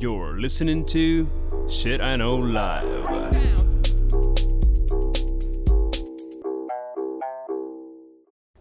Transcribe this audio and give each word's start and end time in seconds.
You're 0.00 0.40
listening 0.40 0.84
to 0.86 1.26
Shit 1.68 2.00
I 2.00 2.16
Know 2.16 2.40
Live. 2.40 3.04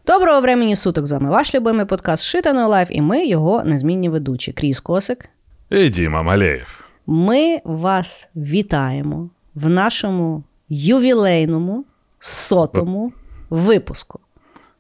Доброго 0.08 0.42
времени 0.42 0.76
суток 0.76 1.08
з 1.08 1.12
вами 1.12 1.30
ваш 1.30 1.56
любимий 1.56 1.86
подкаст 1.86 2.24
Shit 2.24 2.43
I 2.43 2.48
Know 2.48 2.68
Live, 2.68 2.88
і 2.92 3.02
ми 3.02 3.26
його 3.26 3.64
незмінні 3.64 4.10
ведучі. 4.10 4.52
Кріс 4.52 4.80
Косик. 4.80 5.26
І 5.70 5.90
Діма 5.90 6.22
Малеєв. 6.24 6.84
Ми 7.08 7.62
вас 7.64 8.30
вітаємо 8.36 9.30
в 9.56 9.70
нашому 9.70 10.44
ювілейному 10.70 11.86
сотому 12.20 13.14
випуску. 13.50 14.20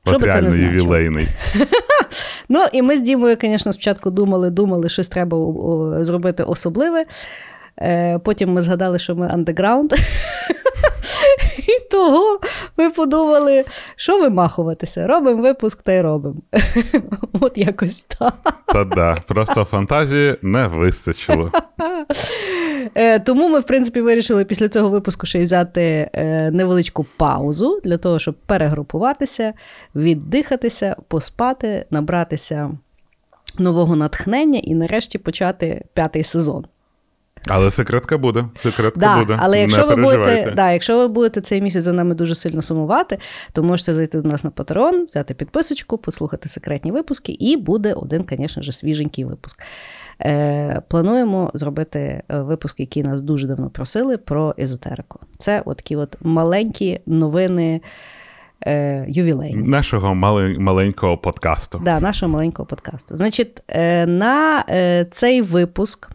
Що 0.05 0.15
От 0.15 0.21
би 0.21 0.27
це 0.29 0.41
не 0.41 0.51
значило? 0.51 0.73
ювілейний. 0.73 1.27
Ну 2.49 2.65
і 2.71 2.81
ми 2.81 2.97
з 2.97 3.01
Дімою, 3.01 3.37
звісно, 3.41 3.73
спочатку 3.73 4.09
думали, 4.09 4.49
думали, 4.49 4.89
щось 4.89 5.07
треба 5.07 5.37
зробити 6.03 6.43
особливе. 6.43 7.05
Е, 7.81 8.19
потім 8.19 8.53
ми 8.53 8.61
згадали, 8.61 8.99
що 8.99 9.15
ми 9.15 9.27
андеграунд. 9.27 9.93
І 11.57 11.89
того 11.91 12.39
ми 12.77 12.89
подумали, 12.89 13.65
що 13.95 14.19
вимахуватися. 14.19 15.07
Робимо 15.07 15.41
випуск 15.41 15.81
та 15.81 15.91
й 15.91 16.01
робимо. 16.01 16.41
От 17.41 17.57
якось 17.57 18.01
так. 18.01 18.53
Та 18.65 18.83
да, 18.83 19.15
просто 19.27 19.63
фантазії 19.63 20.35
не 20.41 20.67
вистачило. 20.67 21.51
Е, 22.95 23.19
Тому 23.19 23.49
ми, 23.49 23.59
в 23.59 23.63
принципі, 23.63 24.01
вирішили 24.01 24.45
після 24.45 24.69
цього 24.69 24.89
випуску 24.89 25.25
ще 25.25 25.39
й 25.39 25.43
взяти 25.43 26.09
е, 26.13 26.51
невеличку 26.51 27.05
паузу 27.17 27.79
для 27.83 27.97
того, 27.97 28.19
щоб 28.19 28.35
перегрупуватися, 28.35 29.53
віддихатися, 29.95 30.95
поспати, 31.07 31.85
набратися 31.91 32.71
нового 33.57 33.95
натхнення 33.95 34.59
і 34.59 34.75
нарешті 34.75 35.17
почати 35.17 35.85
п'ятий 35.93 36.23
сезон. 36.23 36.65
Але 37.47 37.71
секретка 37.71 38.17
буде. 38.17 38.45
Секретка 38.55 38.99
Да, 38.99 39.19
буде. 39.19 39.37
але 39.39 39.59
якщо 39.61 39.87
не 39.87 39.95
ви 39.95 40.01
будете, 40.01 40.53
да, 40.55 40.71
якщо 40.71 40.97
ви 40.97 41.07
будете 41.07 41.41
цей 41.41 41.61
місяць 41.61 41.83
за 41.83 41.93
нами 41.93 42.15
дуже 42.15 42.35
сильно 42.35 42.61
сумувати, 42.61 43.17
то 43.53 43.63
можете 43.63 43.93
зайти 43.93 44.21
до 44.21 44.29
нас 44.29 44.43
на 44.43 44.49
Patreon, 44.49 45.05
взяти 45.07 45.33
підписочку, 45.33 45.97
послухати 45.97 46.49
секретні 46.49 46.91
випуски, 46.91 47.31
і 47.31 47.57
буде 47.57 47.93
один, 47.93 48.25
звісно 48.29 48.61
ж, 48.63 48.71
свіженький 48.71 49.25
випуск. 49.25 49.61
Е, 50.21 50.81
плануємо 50.87 51.51
зробити 51.53 51.99
е, 52.29 52.39
випуск, 52.39 52.79
який 52.79 53.03
нас 53.03 53.21
дуже 53.21 53.47
давно 53.47 53.69
просили, 53.69 54.17
про 54.17 54.55
езотерику. 54.59 55.19
Це 55.37 55.61
от 55.65 55.77
такі 55.77 55.95
от 55.95 56.15
маленькі 56.21 56.99
новини 57.05 57.81
е, 58.67 59.05
ювілейні. 59.07 59.63
Нашого 59.67 60.15
мали- 60.15 60.57
маленького 60.59 61.17
подкасту. 61.17 61.81
Да, 61.85 61.99
нашого 61.99 62.31
маленького 62.33 62.65
подкасту. 62.65 63.15
Значить, 63.15 63.61
е, 63.67 64.05
на 64.05 64.65
е, 64.69 65.05
цей 65.11 65.41
випуск 65.41 66.09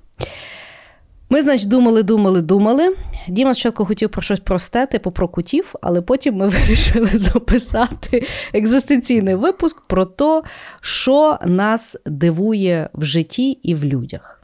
ми, 1.31 1.43
значить, 1.43 1.69
думали, 1.69 2.03
думали, 2.03 2.43
думали. 2.43 2.97
Діма 3.29 3.55
спочатку 3.55 3.85
хотів 3.85 4.11
про 4.11 4.23
щось 4.23 4.41
просте, 4.41 4.87
типу 4.87 5.11
про 5.11 5.29
кутів, 5.29 5.75
але 5.83 6.01
потім 6.03 6.35
ми 6.35 6.49
вирішили 6.49 7.11
записати 7.13 8.27
екзистенційний 8.55 9.35
випуск 9.35 9.87
про 9.87 10.05
те, 10.05 10.43
що 10.81 11.39
нас 11.47 11.97
дивує 12.07 12.89
в 12.95 13.05
житті 13.05 13.51
і 13.51 13.75
в 13.75 13.85
людях. 13.85 14.41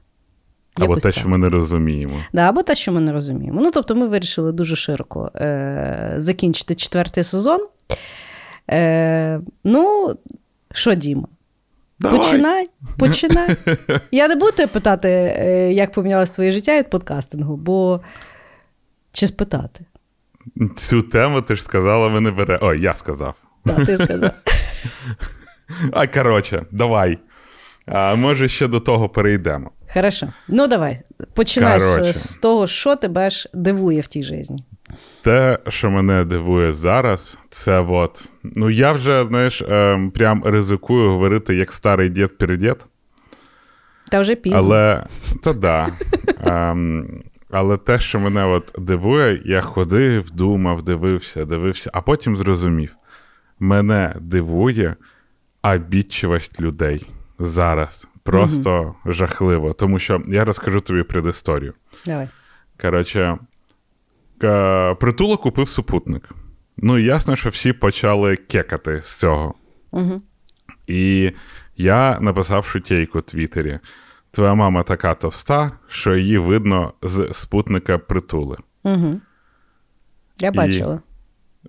Або 0.76 0.86
Якось 0.86 1.02
те, 1.02 1.08
так. 1.08 1.18
що 1.18 1.28
ми 1.28 1.38
не 1.38 1.48
розуміємо. 1.48 2.14
Да, 2.32 2.48
або 2.48 2.62
те, 2.62 2.74
що 2.74 2.92
ми 2.92 3.00
не 3.00 3.12
розуміємо. 3.12 3.60
Ну, 3.62 3.70
тобто, 3.74 3.94
ми 3.94 4.08
вирішили 4.08 4.52
дуже 4.52 4.76
широко 4.76 5.30
е- 5.34 6.14
закінчити 6.16 6.74
четвертий 6.74 7.24
сезон. 7.24 7.60
Е- 8.70 9.40
ну, 9.64 10.14
що, 10.72 10.94
Діма? 10.94 11.28
Давай. 12.00 12.18
Починай, 12.18 12.68
починай. 12.98 13.56
Я 14.10 14.28
не 14.28 14.36
буду 14.36 14.52
тебе 14.52 14.66
питати, 14.66 15.08
е, 15.08 15.72
як 15.72 15.92
помінялось 15.92 16.30
твоє 16.30 16.52
життя 16.52 16.78
від 16.78 16.90
подкастингу, 16.90 17.56
бо 17.56 18.00
чи 19.12 19.26
спитати? 19.26 19.84
Цю 20.76 21.02
тему 21.02 21.40
ти 21.42 21.56
ж 21.56 21.62
сказала, 21.62 22.08
ми 22.08 22.20
не 22.20 22.30
бере. 22.30 22.58
Ой, 22.62 22.80
я 22.80 22.94
сказав. 22.94 23.34
Так, 23.64 23.86
ти 23.86 23.98
сказав. 23.98 24.30
А 25.92 26.06
коротше, 26.06 26.66
давай. 26.70 27.18
А, 27.86 28.14
може, 28.14 28.48
ще 28.48 28.66
до 28.66 28.80
того 28.80 29.08
перейдемо. 29.08 29.70
Хорошо. 29.94 30.32
Ну, 30.48 30.66
давай. 30.66 31.00
Починай 31.34 31.80
з, 31.80 32.12
з 32.12 32.36
того, 32.36 32.66
що 32.66 32.96
тебе 32.96 33.30
ж 33.30 33.48
дивує 33.54 34.00
в 34.00 34.06
тій 34.06 34.22
житті. 34.22 34.54
Те, 35.22 35.58
що 35.68 35.90
мене 35.90 36.24
дивує 36.24 36.72
зараз, 36.72 37.38
це 37.50 37.80
от. 37.80 38.28
Ну, 38.42 38.70
я 38.70 38.92
вже, 38.92 39.24
знаєш, 39.24 39.62
ем, 39.68 40.10
прям 40.10 40.44
ризикую 40.44 41.10
говорити 41.10 41.54
як 41.54 41.72
старий 41.72 42.08
дід 42.08 42.38
передід. 42.38 42.76
Та 44.10 44.20
вже 44.20 44.34
пізно. 44.34 44.58
Але 44.58 45.06
та 45.42 45.52
да. 45.52 45.88
Ем, 46.44 47.20
але 47.50 47.76
те, 47.76 47.98
що 47.98 48.20
мене 48.20 48.44
от 48.44 48.74
дивує, 48.78 49.42
я 49.44 49.60
ходив, 49.60 50.30
думав, 50.30 50.82
дивився, 50.82 51.44
дивився, 51.44 51.90
а 51.94 52.00
потім 52.00 52.36
зрозумів: 52.36 52.96
мене 53.58 54.14
дивує 54.20 54.96
обідчивість 55.62 56.60
людей 56.60 57.10
зараз. 57.38 58.08
Просто 58.22 58.94
жахливо. 59.06 59.72
Тому 59.72 59.98
що 59.98 60.22
я 60.26 60.44
розкажу 60.44 60.80
тобі 60.80 61.02
предісторію. 61.02 61.74
Давай. 62.06 62.28
Коротше, 62.80 63.38
притула 65.00 65.36
купив 65.36 65.68
супутник. 65.68 66.30
Ну, 66.76 66.98
ясно, 66.98 67.36
що 67.36 67.48
всі 67.48 67.72
почали 67.72 68.36
кекати 68.36 69.00
з 69.02 69.18
цього. 69.18 69.54
Угу. 69.90 70.16
І 70.86 71.32
я 71.76 72.20
написав 72.20 72.64
шутейку 72.64 73.18
в 73.18 73.22
Твіттері. 73.22 73.78
Твоя 74.30 74.54
мама 74.54 74.82
така 74.82 75.14
товста, 75.14 75.72
що 75.88 76.16
її 76.16 76.38
видно 76.38 76.92
з 77.02 77.28
спутника 77.32 77.98
притули. 77.98 78.56
Угу. 78.84 79.20
Я 80.38 80.52
бачила. 80.52 81.00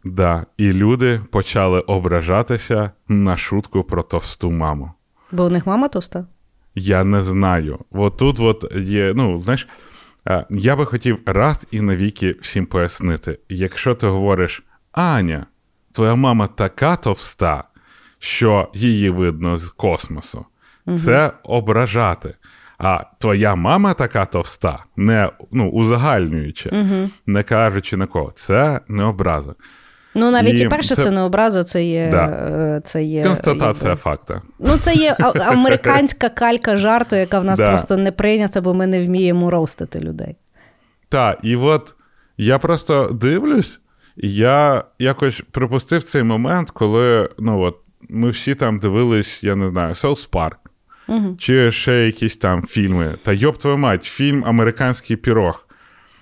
Да. 0.03 0.45
І 0.57 0.73
люди 0.73 1.21
почали 1.31 1.79
ображатися 1.79 2.91
на 3.07 3.37
шутку 3.37 3.83
про 3.83 4.03
товсту 4.03 4.51
маму. 4.51 4.91
Бо 5.31 5.45
у 5.45 5.49
них 5.49 5.67
мама 5.67 5.87
товста. 5.87 6.25
Я 6.75 7.03
не 7.03 7.23
знаю. 7.23 7.79
От 7.91 8.17
тут 8.17 8.39
от 8.39 8.75
є, 8.75 9.13
ну, 9.15 9.41
знаєш, 9.41 9.63
е, 9.63 9.90
я 10.49 10.75
би 10.75 10.85
хотів 10.85 11.19
раз 11.25 11.67
і 11.71 11.81
навіки 11.81 12.35
всім 12.41 12.65
пояснити: 12.65 13.39
якщо 13.49 13.95
ти 13.95 14.07
говориш, 14.07 14.63
Аня, 14.91 15.45
твоя 15.91 16.15
мама 16.15 16.47
така 16.47 16.95
товста, 16.95 17.63
що 18.19 18.71
її 18.73 19.09
видно 19.09 19.57
з 19.57 19.69
космосу, 19.69 20.45
це 20.97 21.31
ображати. 21.43 22.35
А 22.77 23.03
твоя 23.19 23.55
мама 23.55 23.93
така 23.93 24.25
товста, 24.25 24.85
не 24.95 25.29
ну, 25.51 25.69
узагальнюючи, 25.69 26.71
не 27.25 27.43
кажучи 27.43 27.97
на 27.97 28.05
кого, 28.05 28.31
це 28.35 28.81
не 28.87 29.03
образа. 29.03 29.55
Ну, 30.15 30.31
навіть 30.31 30.59
і, 30.59 30.63
І 30.63 30.67
перше, 30.67 30.95
це... 30.95 31.03
це- 31.03 31.11
не 31.11 31.21
образа, 31.21 31.63
це 31.63 31.83
є. 31.83 32.07
Да. 32.11 32.25
е, 32.25 32.81
Це 32.83 33.03
є 33.03 33.23
Констатація 33.23 33.89
якби- 33.89 34.01
факта. 34.01 34.41
Ну, 34.59 34.77
це 34.77 34.93
є 34.93 35.15
американська 35.39 36.29
калька 36.29 36.77
жарту, 36.77 37.15
яка 37.15 37.39
в 37.39 37.43
нас 37.45 37.59
Да. 37.59 37.69
просто 37.69 37.97
не 37.97 38.11
прийнята, 38.11 38.61
бо 38.61 38.73
ми 38.73 38.87
не 38.87 39.05
вміємо 39.05 39.49
роустити 39.49 39.99
людей. 39.99 40.35
Так, 41.09 41.37
і 41.43 41.55
от 41.55 41.95
я 42.37 42.59
просто 42.59 43.09
дивлюсь, 43.21 43.79
я 44.17 44.83
якось 44.99 45.41
припустив 45.51 46.03
цей 46.03 46.23
момент, 46.23 46.71
коли 46.71 47.29
ну 47.39 47.61
от, 47.61 47.77
ми 48.09 48.29
всі 48.29 48.55
там 48.55 48.79
дивились, 48.79 49.43
я 49.43 49.55
не 49.55 49.67
знаю, 49.67 49.93
South 49.93 50.29
Park, 50.29 50.55
Угу. 51.07 51.35
чи 51.39 51.71
ще 51.71 52.05
якісь 52.05 52.37
там 52.37 52.63
фільми. 52.63 53.15
Та 53.23 53.33
йоб 53.33 53.57
твою 53.57 53.77
мать, 53.77 54.03
фільм 54.03 54.43
Американський 54.45 55.15
пірог. 55.15 55.67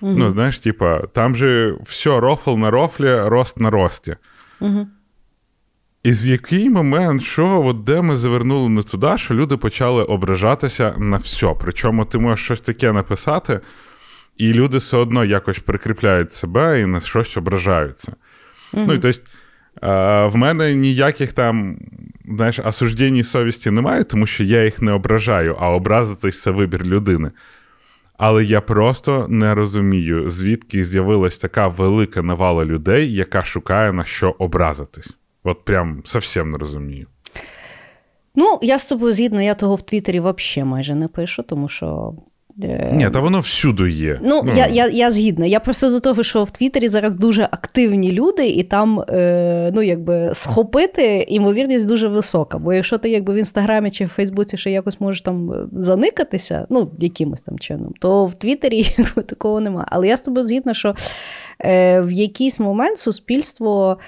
Ну, 0.02 0.30
знаєш, 0.30 0.58
типа, 0.58 0.98
там 0.98 1.36
же 1.36 1.76
все 1.82 2.20
рофл 2.20 2.56
на 2.56 2.70
рофлі, 2.70 3.20
рост 3.20 3.60
на 3.60 3.70
рості. 3.70 4.16
Угу. 4.60 4.86
І 6.02 6.12
з 6.12 6.26
який 6.26 6.70
момент, 6.70 7.22
що, 7.22 7.62
от 7.66 7.84
де 7.84 8.02
ми 8.02 8.16
завернули 8.16 8.68
не 8.68 8.82
туди, 8.82 9.18
що 9.18 9.34
люди 9.34 9.56
почали 9.56 10.02
ображатися 10.02 10.94
на 10.98 11.16
все. 11.16 11.54
Причому 11.60 12.04
ти 12.04 12.18
можеш 12.18 12.44
щось 12.44 12.60
таке 12.60 12.92
написати, 12.92 13.60
і 14.36 14.52
люди 14.52 14.76
все 14.76 14.96
одно 14.96 15.24
якось 15.24 15.58
прикріпляють 15.58 16.32
себе 16.32 16.80
і 16.80 16.86
на 16.86 17.00
щось 17.00 17.36
ображаються. 17.36 18.12
Ну, 18.72 18.92
і 18.92 18.98
тобто, 18.98 19.20
в 20.32 20.36
мене 20.36 20.74
ніяких 20.74 21.32
там, 21.32 21.78
знаєш, 22.28 22.58
осуждень 22.58 23.22
совісті 23.22 23.70
немає, 23.70 24.04
тому 24.04 24.26
що 24.26 24.44
я 24.44 24.64
їх 24.64 24.82
не 24.82 24.92
ображаю, 24.92 25.56
а 25.60 25.70
образитись 25.70 26.42
це 26.42 26.50
вибір 26.50 26.86
людини. 26.86 27.30
Але 28.22 28.44
я 28.44 28.60
просто 28.60 29.26
не 29.28 29.54
розумію, 29.54 30.30
звідки 30.30 30.84
з'явилась 30.84 31.38
така 31.38 31.68
велика 31.68 32.22
навала 32.22 32.64
людей, 32.64 33.14
яка 33.14 33.42
шукає 33.42 33.92
на 33.92 34.04
що 34.04 34.34
образитись. 34.38 35.08
От 35.44 35.64
прям 35.64 36.02
зовсім 36.04 36.50
не 36.50 36.58
розумію. 36.58 37.06
Ну, 38.34 38.58
я 38.62 38.78
з 38.78 38.84
тобою 38.84 39.12
згідно, 39.12 39.42
я 39.42 39.54
того 39.54 39.74
в 39.74 39.82
Твіттері 39.82 40.20
взагалі 40.20 40.70
майже 40.70 40.94
не 40.94 41.08
пишу, 41.08 41.42
тому 41.42 41.68
що 41.68 42.14
Ні, 42.92 43.10
та 43.12 43.20
воно 43.20 43.40
всюди 43.40 43.90
є. 43.90 44.18
Ну, 44.22 44.44
я 44.56 44.66
я, 44.66 44.88
я 44.88 45.10
згідна. 45.12 45.46
Я 45.46 45.60
просто 45.60 45.90
до 45.90 46.00
того, 46.00 46.22
що 46.22 46.44
в 46.44 46.50
Твіттері 46.50 46.88
зараз 46.88 47.16
дуже 47.16 47.42
активні 47.42 48.12
люди, 48.12 48.48
і 48.48 48.62
там 48.62 49.00
е, 49.00 49.70
ну, 49.74 49.82
якби, 49.82 50.30
схопити 50.32 51.26
ймовірність 51.28 51.88
дуже 51.88 52.08
висока. 52.08 52.58
Бо 52.58 52.72
якщо 52.72 52.98
ти 52.98 53.10
якби 53.10 53.34
в 53.34 53.36
інстаграмі 53.36 53.90
чи 53.90 54.06
в 54.06 54.08
Фейсбуці 54.08 54.56
ще 54.56 54.70
якось 54.70 55.00
можеш 55.00 55.22
там 55.22 55.68
заникатися, 55.72 56.66
ну, 56.70 56.90
якимось 56.98 57.42
там 57.42 57.58
чином, 57.58 57.94
то 58.00 58.26
в 58.26 58.34
Твіттері 58.34 58.94
якби, 58.98 59.22
такого 59.22 59.60
немає. 59.60 59.86
Але 59.90 60.08
я 60.08 60.16
з 60.16 60.20
тобою 60.20 60.46
згідна, 60.46 60.74
що 60.74 60.88
е, 60.88 60.94
в 62.00 62.08
якийсь 62.10 62.60
момент 62.60 62.98
суспільство 62.98 63.98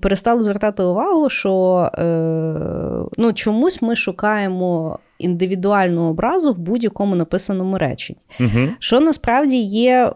перестало 0.00 0.42
звертати 0.42 0.82
увагу, 0.82 1.30
що 1.30 1.90
е, 1.94 2.04
ну, 3.18 3.32
чомусь 3.32 3.82
ми 3.82 3.96
шукаємо 3.96 4.98
індивідуальну 5.18 6.10
образу 6.10 6.52
в 6.52 6.58
будь-якому 6.58 7.14
написаному 7.16 7.78
реченні. 7.78 8.20
Угу. 8.40 8.68
Що 8.78 9.00
насправді 9.00 9.56
є, 9.56 10.06
е, 10.06 10.12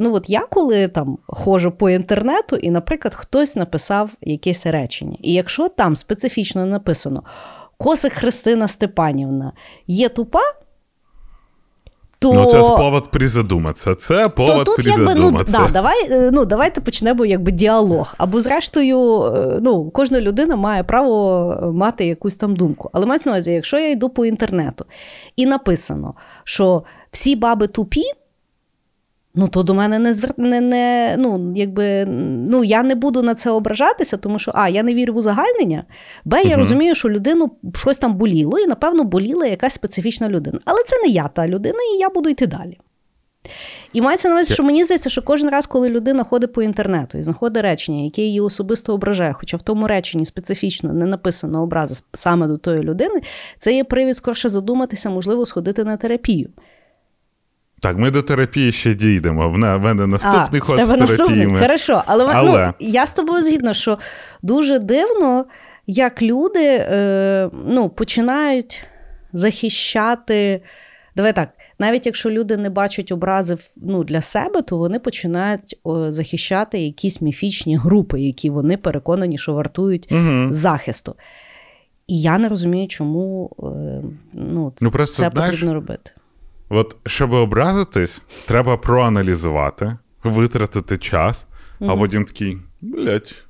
ну 0.00 0.14
от 0.14 0.30
я 0.30 0.40
коли 0.40 0.88
там 0.88 1.18
ходжу 1.26 1.72
по 1.78 1.90
інтернету, 1.90 2.56
і, 2.56 2.70
наприклад, 2.70 3.14
хтось 3.14 3.56
написав 3.56 4.10
якесь 4.22 4.66
речення. 4.66 5.16
І 5.22 5.32
якщо 5.32 5.68
там 5.68 5.96
специфічно 5.96 6.66
написано 6.66 7.22
Косик 7.78 8.12
Христина 8.12 8.68
Степанівна 8.68 9.52
є 9.86 10.08
тупа. 10.08 10.40
То... 12.18 12.32
Ну, 12.32 12.46
це 12.46 12.60
повод 12.60 13.10
призадуматися. 13.10 13.94
Це 13.94 14.28
повод 14.28 14.56
то 14.56 14.64
тут, 14.64 14.76
призадуматися. 14.76 15.58
Якби, 15.58 15.58
ну, 15.58 15.66
да, 15.66 15.72
давай, 15.72 16.12
е, 16.12 16.30
ну, 16.32 16.44
Давайте 16.44 16.80
почнемо 16.80 17.24
якби 17.24 17.52
діалог. 17.52 18.14
Або, 18.18 18.40
зрештою, 18.40 19.22
е, 19.22 19.58
ну, 19.62 19.90
кожна 19.90 20.20
людина 20.20 20.56
має 20.56 20.84
право 20.84 21.72
мати 21.74 22.06
якусь 22.06 22.36
там 22.36 22.56
думку. 22.56 22.90
Але 22.92 23.06
мається 23.06 23.30
на 23.30 23.36
увазі, 23.36 23.52
якщо 23.52 23.78
я 23.78 23.90
йду 23.90 24.08
по 24.08 24.26
інтернету 24.26 24.84
і 25.36 25.46
написано, 25.46 26.14
що 26.44 26.82
всі 27.10 27.36
баби 27.36 27.66
тупі, 27.66 28.02
Ну, 29.34 29.48
то 29.48 29.62
до 29.62 29.74
мене 29.74 29.98
не 29.98 30.14
звер... 30.14 30.34
не, 30.36 30.60
не, 30.60 31.16
ну, 31.18 31.52
якби, 31.56 32.04
ну, 32.48 32.64
я 32.64 32.82
не 32.82 32.94
буду 32.94 33.22
на 33.22 33.34
це 33.34 33.50
ображатися, 33.50 34.16
тому 34.16 34.38
що 34.38 34.52
А, 34.54 34.68
я 34.68 34.82
не 34.82 34.94
вірю 34.94 35.12
в 35.12 35.16
узагальнення, 35.16 35.84
Б, 36.24 36.42
я 36.42 36.50
угу. 36.50 36.58
розумію, 36.58 36.94
що 36.94 37.08
людину 37.08 37.50
щось 37.74 37.98
там 37.98 38.14
боліло, 38.14 38.58
і, 38.58 38.66
напевно, 38.66 39.04
боліла 39.04 39.46
якась 39.46 39.74
специфічна 39.74 40.28
людина. 40.28 40.58
Але 40.64 40.78
це 40.86 41.02
не 41.02 41.08
я 41.08 41.28
та 41.28 41.48
людина, 41.48 41.78
і 41.94 41.98
я 41.98 42.10
буду 42.10 42.28
йти 42.28 42.46
далі. 42.46 42.78
І 43.92 44.00
мається 44.00 44.28
на 44.28 44.34
увазі, 44.34 44.54
що 44.54 44.62
мені 44.62 44.84
здається, 44.84 45.10
що 45.10 45.22
кожен 45.22 45.50
раз, 45.50 45.66
коли 45.66 45.88
людина 45.88 46.24
ходить 46.24 46.52
по 46.52 46.62
інтернету 46.62 47.18
і 47.18 47.22
знаходить 47.22 47.62
речення, 47.62 48.04
яке 48.04 48.22
її 48.22 48.40
особисто 48.40 48.94
ображає, 48.94 49.32
хоча 49.32 49.56
в 49.56 49.62
тому 49.62 49.86
реченні 49.86 50.24
специфічно 50.24 50.92
не 50.92 51.06
написано 51.06 51.62
образа 51.62 52.02
саме 52.14 52.46
до 52.46 52.58
тої 52.58 52.82
людини, 52.82 53.20
це 53.58 53.74
є 53.74 53.84
привід 53.84 54.16
скорше 54.16 54.48
задуматися, 54.48 55.10
можливо, 55.10 55.46
сходити 55.46 55.84
на 55.84 55.96
терапію. 55.96 56.50
Так, 57.80 57.98
ми 57.98 58.10
до 58.10 58.22
терапії 58.22 58.72
ще 58.72 58.94
дійдемо. 58.94 59.48
В 59.48 59.58
мене 59.58 60.06
наступний 60.06 60.60
а, 60.60 60.64
ход 60.64 60.84
з 60.84 60.94
терапіями. 60.94 61.60
Хорошо, 61.60 62.02
але, 62.06 62.32
але... 62.34 62.66
Ну, 62.66 62.74
я 62.80 63.06
з 63.06 63.12
тобою 63.12 63.42
згідна, 63.42 63.74
що 63.74 63.98
дуже 64.42 64.78
дивно, 64.78 65.44
як 65.86 66.22
люди 66.22 66.64
е, 66.64 67.50
ну, 67.66 67.88
починають 67.88 68.84
захищати. 69.32 70.62
Давай 71.16 71.32
так, 71.32 71.48
навіть 71.78 72.06
якщо 72.06 72.30
люди 72.30 72.56
не 72.56 72.70
бачать 72.70 73.12
образи 73.12 73.56
ну, 73.76 74.04
для 74.04 74.20
себе, 74.20 74.62
то 74.62 74.78
вони 74.78 74.98
починають 74.98 75.78
о, 75.82 76.12
захищати 76.12 76.78
якісь 76.78 77.20
міфічні 77.20 77.76
групи, 77.76 78.20
які 78.20 78.50
вони 78.50 78.76
переконані, 78.76 79.38
що 79.38 79.52
вартують 79.52 80.12
угу. 80.12 80.52
захисту. 80.52 81.14
І 82.06 82.20
я 82.20 82.38
не 82.38 82.48
розумію, 82.48 82.88
чому 82.88 83.50
е, 83.58 83.64
ну, 84.32 84.72
ну, 84.80 84.90
просто, 84.90 85.22
це 85.22 85.30
знаєш, 85.30 85.50
потрібно 85.50 85.74
робити. 85.74 86.10
От, 86.68 86.96
щоб 87.06 87.32
образитись, 87.32 88.22
треба 88.46 88.76
проаналізувати, 88.76 89.96
витратити 90.24 90.98
час, 90.98 91.46
угу. 91.80 91.92
а 91.92 91.96
потім 91.96 92.24
такий, 92.24 92.58
блять, 92.80 93.44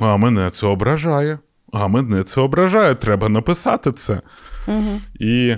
а 0.00 0.16
мене 0.16 0.50
це 0.50 0.66
ображає, 0.66 1.38
а 1.72 1.88
мене 1.88 2.22
це 2.22 2.40
ображає, 2.40 2.94
треба 2.94 3.28
написати 3.28 3.92
це. 3.92 4.20
Угу. 4.68 5.00
І 5.20 5.56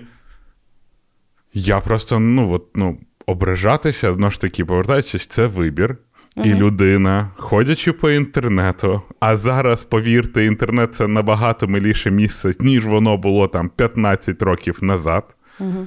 я 1.55 1.81
просто, 1.81 2.19
ну, 2.19 2.53
от, 2.53 2.67
ну, 2.75 2.99
ображатися, 3.27 4.13
знову 4.13 4.31
ж 4.31 4.41
таки, 4.41 4.65
повертаючись, 4.65 5.27
це 5.27 5.47
вибір. 5.47 5.97
Угу. 6.37 6.47
І 6.47 6.55
людина, 6.55 7.31
ходячи 7.37 7.93
по 7.93 8.11
інтернету, 8.11 9.03
а 9.21 9.37
зараз, 9.37 9.85
повірте, 9.85 10.45
інтернет 10.45 10.95
це 10.95 11.07
набагато 11.07 11.69
миліше 11.69 12.11
місце, 12.11 12.55
ніж 12.61 12.87
воно 12.87 13.17
було 13.17 13.49
там 13.49 13.69
15 13.69 14.43
років 14.43 14.79
назад. 14.83 15.25
Угу 15.61 15.87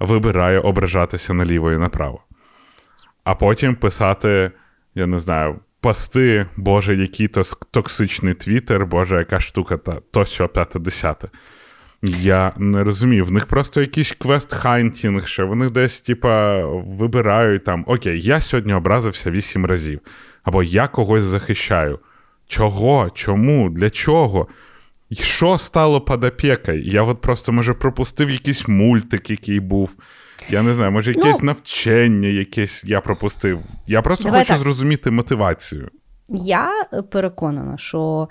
вибирає 0.00 0.58
ображатися 0.60 1.34
наліво 1.34 1.72
і 1.72 1.78
направо. 1.78 2.20
А 3.24 3.34
потім 3.34 3.74
писати, 3.74 4.50
я 4.94 5.06
не 5.06 5.18
знаю, 5.18 5.60
пости, 5.80 6.46
Боже, 6.56 6.96
який 6.96 7.28
то 7.28 7.42
токсичний 7.70 8.34
твіттер, 8.34 8.86
Боже, 8.86 9.16
яка 9.16 9.40
штука 9.40 9.76
та 9.76 10.00
тощо 10.10 10.48
п'яте 10.48 10.78
десяте. 10.78 11.28
Я 12.02 12.52
не 12.56 12.84
розумію, 12.84 13.24
в 13.24 13.32
них 13.32 13.46
просто 13.46 13.80
якийсь 13.80 14.16
квест-хантінг, 14.18 15.26
що 15.26 15.46
вони 15.46 15.70
десь, 15.70 16.00
типа, 16.00 16.64
вибирають 16.66 17.64
там: 17.64 17.84
Окей, 17.86 18.20
я 18.20 18.40
сьогодні 18.40 18.74
образився 18.74 19.30
вісім 19.30 19.66
разів. 19.66 20.00
Або 20.44 20.62
я 20.62 20.88
когось 20.88 21.22
захищаю. 21.22 21.98
Чого? 22.48 23.10
Чому? 23.10 23.70
Для 23.70 23.90
чого? 23.90 24.48
Що 25.14 25.58
стало 25.58 26.00
подопекою? 26.00 26.82
Я 26.82 27.02
от 27.02 27.20
просто, 27.20 27.52
може, 27.52 27.74
пропустив 27.74 28.30
якийсь 28.30 28.68
мультик, 28.68 29.30
який 29.30 29.60
був. 29.60 29.96
Я 30.50 30.62
не 30.62 30.74
знаю, 30.74 30.92
може, 30.92 31.10
якесь 31.10 31.36
ну, 31.40 31.46
навчання, 31.46 32.28
якесь 32.28 32.84
я 32.84 33.00
пропустив. 33.00 33.60
Я 33.86 34.02
просто 34.02 34.28
хочу 34.30 34.46
так. 34.48 34.58
зрозуміти 34.58 35.10
мотивацію. 35.10 35.90
Я 36.28 36.84
переконана, 37.10 37.78
що 37.78 38.28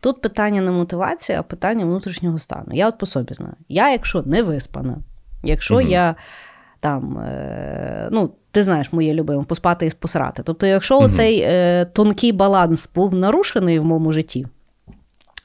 тут 0.00 0.20
питання 0.20 0.60
не 0.60 0.70
мотивація, 0.70 1.40
а 1.40 1.42
питання 1.42 1.84
внутрішнього 1.84 2.38
стану. 2.38 2.66
Я 2.72 2.88
от 2.88 2.98
по 2.98 3.06
собі 3.06 3.34
знаю. 3.34 3.54
Я, 3.68 3.90
якщо 3.90 4.22
не 4.22 4.42
виспана, 4.42 4.98
якщо 5.42 5.74
угу. 5.74 5.88
я 5.88 6.14
там, 6.80 7.18
е, 7.18 8.08
ну, 8.12 8.30
ти 8.50 8.62
знаєш, 8.62 8.92
моє 8.92 9.14
любиме, 9.14 9.44
поспати 9.44 9.86
і 9.86 9.90
посрати. 9.90 10.42
Тобто, 10.44 10.66
якщо 10.66 10.96
угу. 10.96 11.04
оцей 11.04 11.40
е, 11.40 11.84
тонкий 11.84 12.32
баланс 12.32 12.90
був 12.94 13.14
нарушений 13.14 13.78
в 13.78 13.84
моєму 13.84 14.12
житті, 14.12 14.46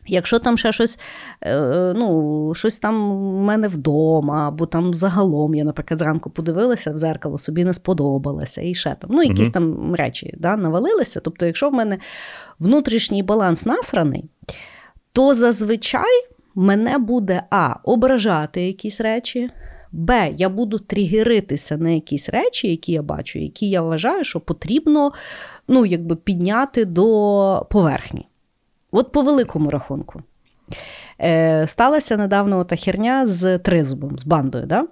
Якщо 0.07 0.39
там 0.39 0.57
ще 0.57 0.71
щось 0.71 1.00
е, 1.41 1.94
ну, 1.95 2.53
щось 2.55 2.79
там 2.79 3.11
у 3.11 3.41
мене 3.41 3.67
вдома, 3.67 4.47
або 4.47 4.65
там 4.65 4.94
загалом, 4.94 5.55
я, 5.55 5.63
наприклад, 5.63 6.00
зранку 6.00 6.29
подивилася 6.29 6.91
в 6.91 6.97
зеркало, 6.97 7.38
собі 7.38 7.65
не 7.65 7.73
сподобалося, 7.73 8.61
і 8.61 8.73
ще 8.73 8.95
там, 9.00 9.09
ну, 9.13 9.23
якісь 9.23 9.50
там 9.50 9.95
речі 9.95 10.35
да, 10.38 10.57
навалилися. 10.57 11.19
Тобто, 11.19 11.45
якщо 11.45 11.69
в 11.69 11.73
мене 11.73 11.97
внутрішній 12.59 13.23
баланс 13.23 13.65
насраний, 13.65 14.25
то 15.13 15.33
зазвичай 15.33 16.27
мене 16.55 16.97
буде 16.97 17.44
А, 17.50 17.75
ображати 17.83 18.61
якісь 18.61 19.01
речі, 19.01 19.50
Б, 19.95 20.33
я 20.38 20.50
буду 20.50 20.79
тригеритися 20.79 21.77
на 21.77 21.89
якісь 21.89 22.29
речі, 22.29 22.67
які 22.67 22.91
я 22.91 23.01
бачу, 23.01 23.39
які 23.39 23.69
я 23.69 23.81
вважаю, 23.81 24.24
що 24.24 24.39
потрібно 24.39 25.12
ну, 25.67 25.86
якби 25.86 26.15
підняти 26.15 26.86
до 26.86 27.67
поверхні. 27.72 28.27
От 28.95 29.12
по 29.12 29.21
великому 29.21 29.69
рахунку. 29.69 30.21
Е, 31.21 31.67
Сталася 31.67 32.17
недавно 32.17 32.63
та 32.63 32.75
херня 32.75 33.27
з 33.27 33.57
тризубом, 33.57 34.19
з 34.19 34.25
бандою. 34.25 34.65
да? 34.65 34.88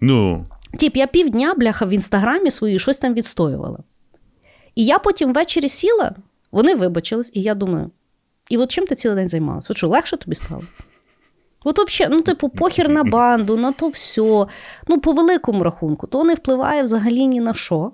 Ну. 0.00 0.46
Тіп, 0.78 0.96
я 0.96 1.06
півдня, 1.06 1.54
бляха, 1.54 1.86
в 1.86 1.90
інстаграмі 1.90 2.50
свої 2.50 2.78
щось 2.78 2.98
там 2.98 3.14
відстоювала. 3.14 3.78
І 4.74 4.84
я 4.84 4.98
потім 4.98 5.32
ввечері 5.32 5.68
сіла, 5.68 6.14
вони 6.52 6.74
вибачились, 6.74 7.30
і 7.34 7.42
я 7.42 7.54
думаю: 7.54 7.90
і 8.50 8.58
от 8.58 8.70
чим 8.70 8.86
ти 8.86 8.94
цілий 8.94 9.16
день 9.16 9.28
займалася? 9.28 9.66
От 9.70 9.76
що, 9.76 9.88
легше 9.88 10.16
тобі 10.16 10.34
стало? 10.34 10.62
От 11.64 11.78
взагалі, 11.78 12.14
ну, 12.16 12.22
типу, 12.22 12.48
похер 12.48 12.88
на 12.88 13.04
банду, 13.04 13.56
на 13.56 13.72
то 13.72 13.88
все. 13.88 14.46
Ну, 14.88 15.00
по 15.00 15.12
великому 15.12 15.64
рахунку, 15.64 16.06
то 16.06 16.24
не 16.24 16.34
впливає 16.34 16.82
взагалі 16.82 17.26
ні 17.26 17.40
на 17.40 17.54
що. 17.54 17.92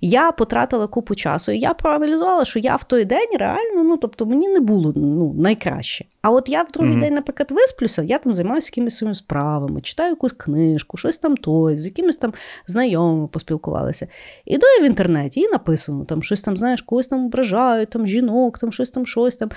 Я 0.00 0.32
потратила 0.32 0.86
купу 0.86 1.14
часу, 1.14 1.52
і 1.52 1.58
я 1.58 1.74
проаналізувала, 1.74 2.44
що 2.44 2.58
я 2.58 2.76
в 2.76 2.84
той 2.84 3.04
день 3.04 3.28
реально, 3.38 3.84
ну 3.84 3.96
тобто 3.96 4.26
мені 4.26 4.48
не 4.48 4.60
було 4.60 4.92
ну, 4.96 5.34
найкраще. 5.38 6.04
А 6.22 6.30
от 6.30 6.48
я 6.48 6.62
в 6.62 6.70
другий 6.72 6.94
mm-hmm. 6.94 7.00
день, 7.00 7.14
наприклад, 7.14 7.50
висплюся, 7.50 8.02
я 8.02 8.18
там 8.18 8.34
займаюся 8.34 8.68
якимись 8.72 8.96
своїми 8.96 9.14
справами, 9.14 9.80
читаю 9.80 10.10
якусь 10.10 10.32
книжку, 10.32 10.96
щось 10.96 11.18
там 11.18 11.36
той, 11.36 11.76
з 11.76 11.84
якимись 11.86 12.16
там 12.16 12.34
знайомими 12.66 13.26
поспілкувалися. 13.28 14.06
Іду 14.44 14.66
я 14.78 14.84
в 14.84 14.86
інтернеті 14.86 15.40
і 15.40 15.48
написано, 15.48 16.04
там 16.04 16.22
щось 16.22 16.40
там, 16.40 16.56
знаєш, 16.56 16.82
когось 16.82 17.06
там 17.06 17.24
ображають, 17.24 17.90
там 17.90 18.06
жінок, 18.06 18.58
там 18.58 18.72
щось 18.72 18.90
там, 18.90 19.06
щось 19.06 19.36
там, 19.36 19.50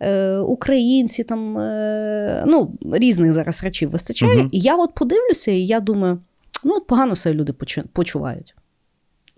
е, 0.00 0.36
українці, 0.36 1.24
там 1.24 1.58
е, 1.58 2.44
ну, 2.46 2.72
різних 2.92 3.32
зараз 3.32 3.64
речів 3.64 3.90
вистачає. 3.90 4.42
Mm-hmm. 4.42 4.48
І 4.52 4.60
я 4.60 4.76
от 4.76 4.94
подивлюся, 4.94 5.50
і 5.50 5.66
я 5.66 5.80
думаю, 5.80 6.18
ну, 6.64 6.74
от 6.76 6.86
погано 6.86 7.16
себе 7.16 7.34
люди 7.34 7.52
почувають. 7.92 8.54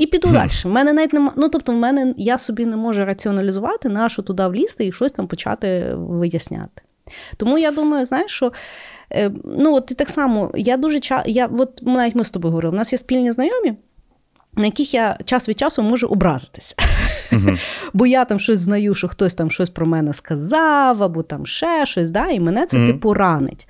І 0.01 0.07
піду 0.07 0.29
mm. 0.29 0.33
далі. 0.33 0.51
В 0.65 0.67
мене 0.67 0.93
навіть 0.93 1.13
нема. 1.13 1.33
Ну 1.37 1.49
тобто, 1.49 1.73
в 1.73 1.77
мене 1.77 2.15
я 2.17 2.39
собі 2.39 2.67
не 2.67 2.77
можу 2.77 3.05
раціоналізувати, 3.05 3.89
на 3.89 4.09
що 4.09 4.23
туди 4.23 4.47
влізти 4.47 4.87
і 4.87 4.93
щось 4.93 5.13
там 5.13 5.27
почати 5.27 5.95
виясняти. 5.97 6.83
Тому 7.37 7.59
я 7.59 7.71
думаю, 7.71 8.07
знаєш, 8.07 8.31
що. 8.31 8.53
Е, 9.13 9.31
ну, 9.45 9.75
от 9.75 9.91
і 9.91 9.95
так 9.95 10.09
само, 10.09 10.51
я 10.55 10.77
дуже 10.77 11.01
ча... 11.01 11.23
я, 11.27 11.47
от 11.47 11.81
навіть 11.83 12.15
ми 12.15 12.25
з 12.25 12.31
тобою 12.31 12.51
говорили, 12.51 12.75
у 12.75 12.77
нас 12.77 12.93
є 12.93 12.99
спільні 12.99 13.33
знайомі, 13.33 13.75
на 14.55 14.65
яких 14.65 14.95
я 14.95 15.19
час 15.25 15.49
від 15.49 15.59
часу 15.59 15.83
можу 15.83 16.07
образитися. 16.07 16.75
Uh-huh. 17.33 17.61
Бо 17.93 18.07
я 18.07 18.25
там 18.25 18.41
щось 18.41 18.61
знаю, 18.61 18.95
що 18.95 19.09
хтось 19.09 19.35
там 19.35 19.51
щось 19.51 19.71
про 19.71 19.87
мене 19.87 20.13
сказав, 20.13 21.03
або 21.03 21.23
там 21.23 21.47
ще 21.47 21.87
щось, 21.87 22.11
да, 22.11 22.29
і 22.29 22.41
мене 22.41 22.67
це 22.67 22.77
uh-huh. 22.77 22.87
типу 22.87 23.15
ранить. 23.15 23.69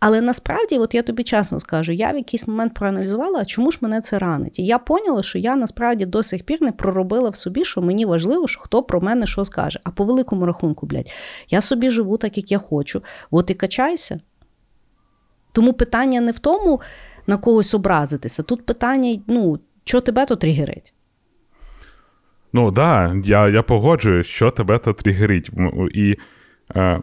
Але 0.00 0.20
насправді, 0.20 0.78
от 0.78 0.94
я 0.94 1.02
тобі 1.02 1.24
чесно 1.24 1.60
скажу, 1.60 1.92
я 1.92 2.12
в 2.12 2.16
якийсь 2.16 2.48
момент 2.48 2.74
проаналізувала, 2.74 3.44
чому 3.44 3.72
ж 3.72 3.78
мене 3.80 4.00
це 4.00 4.18
ранить. 4.18 4.58
І 4.58 4.66
я 4.66 4.78
поняла, 4.78 5.22
що 5.22 5.38
я 5.38 5.56
насправді 5.56 6.06
до 6.06 6.22
сих 6.22 6.42
пір 6.42 6.62
не 6.62 6.72
проробила 6.72 7.30
в 7.30 7.36
собі, 7.36 7.64
що 7.64 7.82
мені 7.82 8.04
важливо, 8.04 8.48
що 8.48 8.60
хто 8.60 8.82
про 8.82 9.00
мене 9.00 9.26
що 9.26 9.44
скаже. 9.44 9.80
А 9.84 9.90
по 9.90 10.04
великому 10.04 10.46
рахунку, 10.46 10.86
блядь, 10.86 11.10
я 11.48 11.60
собі 11.60 11.90
живу 11.90 12.16
так, 12.16 12.36
як 12.36 12.52
я 12.52 12.58
хочу. 12.58 13.02
От 13.30 13.50
і 13.50 13.54
качайся. 13.54 14.20
Тому 15.52 15.72
питання 15.72 16.20
не 16.20 16.32
в 16.32 16.38
тому, 16.38 16.80
на 17.26 17.36
когось 17.36 17.74
образитися. 17.74 18.42
Тут 18.42 18.66
питання, 18.66 19.20
ну, 19.26 19.58
що 19.84 20.00
тебе 20.00 20.26
то 20.26 20.36
тригерить? 20.36 20.92
Ну, 22.52 22.72
так, 22.72 23.20
да, 23.20 23.28
я 23.28 23.48
я 23.48 23.62
погоджуюсь, 23.62 24.26
що 24.26 24.50
тебе 24.50 24.78
то 24.78 24.92
тригерить. 24.92 25.50
І 25.94 26.16
е, 26.76 27.02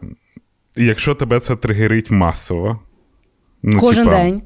якщо 0.75 1.15
тебе 1.15 1.39
це 1.39 1.55
тригерить 1.55 2.11
масово, 2.11 2.79
ну, 3.63 3.79
кожен 3.79 4.03
типа, 4.03 4.17
день. 4.17 4.41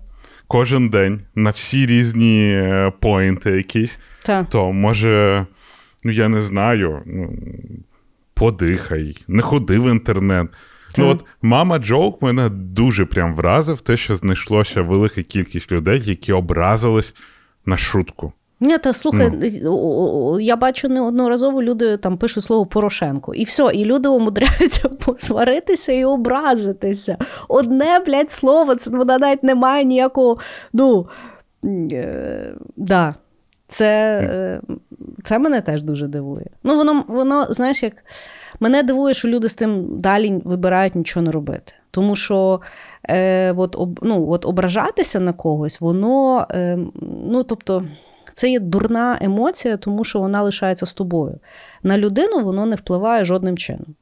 Кожен 0.47 0.89
день 0.89 1.21
на 1.35 1.49
всі 1.49 1.85
різні 1.85 2.53
е, 2.53 2.91
поінти 2.99 3.51
якісь, 3.51 3.99
Та. 4.25 4.43
то 4.43 4.71
може, 4.71 5.45
ну 6.03 6.11
я 6.11 6.29
не 6.29 6.41
знаю, 6.41 7.01
ну, 7.05 7.33
подихай, 8.33 9.17
не 9.27 9.41
ходи 9.41 9.79
в 9.79 9.91
інтернет. 9.91 10.47
Ну 10.97 11.07
от 11.07 11.25
мама 11.41 11.77
Джоук 11.79 12.21
мене 12.21 12.49
дуже 12.49 13.05
прям 13.05 13.35
вразив 13.35 13.81
те, 13.81 13.97
що 13.97 14.15
знайшлося 14.15 14.81
велика 14.81 15.23
кількість 15.23 15.71
людей, 15.71 16.01
які 16.05 16.33
образились 16.33 17.15
на 17.65 17.77
шутку. 17.77 18.33
Ні, 18.63 18.77
та 18.77 18.93
слухай, 18.93 19.59
ну. 19.63 20.39
я 20.39 20.55
бачу 20.55 20.89
неодноразово 20.89 21.63
люди 21.63 21.97
там 21.97 22.17
пишуть 22.17 22.43
слово 22.43 22.65
Порошенко, 22.65 23.33
і 23.33 23.43
все, 23.43 23.69
і 23.73 23.85
люди 23.85 24.09
умудряються 24.09 24.89
посваритися 25.05 25.91
і 25.91 26.05
образитися. 26.05 27.17
Одне, 27.47 27.99
блядь, 27.99 28.31
слово, 28.31 28.75
це 28.75 28.89
вона 28.89 29.17
навіть 29.17 29.43
не 29.43 29.55
має 29.55 29.83
ніякого. 29.83 30.37
Ну, 30.73 31.07
е, 31.91 32.53
да. 32.77 33.15
Це 33.67 34.19
е, 34.23 34.61
це 35.23 35.39
мене 35.39 35.61
теж 35.61 35.83
дуже 35.83 36.07
дивує. 36.07 36.45
Ну, 36.63 36.77
воно, 36.77 37.03
воно, 37.07 37.47
знаєш, 37.49 37.83
як 37.83 37.93
мене 38.59 38.83
дивує, 38.83 39.13
що 39.13 39.27
люди 39.27 39.49
з 39.49 39.55
тим 39.55 40.01
далі 40.01 40.41
вибирають 40.45 40.95
нічого 40.95 41.23
не 41.23 41.31
робити. 41.31 41.73
Тому 41.91 42.15
що 42.15 42.61
е, 43.09 43.53
от, 43.53 43.75
об, 43.75 43.99
ну, 44.01 44.29
от 44.29 44.45
ображатися 44.45 45.19
на 45.19 45.33
когось, 45.33 45.81
воно, 45.81 46.47
е, 46.51 46.77
ну, 47.25 47.43
тобто. 47.43 47.83
Це 48.33 48.51
є 48.51 48.59
дурна 48.59 49.17
емоція, 49.21 49.77
тому 49.77 50.03
що 50.03 50.19
вона 50.19 50.41
лишається 50.41 50.85
з 50.85 50.93
тобою. 50.93 51.39
На 51.83 51.97
людину 51.97 52.43
воно 52.43 52.65
не 52.65 52.75
впливає 52.75 53.25
жодним 53.25 53.57
чином. 53.57 53.95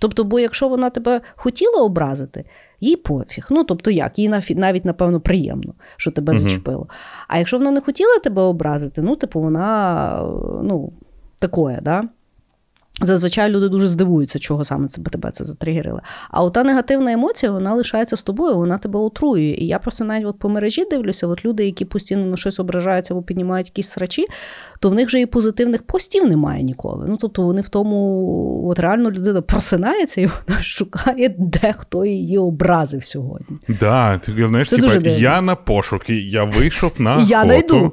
Тобто, 0.00 0.24
бо 0.24 0.40
якщо 0.40 0.68
вона 0.68 0.90
тебе 0.90 1.20
хотіла 1.36 1.82
образити, 1.82 2.44
їй 2.80 2.96
пофіг. 2.96 3.46
Ну, 3.50 3.64
тобто 3.64 3.90
як, 3.90 4.18
їй 4.18 4.28
навіть, 4.50 4.84
напевно, 4.84 5.20
приємно, 5.20 5.74
що 5.96 6.10
тебе 6.10 6.32
угу. 6.32 6.42
зачепило. 6.42 6.86
А 7.28 7.38
якщо 7.38 7.58
вона 7.58 7.70
не 7.70 7.80
хотіла 7.80 8.18
тебе 8.18 8.42
образити, 8.42 9.02
ну, 9.02 9.16
типу, 9.16 9.40
вона 9.40 10.18
ну, 10.62 10.92
такое, 11.38 11.78
да? 11.82 12.02
Зазвичай 13.00 13.50
люди 13.50 13.68
дуже 13.68 13.88
здивуються, 13.88 14.38
чого 14.38 14.64
саме 14.64 14.88
це 14.88 15.02
тебе 15.02 15.30
це 15.30 15.44
затригерило. 15.44 16.00
А 16.30 16.44
ота 16.44 16.64
негативна 16.64 17.12
емоція, 17.12 17.52
вона 17.52 17.74
лишається 17.74 18.16
з 18.16 18.22
тобою, 18.22 18.56
вона 18.56 18.78
тебе 18.78 19.00
отруює. 19.00 19.54
І 19.58 19.66
я 19.66 19.78
просто 19.78 20.04
навіть 20.04 20.26
от 20.26 20.38
по 20.38 20.48
мережі 20.48 20.84
дивлюся, 20.90 21.26
от 21.26 21.44
люди, 21.44 21.64
які 21.64 21.84
постійно 21.84 22.26
на 22.26 22.36
щось 22.36 22.60
ображаються 22.60 23.14
або 23.14 23.22
піднімають 23.22 23.66
якісь 23.66 23.88
срачі, 23.88 24.26
то 24.80 24.90
в 24.90 24.94
них 24.94 25.06
вже 25.06 25.20
і 25.20 25.26
позитивних 25.26 25.82
постів 25.82 26.28
немає 26.28 26.62
ніколи. 26.62 27.06
Ну 27.08 27.16
тобто 27.20 27.42
вони 27.42 27.62
в 27.62 27.68
тому, 27.68 28.68
от 28.68 28.78
реально 28.78 29.10
людина 29.10 29.42
просинається 29.42 30.20
і 30.20 30.26
вона 30.26 30.62
шукає, 30.62 31.34
де 31.38 31.74
хто 31.78 32.04
її 32.04 32.38
образив 32.38 33.04
сьогодні. 33.04 33.58
Да, 33.68 34.18
ти 34.18 34.46
знаєш, 34.46 34.68
це 34.68 34.76
типа, 34.76 35.08
я 35.08 35.40
на 35.40 35.54
пошуки, 35.54 36.20
я 36.20 36.44
вийшов 36.44 36.92
на 36.98 37.22
Я 37.22 37.44
найду. 37.44 37.92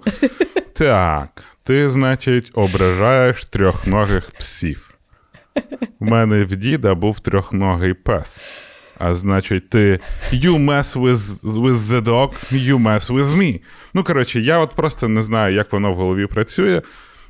Так. 0.73 1.43
Ти, 1.63 1.89
значить, 1.89 2.51
ображаєш 2.53 3.45
трьохногих 3.45 4.31
псів. 4.31 4.88
У 5.99 6.05
мене 6.05 6.45
в 6.45 6.55
діда 6.55 6.95
був 6.95 7.19
трьохногий 7.19 7.93
пес. 7.93 8.41
А 8.97 9.13
значить, 9.13 9.69
ти 9.69 9.99
you 10.33 10.57
mess 10.57 11.01
with, 11.01 11.43
with 11.43 11.75
the 11.75 12.01
dog, 12.01 12.31
you 12.51 12.77
mess 12.77 13.11
with 13.11 13.37
me. 13.37 13.61
Ну, 13.93 14.03
коротше, 14.03 14.39
я 14.39 14.59
от 14.59 14.75
просто 14.75 15.07
не 15.07 15.21
знаю, 15.21 15.55
як 15.55 15.73
воно 15.73 15.93
в 15.93 15.95
голові 15.95 16.25
працює. 16.25 16.81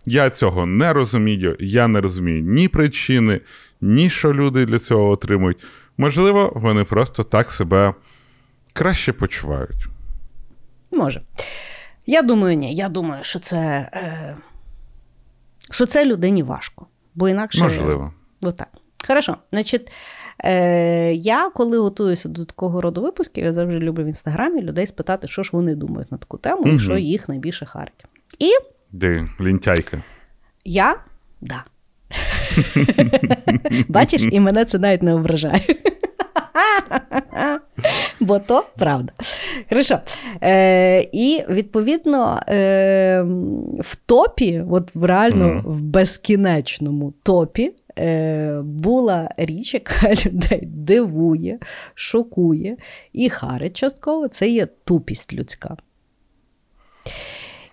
Я 0.06 0.30
цього 0.30 0.66
не 0.66 0.94
розумію. 0.94 1.58
Я 1.60 1.88
не 1.88 2.02
розумію 2.02 2.42
ні 2.42 2.68
причини, 2.68 3.40
ні 3.82 4.10
що 4.10 4.34
люди 4.34 4.66
для 4.66 4.80
цього 4.80 5.10
отримують. 5.10 5.64
Можливо, 5.98 6.52
вони 6.56 6.84
просто 6.84 7.24
так 7.24 7.52
себе 7.52 7.94
краще 8.74 9.14
почувають. 9.14 9.88
Може. 10.92 11.22
Я 12.06 12.22
думаю, 12.22 12.58
ні. 12.58 12.76
Я 12.76 12.90
думаю, 12.90 13.24
що 13.24 13.40
це 13.40 13.90
е... 13.94 14.38
що 15.72 15.86
це 15.86 16.06
людині 16.06 16.44
важко. 16.44 16.88
Бо 17.16 17.30
інакше. 17.30 17.64
Можливо. 17.64 18.14
Отак. 18.44 18.68
Хорошо. 19.08 19.38
Значить, 19.52 19.92
е, 20.44 21.14
я 21.14 21.50
коли 21.50 21.78
готуюся 21.78 22.30
до 22.30 22.46
такого 22.46 22.82
роду 22.82 23.02
випусків, 23.02 23.44
я 23.44 23.54
завжди 23.54 23.80
люблю 23.80 24.04
в 24.04 24.08
інстаграмі 24.08 24.62
людей 24.62 24.88
спитати, 24.88 25.28
що 25.28 25.44
ж 25.44 25.50
вони 25.54 25.76
думають 25.76 26.12
на 26.12 26.18
таку 26.18 26.38
тему, 26.38 26.62
угу. 26.62 26.70
і 26.70 26.80
що 26.80 26.98
їх 26.98 27.30
найбільше 27.30 27.66
харить. 27.66 28.06
І. 28.40 28.50
Де 28.92 29.30
лінтяйка. 29.42 30.04
Я? 30.66 30.96
Да. 31.42 31.64
Бачиш, 33.88 34.28
і 34.32 34.40
мене 34.40 34.66
це 34.66 34.80
навіть 34.80 35.04
не 35.04 35.14
ображає. 35.14 35.62
Бо 38.20 38.40
то 38.40 38.66
правда. 38.78 39.14
Хорошо. 39.70 40.00
Е, 40.44 41.02
І 41.12 41.44
відповідно 41.50 42.42
е, 42.48 43.22
в 43.80 43.96
топі, 44.06 44.64
от 44.70 44.92
реально 45.02 45.46
mm. 45.46 45.62
в 45.64 45.82
безкінечному 45.82 47.14
топі, 47.24 47.74
е, 48.00 48.62
була 48.64 49.30
річ, 49.38 49.74
яка 49.74 50.10
людей 50.26 50.62
дивує, 50.64 51.60
шокує 51.94 52.78
і 53.14 53.30
харить 53.30 53.78
частково 53.78 54.28
це 54.28 54.50
є 54.50 54.66
тупість 54.66 55.34
людська. 55.34 55.78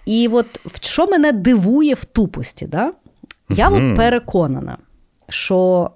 І 0.07 0.29
от 0.29 0.61
що 0.81 1.07
мене 1.07 1.33
дивує 1.33 1.95
в 1.95 2.05
тупості, 2.05 2.67
да? 2.67 2.93
я 3.49 3.69
mm. 3.69 3.91
от 3.91 3.97
переконана, 3.97 4.79
що 5.29 5.91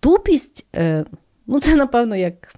тупість, 0.00 0.66
е, 0.74 1.04
ну 1.46 1.60
це, 1.60 1.76
напевно, 1.76 2.16
як. 2.16 2.54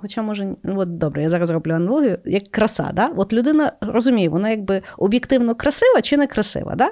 Хоча, 0.00 0.22
може, 0.22 0.54
ну 0.62 0.80
от 0.80 0.98
добре, 0.98 1.22
я 1.22 1.28
зараз 1.28 1.50
роблю 1.50 1.72
аналогію, 1.72 2.18
як 2.24 2.48
краса. 2.50 2.90
Да? 2.94 3.10
От 3.16 3.32
людина 3.32 3.72
розуміє, 3.80 4.28
вона 4.28 4.50
якби 4.50 4.82
об'єктивно 4.98 5.54
красива 5.54 6.02
чи 6.02 6.16
не 6.16 6.26
красива. 6.26 6.74
Да? 6.74 6.90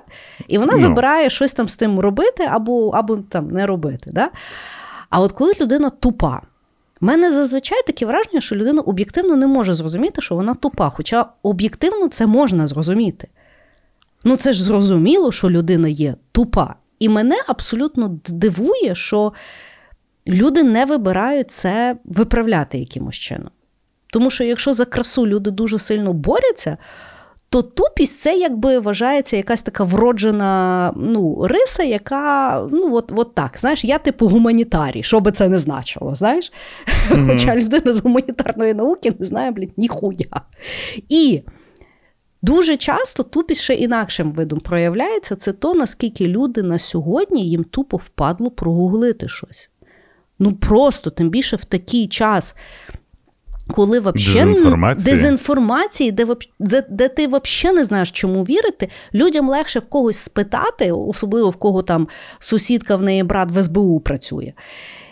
І 0.49 0.59
вона 0.59 0.73
no. 0.73 0.76
Ну. 0.81 0.88
вибирає 0.88 1.31
щось 1.31 1.52
там 1.52 1.69
з 1.69 1.76
тим 1.76 2.00
робити 2.00 2.45
або 2.50 2.88
або 2.88 3.17
там 3.17 3.50
не 3.50 3.67
робити. 3.67 4.11
Да? 4.12 4.31
А 5.11 5.21
от 5.21 5.33
коли 5.33 5.52
людина 5.61 5.90
тупа, 5.90 6.43
в 7.00 7.05
мене 7.05 7.33
зазвичай 7.33 7.78
таке 7.87 8.07
враження, 8.07 8.40
що 8.40 8.57
людина 8.57 8.83
об'єктивно 8.83 9.37
не 9.37 9.47
може 9.47 9.75
зрозуміти, 9.75 10.21
що 10.23 10.35
вона 10.35 10.55
тупа. 10.55 10.90
Хоча 10.90 11.26
об'єктивно 11.43 12.09
це 12.09 12.26
можна 12.26 12.67
зрозуміти. 12.67 13.28
Ну, 14.25 14.37
це 14.37 14.52
ж 14.52 14.64
зрозуміло, 14.64 15.33
що 15.33 15.50
людина 15.50 15.88
є 15.88 16.14
тупа. 16.33 16.75
І 16.99 17.09
мене 17.09 17.37
абсолютно 17.47 18.19
дивує, 18.28 18.95
що 18.95 19.33
люди 20.28 20.62
не 20.62 20.85
вибирають 20.85 21.50
це 21.50 21.97
виправляти 22.04 22.78
якимось 22.78 23.14
чином. 23.14 23.50
Тому 24.12 24.30
що 24.30 24.44
якщо 24.44 24.75
за 24.75 24.85
красу 24.85 25.26
люди 25.26 25.50
дуже 25.50 25.78
сильно 25.78 26.12
борються, 26.12 26.76
то 27.50 27.62
тупість 27.62 28.20
це 28.20 28.38
якби 28.38 28.78
вважається 28.78 29.37
якась 29.37 29.62
така 29.62 29.85
вроджена 29.85 30.92
ну, 30.97 31.47
риса, 31.47 31.82
яка 31.82 32.66
ну, 32.70 32.94
от 32.94 33.12
от 33.16 33.35
так. 33.35 33.58
Знаєш, 33.58 33.85
я 33.85 33.99
типу 33.99 34.28
гуманітарій, 34.28 35.02
що 35.02 35.20
би 35.20 35.32
це 35.32 35.49
не 35.49 35.58
значило. 35.58 36.14
знаєш? 36.14 36.52
Mm-hmm. 37.11 37.26
Хоча 37.26 37.56
людина 37.56 37.92
з 37.92 38.00
гуманітарної 38.00 38.75
науки 38.75 39.14
не 39.18 39.26
знає, 39.26 39.50
блін, 39.50 39.70
ніхуя. 39.76 40.42
І 41.08 41.42
дуже 42.42 42.76
часто 42.76 43.23
тупість 43.23 43.61
ще 43.61 43.75
інакшим 43.75 44.32
видом 44.32 44.61
проявляється, 44.61 45.37
це 45.37 45.52
то, 45.52 45.75
наскільки 45.75 46.26
люди 46.26 46.62
на 46.62 46.78
сьогодні 46.78 47.49
їм 47.50 47.64
тупо 47.64 47.97
впадло 47.97 48.50
прогуглити 48.50 49.28
щось. 49.28 49.70
Ну 50.38 50.52
просто 50.52 51.11
тим 51.11 51.30
більше 51.30 51.57
в 51.57 51.64
такий 51.64 52.09
час. 52.09 52.54
Коли 53.71 54.00
вообще 54.00 54.45
дезінформації, 54.45 55.14
дезінформації 55.14 56.12
де, 56.12 56.26
де 56.59 56.87
де, 56.90 57.09
ти 57.09 57.26
взагалі 57.26 57.76
не 57.76 57.85
знаєш, 57.85 58.11
чому 58.11 58.45
вірити, 58.45 58.88
людям 59.14 59.49
легше 59.49 59.78
в 59.78 59.87
когось 59.87 60.16
спитати, 60.16 60.92
особливо 60.92 61.50
в 61.50 61.57
кого 61.57 61.83
там 61.83 62.09
сусідка 62.38 62.97
в 62.97 63.02
неї 63.02 63.23
брат 63.23 63.50
в 63.50 63.62
СБУ 63.62 64.00
працює. 64.00 64.52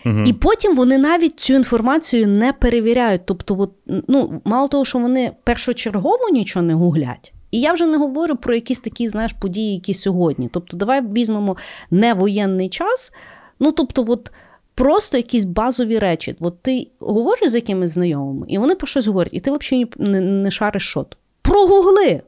Угу. 0.07 0.23
І 0.27 0.33
потім 0.33 0.75
вони 0.77 0.99
навіть 0.99 1.41
цю 1.41 1.55
інформацію 1.55 2.29
не 2.29 2.53
перевіряють. 2.53 3.23
Тобто, 3.25 3.57
от, 3.59 3.73
ну, 4.09 4.41
мало 4.45 4.69
того, 4.69 4.85
що 4.85 4.99
вони 4.99 5.33
першочергово 5.45 6.29
нічого 6.33 6.63
не 6.63 6.75
гуглять. 6.75 7.33
І 7.51 7.61
я 7.61 7.73
вже 7.73 7.87
не 7.87 7.97
говорю 7.97 8.37
про 8.37 8.55
якісь 8.55 8.81
такі, 8.81 9.09
знаєш, 9.09 9.33
події, 9.33 9.75
які 9.75 9.95
сьогодні. 9.95 10.49
Тобто, 10.53 10.77
давай 10.77 11.01
візьмемо 11.07 11.57
не 11.91 12.15
воєнний 12.15 12.69
час. 12.69 13.13
Ну, 13.61 13.73
тобто, 13.73 14.05
от 14.09 14.31
просто 14.77 15.17
якісь 15.17 15.45
базові 15.45 15.99
речі. 15.99 16.37
От 16.41 16.63
ти 16.63 16.89
говориш 17.01 17.51
з 17.51 17.55
якимись 17.55 17.91
знайомими, 17.91 18.47
і 18.49 18.59
вони 18.59 18.75
про 18.75 18.87
щось 18.87 19.07
говорять, 19.07 19.35
і 19.35 19.41
ти 19.41 19.51
взагалі 19.51 19.91
не, 19.97 20.21
не 20.21 20.51
шариш 20.51 20.89
що. 20.89 21.07
Прогугли. 21.43 22.23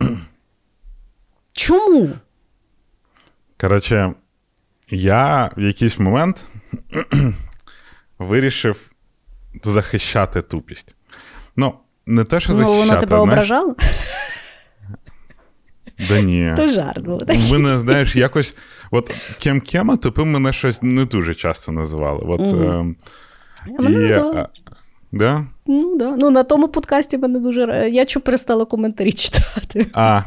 Чому? 1.52 2.08
Коротше, 3.60 4.14
я 4.90 5.50
в 5.56 5.60
якийсь 5.60 5.98
момент 5.98 6.46
вирішив 8.18 8.90
захищати 9.64 10.42
тупість. 10.42 10.94
Ну, 11.56 11.74
не 12.06 12.24
те, 12.24 12.40
що 12.40 12.52
захищати. 12.52 12.74
Ну, 12.74 12.80
вона 12.80 12.96
тебе 12.96 13.06
знаєш... 13.06 13.22
ображала? 13.22 13.74
Да 16.08 16.20
ні. 16.20 16.52
То 16.56 16.68
жарт 16.68 17.04
був. 17.04 17.22
Мене, 17.50 17.80
знаєш, 17.80 18.16
якось. 18.16 18.54
От 18.94 19.10
кем-кема 19.38 19.96
тупим 19.96 20.30
мене 20.30 20.52
щось 20.52 20.82
не 20.82 21.04
дуже 21.04 21.34
часто 21.34 21.72
називали. 21.72 22.20
От, 22.26 22.40
угу. 22.40 22.62
е, 22.62 22.94
а 23.78 23.82
мене 23.82 23.96
і, 23.96 24.06
називали. 24.06 24.46
Да? 25.12 25.46
Ну, 25.66 25.96
да. 25.96 26.16
Ну, 26.20 26.30
на 26.30 26.42
тому 26.42 26.68
подкасті 26.68 27.18
мене 27.18 27.38
дуже. 27.38 27.90
Я 27.92 28.04
чу 28.04 28.20
перестала 28.20 28.64
коментарі 28.64 29.12
читати. 29.12 29.86
А. 29.92 30.22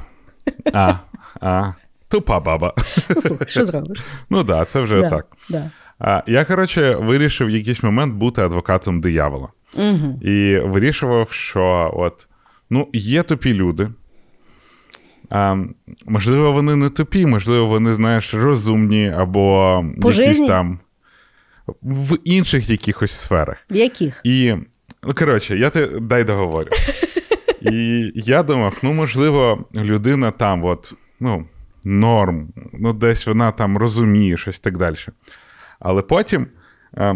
А. 0.74 0.93
А. 1.41 1.72
Тупа 2.07 2.39
баба. 2.39 2.74
Ну, 3.15 3.22
слухай, 3.22 3.48
що 3.48 3.65
зробиш? 3.65 4.00
Ну 4.29 4.38
так, 4.38 4.48
да, 4.48 4.65
це 4.65 4.81
вже 4.81 5.01
да, 5.01 5.10
так. 5.10 5.27
Да. 5.50 5.72
А, 6.00 6.24
Я, 6.27 6.45
коротше, 6.45 6.95
вирішив 6.95 7.48
в 7.48 7.50
якийсь 7.50 7.84
момент 7.84 8.13
бути 8.13 8.41
адвокатом 8.41 9.01
диявола. 9.01 9.48
Угу. 9.74 10.19
І 10.22 10.57
вирішував, 10.57 11.31
що 11.31 11.91
от, 11.95 12.27
ну, 12.69 12.89
є 12.93 13.24
тупі 13.24 13.53
люди. 13.53 13.89
А, 15.29 15.58
Можливо, 16.05 16.51
вони 16.51 16.75
не 16.75 16.89
тупі, 16.89 17.25
можливо, 17.25 17.65
вони, 17.65 17.94
знаєш, 17.94 18.34
розумні 18.34 19.10
або 19.17 19.86
По 20.01 20.12
якісь 20.12 20.25
жизні? 20.25 20.48
там 20.48 20.79
в 21.82 22.17
інших 22.24 22.70
якихось 22.70 23.12
сферах. 23.12 23.65
В 23.72 23.75
яких? 23.75 24.22
І, 24.24 24.53
ну, 25.03 25.13
коротше, 25.13 25.58
я 25.58 25.70
те 25.70 25.88
дай 25.88 26.24
договорю. 26.24 26.70
І 27.62 28.12
я 28.15 28.44
думав, 28.44 28.77
ну, 28.82 28.94
можливо, 28.94 29.65
людина 29.75 30.32
там, 30.32 30.63
от, 30.65 30.94
ну, 31.20 31.46
норм, 31.84 32.48
ну, 32.74 32.94
десь 32.94 33.27
вона 33.27 33.51
там 33.51 33.77
розуміє 33.77 34.38
щось 34.38 34.60
так 34.60 34.77
далі. 34.77 34.96
Але 35.79 36.01
потім 36.01 36.48
е, 36.98 37.15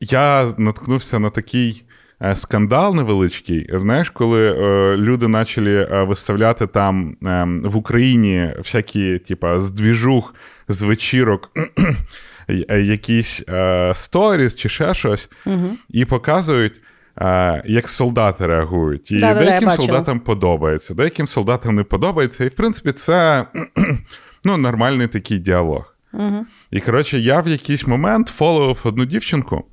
я 0.00 0.54
наткнувся 0.58 1.18
на 1.18 1.30
такий 1.30 1.84
скандал 2.34 2.94
невеличкий. 2.94 3.70
Знаєш, 3.72 4.10
коли 4.10 4.52
е, 4.52 4.96
люди 4.96 5.28
почали 5.28 5.88
е, 5.92 6.02
виставляти 6.02 6.66
там 6.66 7.16
е, 7.26 7.44
в 7.68 7.76
Україні 7.76 8.54
всякі, 8.58 9.18
типа, 9.18 9.58
з 9.58 9.70
двіжух, 9.70 10.34
з 10.68 10.82
вечірок. 10.82 11.50
Е, 12.48 12.80
якісь 12.80 13.42
е, 13.48 13.92
сторіс 13.94 14.56
чи 14.56 14.68
ще 14.68 14.94
щось, 14.94 15.28
угу. 15.46 15.70
і 15.88 16.04
показують, 16.04 16.72
е, 17.18 17.62
як 17.66 17.88
солдати 17.88 18.46
реагують. 18.46 19.10
І 19.10 19.20
да, 19.20 19.34
деяким 19.34 19.68
да, 19.68 19.76
солдатам 19.76 20.20
подобається, 20.20 20.94
деяким 20.94 21.26
солдатам 21.26 21.74
не 21.74 21.82
подобається. 21.82 22.44
І, 22.44 22.48
в 22.48 22.54
принципі, 22.54 22.92
це 22.92 23.46
ну, 24.44 24.56
нормальний 24.56 25.06
такий 25.06 25.38
діалог. 25.38 25.94
Угу. 26.12 26.46
І, 26.70 26.80
коротше, 26.80 27.18
я 27.18 27.40
в 27.40 27.48
якийсь 27.48 27.86
момент 27.86 28.28
фоловив 28.28 28.80
одну 28.84 29.04
дівчинку, 29.04 29.64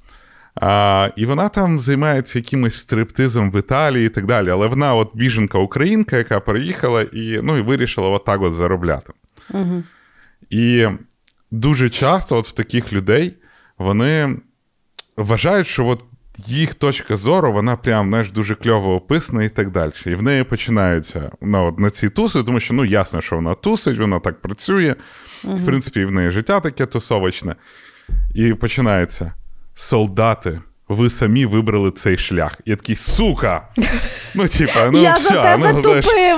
а, 0.55 1.09
і 1.15 1.25
вона 1.25 1.49
там 1.49 1.79
займається 1.79 2.39
якимось 2.39 2.75
стриптизом 2.75 3.51
в 3.51 3.59
Італії 3.59 4.05
і 4.05 4.09
так 4.09 4.25
далі. 4.25 4.49
Але 4.49 4.67
вона, 4.67 4.95
от 4.95 5.11
біженка-українка, 5.13 6.17
яка 6.17 6.39
переїхала 6.39 7.01
і 7.01 7.39
ну, 7.43 7.57
і 7.57 7.61
вирішила 7.61 8.09
отак 8.09 8.41
от 8.41 8.53
заробляти. 8.53 9.13
Угу. 9.49 9.83
І 10.49 10.87
дуже 11.51 11.89
часто 11.89 12.37
от 12.37 12.47
в 12.47 12.51
таких 12.51 12.93
людей 12.93 13.33
вони 13.77 14.37
вважають, 15.17 15.67
що 15.67 15.87
от 15.87 16.03
їх 16.37 16.73
точка 16.73 17.15
зору, 17.15 17.51
вона 17.51 17.75
прям 17.75 18.09
знаєш, 18.09 18.31
дуже 18.31 18.55
кльово 18.55 18.95
описана 18.95 19.43
і 19.43 19.49
так 19.49 19.71
далі. 19.71 19.91
І 20.05 20.15
в 20.15 20.23
неї 20.23 20.43
починаються 20.43 21.31
ну, 21.41 21.67
от 21.67 21.79
на 21.79 21.89
ці 21.89 22.09
туси, 22.09 22.43
тому 22.43 22.59
що 22.59 22.73
ну, 22.73 22.85
ясно, 22.85 23.21
що 23.21 23.35
вона 23.35 23.53
тусить, 23.53 23.99
вона 23.99 24.19
так 24.19 24.41
працює. 24.41 24.95
Uh-huh. 25.43 25.61
В 25.61 25.65
принципі, 25.65 26.05
в 26.05 26.11
неї 26.11 26.29
життя 26.29 26.59
таке 26.59 26.85
тусовочне. 26.85 27.55
І 28.35 28.53
починається: 28.53 29.33
солдати, 29.75 30.61
ви 30.87 31.09
самі 31.09 31.45
вибрали 31.45 31.91
цей 31.91 32.17
шлях. 32.17 32.59
Я 32.65 32.75
такий, 32.75 32.95
сука! 32.95 33.67
Ну, 34.35 34.47
типа, 34.47 34.89
ну 34.91 35.01
я 35.01 35.13
все, 35.13 35.33
за 35.33 35.41
тебе 35.41 35.73
ну, 35.73 35.81
тупив. 35.81 36.37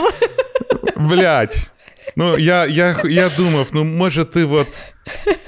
Блять. 0.97 1.71
Ну, 2.15 2.37
я 2.37 2.65
я, 2.65 3.01
я 3.03 3.29
думав, 3.37 3.67
ну, 3.73 3.83
може, 3.83 4.25
ти 4.25 4.43
от. 4.43 4.79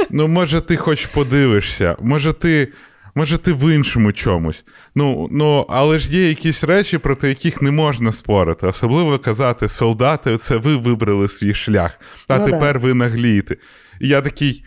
Ну, 0.10 0.28
може, 0.28 0.62
ти 0.62 0.76
хоч 0.78 1.06
подивишся, 1.06 1.96
може, 2.00 2.34
ти. 2.34 2.74
Може, 3.16 3.38
ти 3.38 3.54
в 3.54 3.74
іншому 3.76 4.12
чомусь. 4.12 4.64
Ну, 4.96 5.28
ну, 5.32 5.66
але 5.70 6.00
ж 6.00 6.12
є 6.12 6.30
якісь 6.30 6.64
речі, 6.64 6.98
проти 6.98 7.28
яких 7.28 7.62
не 7.62 7.72
можна 7.72 8.12
спорити. 8.12 8.68
Особливо 8.68 9.20
казати, 9.20 9.70
солдати, 9.70 10.38
це 10.38 10.58
ви 10.58 10.76
вибрали 10.76 11.28
свій 11.28 11.54
шлях, 11.54 12.00
а 12.28 12.38
ну, 12.38 12.46
тепер 12.46 12.74
да. 12.74 12.80
ви 12.80 12.94
наглієте. 12.94 13.56
І 14.02 14.08
я 14.08 14.22
такий. 14.22 14.64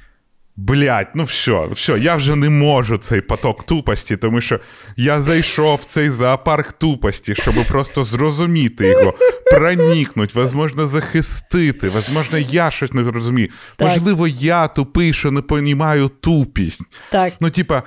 Блять, 0.61 1.14
ну 1.14 1.25
все, 1.25 1.68
все, 1.73 1.96
я 1.96 2.16
вже 2.16 2.37
не 2.37 2.51
можу 2.51 2.99
цей 2.99 3.20
поток 3.20 3.62
тупості, 3.62 4.16
тому 4.16 4.40
що 4.40 4.61
я 4.96 5.20
зайшов 5.20 5.77
в 5.77 5.85
цей 5.85 6.11
зоопарк 6.11 6.73
тупості, 6.73 7.35
щоб 7.35 7.55
просто 7.68 8.05
зрозуміти 8.05 8.87
його, 8.87 9.14
проникнути, 9.51 10.40
можливо, 10.55 10.87
захистити, 10.87 11.90
можливо, 12.14 12.46
я 12.51 12.70
щось 12.70 12.92
не 12.92 13.03
розумію. 13.03 13.49
Так. 13.77 13.88
Можливо, 13.88 14.29
я 14.29 14.68
тупий, 14.68 15.12
що 15.12 15.31
не 15.31 15.42
понімаю 15.42 16.09
тупість. 16.09 16.83
Так. 17.11 17.33
Ну, 17.40 17.51
типа. 17.51 17.83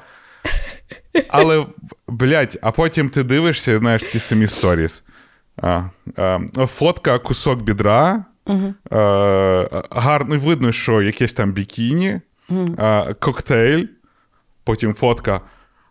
Але, 1.29 1.65
блядь, 2.07 2.59
а 2.61 2.71
потім 2.71 3.09
ти 3.09 3.23
дивишся, 3.23 3.79
знаєш, 3.79 4.03
ті 4.03 4.19
самі 4.19 4.47
сторіс. 4.47 5.03
А, 5.57 5.83
а, 6.15 6.39
Фотка, 6.67 7.19
кусок 7.19 7.63
бідра. 7.63 8.25
Угу. 8.45 8.73
А, 8.91 9.83
гарно 9.91 10.39
видно, 10.39 10.71
що 10.71 11.01
якесь 11.01 11.33
там 11.33 11.51
бікіні, 11.51 12.21
коктейль, 13.19 13.85
потім 14.63 14.93
фотка, 14.93 15.41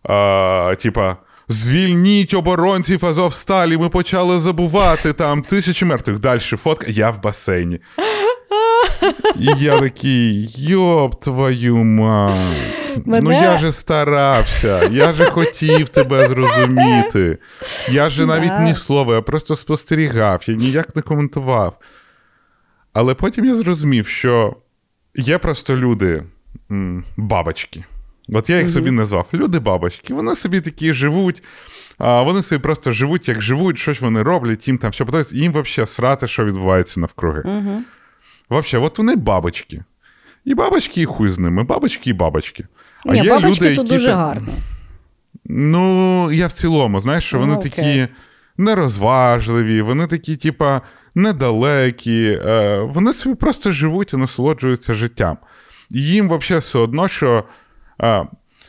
а, 0.03 0.75
типа. 0.79 1.17
Звільніть 1.49 2.35
оборонців 2.35 3.07
Азовсталі, 3.07 3.77
ми 3.77 3.88
почали 3.88 4.41
забувати 4.41 5.12
там 5.12 5.43
тисячі 5.43 5.87
мертвих. 5.87 6.19
Далі 6.19 6.41
фотка. 6.41 6.87
Я 6.88 7.11
в 7.11 7.23
басейні. 7.23 7.81
І 9.37 9.47
я 9.59 9.81
такий, 9.81 10.47
йоп 10.59 11.21
твою 11.25 11.77
мать. 11.77 12.38
Мене... 13.05 13.21
Ну 13.21 13.33
я 13.33 13.59
же 13.59 13.73
старався, 13.73 14.85
я 14.85 15.12
же 15.15 15.25
хотів 15.25 15.88
тебе 15.88 16.29
зрозуміти. 16.29 17.38
Я 17.88 18.11
же 18.11 18.27
навіть 18.27 18.49
Да. 18.49 18.61
ні 18.62 18.75
слова, 18.75 19.15
я 19.15 19.23
просто 19.23 19.57
спостерігав, 19.57 20.43
я 20.47 20.55
ніяк 20.55 20.97
не 20.97 21.03
коментував. 21.03 21.79
Але 22.93 23.15
потім 23.15 23.45
я 23.45 23.55
зрозумів, 23.55 24.07
що 24.07 24.57
є 25.15 25.38
просто 25.38 25.77
люди 25.77 26.23
бабочки. 27.17 27.85
От 28.29 28.51
я 28.51 28.59
їх 28.59 28.71
собі 28.71 28.91
назвав 28.91 29.29
люди-бабочки. 29.35 30.15
Вони 30.15 30.37
собі 30.37 30.61
такі 30.61 30.93
живуть, 30.95 31.43
а 31.99 32.23
вони 32.23 32.43
собі 32.43 32.62
просто 32.62 32.93
живуть, 32.93 33.29
як 33.29 33.43
живуть, 33.43 33.79
щось 33.79 34.01
вони 34.01 34.23
роблять, 34.23 34.69
їм 34.69 34.79
там 34.79 34.91
все 34.91 35.05
подобається, 35.05 35.37
і 35.37 35.41
їм 35.41 35.53
взагалі 35.53 35.87
срати, 35.87 36.29
що 36.29 36.45
відбувається 36.45 37.01
навкруги. 37.01 37.43
Угу. 37.45 37.83
Вообще, 38.49 38.79
от 38.79 38.99
вони 38.99 39.17
бабочки. 39.17 39.85
І 40.45 40.55
бабочки, 40.55 41.03
і 41.03 41.05
хуй 41.05 41.29
з 41.29 41.38
ними, 41.38 41.65
бабочки 41.65 42.11
і 42.11 42.12
бабочки. 42.12 42.67
А 43.07 43.12
Ні, 43.12 43.23
є 43.23 43.31
бабочки 43.31 43.65
люди, 43.65 43.77
тут 43.77 43.79
які 43.79 43.93
дуже 43.93 44.09
там- 44.09 44.19
гарно. 44.19 44.55
Ну, 45.45 46.33
я 46.33 46.47
в 46.47 46.53
цілому, 46.53 47.01
знаєш, 47.01 47.25
що 47.25 47.38
вони 47.38 47.55
Ну, 47.55 47.61
такі 47.61 48.09
нерозважливі, 48.57 49.83
вони 49.83 50.07
такі, 50.07 50.37
типа, 50.37 50.81
недалекі, 51.15 52.41
е, 52.47 52.79
вони 52.81 53.12
собі 53.12 53.35
просто 53.35 53.73
живуть 53.73 54.12
і 54.12 54.17
насолоджуються 54.17 54.95
життям. 54.95 55.37
Їм 55.94 56.26
взагалі 56.26 56.61
все 56.61 56.78
одно, 56.78 57.09
що. 57.09 57.44
А, 57.98 58.24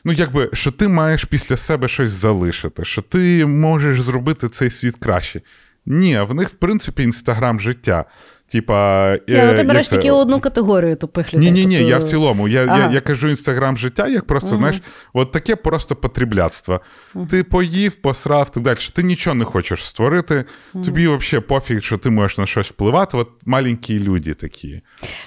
Ну, 0.06 0.14
якби, 0.14 0.50
що 0.54 0.72
ти 0.72 0.88
маєш 0.88 1.26
після 1.26 1.58
себе 1.58 1.88
щось 1.88 2.12
залишити, 2.12 2.86
що 2.86 3.02
ти 3.02 3.46
можеш 3.46 4.02
зробити 4.02 4.50
цей 4.50 4.70
світ 4.70 4.96
краще. 5.00 5.42
Ні, 5.86 6.20
в 6.20 6.34
них, 6.34 6.50
в 6.50 6.54
принципі, 6.54 7.04
інстаграм 7.04 7.60
життя. 7.60 8.06
Типа, 8.54 9.06
е, 9.30 9.48
ну, 9.48 9.58
ти 9.58 9.64
береш 9.64 9.90
тільки 9.90 10.12
одну 10.12 10.40
категорію 10.40 10.96
тупих 10.96 11.34
людей. 11.34 11.52
Ні, 11.52 11.60
ні, 11.60 11.66
ні, 11.66 11.78
тобто... 11.78 11.90
я 11.90 11.98
в 11.98 12.04
цілому. 12.04 12.48
Я 12.48 12.66
ага. 12.66 12.80
я, 12.80 12.92
я 12.92 13.02
кажу 13.02 13.30
інстаграм 13.30 13.78
життя, 13.78 14.08
як 14.08 14.28
просто, 14.28 14.50
угу. 14.50 14.58
знаєш, 14.58 14.82
от 15.14 15.32
таке 15.32 15.56
просто 15.56 15.96
потрібляцтво. 15.96 16.82
Угу. 17.16 17.26
Ти 17.26 17.44
поїв, 17.44 17.96
посрав, 17.96 18.50
так 18.50 18.64
далі. 18.64 18.78
Ти 18.94 19.04
нічого 19.04 19.34
не 19.34 19.46
хочеш 19.46 19.86
створити. 19.86 20.46
Тобі 20.86 21.08
взагалі 21.08 21.46
пофіг, 21.48 21.84
що 21.84 21.98
ти 21.98 22.10
можеш 22.10 22.38
на 22.38 22.46
щось 22.46 22.68
впливати. 22.68 23.18
От 23.18 23.30
маленькі 23.46 24.00
люди 24.00 24.34
такі. 24.34 24.82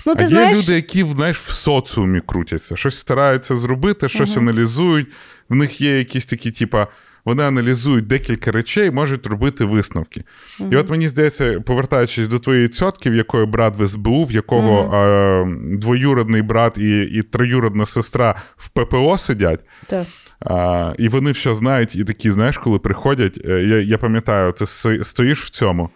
Ну, 0.06 0.14
ти 0.14 0.24
а 0.24 0.28
знаєш... 0.28 0.58
є 0.58 0.62
люди, 0.62 0.72
які 0.74 1.04
знаєш, 1.04 1.38
в 1.38 1.50
соціумі 1.50 2.20
крутяться, 2.26 2.76
щось 2.76 2.98
стараються 2.98 3.56
зробити, 3.56 4.08
щось 4.08 4.36
аналізують. 4.36 5.08
В 5.48 5.54
них 5.54 5.80
є 5.80 5.98
якісь 5.98 6.26
такі, 6.26 6.50
типа 6.50 6.88
вони 7.26 7.42
аналізують 7.42 8.06
декілька 8.06 8.52
речей, 8.52 8.90
можуть 8.90 9.26
робити 9.26 9.64
висновки. 9.64 10.24
Mm-hmm. 10.60 10.72
І 10.72 10.76
от 10.76 10.90
мені 10.90 11.08
здається, 11.08 11.60
повертаючись 11.60 12.28
до 12.28 12.38
твоєї 12.38 12.68
цьотки, 12.68 13.10
в 13.10 13.14
якої 13.14 13.46
брат 13.46 13.76
в 13.76 13.86
СБУ, 13.86 14.24
в 14.24 14.32
якого 14.32 14.82
mm-hmm. 14.82 15.72
е, 15.72 15.76
двоюродний 15.76 16.42
брат 16.42 16.78
і 16.78 17.00
і 17.00 17.22
троюродна 17.22 17.86
сестра 17.86 18.34
в 18.56 18.68
ППО 18.68 19.18
сидять. 19.18 19.60
Так. 19.86 20.06
А, 20.40 20.94
І 20.98 21.08
вони 21.08 21.30
все 21.30 21.54
знають, 21.54 21.96
і 21.96 22.04
такі, 22.04 22.30
знаєш, 22.30 22.58
коли 22.58 22.78
приходять. 22.78 23.40
Е, 23.44 23.62
я 23.62 23.80
я 23.80 23.98
пам'ятаю, 23.98 24.52
ти 24.52 24.66
стоїш 25.04 25.42
в 25.44 25.50
цьому 25.50 25.90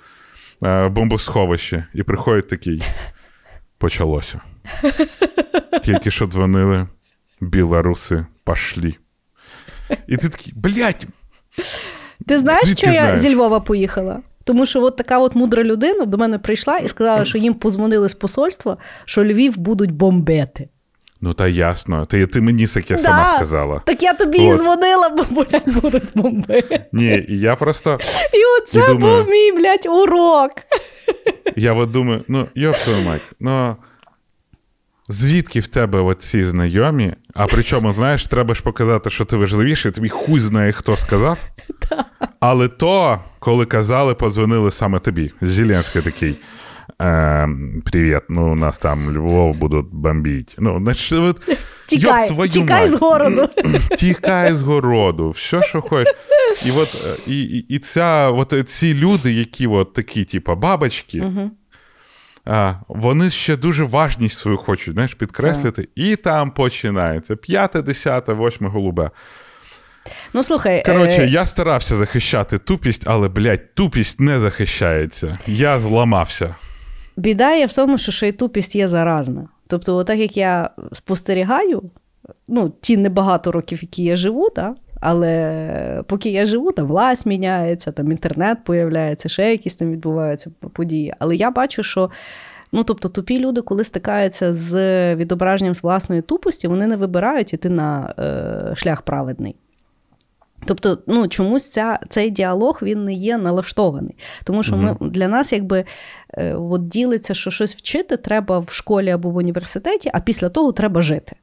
е, 0.64 0.88
бомбосховищі, 0.88 1.84
і 1.94 2.02
приходить 2.02 2.48
такий. 2.48 2.82
Почалося. 3.78 4.40
Тільки 5.84 6.10
що 6.10 6.26
дзвонили, 6.26 6.88
білоруси 7.40 8.26
пошлі. 8.44 8.96
І 10.06 10.16
ти 10.16 10.28
такий, 10.28 10.52
блядь, 10.56 11.06
ти 12.26 12.38
знаєш, 12.38 12.64
Звідки 12.64 12.86
що 12.86 12.90
я 12.90 13.16
зі 13.16 13.34
Львова 13.34 13.60
поїхала? 13.60 14.18
Тому 14.44 14.66
що 14.66 14.82
от 14.82 14.96
така 14.96 15.18
от 15.18 15.34
мудра 15.34 15.64
людина 15.64 16.04
до 16.04 16.18
мене 16.18 16.38
прийшла 16.38 16.78
і 16.78 16.88
сказала, 16.88 17.24
що 17.24 17.38
їм 17.38 17.54
позвонили 17.54 18.08
з 18.08 18.14
посольства, 18.14 18.76
що 19.04 19.24
Львів 19.24 19.58
будуть 19.58 19.90
бомбити. 19.90 20.68
Ну, 21.20 21.32
та 21.32 21.48
ясно. 21.48 22.06
Ти 22.06 22.26
ти 22.26 22.40
мені 22.40 22.66
таке 22.66 22.94
да, 22.94 23.00
сама 23.00 23.26
сказала. 23.28 23.82
Так 23.86 24.02
я 24.02 24.12
тобі 24.12 24.38
от. 24.38 24.54
і 24.54 24.58
дзвонила, 24.58 25.08
бо 25.08 25.42
блядь, 25.42 25.82
будуть 25.82 26.02
бомбити. 26.14 26.84
Ні, 26.92 27.26
я 27.28 27.56
просто. 27.56 27.98
І 28.32 28.62
оце 28.62 28.78
і 28.78 28.86
думаю, 28.86 29.22
був 29.22 29.30
мій, 29.30 29.52
блядь, 29.52 29.86
урок. 29.86 30.50
Я 31.56 31.72
от 31.72 31.90
думаю, 31.90 32.24
ну, 32.28 32.48
йоп 32.54 32.76
твою 32.76 33.02
мать, 33.02 33.22
ну. 33.40 33.76
Звідки 35.12 35.60
в 35.60 35.66
тебе 35.66 36.00
оці 36.00 36.44
знайомі? 36.44 37.14
А 37.34 37.46
причому, 37.46 37.92
знаєш, 37.96 38.24
треба 38.24 38.54
ж 38.54 38.62
показати, 38.62 39.10
що 39.10 39.24
ти 39.24 39.36
важливіший, 39.36 39.92
тобі 39.92 40.08
хуй 40.08 40.40
знає, 40.40 40.72
хто 40.72 40.96
сказав. 40.96 41.38
Але 42.40 42.68
то, 42.68 43.20
коли 43.38 43.66
казали, 43.66 44.14
подзвонили 44.14 44.70
саме 44.70 44.98
тобі. 44.98 45.32
Зеленський 45.42 46.02
такий. 46.02 46.36
Е, 47.02 47.48
Привіт, 47.84 48.22
ну 48.28 48.52
у 48.52 48.54
нас 48.54 48.78
там 48.78 49.16
Львов 49.16 49.56
будуть 49.56 49.86
бомбити. 49.92 50.54
Ну, 50.58 50.80
значить, 50.84 51.18
от, 51.18 51.58
Тікай, 51.86 52.48
тікай 52.48 52.88
з 52.88 52.94
городу. 52.94 53.48
Тікай 53.98 54.52
з 54.52 54.62
городу, 54.62 55.30
все, 55.30 55.62
що 55.62 55.80
хочеш. 55.80 56.14
І 56.66 56.70
от, 56.70 56.96
е, 57.06 57.16
і, 57.26 57.40
і, 57.42 57.58
і 57.58 57.78
ця, 57.78 58.30
от 58.30 58.54
ці 58.66 58.94
люди, 58.94 59.32
які 59.32 59.66
от 59.66 59.92
такі, 59.92 60.24
типу, 60.24 60.56
бабочки. 60.56 61.20
Угу 61.20 61.50
а, 62.44 62.74
Вони 62.88 63.30
ще 63.30 63.56
дуже 63.56 63.84
важність 63.84 64.36
свою 64.36 64.56
хочуть 64.56 64.94
знаєш, 64.94 65.14
підкреслити, 65.14 65.88
і 65.94 66.16
там 66.16 66.50
починається 66.50 67.36
п'яте, 67.36 67.82
десяте, 67.82 68.32
восьме 68.32 68.68
голубе. 68.68 69.10
Ну, 70.32 70.42
слухай, 70.42 70.82
Коротше, 70.86 71.22
е... 71.22 71.26
я 71.26 71.46
старався 71.46 71.96
захищати 71.96 72.58
тупість, 72.58 73.02
але, 73.06 73.28
блядь, 73.28 73.74
тупість 73.74 74.20
не 74.20 74.40
захищається. 74.40 75.38
Я 75.46 75.80
зламався. 75.80 76.54
Біда 77.16 77.54
є 77.54 77.66
в 77.66 77.72
тому, 77.72 77.98
що 77.98 78.12
ще 78.12 78.28
й 78.28 78.32
тупість 78.32 78.76
є 78.76 78.88
заразна. 78.88 79.48
Тобто, 79.66 79.96
отак 79.96 80.18
як 80.18 80.36
я 80.36 80.70
спостерігаю, 80.92 81.90
ну, 82.48 82.72
ті 82.80 82.96
небагато 82.96 83.52
років, 83.52 83.78
які 83.82 84.02
я 84.02 84.16
живу, 84.16 84.50
так, 84.50 84.76
але 85.00 86.02
поки 86.06 86.30
я 86.30 86.46
живу, 86.46 86.72
там 86.72 86.86
власть 86.86 87.26
міняється, 87.26 87.92
там 87.92 88.12
інтернет 88.12 88.58
появляється, 88.64 89.28
ще 89.28 89.50
якісь 89.50 89.74
там 89.74 89.92
відбуваються 89.92 90.50
події. 90.72 91.14
Але 91.18 91.36
я 91.36 91.50
бачу, 91.50 91.82
що. 91.82 92.10
Ну, 92.72 92.84
тобто, 92.84 93.08
тупі 93.08 93.38
люди, 93.38 93.60
коли 93.60 93.84
стикаються 93.84 94.54
з 94.54 95.14
відображенням 95.14 95.74
з 95.74 95.82
власної 95.82 96.22
тупості, 96.22 96.68
вони 96.68 96.86
не 96.86 96.96
вибирають 96.96 97.54
іти 97.54 97.68
на 97.68 98.14
е, 98.18 98.76
шлях 98.76 99.02
праведний. 99.02 99.56
Тобто, 100.64 100.98
ну, 101.06 101.28
чомусь 101.28 101.70
ця, 101.70 101.98
цей 102.08 102.30
діалог 102.30 102.78
він 102.82 103.04
не 103.04 103.12
є 103.12 103.38
налаштований. 103.38 104.16
Тому 104.44 104.62
що 104.62 104.76
ми, 104.76 104.96
для 105.00 105.28
нас 105.28 105.52
якби 105.52 105.84
е, 106.34 106.54
от 106.54 106.88
ділиться, 106.88 107.34
що 107.34 107.50
щось 107.50 107.76
вчити 107.76 108.16
треба 108.16 108.58
в 108.58 108.68
школі 108.70 109.10
або 109.10 109.30
в 109.30 109.36
університеті, 109.36 110.10
а 110.12 110.20
після 110.20 110.48
того 110.48 110.72
треба 110.72 111.00
жити. 111.00 111.36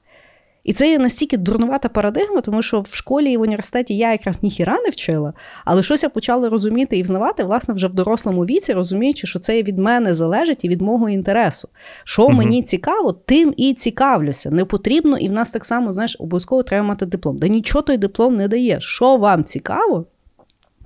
І 0.64 0.74
це 0.74 0.92
є 0.92 1.00
настільки 1.00 1.38
дурнувата 1.38 1.90
парадигма, 1.90 2.42
тому 2.42 2.62
що 2.62 2.82
в 2.82 2.96
школі 2.96 3.32
і 3.32 3.38
в 3.38 3.42
університеті 3.42 3.98
я 3.98 4.12
якраз 4.12 4.44
ніхіра 4.44 4.78
не 4.84 4.90
вчила, 4.90 5.34
але 5.66 5.84
щось 5.84 6.04
я 6.04 6.10
почала 6.10 6.50
розуміти 6.50 6.98
і 6.98 7.02
взнавати, 7.02 7.44
власне, 7.44 7.74
вже 7.74 7.88
в 7.88 7.94
дорослому 7.94 8.46
віці, 8.46 8.74
розуміючи, 8.74 9.28
що 9.28 9.40
це 9.40 9.64
від 9.64 9.78
мене 9.78 10.14
залежить 10.14 10.66
і 10.66 10.70
від 10.70 10.82
мого 10.82 11.10
інтересу. 11.10 11.70
Що 12.04 12.24
угу. 12.24 12.32
мені 12.32 12.64
цікаво, 12.64 13.12
тим 13.12 13.54
і 13.58 13.74
цікавлюся. 13.74 14.52
Не 14.52 14.66
потрібно, 14.66 15.18
і 15.18 15.30
в 15.30 15.32
нас 15.32 15.50
так 15.50 15.66
само, 15.66 15.94
знаєш, 15.94 16.16
обов'язково 16.20 16.64
треба 16.64 16.88
мати 16.88 17.06
диплом. 17.06 17.38
Да 17.38 17.48
нічого 17.48 17.82
той 17.82 17.98
диплом 17.98 18.36
не 18.36 18.48
дає. 18.48 18.78
Що 18.82 19.18
вам 19.18 19.44
цікаво? 19.44 20.06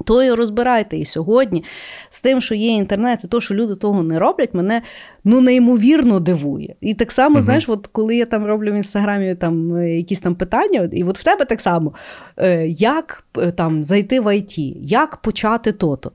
То 0.06 0.24
і 0.24 0.32
розбирайте 0.32 0.98
і 0.98 1.06
сьогодні 1.06 1.64
з 2.10 2.22
тим, 2.22 2.42
що 2.42 2.56
є 2.56 2.68
інтернет, 2.68 3.24
і 3.24 3.28
то, 3.28 3.42
що 3.42 3.56
люди 3.56 3.76
того 3.76 4.04
не 4.04 4.20
роблять, 4.20 4.54
мене 4.54 4.82
ну 5.24 5.42
неймовірно 5.42 6.20
дивує. 6.20 6.76
І 6.82 6.94
так 6.94 7.12
само, 7.12 7.38
uh 7.38 7.42
знаєш, 7.42 7.70
от 7.70 7.88
коли 7.88 8.16
я 8.16 8.26
там 8.26 8.46
роблю 8.46 8.72
в 8.72 8.76
інстаграмі 8.76 9.36
там 9.36 9.76
е, 9.76 9.98
якісь 9.98 10.20
там 10.20 10.36
питання, 10.36 10.90
і 10.94 11.04
от 11.04 11.20
в 11.20 11.24
тебе 11.24 11.46
так 11.46 11.62
само, 11.62 11.94
е, 12.38 12.68
як 12.68 13.24
е, 13.38 13.52
там 13.52 13.84
зайти 13.84 14.20
в 14.20 14.38
ІТ, 14.38 14.58
як 14.82 15.18
почати 15.18 15.72
то-то. 15.72 16.12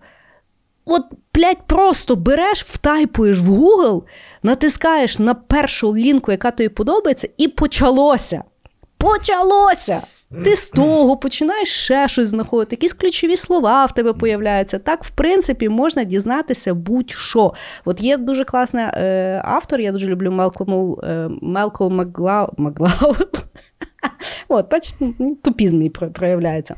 От, 0.84 1.02
блядь, 1.34 1.66
просто 1.66 2.16
береш, 2.16 2.64
втайпуєш 2.64 3.40
в 3.40 3.50
Google, 3.50 4.02
натискаєш 4.42 5.18
на 5.18 5.34
першу 5.34 5.96
лінку, 5.96 6.30
яка 6.30 6.50
тобі 6.50 6.68
подобається, 6.68 7.28
і 7.36 7.48
почалося. 7.48 8.44
Почалося! 8.98 10.02
Ти 10.44 10.56
з 10.56 10.68
того 10.68 11.16
починаєш 11.16 11.68
ще 11.68 12.08
щось 12.08 12.28
знаходити, 12.28 12.76
якісь 12.76 12.92
ключові 12.92 13.36
слова 13.36 13.84
в 13.84 13.94
тебе 13.94 14.12
появляються. 14.12 14.78
Так, 14.78 15.04
в 15.04 15.10
принципі, 15.10 15.68
можна 15.68 16.04
дізнатися 16.04 16.74
будь-що. 16.74 17.52
От 17.84 18.00
є 18.00 18.16
дуже 18.16 18.44
класний 18.44 18.84
е, 18.84 19.42
автор, 19.44 19.80
я 19.80 19.92
дуже 19.92 20.06
люблю 20.06 20.30
Мелкол, 20.30 21.00
е, 21.04 21.28
Мелкол. 21.42 21.90
Маглау. 21.90 23.14
От, 24.48 24.70
бачите, 24.70 25.06
тупізм 25.42 25.78
мій 25.78 25.90
проявляється. 25.90 26.76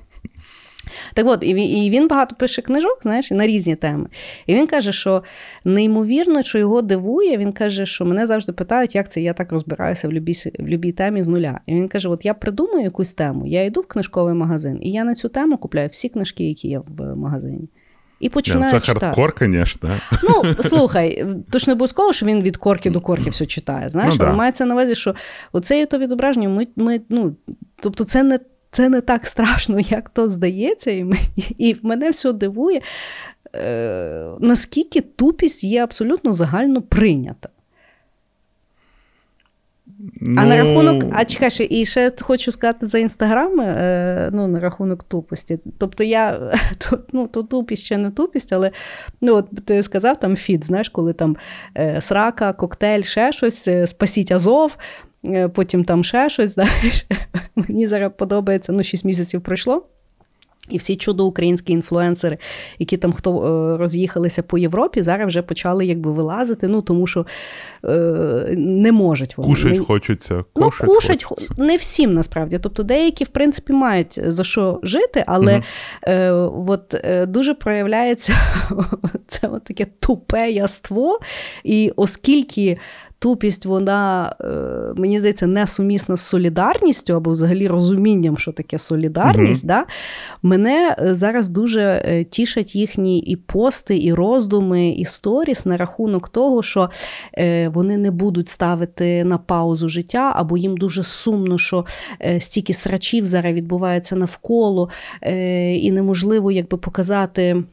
Так 1.14 1.26
от, 1.26 1.44
і 1.44 1.90
він 1.90 2.08
багато 2.08 2.36
пише 2.36 2.62
книжок, 2.62 2.98
знаєш, 3.02 3.30
на 3.30 3.46
різні 3.46 3.76
теми. 3.76 4.08
І 4.46 4.54
він 4.54 4.66
каже, 4.66 4.92
що 4.92 5.22
неймовірно, 5.64 6.42
що 6.42 6.58
його 6.58 6.82
дивує, 6.82 7.38
він 7.38 7.52
каже, 7.52 7.86
що 7.86 8.04
мене 8.04 8.26
завжди 8.26 8.52
питають, 8.52 8.94
як 8.94 9.10
це 9.10 9.20
я 9.20 9.32
так 9.32 9.52
розбираюся 9.52 10.08
в 10.08 10.12
любій, 10.12 10.34
в 10.58 10.68
любій 10.68 10.92
темі 10.92 11.22
з 11.22 11.28
нуля. 11.28 11.60
І 11.66 11.74
він 11.74 11.88
каже: 11.88 12.08
От 12.08 12.24
я 12.24 12.34
придумаю 12.34 12.84
якусь 12.84 13.14
тему, 13.14 13.46
я 13.46 13.64
йду 13.64 13.80
в 13.80 13.86
книжковий 13.86 14.34
магазин, 14.34 14.78
і 14.82 14.90
я 14.90 15.04
на 15.04 15.14
цю 15.14 15.28
тему 15.28 15.58
купляю 15.58 15.88
всі 15.88 16.08
книжки, 16.08 16.44
які 16.44 16.68
є 16.68 16.80
в 16.86 17.14
магазині. 17.14 17.68
І 18.20 18.28
починає 18.28 18.80
Це 18.80 18.92
хардкор, 18.92 19.34
звісно. 19.40 19.96
Ну, 20.22 20.54
слухай, 20.60 21.26
то 21.50 21.58
ж 21.58 21.64
не 21.66 21.72
обов'язково, 21.72 22.12
що 22.12 22.26
він 22.26 22.42
від 22.42 22.56
корки 22.56 22.90
до 22.90 23.00
корки 23.00 23.30
все 23.30 23.46
читає. 23.46 23.90
Знаєш, 23.90 24.14
ну, 24.14 24.24
да. 24.24 24.32
мається 24.32 24.64
на 24.66 24.74
увазі, 24.74 24.94
що 24.94 25.14
оце 25.52 25.78
є 25.78 25.86
то 25.86 25.98
відображення. 25.98 26.48
Ми, 26.48 26.66
ми, 26.76 27.00
ну, 27.08 27.36
Тобто, 27.80 28.04
це 28.04 28.22
не 28.22 28.40
це 28.70 28.88
не 28.88 29.00
так 29.00 29.26
страшно, 29.26 29.80
як 29.80 30.08
то 30.08 30.28
здається, 30.28 30.90
і 30.90 31.04
мені, 31.04 31.54
і 31.58 31.76
мене 31.82 32.10
все 32.10 32.32
дивує, 32.32 32.80
е, 33.54 34.30
наскільки 34.40 35.00
тупість 35.00 35.64
є 35.64 35.82
абсолютно 35.82 36.32
загально 36.32 36.82
прийнята. 36.82 37.48
Ну... 40.20 40.40
А 40.42 40.44
на 40.44 40.56
ну, 40.56 40.64
рахунок, 40.64 41.04
а 41.12 41.24
чекай, 41.24 41.66
і 41.70 41.86
ще 41.86 42.12
хочу 42.20 42.50
сказати 42.50 42.86
за 42.86 42.98
інстаграм, 42.98 43.60
е, 43.60 44.30
ну, 44.32 44.48
на 44.48 44.60
рахунок 44.60 45.02
тупості. 45.02 45.58
Тобто 45.78 46.04
я 46.04 46.52
то, 46.78 46.98
ну, 47.12 47.26
то 47.26 47.42
тупість 47.42 47.84
ще 47.84 47.98
не 47.98 48.10
тупість, 48.10 48.52
але 48.52 48.70
ну, 49.20 49.34
от 49.34 49.46
ти 49.64 49.82
сказав 49.82 50.20
там 50.20 50.36
фіт, 50.36 50.64
знаєш, 50.64 50.88
коли 50.88 51.12
там 51.12 51.36
е, 51.78 52.00
срака, 52.00 52.52
коктейль, 52.52 53.02
ще 53.02 53.32
щось, 53.32 53.68
е, 53.68 53.86
спасіть 53.86 54.32
Азов, 54.32 54.76
потім 55.54 55.84
там 55.84 56.04
ще 56.04 56.28
щось. 56.28 56.50
знаєш. 56.54 57.06
Мені 57.56 57.86
зараз 57.86 58.12
подобається, 58.16 58.72
ну, 58.72 58.82
6 58.82 59.04
місяців 59.04 59.40
пройшло. 59.40 59.82
І 60.70 60.78
всі 60.78 60.96
чудо 60.96 61.26
українські 61.26 61.72
інфлюенсери, 61.72 62.38
які 62.78 62.96
там 62.96 63.12
хто 63.12 63.36
е, 63.74 63.78
роз'їхалися 63.78 64.42
по 64.42 64.58
Європі, 64.58 65.02
зараз 65.02 65.26
вже 65.28 65.42
почали 65.42 65.86
якби 65.86 66.12
вилазити. 66.12 66.68
Ну 66.68 66.82
тому 66.82 67.06
що 67.06 67.26
е, 67.84 67.88
не 68.56 68.92
можуть 68.92 69.36
вони. 69.38 69.48
Кушать 69.50 69.78
Ми- 69.78 69.84
хочеться. 69.84 70.44
Ну, 70.56 70.62
Кушать 70.64 70.86
кушать 70.86 71.24
хочеться. 71.24 71.54
не 71.58 71.76
всім 71.76 72.14
насправді. 72.14 72.58
Тобто 72.62 72.82
деякі, 72.82 73.24
в 73.24 73.28
принципі, 73.28 73.72
мають 73.72 74.18
за 74.32 74.44
що 74.44 74.80
жити, 74.82 75.24
але 75.26 75.52
Мгм. 75.52 75.64
е, 76.02 76.30
от, 76.66 76.94
е, 76.94 77.26
дуже 77.26 77.54
проявляється 77.54 78.32
це 79.26 79.48
от 79.48 79.64
таке 79.64 79.86
тупе 80.00 80.50
яство. 80.50 81.18
І 81.64 81.92
оскільки 81.96 82.78
тупість, 83.18 83.66
вона, 83.66 84.34
е, 84.40 84.46
мені 84.96 85.18
здається, 85.18 85.46
несумісна 85.46 86.16
з 86.16 86.20
солідарністю 86.20 87.14
або 87.14 87.30
взагалі 87.30 87.68
розумінням, 87.68 88.38
що 88.38 88.52
таке 88.52 88.78
солідарність, 88.78 89.66
да, 89.66 89.84
мене 90.42 90.96
е, 90.98 91.14
зараз 91.14 91.48
дуже 91.48 91.80
е, 91.80 92.24
тішать 92.24 92.74
їхні 92.74 93.18
і 93.18 93.36
пости, 93.36 93.98
і 93.98 94.12
роздуми, 94.14 94.88
і 94.88 95.04
сторіс 95.04 95.66
на 95.66 95.76
рахунок 95.76 96.28
того, 96.28 96.62
що 96.62 96.90
вони 97.66 97.96
не 97.96 98.10
будуть 98.10 98.48
ставити 98.48 99.24
на 99.24 99.38
паузу 99.38 99.88
життя, 99.88 100.32
або 100.36 100.56
їм 100.56 100.76
дуже 100.76 101.02
сумно, 101.02 101.58
що 101.58 101.84
стільки 102.38 102.74
срачів 102.74 103.26
зараз 103.26 103.54
відбувається 103.54 104.16
навколо, 104.16 104.88
і 105.72 105.92
неможливо 105.92 106.50
якби 106.50 106.78
показати. 106.78 107.64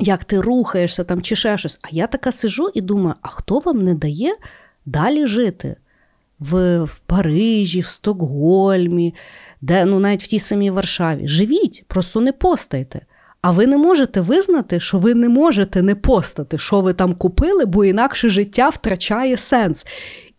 Як 0.00 0.24
ти 0.24 0.40
рухаєшся 0.40 1.04
там 1.04 1.22
чи 1.22 1.36
ще 1.36 1.58
щось. 1.58 1.78
А 1.82 1.88
я 1.90 2.06
така 2.06 2.32
сижу 2.32 2.70
і 2.74 2.80
думаю: 2.80 3.14
а 3.22 3.28
хто 3.28 3.58
вам 3.58 3.84
не 3.84 3.94
дає 3.94 4.34
далі 4.86 5.26
жити? 5.26 5.76
В, 6.38 6.82
в 6.82 6.98
Парижі, 7.06 7.80
в 7.80 7.86
Стокгольмі, 7.86 9.14
де 9.60 9.84
ну 9.84 10.00
навіть 10.00 10.22
в 10.22 10.26
тій 10.26 10.38
самій 10.38 10.70
Варшаві. 10.70 11.28
Живіть, 11.28 11.84
просто 11.88 12.20
не 12.20 12.32
постайте. 12.32 13.00
А 13.42 13.50
ви 13.50 13.66
не 13.66 13.76
можете 13.76 14.20
визнати, 14.20 14.80
що 14.80 14.98
ви 14.98 15.14
не 15.14 15.28
можете 15.28 15.82
не 15.82 15.94
постати, 15.94 16.58
що 16.58 16.80
ви 16.80 16.92
там 16.92 17.14
купили, 17.14 17.64
бо 17.64 17.84
інакше 17.84 18.28
життя 18.28 18.68
втрачає 18.68 19.36
сенс. 19.36 19.86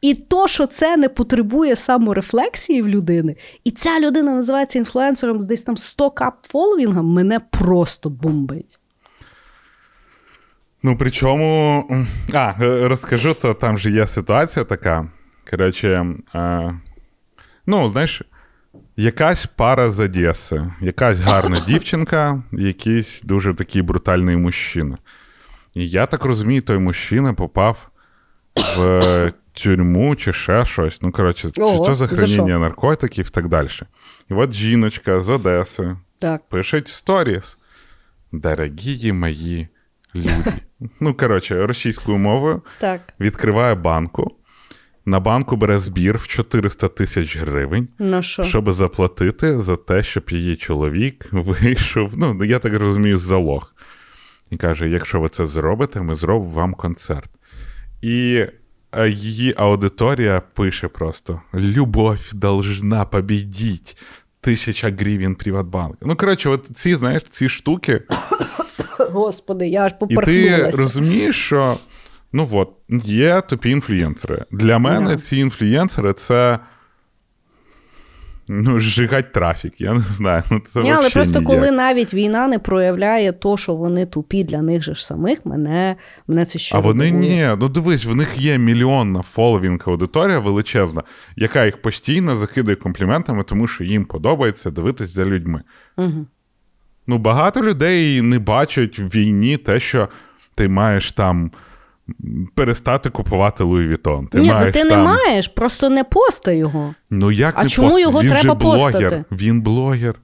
І 0.01 0.13
то, 0.15 0.47
що 0.47 0.67
це 0.67 0.97
не 0.97 1.10
потребує 1.10 1.75
саморефлексії 1.75 2.81
в 2.81 2.88
людини, 2.88 3.36
і 3.63 3.71
ця 3.71 3.99
людина 3.99 4.31
називається 4.31 4.79
інфлюенсером 4.79 5.41
з 5.41 5.47
десь 5.47 5.62
там 5.62 5.77
100 5.77 6.12
кап 6.12 6.36
фоловінга, 6.47 7.01
мене 7.01 7.39
просто 7.39 8.10
бомбить. 8.10 8.79
Ну, 10.86 10.98
причому. 10.98 11.86
А, 12.34 12.54
е, 12.62 12.88
розкажу, 12.88 13.34
то 13.34 13.54
там 13.54 13.78
же 13.78 13.91
є 13.91 14.08
ситуація 14.08 14.65
така. 14.65 15.08
Коротше, 15.52 16.06
е, 16.36 16.80
ну, 17.65 17.89
знаєш, 17.89 18.21
якась 18.98 19.45
пара 19.45 19.89
з 19.89 20.00
Одеси, 20.00 20.71
якась 20.82 21.19
гарна 21.19 21.60
дівчинка, 21.67 22.43
якийсь 22.52 23.21
дуже 23.21 23.54
такий 23.54 23.82
брутальний 23.82 24.38
мужчина. 24.38 24.98
І 25.74 25.89
я 25.89 26.06
так 26.06 26.26
розумію, 26.26 26.62
той 26.62 26.80
мужчина 26.80 27.34
попав 27.34 27.89
в 28.78 29.32
тюрму 29.54 30.15
чи 30.15 30.34
ще 30.34 30.65
щось. 30.65 31.02
Ну, 31.02 31.12
коротше, 31.12 31.50
Ого, 31.58 31.86
що 31.86 31.95
за 31.95 32.08
храніння 32.08 32.60
наркотиків 32.60 33.26
і 33.28 33.30
так 33.30 33.48
далі. 33.48 33.69
І 34.30 34.34
от 34.34 34.54
жіночка 34.54 35.19
з 35.19 35.30
Одеси 35.30 35.98
Так. 36.19 36.50
пишуть 36.50 36.88
сторіс. 36.88 37.58
Дорогі 38.32 39.12
мої 39.12 39.67
люди. 40.15 40.54
Ну, 41.00 41.13
коротше, 41.13 41.65
російською 41.65 42.17
мовою 42.17 42.62
Так. 42.80 43.02
відкриває 43.19 43.76
банку. 43.76 44.32
На 45.06 45.19
банку 45.19 45.56
бере 45.56 45.80
збір 45.80 46.17
в 46.17 46.28
400 46.28 46.88
тисяч 46.88 47.38
гривень, 47.38 47.88
Ну 48.00 48.21
що? 48.24 48.43
щоб 48.43 48.71
заплатити 48.71 49.60
за 49.62 49.76
те, 49.76 50.04
щоб 50.04 50.24
її 50.30 50.56
чоловік 50.56 51.28
вийшов. 51.32 52.13
Ну, 52.17 52.43
я 52.45 52.60
так 52.60 52.74
розумію, 52.74 53.17
залог. 53.17 53.74
І 54.50 54.58
каже: 54.58 54.89
якщо 54.89 55.19
ви 55.19 55.30
це 55.30 55.45
зробите, 55.45 56.02
ми 56.02 56.15
зробимо 56.15 56.52
вам 56.52 56.74
концерт. 56.74 57.30
І 58.02 58.45
е, 58.98 59.10
її 59.10 59.54
аудиторія 59.58 60.41
пише 60.54 60.88
просто: 60.88 61.41
Любов 61.54 62.19
должна 62.34 63.06
побідіть. 63.06 63.98
Тисяча 64.41 64.91
гривень 65.00 65.36
Приватбанк. 65.36 65.95
Ну, 66.02 66.15
коротше, 66.15 66.50
от 66.50 66.65
ці, 66.76 66.95
знаєш, 66.95 67.24
ці 67.32 67.50
штуки. 67.50 68.02
Господи, 68.97 69.67
я 69.67 69.85
аж 69.85 69.91
І 70.09 70.15
ти 70.15 70.71
розумієш, 70.71 71.35
що 71.35 71.77
ну 72.33 72.49
от, 72.51 72.69
є 73.05 73.41
тупі 73.41 73.69
інфлюєнсери. 73.69 74.45
Для 74.51 74.79
мене 74.79 75.09
Да. 75.09 75.15
ці 75.15 75.38
інфлюєнсери 75.38 76.13
це. 76.13 76.59
Ну, 78.47 78.79
зжигать 78.79 79.31
трафік, 79.31 79.81
я 79.81 79.93
не 79.93 79.99
знаю. 79.99 80.43
Ну, 80.51 80.59
це 80.59 80.81
Ні, 80.81 80.91
але 80.91 81.09
просто 81.09 81.39
ніяк. 81.39 81.55
коли 81.55 81.71
навіть 81.71 82.13
війна 82.13 82.47
не 82.47 82.59
проявляє 82.59 83.31
то, 83.31 83.57
що 83.57 83.75
вони 83.75 84.05
тупі 84.05 84.43
для 84.43 84.61
них 84.61 84.83
же 84.83 84.95
ж 84.95 85.05
самих, 85.05 85.45
мене, 85.45 85.95
мене 86.27 86.45
це 86.45 86.59
ще 86.59 86.77
А 86.77 86.79
вони 86.79 87.11
ні. 87.11 87.49
Ну 87.59 87.69
дивись, 87.69 88.05
в 88.05 88.15
них 88.15 88.38
є 88.38 88.57
мільйонна 88.57 89.21
фоловінг 89.21 89.79
аудиторія 89.85 90.39
величезна, 90.39 91.03
яка 91.35 91.65
їх 91.65 91.81
постійно 91.81 92.35
закидає 92.35 92.75
компліментами, 92.75 93.43
тому 93.43 93.67
що 93.67 93.83
їм 93.83 94.05
подобається 94.05 94.71
дивитись 94.71 95.11
за 95.11 95.25
людьми. 95.25 95.61
Угу. 95.97 96.25
Ну, 97.08 97.18
багато 97.18 97.62
людей 97.63 98.22
не 98.22 98.39
бачать 98.39 99.00
в 99.00 99.04
війні 99.08 99.58
те, 99.58 99.80
що 99.80 100.10
ти 100.56 100.68
маєш 100.68 101.12
там 101.12 101.52
перестати 102.56 103.10
купувати 103.10 103.63
Louis 103.63 103.88
Vuitton. 103.88 104.28
Ти 104.28 104.39
Ні, 104.39 104.48
ну 104.48 104.54
маєш 104.54 104.74
ти 104.74 104.80
там... 104.89 104.89
не 104.89 105.04
маєш, 105.06 105.48
просто 105.48 105.89
не 105.89 106.04
пости 106.04 106.58
його. 106.58 106.96
Ну 107.10 107.32
як 107.32 107.56
А 107.58 107.63
не 107.63 107.70
чому 107.70 107.89
пост- 107.89 108.00
його 108.02 108.22
Він 108.22 108.30
треба 108.30 108.41
же 108.41 108.54
блогер. 108.54 108.91
постати? 108.94 109.24
Він 109.32 109.62
блогер. 109.62 110.15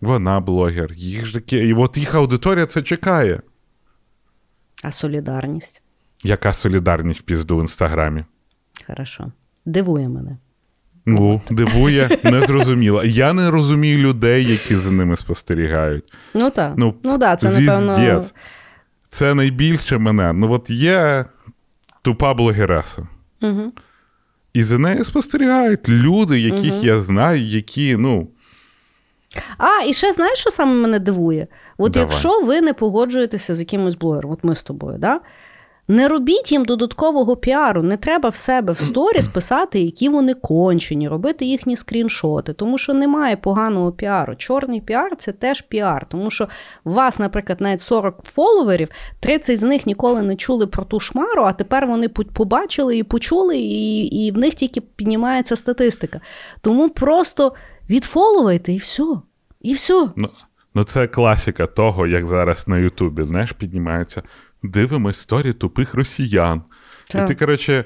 Вона 0.00 0.40
блогер. 0.40 0.92
Їх 0.92 1.26
ж. 1.26 1.40
І 1.48 1.74
от 1.74 1.96
їх 1.96 2.14
аудиторія 2.14 2.66
це 2.66 2.82
чекає. 2.82 3.40
А 4.82 4.90
солідарність? 4.90 5.82
Яка 6.24 6.52
солідарність 6.52 7.20
в 7.20 7.22
пізду 7.22 7.56
в 7.56 7.60
інстаграмі? 7.60 8.24
Хорошо. 8.86 9.32
Дивує 9.66 10.08
мене. 10.08 10.36
Ну, 11.06 11.40
дивує, 11.50 12.18
незрозуміло. 12.24 13.04
Я 13.04 13.32
не 13.32 13.50
розумію 13.50 13.98
людей, 13.98 14.44
які 14.44 14.76
за 14.76 14.90
ними 14.90 15.16
спостерігають. 15.16 16.04
Ну 16.34 16.50
так. 16.50 16.72
Ну, 16.76 16.94
Ну, 17.02 17.18
да, 17.18 17.36
це 17.36 17.60
напевно. 17.60 18.22
Це 19.10 19.34
найбільше 19.34 19.98
мене. 19.98 20.32
Ну, 20.32 20.52
от 20.52 20.70
є 20.70 21.24
тупа 22.02 22.34
блогереса. 22.34 23.06
Угу. 23.42 23.72
І 24.52 24.62
за 24.62 24.78
нею 24.78 25.04
спостерігають 25.04 25.88
люди, 25.88 26.40
яких 26.40 26.72
Мгм. 26.72 26.84
я 26.86 27.00
знаю, 27.00 27.42
які, 27.42 27.96
ну, 27.96 28.28
А, 29.58 29.84
і 29.86 29.94
ще 29.94 30.12
знаєш, 30.12 30.38
що 30.38 30.50
саме 30.50 30.74
мене 30.74 30.98
дивує? 30.98 31.46
От 31.78 31.92
Давай. 31.92 32.08
якщо 32.08 32.40
ви 32.40 32.60
не 32.60 32.72
погоджуєтеся 32.74 33.54
з 33.54 33.60
якимось 33.60 33.94
блогером, 33.94 34.30
от 34.30 34.44
ми 34.44 34.54
з 34.54 34.62
тобою, 34.62 34.98
да? 34.98 35.20
Не 35.88 36.08
робіть 36.08 36.52
їм 36.52 36.64
додаткового 36.64 37.36
піару. 37.36 37.82
Не 37.82 37.96
треба 37.96 38.28
в 38.28 38.36
себе 38.36 38.72
в 38.72 38.78
сторіс 38.78 39.28
писати, 39.28 39.80
які 39.80 40.08
вони 40.08 40.34
кончені, 40.34 41.08
робити 41.08 41.44
їхні 41.44 41.76
скріншоти, 41.76 42.52
тому 42.52 42.78
що 42.78 42.94
немає 42.94 43.36
поганого 43.36 43.92
піару. 43.92 44.36
Чорний 44.36 44.80
піар 44.80 45.16
це 45.18 45.32
теж 45.32 45.60
піар. 45.60 46.06
Тому 46.08 46.30
що 46.30 46.48
у 46.84 46.92
вас, 46.92 47.18
наприклад, 47.18 47.60
навіть 47.60 47.80
40 47.80 48.22
фоловерів, 48.24 48.88
30 49.20 49.60
з 49.60 49.62
них 49.62 49.86
ніколи 49.86 50.22
не 50.22 50.36
чули 50.36 50.66
про 50.66 50.84
ту 50.84 51.00
шмару, 51.00 51.42
а 51.42 51.52
тепер 51.52 51.86
вони 51.86 52.08
побачили 52.08 52.96
і 52.96 53.02
почули, 53.02 53.58
і, 53.58 54.00
і 54.00 54.30
в 54.30 54.38
них 54.38 54.54
тільки 54.54 54.80
піднімається 54.80 55.56
статистика. 55.56 56.20
Тому 56.60 56.90
просто 56.90 57.52
відфоловайте 57.90 58.72
і 58.72 58.78
все. 58.78 59.04
І 59.60 59.74
все. 59.74 60.08
ну, 60.16 60.30
ну 60.74 60.84
це 60.84 61.06
класика 61.06 61.66
того, 61.66 62.06
як 62.06 62.26
зараз 62.26 62.68
на 62.68 62.78
Ютубі, 62.78 63.22
знаєш, 63.22 63.52
піднімаються. 63.52 64.22
Дивимось 64.62 65.16
сторі 65.16 65.52
тупих 65.52 65.94
росіян. 65.94 66.62
Так. 67.08 67.24
І 67.24 67.28
ти, 67.28 67.34
коротше, 67.34 67.84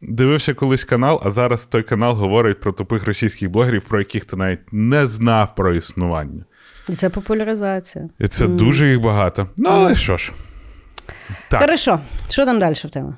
дивився 0.00 0.54
колись 0.54 0.84
канал, 0.84 1.20
а 1.24 1.30
зараз 1.30 1.66
той 1.66 1.82
канал 1.82 2.14
говорить 2.14 2.60
про 2.60 2.72
тупих 2.72 3.04
російських 3.06 3.50
блогерів, 3.50 3.84
про 3.84 3.98
яких 3.98 4.24
ти 4.24 4.36
навіть 4.36 4.72
не 4.72 5.06
знав 5.06 5.54
про 5.54 5.74
існування. 5.74 6.44
І 6.88 6.92
це 6.92 7.10
популяризація. 7.10 8.08
І 8.18 8.28
це 8.28 8.46
дуже 8.46 8.88
їх 8.88 9.00
багато. 9.00 9.48
Ну, 9.56 9.68
але 9.70 9.96
що 9.96 10.16
ж. 10.16 10.32
Так. 11.48 11.60
Хорошо, 11.60 12.00
що 12.28 12.44
там 12.44 12.58
далі 12.58 12.74
в 12.74 12.90
тебе? 12.90 13.16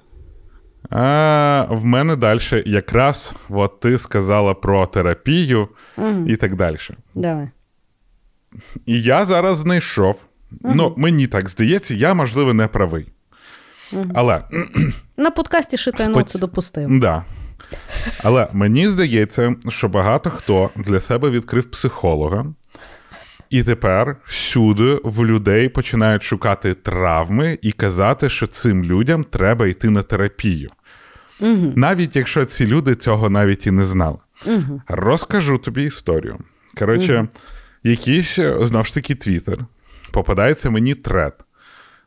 А, 0.90 1.66
в 1.70 1.84
мене 1.84 2.16
далі 2.16 2.62
якраз 2.66 3.36
от 3.48 3.80
ти 3.80 3.98
сказала 3.98 4.54
про 4.54 4.86
терапію 4.86 5.68
Угу. 5.96 6.26
і 6.26 6.36
так 6.36 6.56
далі. 6.56 6.76
Давай. 7.14 7.48
І 8.86 9.02
я 9.02 9.24
зараз 9.24 9.58
знайшов. 9.58 10.24
Ну, 10.50 10.94
мені 10.96 11.26
так 11.26 11.48
здається, 11.48 11.94
я, 11.94 12.14
можливо, 12.14 12.54
не 12.54 12.66
правий. 12.66 13.06
Але 14.14 14.42
На 15.16 15.30
подкасті 15.30 15.76
Шитайно 15.76 16.22
це 16.22 16.38
допустив. 16.38 17.00
Да. 17.00 17.24
Але 18.22 18.48
мені 18.52 18.88
здається, 18.88 19.54
що 19.68 19.88
багато 19.88 20.30
хто 20.30 20.70
для 20.76 21.00
себе 21.00 21.30
відкрив 21.30 21.70
психолога, 21.70 22.46
і 23.50 23.62
тепер 23.62 24.16
всюди 24.24 25.00
в 25.04 25.24
людей 25.24 25.68
починають 25.68 26.22
шукати 26.22 26.74
травми 26.74 27.58
і 27.62 27.72
казати, 27.72 28.28
що 28.28 28.46
цим 28.46 28.84
людям 28.84 29.24
треба 29.24 29.66
йти 29.66 29.90
на 29.90 30.02
терапію. 30.02 30.70
Угу. 31.40 31.72
Навіть 31.76 32.16
якщо 32.16 32.44
ці 32.44 32.66
люди 32.66 32.94
цього 32.94 33.30
навіть 33.30 33.66
і 33.66 33.70
не 33.70 33.84
знали. 33.84 34.18
Угу. 34.46 34.82
Розкажу 34.88 35.58
тобі 35.58 35.82
історію. 35.82 36.38
Коротше, 36.78 37.28
якийсь, 37.82 38.38
знову 38.60 38.84
ж 38.84 38.94
таки, 38.94 39.14
твіттер. 39.14 39.58
Попадається 40.16 40.70
мені 40.70 40.94
трет, 40.94 41.34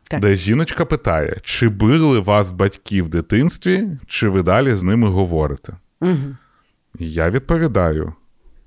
Так. 0.04 0.20
де 0.22 0.36
жіночка 0.36 0.86
питає: 0.86 1.38
чи 1.44 1.70
били 1.70 2.20
вас 2.20 2.52
батьки 2.52 3.02
в 3.02 3.10
дитинстві, 3.10 3.88
чи 4.08 4.30
ви 4.30 4.44
далі 4.44 4.72
з 4.72 4.84
ними 4.84 5.08
говорите? 5.08 5.74
Угу. 6.02 6.36
Я 7.00 7.30
відповідаю: 7.30 8.14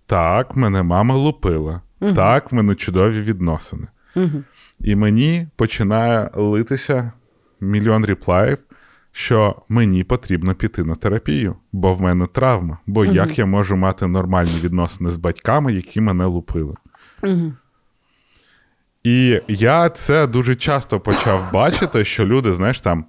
так, 0.06 0.56
мене 0.56 0.82
мама 0.82 1.14
лупила, 1.14 1.80
так, 2.14 2.52
в 2.52 2.54
мене 2.54 2.74
чудові 2.74 3.20
відносини. 3.20 3.86
Угу. 4.16 4.42
І 4.80 4.96
мені 4.96 5.48
починає 5.56 6.30
литися 6.34 7.12
мільйон 7.60 8.04
реплаїв, 8.04 8.58
що 9.12 9.62
мені 9.68 10.04
потрібно 10.04 10.54
піти 10.54 10.84
на 10.84 10.94
терапію, 10.94 11.56
бо 11.72 11.94
в 11.94 12.00
мене 12.00 12.26
травма. 12.26 12.78
Бо 12.86 13.04
як 13.04 13.38
я 13.38 13.46
можу 13.46 13.76
мати 13.76 14.06
нормальні 14.06 14.60
відносини 14.62 15.10
з 15.10 15.16
батьками, 15.16 15.72
які 15.72 16.00
мене 16.00 16.24
лупили? 16.24 16.74
Угу. 17.22 17.52
І 19.04 19.40
я 19.48 19.88
це 19.88 20.26
дуже 20.26 20.54
часто 20.54 21.00
почав 21.00 21.52
бачити, 21.52 22.04
що 22.04 22.26
люди, 22.26 22.52
знаєш, 22.52 22.80
там 22.80 23.04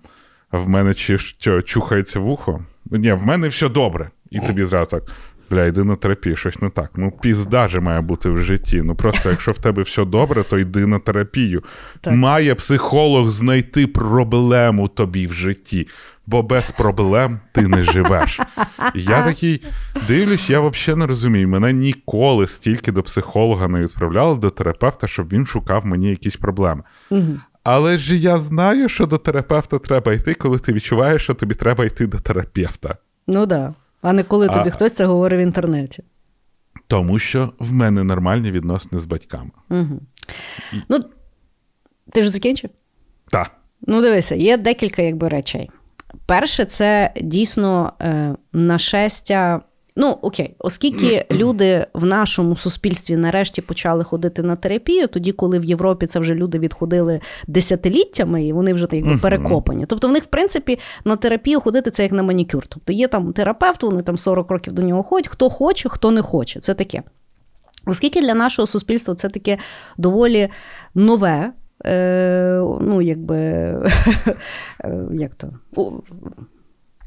в 0.51 0.69
мене 0.69 0.93
чи 0.93 1.17
що, 1.17 1.61
чухається 1.61 2.19
вухо. 2.19 2.65
Ні, 2.91 3.13
в 3.13 3.25
мене 3.25 3.47
все 3.47 3.69
добре. 3.69 4.09
І 4.31 4.39
тобі 4.39 4.63
зразу 4.63 4.91
так. 4.91 5.03
Бля, 5.49 5.65
йди 5.65 5.83
на 5.83 5.95
терапію, 5.95 6.35
щось 6.35 6.61
не 6.61 6.69
так. 6.69 6.91
Ну, 6.95 7.11
пізда 7.21 7.67
же 7.67 7.79
має 7.79 8.01
бути 8.01 8.29
в 8.29 8.43
житті. 8.43 8.81
Ну 8.81 8.95
просто 8.95 9.29
якщо 9.29 9.51
в 9.51 9.57
тебе 9.57 9.81
все 9.83 10.05
добре, 10.05 10.43
то 10.43 10.59
йди 10.59 10.85
на 10.85 10.99
терапію. 10.99 11.63
Так. 12.01 12.13
Має 12.13 12.55
психолог 12.55 13.29
знайти 13.29 13.87
проблему 13.87 14.87
тобі 14.87 15.27
в 15.27 15.33
житті, 15.33 15.87
бо 16.25 16.43
без 16.43 16.71
проблем 16.71 17.39
ти 17.51 17.67
не 17.67 17.83
живеш. 17.83 18.39
Я 18.95 19.23
такий 19.23 19.61
дивлюсь, 20.07 20.49
я 20.49 20.59
взагалі 20.59 20.99
не 20.99 21.07
розумію. 21.07 21.47
Мене 21.47 21.73
ніколи 21.73 22.47
стільки 22.47 22.91
до 22.91 23.03
психолога 23.03 23.67
не 23.67 23.81
відправляли 23.81 24.37
до 24.37 24.49
терапевта, 24.49 25.07
щоб 25.07 25.29
він 25.29 25.45
шукав 25.45 25.85
мені 25.85 26.09
якісь 26.09 26.35
проблеми. 26.35 26.83
Угу. 27.09 27.39
Але 27.63 27.97
ж 27.97 28.17
я 28.17 28.39
знаю, 28.39 28.89
що 28.89 29.05
до 29.05 29.17
терапевта 29.17 29.79
треба 29.79 30.13
йти, 30.13 30.33
коли 30.33 30.59
ти 30.59 30.73
відчуваєш, 30.73 31.23
що 31.23 31.33
тобі 31.33 31.55
треба 31.55 31.85
йти 31.85 32.07
до 32.07 32.19
терапевта. 32.19 32.97
Ну 33.27 33.45
да. 33.45 33.73
А 34.01 34.13
не 34.13 34.23
коли 34.23 34.47
тобі 34.47 34.69
А- 34.69 34.71
хтось 34.71 34.93
це 34.93 35.05
говорить 35.05 35.39
в 35.39 35.43
інтернеті. 35.43 36.03
Тому 36.87 37.19
що 37.19 37.53
в 37.59 37.73
мене 37.73 38.03
нормальні 38.03 38.51
відносини 38.51 39.01
з 39.01 39.05
батьками. 39.05 39.51
Угу. 39.69 39.99
Ну, 40.89 40.99
ти 42.11 42.23
ж 42.23 42.29
закінчив? 42.29 42.69
Так. 43.31 43.51
Ну, 43.87 44.01
дивися, 44.01 44.35
є 44.35 44.57
декілька 44.57 45.01
якби 45.01 45.29
речей. 45.29 45.69
Перше, 46.25 46.65
це 46.65 47.13
дійсно 47.21 47.93
е, 48.01 48.35
нашестя. 48.53 49.61
Ну, 49.95 50.17
окей, 50.21 50.55
оскільки 50.59 51.25
люди 51.31 51.87
в 51.93 52.05
нашому 52.05 52.55
суспільстві 52.55 53.15
нарешті 53.15 53.61
почали 53.61 54.03
ходити 54.03 54.43
на 54.43 54.55
терапію, 54.55 55.07
тоді, 55.07 55.31
коли 55.31 55.59
в 55.59 55.63
Європі 55.63 56.05
це 56.05 56.19
вже 56.19 56.35
люди 56.35 56.59
відходили 56.59 57.21
десятиліттями, 57.47 58.45
і 58.45 58.53
вони 58.53 58.73
вже 58.73 58.85
так, 58.85 58.93
якби, 58.93 59.17
перекопані. 59.17 59.85
Тобто, 59.85 60.07
в 60.07 60.11
них, 60.11 60.23
в 60.23 60.27
принципі, 60.27 60.79
на 61.05 61.15
терапію 61.15 61.59
ходити 61.59 61.91
це 61.91 62.03
як 62.03 62.11
на 62.11 62.23
манікюр. 62.23 62.67
Тобто 62.67 62.93
є 62.93 63.07
там 63.07 63.33
терапевт, 63.33 63.83
вони 63.83 64.01
там 64.01 64.17
40 64.17 64.51
років 64.51 64.73
до 64.73 64.81
нього 64.81 65.03
ходять, 65.03 65.27
хто 65.27 65.49
хоче, 65.49 65.89
хто 65.89 66.11
не 66.11 66.21
хоче. 66.21 66.59
Це 66.59 66.73
таке. 66.73 67.03
Оскільки 67.85 68.21
для 68.21 68.33
нашого 68.33 68.67
суспільства 68.67 69.15
це 69.15 69.29
таке 69.29 69.57
доволі 69.97 70.49
нове, 70.95 71.51
е, 71.85 72.59
ну, 72.81 73.01
якби, 73.01 73.35
е, 74.83 74.99
як 75.13 75.35
то, 75.35 75.49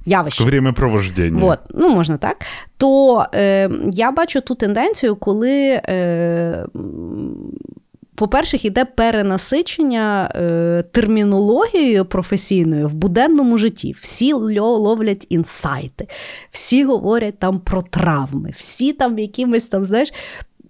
явище. 0.06 0.44
Время 0.44 0.72
провождення. 0.72 1.40
Вот, 1.40 1.58
ну 1.74 1.94
можна 1.94 2.16
так. 2.16 2.36
То 2.76 3.24
е, 3.34 3.70
я 3.92 4.10
бачу 4.10 4.40
ту 4.40 4.54
тенденцію, 4.54 5.16
коли. 5.16 5.80
Е, 5.88 6.66
по-перше, 8.16 8.58
йде 8.62 8.84
перенасичення 8.84 10.32
е, 10.34 10.84
термінологією 10.92 12.04
професійною 12.04 12.88
в 12.88 12.94
буденному 12.94 13.58
житті. 13.58 13.94
Всі 14.00 14.32
ловлять 14.32 15.26
інсайти, 15.28 16.08
всі 16.50 16.84
говорять 16.84 17.38
там 17.38 17.60
про 17.60 17.82
травми, 17.82 18.50
всі 18.56 18.92
там 18.92 19.18
якимись 19.18 19.68
там, 19.68 19.84
знаєш. 19.84 20.12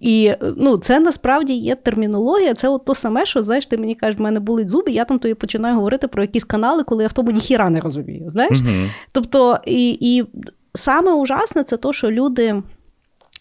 І 0.00 0.32
ну, 0.56 0.76
це 0.76 1.00
насправді 1.00 1.52
є 1.52 1.74
термінологія. 1.74 2.54
Це 2.54 2.68
от 2.68 2.84
то 2.84 2.94
саме, 2.94 3.26
що 3.26 3.42
знаєш, 3.42 3.66
ти 3.66 3.76
мені 3.76 3.94
кажеш, 3.94 4.18
в 4.18 4.22
мене 4.22 4.40
болить 4.40 4.68
зуби, 4.68 4.92
я 4.92 5.04
там 5.04 5.18
тобі 5.18 5.34
починаю 5.34 5.74
говорити 5.74 6.08
про 6.08 6.22
якісь 6.22 6.44
канали, 6.44 6.82
коли 6.82 7.02
я 7.02 7.08
в 7.08 7.12
тому 7.12 7.30
ніхіра 7.30 7.70
не 7.70 7.80
розумію. 7.80 8.30
Знаєш? 8.30 8.60
Угу. 8.60 8.70
Тобто, 9.12 9.58
і, 9.66 9.98
і 10.00 10.24
саме 10.74 11.12
ужасне 11.12 11.64
це 11.64 11.76
то, 11.76 11.92
що 11.92 12.10
люди. 12.10 12.62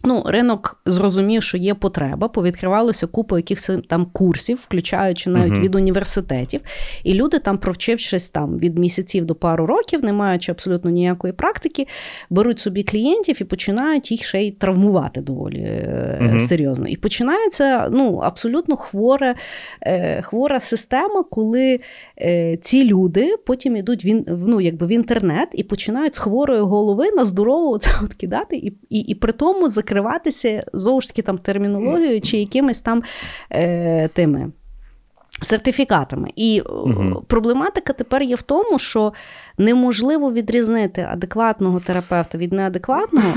Ну, 0.03 0.23
ринок 0.25 0.81
зрозумів, 0.85 1.43
що 1.43 1.57
є 1.57 1.73
потреба, 1.73 2.27
повідкривалося 2.27 3.07
купа 3.07 3.37
якихось 3.37 3.69
там 3.89 4.05
курсів, 4.13 4.59
включаючи 4.63 5.29
навіть 5.29 5.51
Мгм. 5.51 5.61
від 5.61 5.75
університетів. 5.75 6.61
І 7.03 7.13
люди, 7.13 7.39
там, 7.39 7.57
провчившись 7.57 8.29
там 8.29 8.57
від 8.59 8.77
місяців 8.77 9.25
до 9.25 9.35
пару 9.35 9.65
років, 9.65 10.03
не 10.03 10.13
маючи 10.13 10.51
абсолютно 10.51 10.89
ніякої 10.91 11.33
практики, 11.33 11.87
беруть 12.29 12.59
собі 12.59 12.83
клієнтів 12.83 13.41
і 13.41 13.43
починають 13.43 14.11
їх 14.11 14.23
ще 14.23 14.43
й 14.43 14.51
травмувати 14.51 15.21
доволі 15.21 15.59
е, 15.59 16.17
Мгм. 16.21 16.39
серйозно. 16.39 16.87
І 16.87 16.95
починається 16.95 17.89
ну, 17.91 18.17
абсолютно 18.17 18.75
хворе, 18.75 19.35
е, 19.81 20.21
хвора 20.21 20.59
система, 20.59 21.23
коли 21.23 21.79
е, 22.21 22.57
ці 22.61 22.85
люди 22.85 23.35
потім 23.45 23.75
йдуть 23.77 24.05
в, 24.05 24.23
ну, 24.47 24.61
якби 24.61 24.85
в 24.85 24.91
інтернет 24.91 25.49
і 25.53 25.63
починають 25.63 26.15
з 26.15 26.19
хворої 26.19 26.61
голови 26.61 27.11
на 27.11 27.25
здорову 27.25 27.77
це 27.79 27.89
от 28.03 28.13
кидати, 28.13 28.55
і, 28.55 28.73
і, 28.89 28.99
і 28.99 29.15
при 29.15 29.31
тому 29.33 29.69
закриватися 29.85 30.63
знову 30.73 31.01
ж 31.01 31.07
таки 31.07 31.21
там 31.21 31.37
термінологією 31.37 32.21
чи 32.21 32.37
якимись 32.37 32.81
там 32.81 33.03
е, 33.51 34.07
тими. 34.07 34.51
Сертифікатами. 35.41 36.29
І 36.35 36.61
е, 36.65 36.71
проблематика 37.27 37.93
тепер 37.93 38.23
є 38.23 38.35
в 38.35 38.41
тому, 38.41 38.79
що 38.79 39.13
неможливо 39.57 40.31
відрізнити 40.31 41.07
адекватного 41.11 41.79
терапевта 41.79 42.37
від 42.37 42.53
неадекватного, 42.53 43.33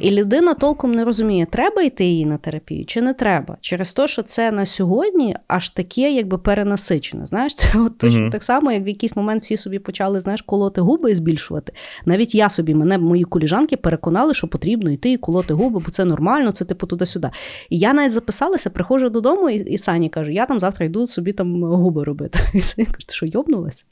і 0.00 0.10
людина 0.10 0.54
толком 0.54 0.92
не 0.92 1.04
розуміє, 1.04 1.46
треба 1.50 1.82
йти 1.82 2.04
їй 2.04 2.26
на 2.26 2.38
терапію 2.38 2.84
чи 2.84 3.02
не 3.02 3.14
треба. 3.14 3.56
Через 3.60 3.92
те, 3.92 4.08
що 4.08 4.22
це 4.22 4.50
на 4.50 4.66
сьогодні 4.66 5.36
аж 5.46 5.70
таке, 5.70 6.12
якби 6.12 6.38
перенасичене. 6.38 7.26
Знаєш, 7.26 7.54
це 7.54 7.78
от 7.78 7.98
точно 7.98 8.20
Мгм. 8.20 8.30
так 8.30 8.42
само, 8.42 8.72
як 8.72 8.84
в 8.84 8.88
якийсь 8.88 9.16
момент 9.16 9.42
всі 9.42 9.56
собі 9.56 9.78
почали 9.78 10.20
знаєш, 10.20 10.42
колоти 10.42 10.80
губи 10.80 11.10
і 11.10 11.14
збільшувати. 11.14 11.72
Навіть 12.04 12.34
я 12.34 12.48
собі, 12.48 12.74
мене 12.74 12.98
мої 12.98 13.24
коліжанки 13.24 13.76
переконали, 13.76 14.34
що 14.34 14.48
потрібно 14.48 14.90
йти 14.90 15.12
і 15.12 15.16
колоти 15.16 15.54
губи, 15.54 15.80
бо 15.84 15.90
це 15.90 16.04
нормально, 16.04 16.52
це 16.52 16.64
типу 16.64 16.86
туди-сюди. 16.86 17.30
І 17.70 17.78
я 17.78 17.92
навіть 17.92 18.12
записалася, 18.12 18.70
приходжу 18.70 19.08
додому, 19.08 19.50
і, 19.50 19.56
і 19.56 19.78
Сані 19.78 20.08
кажу, 20.08 20.30
я 20.30 20.46
там 20.46 20.60
завтра 20.60 20.86
йду 20.86 21.06
собі 21.06 21.32
там 21.32 21.62
губи 21.62 22.04
робити. 22.04 22.38
І 22.54 22.60
Саня 22.60 22.86
каже, 22.86 23.06
ти 23.06 23.14
що, 23.14 23.26
йобнулася? 23.26 23.84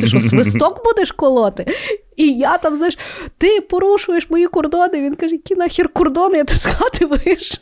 Ти 0.00 0.06
що, 0.08 0.20
свисток 0.20 0.84
будеш 0.84 1.12
колоти? 1.12 1.66
І 2.16 2.32
я 2.38 2.58
там, 2.58 2.76
знаєш, 2.76 2.98
ти 3.38 3.60
порушуєш 3.60 4.30
мої 4.30 4.46
кордони. 4.46 5.02
Він 5.02 5.14
каже, 5.14 5.34
які 5.34 5.54
нахер 5.54 5.88
кордони, 5.88 6.38
я 6.38 6.44
ти 6.44 6.54
з 6.54 6.64
хати 6.66 7.06
вийшов. 7.06 7.58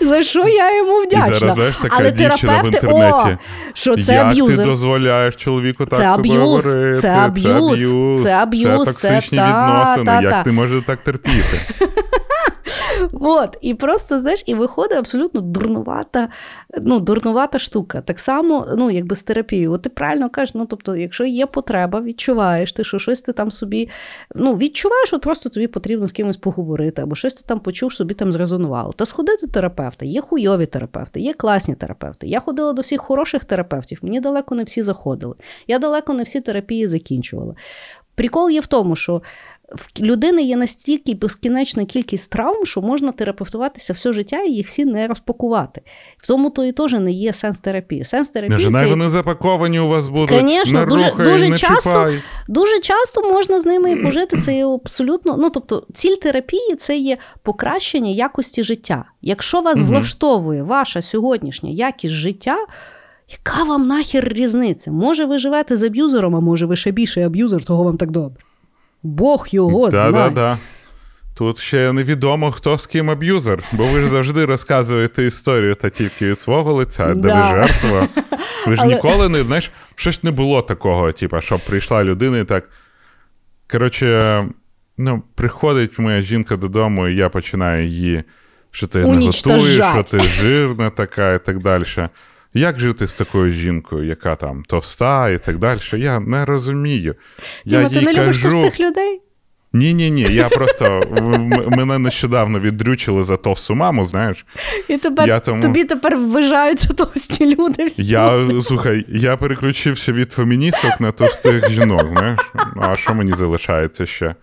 За 0.00 0.22
що 0.22 0.48
я 0.48 0.76
йому 0.76 1.02
І 1.02 1.06
вдячна? 1.06 1.34
зараз 1.34 1.54
знаєш 1.54 1.76
така 1.82 1.96
Але 2.00 2.10
дівчина 2.10 2.62
в 2.62 2.66
інтернеті. 2.66 3.14
о, 3.14 3.38
що 3.74 3.96
це 4.04 4.12
Як 4.14 4.26
аб'юзер. 4.26 4.56
ти 4.56 4.64
дозволяєш 4.70 5.36
чоловіку 5.36 5.86
так 5.86 5.98
Це 5.98 6.04
себе 6.04 6.14
аб'юз, 6.14 6.66
говорити? 6.66 7.00
це 7.00 7.08
аб'юз, 7.08 8.22
це 8.22 8.30
аб'юз, 8.32 8.64
це 8.88 8.92
це 8.92 9.08
токсичні 9.08 9.38
та, 9.38 9.46
відносини. 9.48 10.04
та, 10.04 10.20
Як 10.22 10.32
та. 10.32 10.42
ти 10.42 10.52
можеш 10.52 10.82
так 10.86 10.98
терпіти? 11.04 11.60
От, 13.12 13.58
і 13.60 13.74
просто, 13.74 14.18
знаєш, 14.18 14.42
і 14.46 14.54
виходить 14.54 14.98
абсолютно 14.98 15.40
дурнувата, 15.40 16.28
ну, 16.82 17.00
дурнувата 17.00 17.58
штука. 17.58 18.00
Так 18.00 18.18
само, 18.18 18.68
ну, 18.76 18.90
якби 18.90 19.16
з 19.16 19.22
терапією. 19.22 19.72
От 19.72 19.82
ти 19.82 19.88
правильно 19.88 20.30
кажеш, 20.30 20.54
ну, 20.54 20.66
тобто, 20.66 20.96
якщо 20.96 21.24
є 21.24 21.46
потреба, 21.46 22.00
відчуваєш 22.00 22.72
ти, 22.72 22.84
що 22.84 22.98
щось 22.98 23.22
ти 23.22 23.32
там 23.32 23.50
собі, 23.50 23.88
ну, 24.34 24.56
відчуваєш, 24.56 25.12
от 25.12 25.22
просто 25.22 25.48
тобі 25.48 25.66
потрібно 25.66 26.08
з 26.08 26.12
кимось 26.12 26.36
поговорити, 26.36 27.02
або 27.02 27.14
щось 27.14 27.34
ти 27.34 27.42
там 27.46 27.60
почув, 27.60 27.92
собі 27.92 28.14
там 28.14 28.32
зрезонувало. 28.32 28.92
Та 28.92 29.06
сходи 29.06 29.32
до 29.42 29.46
терапевта, 29.46 30.04
є 30.04 30.20
хуйові 30.20 30.66
терапевти, 30.66 31.20
є 31.20 31.32
класні 31.32 31.74
терапевти. 31.74 32.26
Я 32.26 32.40
ходила 32.40 32.72
до 32.72 32.82
всіх 32.82 33.00
хороших 33.00 33.44
терапевтів, 33.44 33.98
мені 34.02 34.20
далеко 34.20 34.54
не 34.54 34.64
всі 34.64 34.82
заходили. 34.82 35.34
Я 35.66 35.78
далеко 35.78 36.14
не 36.14 36.22
всі 36.22 36.40
терапії 36.40 36.86
закінчувала. 36.86 37.54
Прикол 38.14 38.50
є 38.50 38.60
в 38.60 38.66
тому, 38.66 38.96
що 38.96 39.22
в 39.76 39.88
людини 40.00 40.42
є 40.42 40.56
настільки 40.56 41.14
безкінечна 41.14 41.84
кількість 41.84 42.30
травм, 42.30 42.66
що 42.66 42.82
можна 42.82 43.12
терапевтуватися 43.12 43.92
все 43.92 44.12
життя 44.12 44.42
і 44.42 44.50
їх 44.50 44.66
всі 44.66 44.84
не 44.84 45.06
розпакувати. 45.06 45.80
В 46.16 46.26
тому 46.26 46.50
то 46.50 46.64
і 46.64 46.72
теж 46.72 46.92
не 46.92 47.12
є 47.12 47.32
сенс 47.32 47.60
терапії. 47.60 48.04
Сенс 48.04 48.28
терапії 48.28 48.60
Жена, 48.60 48.78
це 48.80 48.86
вони 48.86 49.10
запаковані 49.10 49.80
у 49.80 49.88
вас 49.88 50.08
будуть. 50.08 50.42
Не 50.42 50.84
дуже- 50.84 50.84
рухай, 51.10 51.26
дуже 51.26 51.48
не 51.48 51.58
часто- 51.58 51.90
чіпай. 51.90 52.14
дуже 52.48 52.78
часто 52.78 53.22
можна 53.22 53.60
з 53.60 53.66
ними 53.66 53.92
і 53.92 53.96
пожити. 53.96 54.40
Це 54.40 54.56
є 54.56 54.66
абсолютно. 54.66 55.36
Ну 55.36 55.50
тобто, 55.50 55.86
ціль 55.92 56.14
терапії 56.16 56.74
це 56.78 56.96
є 56.96 57.16
покращення 57.42 58.10
якості 58.10 58.62
життя. 58.62 59.04
Якщо 59.22 59.60
вас 59.60 59.78
Мгм. 59.78 59.86
влаштовує 59.88 60.62
ваша 60.62 61.02
сьогоднішня 61.02 61.70
якість 61.70 62.14
життя. 62.14 62.56
Яка 63.30 63.64
вам 63.64 63.86
нахер 63.86 64.28
різниця? 64.32 64.90
Може, 64.90 65.24
ви 65.24 65.38
живете 65.38 65.76
з 65.76 65.82
аб'юзером, 65.82 66.36
а 66.36 66.40
може, 66.40 66.66
ви 66.66 66.76
ще 66.76 66.90
більше 66.90 67.26
аб'юзер, 67.26 67.64
того 67.64 67.84
вам 67.84 67.96
так 67.96 68.10
добре. 68.10 68.42
Бог 69.02 69.46
його 69.50 69.90
Да, 69.90 70.10
знає. 70.10 70.30
да, 70.30 70.30
да. 70.30 70.58
Тут 71.34 71.58
ще 71.58 71.92
невідомо, 71.92 72.50
хто 72.52 72.78
з 72.78 72.86
ким 72.86 73.10
аб'юзер, 73.10 73.62
бо 73.72 73.86
ви 73.86 74.00
ж 74.00 74.06
завжди 74.06 74.44
розказуєте 74.44 75.24
історію 75.24 75.74
та 75.74 75.90
тільки 75.90 76.26
від 76.26 76.40
свого 76.40 76.72
лиця, 76.72 77.14
де 77.14 77.28
Да. 77.28 77.50
ви 77.52 77.62
жертва. 77.64 78.08
Ви 78.66 78.76
ж 78.76 78.82
Але- 78.84 78.94
ніколи 78.94 79.28
не 79.28 79.44
знаєш, 79.44 79.70
щось 79.94 80.22
не 80.24 80.30
було 80.30 80.62
такого, 80.62 81.12
типу, 81.12 81.40
щоб 81.40 81.64
прийшла 81.66 82.04
людина 82.04 82.38
і 82.38 82.44
так. 82.44 82.68
Коротше, 83.70 84.44
ну, 84.98 85.22
приходить 85.34 85.98
моя 85.98 86.20
жінка 86.22 86.56
додому, 86.56 87.08
і 87.08 87.16
я 87.16 87.28
починаю 87.28 87.86
її, 87.86 88.24
що 88.70 88.86
ти 88.86 88.98
не 88.98 89.26
готуєш, 89.26 89.74
що 89.92 90.02
ти 90.10 90.20
жирна 90.20 90.90
така 90.90 91.32
і 91.34 91.44
так 91.44 91.58
далі. 91.58 91.84
Як 92.54 92.80
жити 92.80 93.08
з 93.08 93.14
такою 93.14 93.52
жінкою, 93.52 94.06
яка 94.06 94.36
там 94.36 94.62
товста 94.68 95.30
і 95.30 95.38
так 95.38 95.58
далі? 95.58 95.80
Я 95.92 96.20
не 96.20 96.44
розумію. 96.44 97.14
Тіма, 97.68 97.82
я 97.82 97.88
ти 97.88 97.94
їй 97.94 98.04
не 98.04 98.12
любиш 98.12 98.38
товстих 98.38 98.80
людей? 98.80 99.20
ні, 99.72 99.94
ні, 99.94 100.10
ні. 100.10 100.22
Я 100.22 100.48
просто 100.48 101.00
мене 101.66 101.98
нещодавно 101.98 102.60
віддрючили 102.60 103.22
за 103.22 103.36
товсту 103.36 103.74
маму, 103.74 104.04
знаєш. 104.04 104.46
І 104.88 104.96
тепер, 104.96 105.28
Я 105.28 105.40
тому- 105.40 105.62
тобі 105.62 105.84
тепер 105.84 106.16
вважаються 106.16 106.88
товсті 106.88 107.56
люди 107.56 107.86
всі. 107.86 108.04
Я 108.04 108.50
слухай, 108.62 109.04
я 109.08 109.36
переключився 109.36 110.12
від 110.12 110.32
феміністок 110.32 111.00
на 111.00 111.12
товстих 111.12 111.70
жінок. 111.70 112.06
Знаєш? 112.18 112.40
Ну, 112.76 112.82
а 112.88 112.96
що 112.96 113.14
мені 113.14 113.32
залишається 113.32 114.06
ще? 114.06 114.34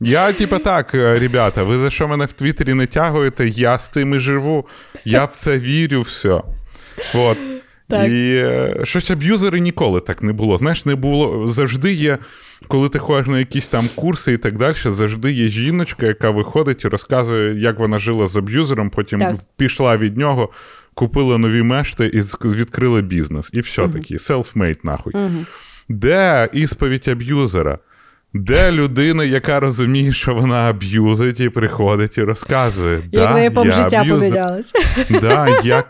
Я, 0.00 0.32
типа, 0.32 0.58
так, 0.58 0.94
е, 0.94 1.18
ребята, 1.18 1.62
ви 1.62 1.78
за 1.78 1.90
що 1.90 2.08
мене 2.08 2.24
в 2.24 2.32
Твіттері 2.32 2.74
не 2.74 2.86
тягуєте? 2.86 3.48
Я 3.48 3.78
з 3.78 3.88
тим 3.88 4.14
і 4.14 4.18
живу. 4.18 4.66
Я 5.04 5.24
в 5.24 5.36
це 5.36 5.58
вірю, 5.58 6.00
все. 6.00 6.42
От. 7.14 7.38
Так. 7.88 8.08
І 8.08 8.34
е, 8.36 8.80
щось 8.84 9.10
аб'юзери 9.10 9.60
ніколи 9.60 10.00
так 10.00 10.22
не 10.22 10.32
було. 10.32 10.56
Знаєш, 10.56 10.86
не 10.86 10.94
було. 10.94 11.46
Завжди 11.46 11.92
є, 11.92 12.18
коли 12.68 12.88
ти 12.88 12.98
ходиш 12.98 13.26
на 13.26 13.38
якісь 13.38 13.68
там 13.68 13.88
курси 13.94 14.32
і 14.32 14.36
так 14.36 14.58
далі, 14.58 14.74
завжди 14.84 15.32
є 15.32 15.48
жіночка, 15.48 16.06
яка 16.06 16.30
виходить 16.30 16.84
і 16.84 16.88
розказує, 16.88 17.60
як 17.60 17.78
вона 17.78 17.98
жила 17.98 18.26
з 18.26 18.36
аб'юзером, 18.36 18.90
потім 18.90 19.20
Так. 19.20 19.36
пішла 19.56 19.96
від 19.96 20.16
нього, 20.16 20.48
купила 20.94 21.38
нові 21.38 21.62
мешти 21.62 22.06
і 22.06 22.20
відкрила 22.44 23.00
бізнес. 23.00 23.50
І 23.52 23.60
все 23.60 23.88
таки, 23.88 24.16
self-made 24.16 24.78
нахуй. 24.82 25.14
Де 25.88 26.48
ісповідь 26.52 27.08
аб'юзера? 27.08 27.78
Де 28.34 28.72
людина, 28.72 29.24
яка 29.24 29.60
розуміє, 29.60 30.12
що 30.12 30.34
вона 30.34 30.70
аб'юзить, 30.70 31.40
і 31.40 31.48
приходить 31.48 32.18
і 32.18 32.22
розказує. 32.22 32.96
Як 32.96 33.28
да, 33.28 33.34
неї 33.34 33.50
пом 33.50 33.72
життя 33.72 34.04
помінялось. 34.08 34.72
Да, 35.10 35.48
як, 35.64 35.88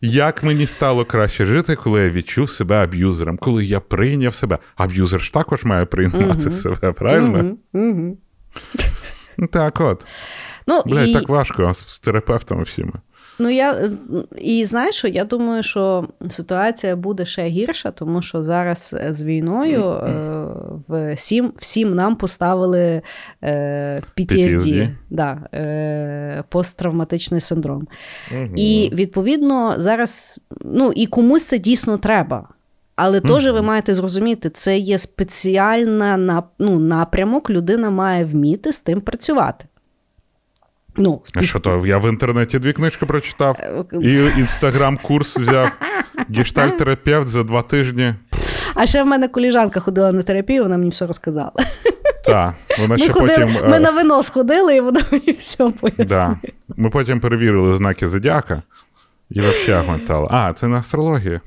як 0.00 0.42
мені 0.42 0.66
стало 0.66 1.04
краще 1.04 1.46
жити, 1.46 1.76
коли 1.76 2.00
я 2.02 2.10
відчув 2.10 2.50
себе 2.50 2.82
аб'юзером, 2.82 3.36
коли 3.36 3.64
я 3.64 3.80
прийняв 3.80 4.34
себе. 4.34 4.58
Аб'юзер 4.76 5.20
ж 5.20 5.32
також 5.32 5.64
має 5.64 5.84
приймати 5.84 6.52
себе, 6.52 6.92
правильно? 6.92 7.56
Так 9.50 9.80
от. 9.80 10.06
Ну, 10.66 10.82
Блядь, 10.86 11.08
і... 11.08 11.14
так 11.14 11.28
важко 11.28 11.74
з 11.74 11.98
терапевтами 11.98 12.62
всіми. 12.62 12.92
Ну 13.38 13.50
я 13.50 13.72
е, 13.72 13.90
і 14.38 14.64
знаєш, 14.64 14.94
що 14.94 15.08
я 15.08 15.24
думаю, 15.24 15.62
що 15.62 16.08
ситуація 16.28 16.96
буде 16.96 17.26
ще 17.26 17.44
гірша, 17.44 17.90
тому 17.90 18.22
що 18.22 18.42
зараз 18.42 18.96
з 19.10 19.22
війною 19.22 19.90
е, 19.90 21.14
всім, 21.14 21.52
всім 21.56 21.94
нам 21.94 22.16
поставили 22.16 23.02
е, 23.42 24.02
PTSD, 24.16 24.56
PTSD. 24.56 24.94
Да, 25.10 25.40
е, 25.54 26.44
посттравматичний 26.48 27.40
синдром. 27.40 27.88
І 28.56 28.90
відповідно 28.92 29.74
зараз, 29.76 30.40
ну 30.64 30.92
і 30.96 31.06
комусь 31.06 31.44
це 31.44 31.58
дійсно 31.58 31.98
треба. 31.98 32.48
Але 32.96 33.20
теж 33.20 33.46
ви 33.46 33.62
маєте 33.62 33.94
зрозуміти, 33.94 34.50
це 34.50 34.78
є 34.78 34.98
спеціальна 34.98 36.42
ну, 36.58 36.78
напрямок, 36.78 37.50
людина 37.50 37.90
має 37.90 38.24
вміти 38.24 38.72
з 38.72 38.80
тим 38.80 39.00
працювати. 39.00 39.64
Ну, 40.96 41.22
А 41.34 41.42
що 41.42 41.58
то? 41.58 41.86
Я 41.86 41.98
в 41.98 42.08
інтернеті 42.08 42.58
дві 42.58 42.72
книжки 42.72 43.06
прочитав. 43.06 43.56
Е, 43.60 43.84
І 44.02 44.18
інстаграм-курс 44.40 45.36
взяв. 45.38 45.72
Гештальтерапевт 46.36 47.28
за 47.28 47.42
два 47.42 47.62
тижні. 47.62 48.14
А 48.74 48.86
ще 48.86 49.02
в 49.02 49.06
мене 49.06 49.28
коліжанка 49.28 49.80
ходила 49.80 50.12
на 50.12 50.22
терапію, 50.22 50.62
вона 50.62 50.76
мені 50.78 50.90
все 50.90 51.06
розказала. 51.06 51.52
Так, 52.24 52.54
вона 52.78 52.94
Ми, 52.94 52.98
ще 52.98 53.12
ходили, 53.12 53.46
потім. 53.46 53.64
е, 53.64 53.68
ми 53.68 53.80
на 53.80 53.90
вино 53.90 54.22
сходили, 54.22 54.76
і 54.76 54.80
вона 54.80 55.00
мені 55.12 55.32
все 55.32 55.70
пояснила. 55.70 56.08
Да. 56.08 56.50
Ми 56.76 56.90
потім 56.90 57.20
перевірили 57.20 57.76
знаки 57.76 58.08
зодіака 58.08 58.62
і 59.30 59.40
взагалі 59.40 59.86
гонтали. 59.86 60.28
А, 60.30 60.52
це 60.52 60.68
не 60.68 60.76
астрологія. 60.76 61.40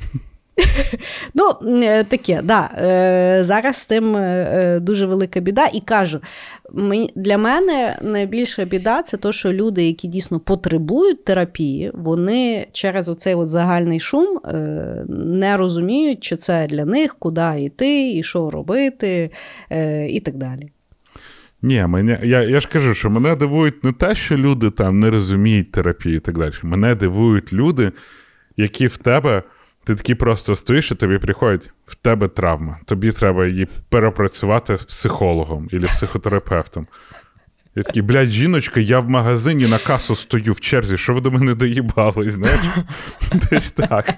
Ну, 1.34 1.74
е, 1.84 2.04
таке, 2.04 2.42
да. 2.44 2.70
Е, 2.78 3.44
Зараз 3.44 3.76
з 3.76 3.86
тим 3.86 4.16
е, 4.16 4.80
дуже 4.82 5.06
велика 5.06 5.40
біда. 5.40 5.66
І 5.74 5.80
кажу, 5.80 6.20
для 7.16 7.38
мене 7.38 8.00
найбільша 8.02 8.66
біда 8.66 9.02
це 9.02 9.18
те, 9.18 9.32
що 9.32 9.54
люди, 9.54 9.88
які 9.88 10.08
дійсно 10.08 10.40
потребують 10.40 11.26
терапії, 11.26 11.92
вони 11.94 12.68
через 12.72 13.10
оцей 13.10 13.36
от 13.36 13.48
загальний 13.48 14.00
шум 14.00 14.40
не 15.10 15.58
розуміють, 15.58 16.24
що 16.24 16.36
це 16.36 16.68
для 16.68 16.86
них, 16.86 17.16
куди 17.20 17.56
йти, 17.60 18.14
і 18.14 18.24
що 18.24 18.50
робити, 18.50 19.32
і 20.10 20.20
так 20.26 20.36
далі. 20.36 20.70
Ні, 21.62 21.86
мене, 21.88 22.20
я, 22.24 22.44
я 22.44 22.60
ж 22.60 22.68
кажу, 22.68 22.94
що 22.94 23.10
мене 23.10 23.36
дивують 23.36 23.84
не 23.84 23.92
те, 23.92 24.16
що 24.16 24.38
люди 24.38 24.72
там 24.72 25.00
не 25.00 25.10
розуміють 25.10 25.72
терапію 25.72 26.16
і 26.16 26.20
так 26.20 26.38
далі. 26.38 26.54
Мене 26.64 26.96
дивують 26.96 27.54
люди, 27.54 27.92
які 28.58 28.88
в 28.88 28.98
тебе. 28.98 29.44
Ти 29.90 29.96
такий 29.96 30.16
просто 30.16 30.56
стоїш, 30.56 30.92
і 30.92 30.96
тобі 30.96 31.18
приходять, 31.18 31.70
в 31.86 31.96
тебе 31.96 32.28
травма. 32.28 32.80
Тобі 32.86 33.12
треба 33.12 33.48
її 33.48 33.68
перепрацювати 33.90 34.78
з 34.78 34.84
психологом 34.84 35.70
або 35.74 35.86
психотерапевтом. 35.86 36.88
Я 37.76 37.84
такий, 37.84 38.02
блядь, 38.02 38.30
жіночка, 38.30 38.80
я 38.80 39.00
в 39.00 39.10
магазині 39.10 39.68
на 39.68 39.78
касу 39.78 40.16
стою 40.16 40.54
в 40.54 40.60
черзі, 40.60 40.98
що 40.98 41.14
ви 41.14 41.22
до 41.22 41.32
мене 41.32 41.56
доїбались, 41.56 42.34
знаєш? 42.34 42.60
Десь 43.52 43.72
так. 43.72 44.14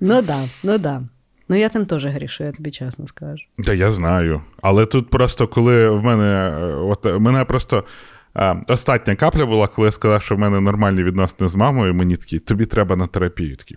Ну 0.00 0.22
да, 0.22 0.48
ну 0.62 0.78
да. 0.78 1.02
Ну 1.48 1.56
я 1.56 1.68
тим 1.68 1.86
теж 1.86 2.06
грішу, 2.06 2.44
я 2.44 2.52
тобі 2.52 2.70
чесно 2.70 3.06
скажу. 3.06 3.44
Та 3.64 3.74
я 3.74 3.90
знаю. 3.90 4.42
Але 4.62 4.86
тут 4.86 5.10
просто, 5.10 5.48
коли 5.48 5.88
в 5.88 6.04
мене. 6.04 6.56
е, 6.60 6.74
От 6.74 7.04
мене 7.20 7.44
просто. 7.44 7.84
Остання 8.68 9.16
капля 9.16 9.46
була, 9.46 9.66
коли 9.66 9.86
я 9.86 9.92
сказав, 9.92 10.22
що 10.22 10.36
в 10.36 10.38
мене 10.38 10.60
нормальні 10.60 11.02
відносини 11.02 11.48
з 11.48 11.54
мамою, 11.54 11.90
і 11.90 11.94
мені 11.94 12.16
такі, 12.16 12.38
тобі 12.38 12.66
треба 12.66 12.96
на 12.96 13.06
терапію. 13.06 13.56
Такі. 13.56 13.76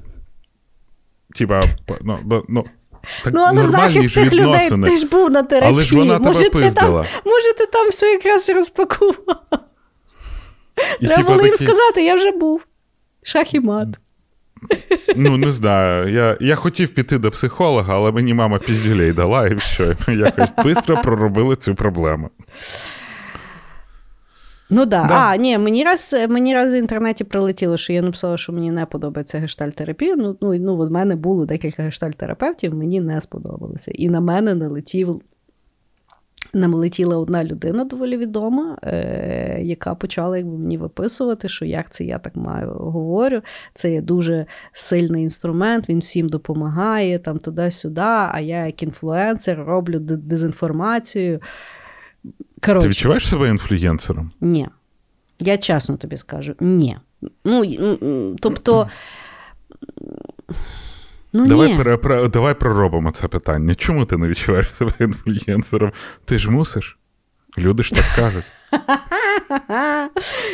Типа, 1.36 1.62
ну, 2.02 2.44
ну, 2.50 2.66
так 3.24 3.34
Ну, 3.34 3.42
але 3.42 3.64
в 3.64 3.68
захист 3.68 4.14
тих 4.14 4.34
людей 4.34 4.70
ти 4.70 4.98
ж 4.98 5.08
був 5.08 5.32
на 5.32 5.44
терапії. 5.44 5.74
Але 5.74 5.84
ж 5.84 5.96
вона 5.96 6.18
тебе 6.18 6.32
може, 6.32 6.50
ти 6.50 6.72
там, 6.72 6.94
може, 7.26 7.54
ти 7.58 7.66
там 7.66 7.90
все 7.90 8.06
якраз 8.12 8.50
розпакував. 8.50 9.16
І, 11.00 11.06
Треба 11.08 11.24
було 11.24 11.46
їм 11.46 11.56
сказати, 11.56 12.04
я 12.06 12.16
вже 12.16 12.32
був. 12.32 12.66
Шах 13.24 13.54
і 13.54 13.60
мат. 13.60 13.88
Ну, 15.16 15.38
не 15.38 15.52
знаю. 15.52 16.14
Я, 16.14 16.38
я 16.42 16.56
хотів 16.56 16.90
піти 16.90 17.18
до 17.18 17.32
психолога, 17.32 17.96
але 17.96 18.12
мені 18.12 18.34
мама 18.34 18.60
піздюлей 18.60 19.14
дала, 19.14 19.48
і 19.48 19.56
все. 19.56 19.98
Якось 20.08 20.50
швидко 20.62 21.02
проробили 21.04 21.56
цю 21.56 21.76
проблему. 21.76 22.30
Ну 24.70 24.86
да. 24.86 25.06
Да. 25.08 25.14
А, 25.14 25.36
ні, 25.36 25.58
мені 25.58 25.84
раз, 25.84 26.16
мені 26.30 26.54
раз 26.54 26.74
в 26.74 26.78
інтернеті 26.78 27.24
прилетіло, 27.24 27.78
що 27.78 27.94
я 27.94 28.02
написала, 28.02 28.38
що 28.38 28.54
мені 28.54 28.72
не 28.72 28.86
подобається 28.86 29.40
гештальтерапія. 29.40 30.16
Ну, 30.16 30.38
ну, 30.42 30.54
ну 30.54 30.78
в 30.78 30.92
мене 30.92 31.16
було 31.16 31.46
декілька 31.46 31.84
гештальтерапевтів, 31.84 32.76
мені 32.76 33.02
не 33.02 33.22
сподобалося. 33.22 33.92
І 33.92 34.10
на 34.10 34.22
мене 34.22 34.56
налетів. 34.56 35.22
Налетіла 36.56 37.18
одна 37.18 37.44
людина 37.44 37.84
доволі 37.86 38.18
відома, 38.18 38.78
е, 38.84 39.60
яка 39.62 39.96
почала 39.96 40.38
якби, 40.38 40.58
мені 40.58 40.78
виписувати, 40.78 41.50
що 41.50 41.66
як 41.66 41.90
це 41.90 42.04
я 42.04 42.20
так 42.20 42.36
маю 42.36 42.70
говорю. 42.74 43.42
Це 43.74 43.94
є 43.94 44.02
дуже 44.02 44.46
сильний 44.72 45.24
інструмент, 45.24 45.90
він 45.90 46.00
всім 46.00 46.30
допомагає, 46.30 47.20
там 47.20 47.40
туди-сюди, 47.40 48.02
а 48.02 48.40
я 48.40 48.66
як 48.66 48.84
інфлюенсер 48.84 49.64
роблю 49.64 50.00
де- 50.00 50.18
дезінформацію. 52.24 52.82
Ти 52.82 52.88
відчуваєш 52.88 53.30
себе 53.30 53.50
інфлюєнсером? 53.50 54.32
ні. 54.42 54.68
Я 55.40 55.58
чесно 55.58 55.98
тобі 55.98 56.18
скажу, 56.18 56.56
ні. 56.60 56.98
Ну, 57.46 58.36
тобто. 58.42 58.88
Ну, 61.34 61.48
давай, 61.48 61.72
ні. 61.72 61.78
Про, 61.84 61.98
про- 61.98 62.28
давай 62.28 62.54
проробимо 62.60 63.12
це 63.12 63.28
питання. 63.28 63.76
Чому 63.76 64.06
ти 64.06 64.18
не 64.18 64.28
відчуваєш 64.28 64.76
себе 64.76 64.92
інфлюєнсером? 65.00 65.92
Ти 66.26 66.40
ж 66.40 66.52
мусиш. 66.52 66.98
Люди 67.58 67.84
ж 67.84 67.92
так 67.92 68.06
кажуть. 68.16 68.46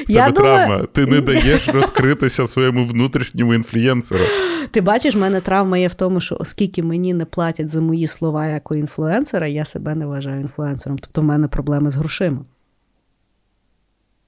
Я 0.08 0.26
Тебе 0.26 0.32
думаю, 0.32 0.34
травма. 0.34 0.86
Ти 0.94 1.06
не 1.06 1.22
даєш 1.22 1.68
розкритися 1.68 2.48
своєму 2.48 2.86
внутрішньому 2.86 3.54
інфлюєнсеру. 3.54 4.24
ти 4.72 4.82
бачиш, 4.82 5.16
в 5.16 5.20
мене 5.20 5.42
травма 5.42 5.78
є 5.78 5.88
в 5.88 5.94
тому, 5.94 6.22
що 6.22 6.38
оскільки 6.40 6.84
мені 6.84 7.14
не 7.14 7.26
платять 7.26 7.70
за 7.70 7.82
мої 7.82 8.08
слова 8.08 8.48
як 8.48 8.72
у 8.72 8.76
інфлюенсера, 8.76 9.48
я 9.48 9.66
себе 9.66 9.96
не 9.96 10.06
вважаю 10.06 10.42
інфлюенсером. 10.42 11.00
Тобто 11.00 11.22
в 11.22 11.24
мене 11.24 11.48
проблеми 11.48 11.92
з 11.92 11.96
грошима. 11.96 12.42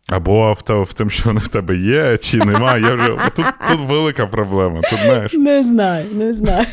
Або 0.10 0.54
в, 0.54 0.84
в 0.84 0.94
тим, 0.94 1.10
що 1.10 1.24
вони 1.26 1.40
в 1.40 1.48
тебе 1.48 1.76
є, 1.76 2.18
чи 2.18 2.38
немає. 2.38 2.84
Я 2.84 2.94
вже... 2.94 3.18
Тут, 3.36 3.46
тут 3.68 3.80
велика 3.80 4.28
проблема. 4.28 4.82
Тут 4.82 5.00
знаєш. 5.00 5.34
Не 5.34 5.64
знаю, 5.64 6.06
не 6.14 6.34
знаю. 6.34 6.66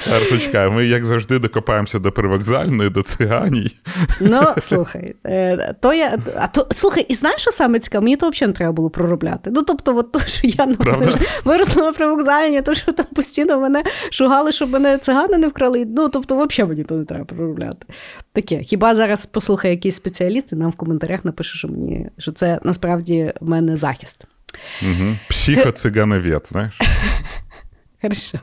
Зараз 0.00 0.28
почекай, 0.28 0.70
ми, 0.70 0.86
як 0.86 1.06
завжди, 1.06 1.38
докопаємося 1.38 1.98
до 1.98 2.12
привокзальної, 2.12 2.90
до 2.90 3.02
циганій. 3.02 3.76
Ну, 4.20 4.42
слухай, 4.60 5.14
е, 5.26 5.74
то 5.80 5.94
я. 5.94 6.18
А 6.36 6.46
то 6.46 6.66
слухай, 6.70 7.06
і 7.08 7.14
знаєш, 7.14 7.40
що 7.40 7.50
саме 7.50 7.78
цікаво? 7.78 8.04
Мені 8.04 8.16
то 8.16 8.30
взагалі 8.30 8.50
не 8.50 8.56
треба 8.56 8.72
було 8.72 8.90
проробляти. 8.90 9.50
Ну, 9.54 9.62
тобто, 9.62 9.96
от 9.96 10.12
то, 10.12 10.20
що 10.20 10.40
я 10.48 10.66
наприклад, 10.66 11.20
виросла 11.44 11.82
на 11.82 11.92
привокзальні, 11.92 12.62
то 12.62 12.74
що 12.74 12.92
там 12.92 13.06
постійно 13.14 13.60
мене 13.60 13.82
шугали, 14.10 14.52
щоб 14.52 14.70
мене 14.70 14.98
цигани 14.98 15.38
не 15.38 15.48
вкрали. 15.48 15.84
Ну, 15.96 16.08
тобто, 16.08 16.46
взагалі 16.46 16.70
мені 16.70 16.84
то 16.84 16.94
не 16.94 17.04
треба 17.04 17.24
проробляти. 17.24 17.86
Таке. 18.32 18.62
Хіба 18.62 18.94
зараз 18.94 19.26
послухає 19.26 19.74
якийсь 19.74 19.96
спеціаліст 19.96 20.52
і 20.52 20.56
нам 20.56 20.70
в 20.70 20.76
коментарях 20.76 21.24
напише, 21.24 21.58
що 21.58 21.68
мені 21.68 22.10
що 22.18 22.32
це 22.32 22.60
насправді 22.62 23.32
в 23.40 23.48
мене 23.48 23.76
захист. 23.76 24.24
Угу. 24.82 25.16
Психоцигановед, 25.28 26.46
знаєш? 26.50 26.78
Хорошо. 28.02 28.38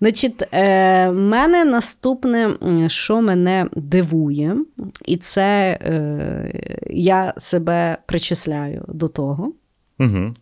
Значить, 0.00 0.42
е, 0.52 1.10
мене 1.12 1.64
наступне, 1.64 2.50
що 2.86 3.22
мене 3.22 3.68
дивує, 3.76 4.56
і 5.04 5.16
це 5.16 5.78
е, 5.82 6.52
я 6.90 7.34
себе 7.38 7.98
причисляю 8.06 8.84
до 8.88 9.08
того. 9.08 9.52
Угу. 9.98 10.34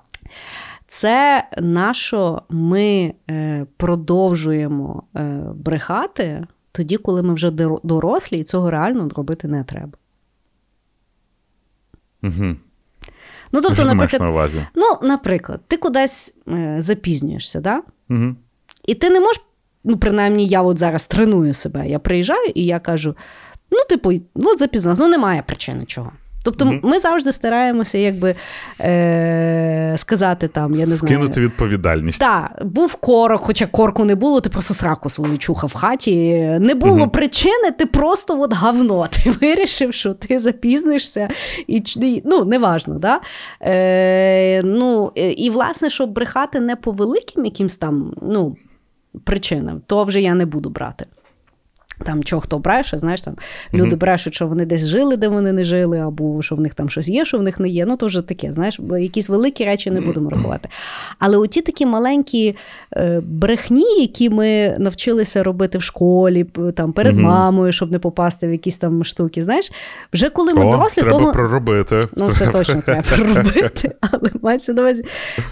Це 0.87 1.49
на 1.59 1.95
що 1.95 2.43
ми 2.49 3.15
е, 3.31 3.67
продовжуємо 3.77 5.03
е, 5.17 5.43
брехати 5.55 6.47
тоді, 6.73 6.97
коли 6.97 7.23
ми 7.23 7.35
вже 7.35 7.51
дорослі, 7.83 8.39
і 8.39 8.45
цього 8.45 8.71
реально 8.71 9.09
робити 9.17 9.49
не 9.49 9.65
треба. 9.65 9.99
Угу. 12.23 12.57
Ну, 13.53 13.61
тобто, 13.63 13.85
наприклад, 13.85 14.23
на 14.23 14.31
увазі? 14.31 14.67
ну, 14.75 15.09
наприклад, 15.09 15.61
ти 15.69 15.77
кудись 15.77 16.35
е, 16.49 16.77
запізнюєшся, 16.79 17.61
да? 17.61 17.83
Угу. 18.11 18.37
і 18.85 18.95
ти 18.95 19.11
не 19.11 19.21
можеш, 19.21 19.43
ну, 19.85 19.97
принаймні, 19.97 20.47
я 20.47 20.63
от 20.63 20.79
зараз 20.79 21.07
треную 21.07 21.55
себе. 21.55 21.89
Я 21.89 21.99
приїжджаю 21.99 22.53
і 22.55 22.65
я 22.65 22.79
кажу: 22.79 23.17
ну, 23.71 23.79
типу, 23.89 24.13
от 24.35 24.59
запізнилась, 24.59 24.99
ну 24.99 25.09
немає 25.09 25.43
причини 25.47 25.85
чого. 25.85 26.13
Тобто 26.45 26.65
mm-hmm. 26.65 26.81
ми 26.83 26.99
завжди 26.99 27.33
стараємося 27.33 27.99
якби 27.99 28.35
е- 28.81 29.95
сказати 29.99 30.49
там, 30.49 30.73
я 30.73 30.81
не 30.81 30.87
знаю. 30.87 30.99
Скинути 30.99 31.41
відповідальність. 31.41 32.19
Так, 32.21 32.63
був 32.65 32.95
корок, 32.95 33.41
хоча 33.41 33.67
корку 33.67 34.05
не 34.05 34.15
було, 34.15 34.41
ти 34.41 34.51
просто 34.51 34.75
сраку 34.75 35.11
свою 35.11 35.39
чухав 35.39 35.71
в 35.71 35.75
хаті. 35.75 36.17
Не 36.61 36.75
було 36.75 37.05
mm-hmm. 37.05 37.11
причини, 37.11 37.71
ти 37.79 37.87
просто 37.87 38.41
от 38.41 38.55
говно. 38.55 39.09
Ти 39.11 39.31
вирішив, 39.31 39.95
що 39.95 40.15
ти 40.15 40.39
запізнишся, 40.39 41.29
і 41.67 41.83
ну, 42.25 42.45
неважно, 42.45 42.95
да? 42.95 43.21
Е- 43.61 44.63
ну, 44.65 45.13
І, 45.15 45.51
власне, 45.51 45.91
щоб 45.91 46.13
брехати 46.13 46.61
не 46.61 46.77
по 46.77 46.93
великим 46.93 47.45
якимсь 47.45 47.77
там 47.77 48.15
ну, 48.23 48.57
причинам, 49.25 49.83
то 49.87 50.05
вже 50.05 50.21
я 50.21 50.35
не 50.35 50.47
буду 50.47 50.71
брати. 50.71 51.07
Там 52.05 52.25
чого 52.25 52.41
хто 52.41 52.59
бреше, 52.59 52.99
знаєш, 52.99 53.21
там 53.21 53.35
люди 53.75 53.95
mm-hmm. 53.95 53.99
брешуть, 53.99 54.35
що 54.35 54.47
вони 54.47 54.67
десь 54.67 54.87
жили, 54.87 55.17
де 55.17 55.29
вони 55.29 55.53
не 55.53 55.65
жили, 55.65 55.99
або 55.99 56.43
що 56.43 56.55
в 56.55 56.61
них 56.61 56.75
там 56.75 56.91
щось 56.91 57.09
є, 57.09 57.25
що 57.25 57.39
в 57.39 57.43
них 57.43 57.61
не 57.61 57.69
є. 57.69 57.87
Ну, 57.87 57.97
то 57.97 58.07
вже 58.07 58.23
таке, 58.23 58.53
знаєш, 58.53 58.81
якісь 59.01 59.29
великі 59.29 59.65
речі 59.65 59.91
не 59.91 60.01
будемо 60.01 60.31
рахувати. 60.31 60.69
Але 61.19 61.37
оті 61.37 61.61
такі 61.61 61.87
маленькі 61.87 62.57
е, 62.97 63.21
брехні, 63.25 64.01
які 64.01 64.31
ми 64.31 64.77
навчилися 64.79 65.43
робити 65.43 65.79
в 65.79 65.83
школі, 65.83 66.45
там 66.75 66.93
перед 66.93 67.17
mm-hmm. 67.17 67.23
мамою, 67.23 67.73
щоб 67.73 67.93
не 67.93 67.99
попасти 67.99 68.49
в 68.49 68.53
якісь 68.53 68.77
там 68.77 69.05
штуки. 69.05 69.43
Знаєш, 69.43 69.73
вже 70.13 70.31
коли 70.31 70.55
ми 70.55 70.65
О, 70.65 70.73
дорослі, 70.73 71.03
треба 71.03 71.19
того... 71.19 71.33
проробити. 71.33 72.01
Ну, 72.17 72.35
це 72.35 72.47
точно 72.47 72.83
треба 72.85 73.03
проробити, 73.17 73.95
але 74.01 74.31
мається 74.43 74.73
на 74.73 74.83
увазі. 74.83 75.05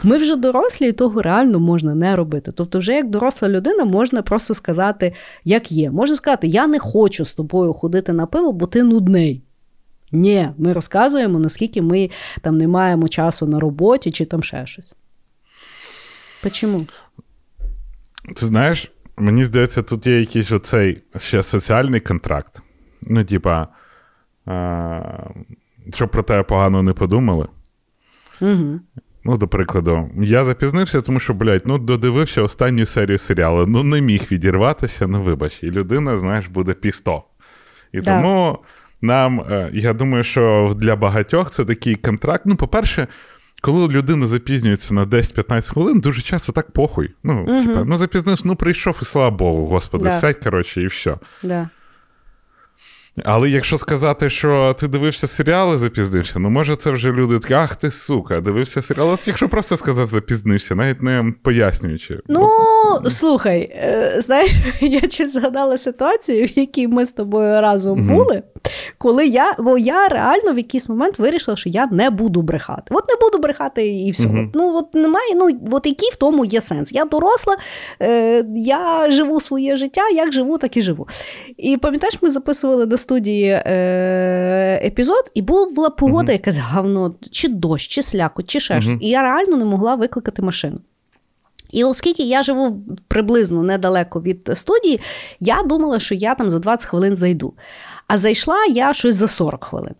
Ми 0.02 0.16
вже 0.16 0.36
дорослі, 0.36 0.88
і 0.88 0.92
того 0.92 1.22
реально 1.22 1.58
можна 1.58 1.94
не 1.94 2.16
робити. 2.16 2.52
Тобто, 2.52 2.78
вже 2.78 2.92
як 2.92 3.10
доросла 3.10 3.48
людина 3.48 3.84
можна 3.84 4.22
просто 4.22 4.54
сказати, 4.54 5.12
як 5.44 5.72
є. 5.72 5.90
Можна 5.90 6.16
сказати 6.16 6.35
сказати: 6.36 6.46
Я 6.46 6.66
не 6.66 6.78
хочу 6.78 7.24
з 7.24 7.34
тобою 7.34 7.72
ходити 7.72 8.12
на 8.12 8.26
пиво, 8.26 8.52
бо 8.52 8.66
ти 8.66 8.82
нудний. 8.82 9.42
Ні, 10.12 10.48
ми 10.58 10.72
розказуємо, 10.72 11.38
наскільки 11.38 11.82
ми 11.82 12.10
там 12.42 12.58
не 12.58 12.68
маємо 12.68 13.08
часу 13.08 13.46
на 13.46 13.60
роботі 13.60 14.10
чи 14.10 14.24
там 14.24 14.42
ще 14.42 14.66
щось. 14.66 14.94
Чому? 16.52 16.86
Ти 18.36 18.46
знаєш, 18.46 18.92
мені 19.16 19.44
здається, 19.44 19.82
тут 19.82 20.06
є 20.06 20.20
якийсь 20.20 20.52
оцей 20.52 21.02
ще 21.16 21.42
соціальний 21.42 22.00
контракт. 22.00 22.62
Ну, 23.02 23.24
типа, 23.24 23.68
щоб 25.94 26.10
про 26.10 26.22
тебе 26.22 26.42
погано 26.42 26.82
не 26.82 26.92
подумали. 26.92 27.48
Угу. 28.40 28.80
Ну, 29.28 29.36
до 29.36 29.48
прикладу, 29.48 30.10
я 30.20 30.44
запізнився, 30.44 31.00
тому 31.00 31.20
що, 31.20 31.34
блядь, 31.34 31.62
ну 31.64 31.78
додивився 31.78 32.42
останню 32.42 32.86
серію 32.86 33.18
серіалу. 33.18 33.66
Ну, 33.66 33.82
не 33.82 34.00
міг 34.00 34.22
відірватися, 34.30 35.06
ну 35.06 35.22
вибач, 35.22 35.58
і 35.62 35.70
людина, 35.70 36.16
знаєш, 36.16 36.48
буде 36.48 36.74
пісто. 36.74 37.22
І 37.92 38.00
да. 38.00 38.16
тому 38.16 38.58
нам, 39.02 39.40
е, 39.40 39.70
я 39.72 39.92
думаю, 39.92 40.24
що 40.24 40.74
для 40.76 40.96
багатьох 40.96 41.50
це 41.50 41.64
такий 41.64 41.94
контракт. 41.94 42.42
Ну, 42.46 42.56
по-перше, 42.56 43.06
коли 43.60 43.88
людина 43.88 44.26
запізнюється 44.26 44.94
на 44.94 45.06
10-15 45.06 45.72
хвилин, 45.72 46.00
дуже 46.00 46.22
часто 46.22 46.52
так 46.52 46.70
похуй. 46.70 47.14
Ну, 47.22 47.46
угу. 47.48 47.66
типа, 47.66 47.84
ну 47.84 47.96
запізнився, 47.96 48.42
ну 48.46 48.56
прийшов, 48.56 48.98
і 49.02 49.04
слава 49.04 49.30
Богу, 49.30 49.66
господи, 49.66 50.04
да. 50.04 50.10
сядь, 50.10 50.44
коротше, 50.44 50.82
і 50.82 50.86
все. 50.86 51.18
Да. 51.42 51.68
Але 53.24 53.50
якщо 53.50 53.78
сказати, 53.78 54.30
що 54.30 54.76
ти 54.78 54.88
дивився 54.88 55.26
серіали, 55.26 55.78
запізнився, 55.78 56.38
ну 56.38 56.50
може 56.50 56.76
це 56.76 56.90
вже 56.90 57.12
люди 57.12 57.38
такі, 57.38 57.54
ах 57.54 57.76
ти 57.76 57.90
сука, 57.90 58.40
дивився 58.40 58.82
серіал. 58.82 59.10
От 59.10 59.20
якщо 59.26 59.48
просто 59.48 59.76
сказати 59.76 60.06
запізнився, 60.06 60.74
навіть 60.74 61.02
не 61.02 61.34
пояснюючи. 61.42 62.20
Ну, 62.28 62.48
слухай, 63.08 63.60
е, 63.60 64.20
знаєш, 64.24 64.54
я 64.80 65.00
чи 65.00 65.28
згадала 65.28 65.78
ситуацію, 65.78 66.46
в 66.46 66.58
якій 66.58 66.88
ми 66.88 67.06
з 67.06 67.12
тобою 67.12 67.60
разом 67.60 67.98
mm 67.98 68.16
були, 68.16 68.42
коли 68.98 69.26
я 69.26 69.54
бо 69.58 69.78
я 69.78 70.08
реально 70.08 70.52
в 70.52 70.56
якийсь 70.56 70.88
момент 70.88 71.18
вирішила, 71.18 71.56
що 71.56 71.68
я 71.68 71.86
не 71.86 72.10
буду 72.10 72.42
брехати. 72.42 72.94
От 72.94 73.08
не 73.08 73.14
буду 73.20 73.38
брехати 73.38 73.86
і 73.86 74.10
все. 74.10 74.28
mm 74.28 74.50
Ну, 74.54 74.76
от 74.76 74.94
немає, 74.94 75.34
ну 75.34 75.60
от 75.70 75.86
який 75.86 76.10
в 76.12 76.16
тому 76.16 76.44
є 76.44 76.60
сенс. 76.60 76.92
Я 76.92 77.04
доросла, 77.04 77.56
е, 78.02 78.44
я 78.54 79.10
живу 79.10 79.40
своє 79.40 79.76
життя, 79.76 80.08
як 80.08 80.32
живу, 80.32 80.58
так 80.58 80.76
і 80.76 80.82
живу. 80.82 81.08
І 81.56 81.76
пам'ятаєш, 81.76 82.22
ми 82.22 82.30
записували 82.30 82.86
до 82.86 82.96
студії 82.96 83.62
е, 83.66 84.80
епізод, 84.84 85.30
і 85.34 85.42
була 85.42 85.90
погода, 85.90 86.32
uh-huh. 86.32 86.36
якась 86.36 86.58
говно, 86.58 87.14
чи 87.30 87.48
дощ, 87.48 87.88
чи 87.88 88.02
сляко, 88.02 88.42
чи 88.42 88.60
ще 88.60 88.80
щось. 88.80 88.94
Uh-huh. 88.94 89.00
І 89.00 89.08
я 89.08 89.22
реально 89.22 89.56
не 89.56 89.64
могла 89.64 89.94
викликати 89.94 90.42
машину. 90.42 90.80
І 91.70 91.84
оскільки 91.84 92.22
я 92.22 92.42
живу 92.42 92.82
приблизно 93.08 93.62
недалеко 93.62 94.20
від 94.20 94.50
студії, 94.54 95.00
я 95.40 95.62
думала, 95.62 95.98
що 95.98 96.14
я 96.14 96.34
там 96.34 96.50
за 96.50 96.58
20 96.58 96.88
хвилин 96.88 97.16
зайду. 97.16 97.54
А 98.06 98.16
зайшла 98.16 98.64
я 98.64 98.92
щось 98.92 99.14
за 99.14 99.26
40 99.26 99.64
хвилин. 99.64 99.94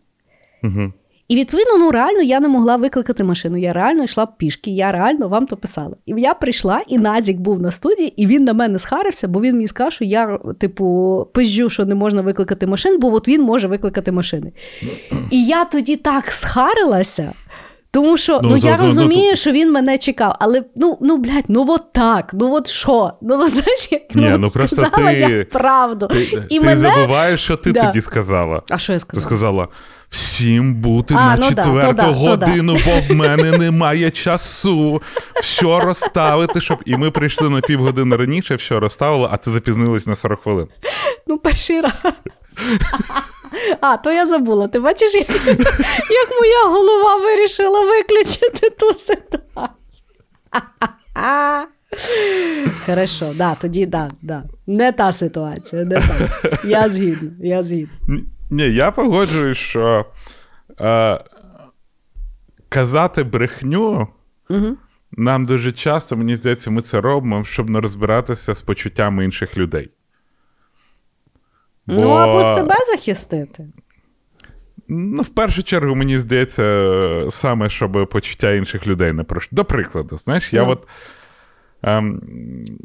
Uh-huh. 0.62 0.93
І 1.29 1.37
відповідно, 1.37 1.79
ну 1.79 1.91
реально 1.91 2.23
я 2.23 2.41
не 2.41 2.49
могла 2.49 2.77
викликати 2.77 3.25
машину. 3.25 3.57
Я 3.57 3.73
реально 3.73 4.05
йшла 4.05 4.27
пішки, 4.27 4.71
я 4.71 4.93
реально 4.93 5.29
вам 5.29 5.47
то 5.47 5.57
писала. 5.57 5.97
І 6.07 6.14
я 6.17 6.35
прийшла, 6.35 6.81
і 6.89 6.99
Назік 6.99 7.37
був 7.37 7.61
на 7.61 7.71
студії, 7.71 8.23
і 8.23 8.27
він 8.27 8.45
на 8.45 8.53
мене 8.53 8.79
схарився, 8.79 9.29
бо 9.29 9.41
він 9.41 9.55
мені 9.55 9.67
сказав, 9.67 9.93
що 9.93 10.05
я, 10.05 10.39
типу, 10.59 11.29
пизжу, 11.33 11.71
що 11.71 11.85
не 11.85 11.95
можна 11.95 12.23
викликати 12.23 12.67
машин, 12.67 12.99
бо 13.01 13.14
от 13.14 13.29
він 13.29 13.43
може 13.43 13.69
викликати 13.69 14.12
машини. 14.12 14.53
І 15.31 15.45
я 15.45 15.64
тоді 15.64 15.97
так 15.97 16.31
схарилася. 16.31 17.33
Тому 17.97 18.16
що 18.16 18.40
ну, 18.42 18.49
ну 18.49 18.57
я 18.57 18.76
ну, 18.76 18.84
розумію, 18.84 19.30
ну, 19.30 19.36
що 19.36 19.53
він 19.53 19.72
мене 19.72 19.99
чекав, 19.99 20.36
але 20.38 20.62
ну 20.74 20.99
ну 21.01 21.16
блядь, 21.16 21.44
ну 21.49 21.66
от 21.68 21.92
так, 21.92 22.30
ну 22.32 22.55
от 22.55 22.66
що? 22.66 23.12
Ну 23.22 23.40
от, 23.40 23.51
знаєш, 23.51 23.88
як 23.90 24.14
Ні, 24.14 24.34
ну, 24.38 24.51
просто 24.51 24.76
сказала 24.76 25.12
ти, 25.12 25.18
я 25.18 25.44
правду. 25.44 26.07
Ти, 26.07 26.22
І 26.49 26.59
ти 26.59 26.66
мене... 26.66 26.76
забуваєш, 26.76 27.44
що 27.44 27.57
ти 27.57 27.72
да. 27.72 27.86
тоді 27.86 28.01
сказала. 28.01 28.62
А 28.70 28.78
що 28.78 28.92
я 28.92 28.99
сказала? 29.01 29.20
Ти 29.24 29.34
сказала: 29.34 29.68
всім 30.09 30.74
бути 30.74 31.14
а, 31.14 31.16
на 31.16 31.36
ну 31.36 31.49
четверту 31.49 31.92
да, 31.94 32.03
годину, 32.03 32.74
да, 32.74 32.80
бо 32.84 33.14
в 33.14 33.16
мене 33.16 33.59
немає 33.59 34.11
часу. 34.11 35.03
Що 35.40 35.80
розставити, 35.80 36.61
щоб. 36.61 36.78
І 36.86 36.97
ми 36.97 37.11
прийшли 37.11 37.51
на 37.51 37.61
півгодини 37.61 38.16
раніше, 38.16 38.55
все 38.55 38.80
розставили, 38.80 39.28
а 39.30 39.36
ти 39.36 39.51
запізнилась 39.51 40.07
на 40.07 40.14
40 40.14 40.40
хвилин. 40.42 40.68
Ну, 41.26 41.38
перший 41.38 41.80
раз. 41.80 42.14
А, 43.81 43.97
то 43.97 44.13
я 44.13 44.27
забула. 44.27 44.69
Ти 44.69 44.81
бачиш, 44.81 45.15
як, 45.15 45.31
як 46.11 46.29
моя 46.41 46.65
голова 46.65 47.17
вирішила 47.17 47.85
виключити 47.85 48.71
ту 48.71 48.95
ситуацію. 48.95 50.07
Хорошо, 52.87 53.33
да, 53.37 53.55
тоді 53.55 53.87
да, 53.87 54.11
да. 54.23 54.43
Не 54.67 54.93
та 54.93 55.13
ситуація, 55.13 55.85
не 55.85 56.01
та. 56.01 56.15
Я 56.65 56.89
згідна, 56.89 57.31
я 57.41 57.63
згідна. 57.63 58.23
Ні, 58.51 58.63
я 58.63 58.91
погоджуюсь, 58.91 59.59
що 59.59 60.07
е, 60.81 61.21
казати 62.69 63.23
брехню 63.23 64.09
угу. 64.51 64.77
нам 65.13 65.45
дуже 65.45 65.73
часто, 65.73 66.17
мені 66.17 66.37
здається, 66.37 66.71
ми 66.71 66.83
це 66.83 67.01
робимо, 67.01 67.45
щоб 67.45 67.71
не 67.71 67.81
розбиратися 67.81 68.55
з 68.55 68.61
почуттями 68.61 69.25
інших 69.25 69.59
людей. 69.59 69.91
Ну, 71.87 71.97
Бо... 71.97 72.03
Ну, 72.03 72.11
або 72.11 72.43
себе 72.43 72.74
захистити. 72.95 73.66
Ну, 74.89 75.22
в 75.22 75.28
першу 75.28 75.62
чергу, 75.62 75.95
мені 75.95 76.18
здається, 76.18 77.26
саме 77.30 77.70
щоб 77.70 78.09
почуття 78.12 78.53
інших 78.53 78.87
людей 78.87 79.12
не 79.12 79.22
прош. 79.22 79.49
До 79.51 79.64
прикладу, 79.64 80.18
знаєш, 80.18 80.53
я 80.53 80.62
yeah. 80.62 80.70
от 80.70 80.87
Ем, 81.82 82.22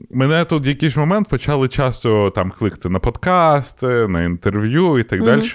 мене 0.10 0.45
тут 0.45 0.66
в 0.66 0.68
якийсь 0.68 0.95
момент 0.95 1.30
почали 1.30 1.68
часто 1.68 2.30
там 2.30 2.52
кликати 2.52 2.89
на 2.89 2.99
подкасти, 2.99 3.88
на 3.88 4.24
інтерв'ю 4.24 4.99
і 4.99 5.04
так 5.04 5.24
далі. 5.24 5.52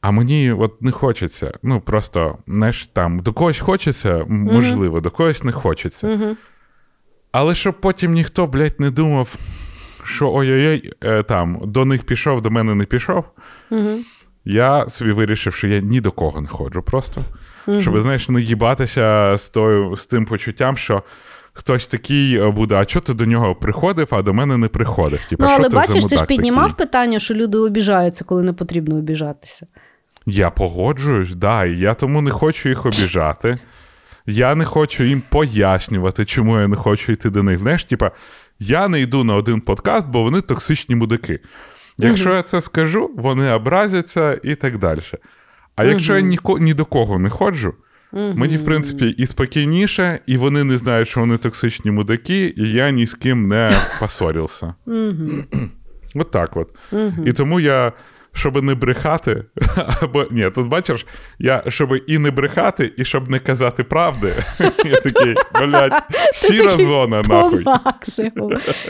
А 0.00 0.10
мені 0.10 0.52
от 0.52 0.82
не 0.82 0.92
хочеться. 0.92 1.52
Ну, 1.62 1.80
просто, 1.80 2.38
знаєш, 2.46 2.86
там 2.86 3.18
до 3.18 3.32
когось 3.32 3.58
хочеться, 3.58 4.24
можливо, 4.28 5.00
до 5.00 5.10
когось 5.10 5.44
не 5.44 5.52
хочеться. 5.52 6.36
Але 7.32 7.54
щоб 7.54 7.80
потім 7.80 8.12
ніхто, 8.12 8.46
блядь, 8.46 8.80
не 8.80 8.90
думав, 8.90 9.36
що 10.04 10.32
ой-ой-ой, 10.32 10.92
е, 11.04 11.22
там 11.22 11.60
до 11.64 11.84
них 11.84 12.04
пішов, 12.04 12.42
до 12.42 12.50
мене 12.50 12.74
не 12.74 12.84
пішов. 12.84 13.30
Я 14.44 14.88
собі 14.88 15.12
вирішив, 15.12 15.54
що 15.54 15.68
я 15.68 15.80
ні 15.80 16.00
до 16.00 16.10
кого 16.10 16.40
не 16.40 16.48
ходжу 16.48 16.82
просто. 16.86 17.20
Щоб, 17.80 18.00
знаєш, 18.00 18.28
не 18.28 18.40
їбатися 18.40 19.36
з, 19.36 19.50
тою, 19.50 19.96
з 19.96 20.06
тим 20.06 20.24
почуттям, 20.24 20.76
що. 20.76 21.02
Хтось 21.56 21.86
такий 21.86 22.36
е, 22.36 22.50
буде, 22.50 22.74
а 22.74 22.84
чого 22.84 23.04
ти 23.04 23.14
до 23.14 23.26
нього 23.26 23.54
приходив, 23.54 24.08
а 24.10 24.22
до 24.22 24.34
мене 24.34 24.56
не 24.56 24.68
приходив? 24.68 25.24
Типа, 25.24 25.44
ну, 25.44 25.50
що 25.50 25.58
але 25.58 25.68
ти 25.68 25.76
бачиш, 25.76 26.04
ти 26.04 26.16
ж 26.16 26.24
піднімав 26.24 26.72
такий? 26.72 26.86
питання, 26.86 27.18
що 27.18 27.34
люди 27.34 27.58
обіжаються, 27.58 28.24
коли 28.24 28.42
не 28.42 28.52
потрібно 28.52 28.96
обіжатися. 28.96 29.66
Я 30.26 30.50
погоджуюсь, 30.50 31.34
да, 31.34 31.64
і 31.64 31.78
я 31.78 31.94
тому 31.94 32.22
не 32.22 32.30
хочу 32.30 32.68
їх 32.68 32.86
обіжати. 32.86 33.58
Я 34.26 34.54
не 34.54 34.64
хочу 34.64 35.04
їм 35.04 35.22
пояснювати, 35.28 36.24
чому 36.24 36.60
я 36.60 36.68
не 36.68 36.76
хочу 36.76 37.12
йти 37.12 37.30
до 37.30 37.42
них. 37.42 37.58
Знаєш, 37.58 37.84
типа, 37.84 38.10
я 38.58 38.88
не 38.88 39.00
йду 39.00 39.24
на 39.24 39.34
один 39.34 39.60
подкаст, 39.60 40.08
бо 40.08 40.22
вони 40.22 40.40
токсичні 40.40 40.94
мудаки. 40.94 41.40
Якщо 41.98 42.34
я 42.34 42.42
це 42.42 42.60
скажу, 42.60 43.10
вони 43.16 43.52
образяться 43.52 44.40
і 44.42 44.54
так 44.54 44.78
далі. 44.78 45.00
А 45.76 45.84
якщо 45.84 46.14
я 46.14 46.20
ніко, 46.20 46.58
ні 46.58 46.74
до 46.74 46.84
кого 46.84 47.18
не 47.18 47.30
ходжу, 47.30 47.74
мені, 48.12 48.56
в 48.56 48.64
принципі, 48.64 49.08
і 49.08 49.26
спокійніше, 49.26 50.18
і 50.26 50.36
вони 50.36 50.64
не 50.64 50.78
знають, 50.78 51.08
що 51.08 51.20
вони 51.20 51.36
токсичні 51.36 51.90
мудаки, 51.90 52.54
і 52.56 52.70
я 52.70 52.90
ні 52.90 53.06
з 53.06 53.14
ким 53.14 53.48
не 53.48 53.70
посорився. 54.00 54.74
От 56.14 56.30
так 56.30 56.56
от. 56.56 56.74
І 57.26 57.32
тому 57.32 57.60
я, 57.60 57.92
щоб 58.34 58.62
не 58.62 58.74
брехати, 58.74 59.44
або 60.02 60.26
ні, 60.30 60.50
тут 60.50 60.68
бачиш, 60.68 61.06
я 61.38 61.62
щоб 61.68 61.94
і 62.06 62.18
не 62.18 62.30
брехати, 62.30 62.92
і 62.96 63.04
щоб 63.04 63.30
не 63.30 63.38
казати 63.38 63.84
правди. 63.84 64.32
Я 64.84 65.00
такий, 65.00 65.34
блядь, 65.60 66.02
сіра 66.34 66.76
зона, 66.76 67.22
нахуй. 67.28 67.64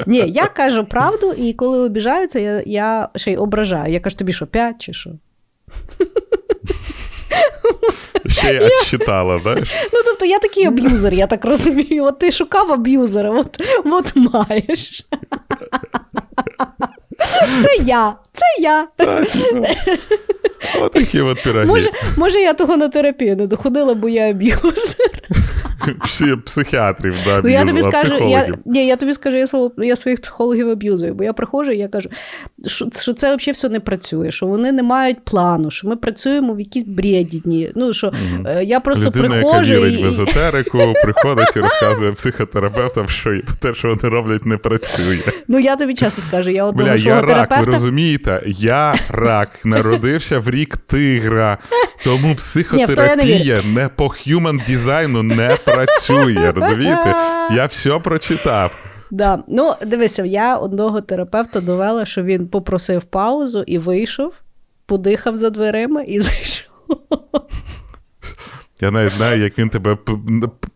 Ні, 0.07 0.25
я 0.27 0.47
кажу 0.47 0.85
правду, 0.85 1.33
і 1.33 1.53
коли 1.53 1.79
обіжаються, 1.79 2.39
я, 2.39 2.63
я 2.67 3.09
ще 3.17 3.33
й 3.33 3.37
ображаю. 3.37 3.93
Я 3.93 4.01
кажу, 4.01 4.17
тобі 4.17 4.33
що, 4.33 4.47
п'ять 4.47 4.77
чи 4.79 4.93
що? 4.93 5.11
Ще 8.27 8.55
й 8.55 8.59
отчитала, 8.59 9.39
знаєш? 9.39 9.69
Ну, 9.93 10.01
тобто, 10.05 10.27
я 10.27 10.39
такий 10.39 10.67
аб'юзер, 10.67 11.15
я 11.15 11.27
так 11.27 11.45
розумію. 11.45 12.05
От 12.05 12.19
ти 12.19 12.33
шукав 12.33 12.73
аб'юзера, 12.73 13.31
от, 13.31 13.61
от 13.85 14.13
маєш. 14.17 15.07
Це 17.63 17.77
я, 17.83 18.15
це 18.33 18.63
я. 18.63 18.89
Отакі 20.81 21.21
от 21.21 21.43
пироги. 21.43 21.67
Може, 21.67 21.91
може, 22.17 22.41
я 22.41 22.55
того 22.55 22.77
на 22.77 22.89
терапію 22.89 23.37
не 23.37 23.47
доходила, 23.47 23.95
бо 23.95 24.09
я 24.09 24.31
аб'юзер. 24.31 25.11
Всі 26.05 26.37
психіатрів, 26.37 27.17
да, 27.25 27.41
Ну, 27.45 27.51
я 27.51 27.65
тобі 27.65 27.83
скажу, 27.83 28.29
я, 28.29 28.49
ні, 28.65 28.87
я 28.87 28.97
тобі 28.97 29.15
скажу, 29.15 29.37
я, 29.37 29.47
свого, 29.47 29.73
я 29.79 29.97
своїх 29.97 30.21
психологів 30.21 30.69
аб'юзую, 30.69 31.15
бо 31.15 31.25
я 31.25 31.33
приходжу 31.33 31.71
і 31.71 31.79
я 31.79 31.89
кажу, 31.89 32.09
що, 32.67 32.89
що 33.01 33.13
це 33.13 33.37
взагалі 33.37 33.53
все 33.53 33.69
не 33.69 33.81
працює, 33.81 34.31
що 34.31 34.47
вони 34.47 34.73
не 34.73 34.83
мають 34.83 35.25
плану, 35.25 35.71
що 35.71 35.89
ми 35.89 35.97
працюємо 35.97 36.55
в 36.55 36.61
якійсь 36.61 36.85
бредідні. 36.85 37.73
Ну, 37.75 37.93
що 37.93 38.13
е, 38.47 38.65
я 38.65 38.81
просто 38.81 39.05
Людина, 39.05 39.29
приходжу 39.29 39.75
яка 39.75 39.87
вірить 39.87 40.01
і... 40.01 40.03
в 40.03 40.07
езотерику, 40.07 40.79
приходить 41.03 41.53
і 41.57 41.59
розказує 41.59 42.13
психотерапевтам, 42.13 43.09
що 43.09 43.41
те, 43.61 43.75
що 43.75 43.89
вони 43.89 44.15
роблять, 44.15 44.47
не 44.47 44.57
працює. 44.57 45.19
Ну, 45.49 45.59
я 45.59 45.77
тобі 45.77 45.95
чесно 45.95 46.25
скажу, 46.25 46.51
я 46.51 46.65
одного 46.65 46.89
Бля, 46.89 46.95
я 46.95 47.23
рак, 47.23 47.59
ви 47.61 47.65
розумієте? 47.73 48.43
Я 48.47 48.95
рак, 49.09 49.51
народився 49.65 50.39
в 50.39 50.51
рік 50.55 50.77
тигра, 50.77 51.59
тому 52.05 52.35
психотерапія 52.35 53.63
не 53.63 53.69
не 53.81 53.89
по 53.89 54.05
human 54.05 54.67
дизайну 54.67 55.23
не 55.23 55.57
працює. 55.65 56.53
Розумієте? 56.57 57.15
Я 57.51 57.67
все 57.67 57.99
прочитав. 57.99 58.77
Да. 59.11 59.43
Ну, 59.49 59.75
дивися, 59.87 60.25
я 60.25 60.57
одного 60.57 61.01
терапевта 61.01 61.61
довела, 61.61 62.05
що 62.05 62.23
він 62.23 62.49
попросив 62.49 63.05
паузу 63.05 63.65
і 63.67 63.79
вийшов, 63.79 64.33
подихав 64.87 65.37
за 65.37 65.51
дверима 65.51 66.03
і 66.03 66.21
зайшов. 66.21 66.71
Я 68.81 68.91
навіть 68.91 69.13
знаю, 69.13 69.43
як 69.43 69.59
він 69.59 69.69
тебе 69.69 69.99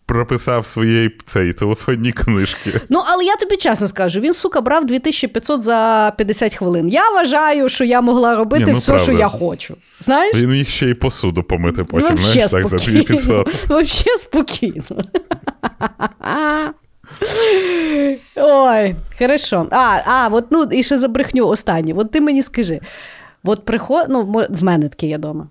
прописав 0.06 0.60
в 0.60 0.64
своїй 0.64 1.10
цій 1.26 1.52
телефонній 1.52 2.12
книжці. 2.12 2.72
Ну, 2.88 3.02
але 3.06 3.24
я 3.24 3.36
тобі 3.36 3.56
чесно 3.56 3.86
скажу, 3.86 4.20
він, 4.20 4.34
сука, 4.34 4.60
брав 4.60 4.86
2500 4.86 5.62
за 5.62 6.12
50 6.16 6.54
хвилин. 6.54 6.88
Я 6.88 7.10
вважаю, 7.10 7.68
що 7.68 7.84
я 7.84 8.00
могла 8.00 8.36
робити 8.36 8.64
Ні, 8.64 8.72
ну, 8.72 8.78
все, 8.78 8.98
що 8.98 9.12
я 9.12 9.28
хочу. 9.28 9.76
Знаєш? 10.00 10.36
Він 10.36 10.50
міг 10.50 10.68
ще 10.68 10.88
й 10.88 10.94
посуду 10.94 11.42
помити 11.42 11.84
потім, 11.84 12.08
Вообще 12.16 12.32
знаєш, 12.32 12.50
так 12.50 12.68
за 12.68 12.78
спокійно. 12.78 13.02
2500. 13.02 13.68
Вообще 13.68 14.10
спокійно. 14.18 15.02
Ой, 18.36 18.96
хорошо. 19.18 19.66
А, 19.70 19.98
а, 20.06 20.28
от 20.32 20.44
ну 20.50 20.68
і 20.72 20.82
ще 20.82 20.98
за 20.98 21.08
брехню 21.08 21.46
останнє. 21.48 21.94
От 21.96 22.10
ти 22.10 22.20
мені 22.20 22.42
скажи: 22.42 22.80
от 23.44 23.64
приход, 23.64 24.06
ну, 24.08 24.46
в 24.50 24.64
мене 24.64 24.88
таке 24.88 25.06
є 25.06 25.16
вдома. 25.16 25.48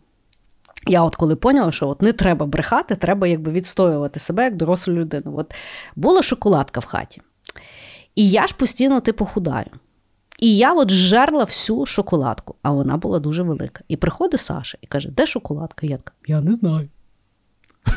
Я 0.89 1.03
от 1.03 1.15
коли 1.15 1.35
поняла, 1.35 1.71
що 1.71 1.87
от 1.87 2.01
не 2.01 2.13
треба 2.13 2.45
брехати, 2.45 2.95
треба 2.95 3.27
якби 3.27 3.51
відстоювати 3.51 4.19
себе 4.19 4.43
як 4.43 4.55
дорослу 4.55 4.93
людину. 4.93 5.33
От 5.37 5.53
була 5.95 6.21
шоколадка 6.21 6.79
в 6.79 6.85
хаті. 6.85 7.21
І 8.15 8.29
я 8.29 8.47
ж 8.47 8.55
постійно 8.55 9.01
типу 9.01 9.25
худаю. 9.25 9.69
І 10.39 10.57
я 10.57 10.73
от 10.73 10.91
жерла 10.91 11.43
всю 11.43 11.85
шоколадку, 11.85 12.55
а 12.61 12.71
вона 12.71 12.97
була 12.97 13.19
дуже 13.19 13.43
велика. 13.43 13.83
І 13.87 13.97
приходить 13.97 14.41
Саша 14.41 14.77
і 14.81 14.87
каже: 14.87 15.09
де 15.09 15.25
шоколадка? 15.25 15.87
Я 15.87 15.97
така, 15.97 16.13
я 16.27 16.41
не 16.41 16.53
знаю. 16.53 16.89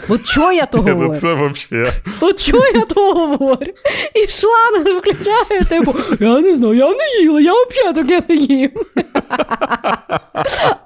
От 0.08 0.24
чого 0.24 0.52
я 0.52 0.66
то 0.66 0.78
Ну 0.78 0.92
говорю? 0.92 1.20
це 1.20 1.34
взагалі. 1.34 1.90
От 2.20 2.40
чого 2.40 2.64
я 2.74 2.80
то 2.80 3.14
говорю? 3.14 3.72
І 4.14 4.30
шланг 4.30 4.98
включає, 4.98 5.64
типу, 5.68 5.94
я 6.20 6.40
не 6.40 6.54
знаю, 6.54 6.74
я 6.74 6.88
не 6.90 7.22
їла, 7.22 7.40
я 7.40 7.52
взагалі 7.70 7.94
таке 7.94 8.22
не 8.28 8.34
їм. 8.34 8.70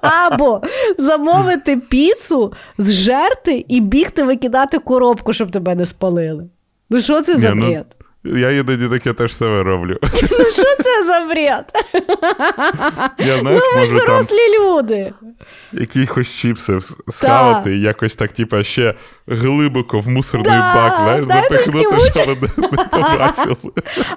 Або 0.01 0.61
замовити 0.97 1.77
піцу, 1.77 2.53
зжерти 2.77 3.65
і 3.67 3.79
бігти 3.81 4.23
викидати 4.23 4.79
коробку, 4.79 5.33
щоб 5.33 5.51
тебе 5.51 5.75
не 5.75 5.85
спалили. 5.85 6.49
Ну 6.89 7.01
що 7.01 7.21
це 7.21 7.37
за 7.37 7.49
ну, 7.55 7.67
бред? 7.67 7.85
Я 8.25 8.51
іноді 8.51 8.87
таке 8.89 9.13
теж 9.13 9.37
себе 9.37 9.63
роблю. 9.63 9.97
Ну 10.03 10.51
що 10.51 10.75
це 10.83 11.05
за 11.05 11.25
бред? 11.29 11.65
Я 13.19 13.37
знаєш, 13.39 13.61
Ну 13.73 13.79
ви 13.79 13.85
ж 13.85 13.93
дорослі 13.93 14.59
люди. 14.59 15.13
якихось 15.71 16.27
чіпси 16.27 16.77
с- 16.77 16.97
схавати, 17.07 17.75
і 17.77 17.81
якось 17.81 18.15
так, 18.15 18.31
типа, 18.31 18.63
ще 18.63 18.93
глибоко 19.27 19.99
в 19.99 20.07
мусорний 20.09 20.51
Да, 20.51 20.73
бак, 20.75 20.95
знаєш, 21.25 21.27
запихнути, 21.27 21.99
щоб 21.99 22.25
вони 22.39 22.51
не 22.57 22.67
побачили. 22.83 23.55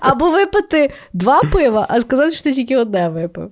Або 0.00 0.30
випити 0.30 0.92
два 1.12 1.42
пива, 1.42 1.86
а 1.90 2.00
сказати, 2.00 2.32
що 2.32 2.42
ти 2.42 2.52
тільки 2.52 2.76
одне 2.76 3.08
випив. 3.08 3.50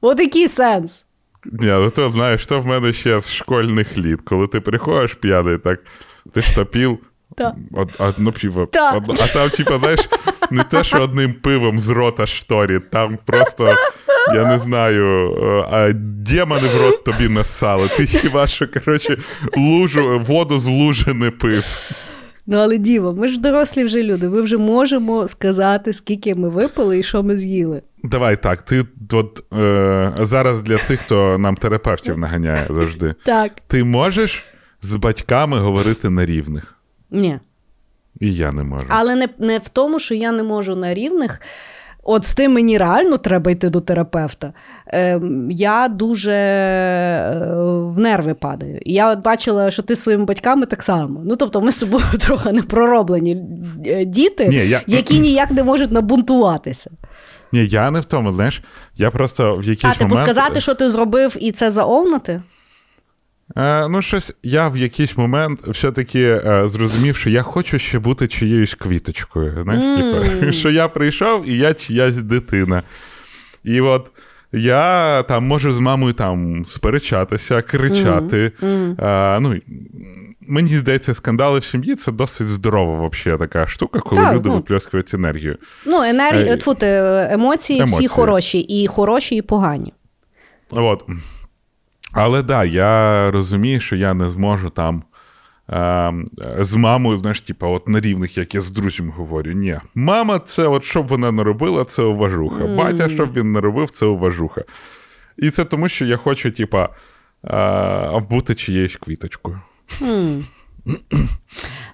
От 0.00 0.20
який 0.20 0.48
сенс? 0.48 1.04
Ні, 1.44 1.66
ну 1.66 1.90
то 1.90 2.10
знаєш, 2.10 2.46
то 2.46 2.60
в 2.60 2.66
мене 2.66 2.92
ще 2.92 3.20
з 3.20 3.32
школьних 3.32 3.98
літ, 3.98 4.20
коли 4.24 4.46
ти 4.46 4.60
приходиш 4.60 5.14
п'яний, 5.14 5.58
так 5.58 5.80
ти 6.32 6.42
ж 6.42 6.54
топів. 6.54 6.98
Од, 7.72 7.90
одно 7.98 8.32
пиво. 8.32 8.66
Так. 8.66 8.96
Одно- 8.96 9.14
а 9.22 9.26
там, 9.26 9.50
типа, 9.50 9.78
знаєш, 9.78 10.00
не 10.50 10.64
те, 10.64 10.84
що 10.84 11.02
одним 11.02 11.34
пивом 11.34 11.78
з 11.78 11.90
рота 11.90 12.26
шторі, 12.26 12.80
там 12.92 13.18
просто, 13.24 13.74
я 14.34 14.44
не 14.46 14.58
знаю, 14.58 15.34
е, 15.42 15.68
а 15.70 15.92
демони 16.32 16.68
в 16.68 16.80
рот 16.82 17.04
тобі 17.04 17.28
насали. 17.28 17.88
Ти 17.96 18.06
хіба 18.06 18.46
що, 18.46 18.68
коротше, 18.68 19.18
лужу, 19.56 20.20
воду 20.26 20.58
з 20.58 20.66
лужи 20.66 21.14
не 21.14 21.30
пив. 21.30 21.64
Ну, 22.50 22.56
але 22.58 22.78
діво, 22.78 23.12
ми 23.14 23.28
ж 23.28 23.40
дорослі 23.40 23.84
вже 23.84 24.02
люди. 24.02 24.28
Ми 24.28 24.42
вже 24.42 24.58
можемо 24.58 25.28
сказати, 25.28 25.92
скільки 25.92 26.34
ми 26.34 26.48
випили 26.48 26.98
і 26.98 27.02
що 27.02 27.22
ми 27.22 27.36
з'їли. 27.36 27.82
Давай 28.02 28.42
так, 28.42 28.62
ти 28.62 28.84
от, 29.12 29.54
е, 29.58 30.12
зараз 30.20 30.62
для 30.62 30.78
тих, 30.78 31.00
хто 31.00 31.38
нам 31.38 31.56
терапевтів 31.56 32.18
наганяє 32.18 32.66
завжди. 32.70 33.14
Так. 33.24 33.52
Ти 33.66 33.84
можеш 33.84 34.44
з 34.82 34.96
батьками 34.96 35.58
говорити 35.58 36.10
на 36.10 36.26
рівних? 36.26 36.77
Ні. 37.10 37.38
І 38.20 38.34
я 38.34 38.52
не 38.52 38.62
можу. 38.62 38.86
Але 38.88 39.16
не, 39.16 39.28
не 39.38 39.58
в 39.58 39.68
тому, 39.68 39.98
що 39.98 40.14
я 40.14 40.32
не 40.32 40.42
можу 40.42 40.76
на 40.76 40.94
рівних. 40.94 41.40
От 42.02 42.26
з 42.26 42.34
тим 42.34 42.52
мені 42.52 42.78
реально 42.78 43.16
треба 43.16 43.50
йти 43.50 43.70
до 43.70 43.80
терапевта. 43.80 44.52
Ем, 44.86 45.50
я 45.50 45.88
дуже 45.88 46.32
е, 46.32 47.38
в 47.66 47.98
нерви 47.98 48.34
падаю. 48.34 48.80
І 48.84 48.92
я 48.92 49.12
от 49.12 49.18
бачила, 49.18 49.70
що 49.70 49.82
ти 49.82 49.96
своїми 49.96 50.24
батьками 50.24 50.66
так 50.66 50.82
само. 50.82 51.22
Ну, 51.24 51.36
тобто, 51.36 51.60
ми 51.60 51.72
з 51.72 51.76
тобою 51.76 52.04
трохи 52.18 52.52
не 52.52 52.62
пророблені 52.62 53.42
е, 53.86 54.04
діти, 54.04 54.48
Ні, 54.48 54.56
я- 54.56 54.82
які 54.86 55.18
ніяк 55.20 55.50
не 55.50 55.64
можуть 55.64 55.92
набунтуватися. 55.92 56.90
Ні, 57.52 57.66
я 57.66 57.90
не 57.90 58.00
в 58.00 58.04
тому, 58.04 58.32
знаєш, 58.32 58.62
я 58.96 59.10
просто 59.10 59.56
в 59.56 59.64
якийсь 59.64 59.84
А, 59.84 59.98
типу, 59.98 60.08
момент... 60.08 60.30
сказати, 60.30 60.60
що 60.60 60.74
ти 60.74 60.88
зробив, 60.88 61.36
і 61.40 61.52
це 61.52 61.70
заовнати? 61.70 62.42
Е, 63.56 63.88
ну, 63.88 64.02
щось 64.02 64.32
я 64.42 64.68
в 64.68 64.76
якийсь 64.76 65.16
момент 65.16 65.60
все-таки 65.68 66.22
е, 66.22 66.62
зрозумів, 66.68 67.16
що 67.16 67.30
я 67.30 67.42
хочу 67.42 67.78
ще 67.78 67.98
бути 67.98 68.28
чиєюсь 68.28 68.74
квіточкою. 68.74 69.62
Знаєш, 69.62 69.82
Mm. 69.82 70.40
типу, 70.40 70.52
що 70.52 70.70
я 70.70 70.88
прийшов 70.88 71.48
і 71.48 71.56
я 71.56 71.74
чиясь 71.74 72.14
дитина. 72.14 72.82
І 73.64 73.80
от 73.80 74.06
я 74.52 75.22
там 75.22 75.46
можу 75.46 75.72
з 75.72 75.80
мамою 75.80 76.12
там 76.12 76.64
сперечатися, 76.64 77.62
кричати. 77.62 78.52
Е, 78.62 79.38
ну, 79.40 79.54
мені 80.40 80.68
здається, 80.68 81.14
скандали 81.14 81.58
в 81.58 81.64
сім'ї 81.64 81.94
це 81.94 82.12
досить 82.12 82.48
здорова 82.48 82.94
вообще 82.98 83.36
така 83.36 83.66
штука, 83.66 84.00
коли 84.00 84.22
Так, 84.22 84.34
люди 84.34 84.48
ну. 84.48 84.54
виплескують 84.54 85.14
енергію. 85.14 85.56
Ну, 85.86 86.02
енергія, 86.02 86.52
Е, 86.52 86.56
тьфу 86.56 86.76
емоції, 86.82 87.84
всі 87.84 88.08
хороші, 88.08 88.58
і 88.58 88.86
хороші, 88.86 89.36
і 89.36 89.42
погані. 89.42 89.92
От. 90.70 91.04
Але 92.12 92.42
да, 92.42 92.64
я 92.64 93.30
розумію, 93.30 93.80
що 93.80 93.96
я 93.96 94.14
не 94.14 94.28
зможу 94.28 94.70
там 94.70 95.02
е, 95.70 96.12
з 96.58 96.74
мамою, 96.74 97.18
знаєш, 97.18 97.40
типа, 97.40 97.66
от 97.66 97.88
на 97.88 98.00
рівних, 98.00 98.38
як 98.38 98.54
я 98.54 98.60
з 98.60 98.70
друзями 98.70 99.12
говорю. 99.16 99.52
Ні, 99.52 99.80
мама, 99.94 100.38
це 100.38 100.66
от 100.66 100.84
щоб 100.84 101.06
вона 101.06 101.32
не 101.32 101.44
робила, 101.44 101.84
це 101.84 102.02
уважуха. 102.02 102.66
Батя, 102.66 103.08
щоб 103.08 103.32
він 103.32 103.52
не 103.52 103.60
робив, 103.60 103.90
це 103.90 104.06
уважуха. 104.06 104.64
І 105.36 105.50
це 105.50 105.64
тому, 105.64 105.88
що 105.88 106.04
я 106.04 106.16
хочу, 106.16 106.50
типа, 106.50 106.88
е, 107.44 108.20
бути 108.30 108.54
чиєюсь 108.54 108.96
квіточкою. 108.96 109.60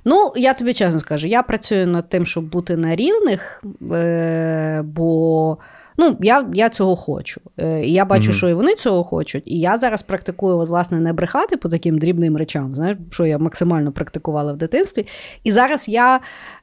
Ну, 0.04 0.32
я 0.36 0.54
тобі 0.54 0.74
чесно 0.74 1.00
скажу, 1.00 1.26
я 1.26 1.42
працюю 1.42 1.86
над 1.86 2.08
тим, 2.08 2.26
щоб 2.26 2.44
бути 2.44 2.76
на 2.76 2.96
рівних, 2.96 3.62
е, 3.92 4.82
бо 4.84 5.58
ну, 5.96 6.16
я, 6.20 6.46
я 6.54 6.68
цього 6.68 6.96
хочу. 6.96 7.40
Е, 7.58 7.84
і 7.84 7.92
я 7.92 8.04
бачу, 8.04 8.24
Мгм. 8.24 8.34
що 8.34 8.48
і 8.48 8.54
вони 8.54 8.74
цього 8.74 9.04
хочуть. 9.04 9.42
І 9.46 9.60
я 9.60 9.78
зараз 9.78 10.02
практикую, 10.02 10.58
от, 10.58 10.68
власне, 10.68 11.00
не 11.00 11.12
брехати 11.12 11.56
по 11.56 11.68
таким 11.68 11.98
дрібним 11.98 12.36
речам, 12.36 12.74
знаєш, 12.74 12.98
що 13.10 13.26
я 13.26 13.38
максимально 13.38 13.92
практикувала 13.92 14.52
в 14.52 14.56
дитинстві. 14.56 15.06
І 15.44 15.52
зараз 15.52 15.88
я 15.88 16.20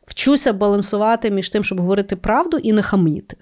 вчуся 0.07 0.53
балансувати 0.53 1.31
між 1.31 1.49
тим, 1.49 1.63
щоб 1.63 1.79
говорити 1.79 2.15
правду 2.15 2.57
і 2.57 2.73
не 2.73 2.81
хамніти. 2.81 3.37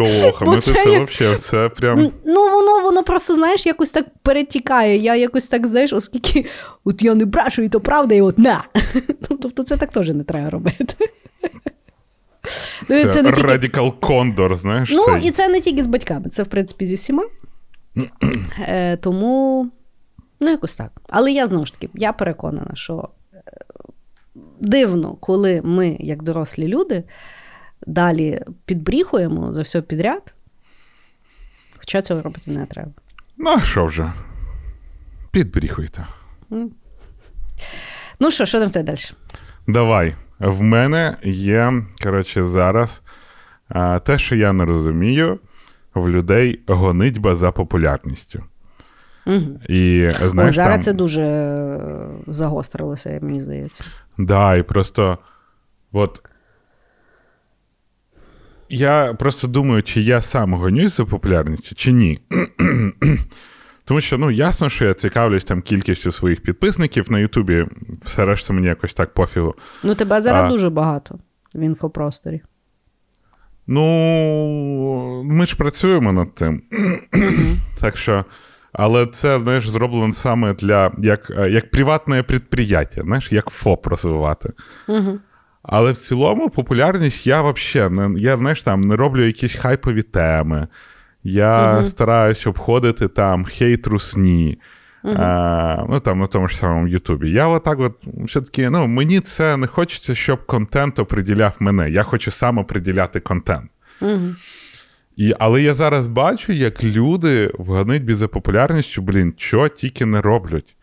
О, 0.00 0.32
хамити 0.34 0.60
це 0.60 0.72
взагалі, 0.72 1.38
це 1.38 1.68
прям. 1.68 2.10
Ну, 2.24 2.50
воно, 2.50 2.82
воно 2.82 3.02
просто, 3.02 3.34
знаєш, 3.34 3.66
якось 3.66 3.90
так 3.90 4.06
перетікає. 4.22 4.96
Я 4.96 5.16
якось 5.16 5.48
так, 5.48 5.66
знаєш, 5.66 5.92
оскільки 5.92 6.46
от 6.84 7.02
я 7.02 7.14
не 7.14 7.24
брашу, 7.24 7.62
і 7.62 7.68
то 7.68 7.80
правда, 7.80 8.14
і 8.14 8.20
от 8.20 8.38
на. 8.38 8.64
Ну, 9.30 9.36
тобто 9.42 9.62
це 9.62 9.76
так 9.76 9.92
теж 9.92 10.08
не 10.08 10.24
треба 10.24 10.50
робити. 10.50 10.94
Ну, 12.88 13.00
Це, 13.00 13.12
це 13.12 13.22
не 13.22 13.32
тільки... 13.32 13.48
Радикал 13.48 14.00
Кондор, 14.00 14.56
знаєш. 14.56 14.90
Ну, 14.92 15.04
цей. 15.06 15.28
і 15.28 15.30
це 15.30 15.48
не 15.48 15.60
тільки 15.60 15.82
з 15.82 15.86
батьками, 15.86 16.28
це, 16.28 16.42
в 16.42 16.46
принципі, 16.46 16.86
зі 16.86 16.94
всіма. 16.94 17.24
Е, 18.58 18.96
тому, 18.96 19.70
ну, 20.40 20.50
якось 20.50 20.76
так. 20.76 20.90
Але 21.08 21.32
я 21.32 21.46
знову 21.46 21.66
ж 21.66 21.72
таки, 21.72 21.88
я 21.94 22.12
переконана, 22.12 22.70
що 22.74 23.08
е, 23.34 23.40
дивно, 24.60 25.14
коли 25.14 25.60
ми, 25.64 25.96
як 26.00 26.22
дорослі 26.22 26.68
люди, 26.68 27.04
далі 27.86 28.40
підбріхуємо 28.64 29.52
за 29.52 29.62
все 29.62 29.82
підряд. 29.82 30.34
Хоча 31.78 32.02
цього 32.02 32.22
робити 32.22 32.50
не 32.50 32.66
треба. 32.66 32.90
Ну, 33.36 33.50
а 33.50 33.60
що 33.60 33.86
вже? 33.86 34.12
Підбріхуйте. 35.30 36.06
Ну 38.20 38.30
що, 38.30 38.46
що 38.46 38.60
там 38.60 38.68
в 38.68 38.72
тебе 38.72 38.84
далі? 38.84 38.98
Давай. 39.66 40.14
В 40.38 40.62
мене 40.62 41.16
є, 41.22 41.82
коротше, 42.02 42.44
зараз 42.44 43.02
те, 44.04 44.18
що 44.18 44.36
я 44.36 44.52
не 44.52 44.64
розумію, 44.64 45.38
в 45.94 46.08
людей 46.08 46.60
гонитьба 46.66 47.34
за 47.34 47.52
популярністю. 47.52 48.42
Угу. 49.26 49.60
І 49.68 50.10
знаєш, 50.24 50.54
зараз 50.54 50.74
там, 50.74 50.82
це 50.82 50.92
дуже 50.92 51.22
е, 51.22 52.08
загострилося, 52.26 53.18
мені 53.22 53.40
здається. 53.40 53.84
Да, 54.18 54.56
і 54.56 54.62
просто 54.62 55.18
от. 55.92 56.22
Я 58.68 59.14
просто 59.14 59.48
думаю, 59.48 59.82
чи 59.82 60.00
я 60.00 60.22
сам 60.22 60.54
гонюсь 60.54 60.96
за 60.96 61.04
популярністю, 61.04 61.74
чи 61.74 61.92
ні. 61.92 62.20
Тому 63.86 64.00
що, 64.00 64.18
ну, 64.18 64.30
ясно, 64.30 64.68
що 64.68 64.84
я 64.84 64.94
цікавлюсь 64.94 65.44
там 65.44 65.62
кількістю 65.62 66.12
своїх 66.12 66.40
підписників 66.40 67.12
на 67.12 67.18
Ютубі, 67.18 67.66
все 68.02 68.24
решта 68.24 68.52
мені 68.52 68.66
якось 68.66 68.94
так 68.94 69.14
пофігу. 69.14 69.54
Ну, 69.82 69.94
тебе 69.94 70.20
зараз 70.20 70.42
А. 70.44 70.48
дуже 70.48 70.70
багато 70.70 71.18
в 71.54 71.60
інфопросторі. 71.60 72.40
Ну, 73.66 75.22
ми 75.24 75.46
ж 75.46 75.56
працюємо 75.56 76.12
над 76.12 76.34
тим. 76.34 76.62
так 77.80 77.96
що, 77.98 78.24
але 78.72 79.06
це, 79.06 79.40
знаєш, 79.40 79.68
зроблено 79.68 80.12
саме 80.12 80.54
для 80.54 80.92
як, 80.98 81.30
як 81.50 81.70
приватне 81.70 82.22
підприємство, 82.22 83.02
знаєш, 83.02 83.32
як 83.32 83.50
ФОП 83.50 83.86
розвивати. 83.86 84.52
Але 85.62 85.92
в 85.92 85.96
цілому 85.96 86.50
популярність 86.50 87.26
я 87.26 87.42
взагалі 87.42 87.94
не 87.94 88.20
я, 88.20 88.36
знаєш, 88.36 88.62
там 88.62 88.80
не 88.80 88.96
роблю 88.96 89.26
якісь 89.26 89.54
хайпові 89.54 90.02
теми. 90.02 90.68
Я 91.28 91.74
Мгм. 91.74 91.86
стараюсь 91.86 92.46
обходити 92.46 93.08
там 93.08 93.44
хейт 93.44 93.86
русні. 93.86 94.58
А, 95.04 95.84
ну 95.88 96.00
там 96.00 96.18
на 96.18 96.26
тому 96.26 96.48
ж 96.48 96.56
самому 96.56 96.88
Ютубі. 96.88 97.30
Я 97.30 97.46
отак, 97.46 97.80
от 97.80 97.92
все-таки, 98.24 98.70
ну, 98.70 98.86
мені 98.86 99.20
це 99.20 99.56
не 99.56 99.66
хочеться, 99.66 100.14
щоб 100.14 100.46
контент 100.46 100.98
оприділяв 100.98 101.56
мене. 101.60 101.90
Я 101.90 102.02
хочу 102.02 102.30
сам 102.30 102.58
оприділяти 102.58 103.20
контент. 103.20 103.70
Угу. 104.00 104.20
І, 105.16 105.34
але 105.38 105.62
я 105.62 105.74
зараз 105.74 106.08
бачу, 106.08 106.52
як 106.52 106.84
люди 106.84 107.50
в 107.58 107.66
гонитьбі 107.66 108.14
за 108.14 108.28
популярністю, 108.28 109.02
блін, 109.02 109.34
що 109.36 109.68
тільки 109.68 110.06
не 110.06 110.20
роблять, 110.20 110.76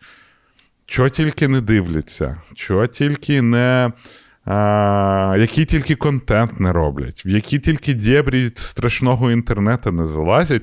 що 0.86 1.08
тільки 1.08 1.48
не 1.48 1.60
дивляться, 1.60 2.36
що 2.54 2.86
тільки 2.86 3.42
не. 3.42 3.92
А, 4.44 5.36
який 5.38 5.64
тільки 5.64 5.94
контент 5.94 6.60
не 6.60 6.72
роблять, 6.72 7.26
в 7.26 7.28
які 7.28 7.58
тільки 7.58 7.94
дєбрі 7.94 8.50
страшного 8.54 9.30
інтернету 9.30 9.92
не 9.92 10.06
залазять 10.06 10.62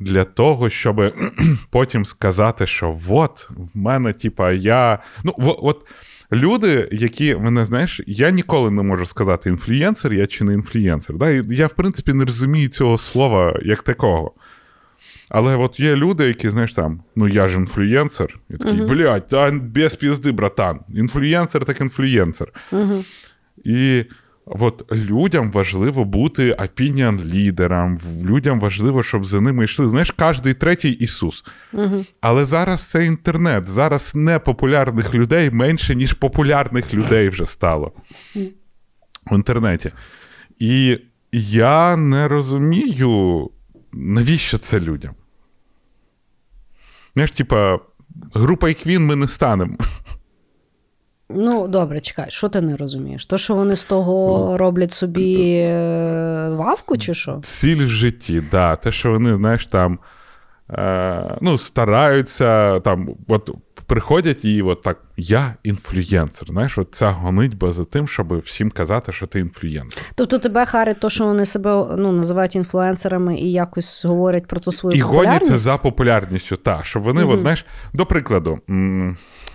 для 0.00 0.24
того, 0.24 0.70
щоб 0.70 1.14
потім 1.70 2.04
сказати, 2.04 2.66
що 2.66 2.98
от 3.10 3.50
в 3.50 3.78
мене, 3.78 4.12
типа, 4.12 4.52
я. 4.52 4.98
Ну, 5.24 5.34
от 5.38 5.86
люди, 6.32 6.88
які 6.92 7.36
мене 7.36 7.64
знаєш, 7.64 8.00
я 8.06 8.30
ніколи 8.30 8.70
не 8.70 8.82
можу 8.82 9.06
сказати, 9.06 9.50
інфлюєнсер 9.50 10.12
я 10.12 10.26
чи 10.26 10.44
не 10.44 10.54
інфлюєнсер. 10.54 11.16
Да? 11.16 11.30
Я, 11.30 11.66
в 11.66 11.72
принципі, 11.72 12.12
не 12.12 12.24
розумію 12.24 12.68
цього 12.68 12.98
слова 12.98 13.60
як 13.64 13.82
такого. 13.82 14.32
Але 15.34 15.56
от 15.56 15.80
є 15.80 15.96
люди, 15.96 16.26
які, 16.26 16.50
знаєш, 16.50 16.74
там, 16.74 17.02
ну 17.16 17.28
я 17.28 17.48
ж 17.48 17.56
інфлюєнсер. 17.56 18.38
Я 18.48 18.56
такий, 18.56 18.78
Мгм. 18.78 18.86
блядь, 18.86 19.26
та 19.26 19.50
без 19.50 19.94
пізди, 19.94 20.32
братан. 20.32 20.80
Інфлюєнсер 20.94 21.64
так 21.64 21.80
інфлюєнсер. 21.80 22.52
Угу. 22.72 23.04
І 23.64 24.04
от 24.46 24.92
людям 25.10 25.50
важливо 25.50 26.04
бути 26.04 26.52
opinion 26.52 27.20
лідером, 27.24 27.98
людям 28.24 28.60
важливо, 28.60 29.02
щоб 29.02 29.24
за 29.24 29.40
ними 29.40 29.64
йшли. 29.64 29.88
Знаєш, 29.88 30.10
кожний 30.10 30.54
третій 30.54 30.90
Ісус. 30.90 31.44
Угу. 31.72 32.04
Але 32.20 32.44
зараз 32.44 32.90
це 32.90 33.04
інтернет. 33.04 33.68
Зараз 33.68 34.12
непопулярних 34.14 35.14
людей 35.14 35.50
менше, 35.50 35.94
ніж 35.94 36.12
популярних 36.12 36.94
людей 36.94 37.28
вже 37.28 37.46
стало 37.46 37.92
в 39.30 39.34
інтернеті. 39.34 39.92
І 40.58 40.98
я 41.32 41.96
не 41.96 42.28
розумію, 42.28 43.50
навіщо 43.92 44.58
це 44.58 44.80
людям. 44.80 45.14
Знаєш, 47.14 47.30
типа, 47.30 47.78
група 48.34 48.72
Квін 48.72 49.06
ми 49.06 49.16
не 49.16 49.28
станемо. 49.28 49.76
Ну, 51.34 51.68
добре, 51.68 52.00
чекай, 52.00 52.26
що 52.28 52.48
ти 52.48 52.60
не 52.60 52.76
розумієш? 52.76 53.26
То, 53.26 53.38
що 53.38 53.54
вони 53.54 53.76
з 53.76 53.84
того 53.84 54.56
роблять 54.56 54.92
собі 54.92 55.54
е, 55.54 56.48
вавку, 56.50 56.98
чи 56.98 57.14
що? 57.14 57.40
Ціль 57.42 57.84
в 57.84 57.88
житті, 57.88 58.42
да. 58.50 58.76
Те, 58.76 58.92
що 58.92 59.10
вони, 59.10 59.36
знаєш, 59.36 59.66
там 59.66 59.98
е, 60.70 61.38
ну, 61.40 61.58
стараються, 61.58 62.80
там, 62.80 63.08
от 63.28 63.50
приходять 63.92 64.44
і 64.44 64.62
от 64.62 64.82
так, 64.82 64.98
я 65.16 65.54
інфлюєнсер. 65.62 66.48
Знаєш, 66.48 66.78
от 66.78 66.88
ця 66.92 67.10
гонитьба 67.10 67.72
за 67.72 67.84
тим, 67.84 68.08
щоб 68.08 68.38
всім 68.38 68.70
казати, 68.70 69.12
що 69.12 69.26
ти 69.26 69.40
інфлюєнсер. 69.40 70.04
Тобто 70.14 70.38
тебе 70.38 70.66
харить 70.66 71.00
то, 71.00 71.10
що 71.10 71.24
вони 71.26 71.46
себе 71.46 71.86
ну, 71.98 72.12
називають 72.12 72.56
інфлюенсерами 72.56 73.38
і 73.38 73.52
якось 73.52 74.04
говорять 74.04 74.46
про 74.46 74.60
ту 74.60 74.72
свою 74.72 74.98
І 74.98 75.00
гоняться 75.00 75.58
за 75.58 75.78
популярністю. 75.78 76.56
Так, 76.56 76.86
щоб 76.86 77.02
вони, 77.02 77.22
Мгм. 77.22 77.30
от, 77.30 77.40
знаєш, 77.40 77.66
до 77.94 78.06
прикладу, 78.06 78.58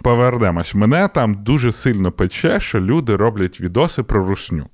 повернемось, 0.02 0.76
мене 0.76 1.08
там 1.08 1.44
дуже 1.44 1.72
сильно 1.72 2.12
пече, 2.12 2.60
що 2.60 2.80
люди 2.80 3.16
роблять 3.16 3.62
відоси 3.62 4.04
про 4.04 4.28
русню. 4.28 4.66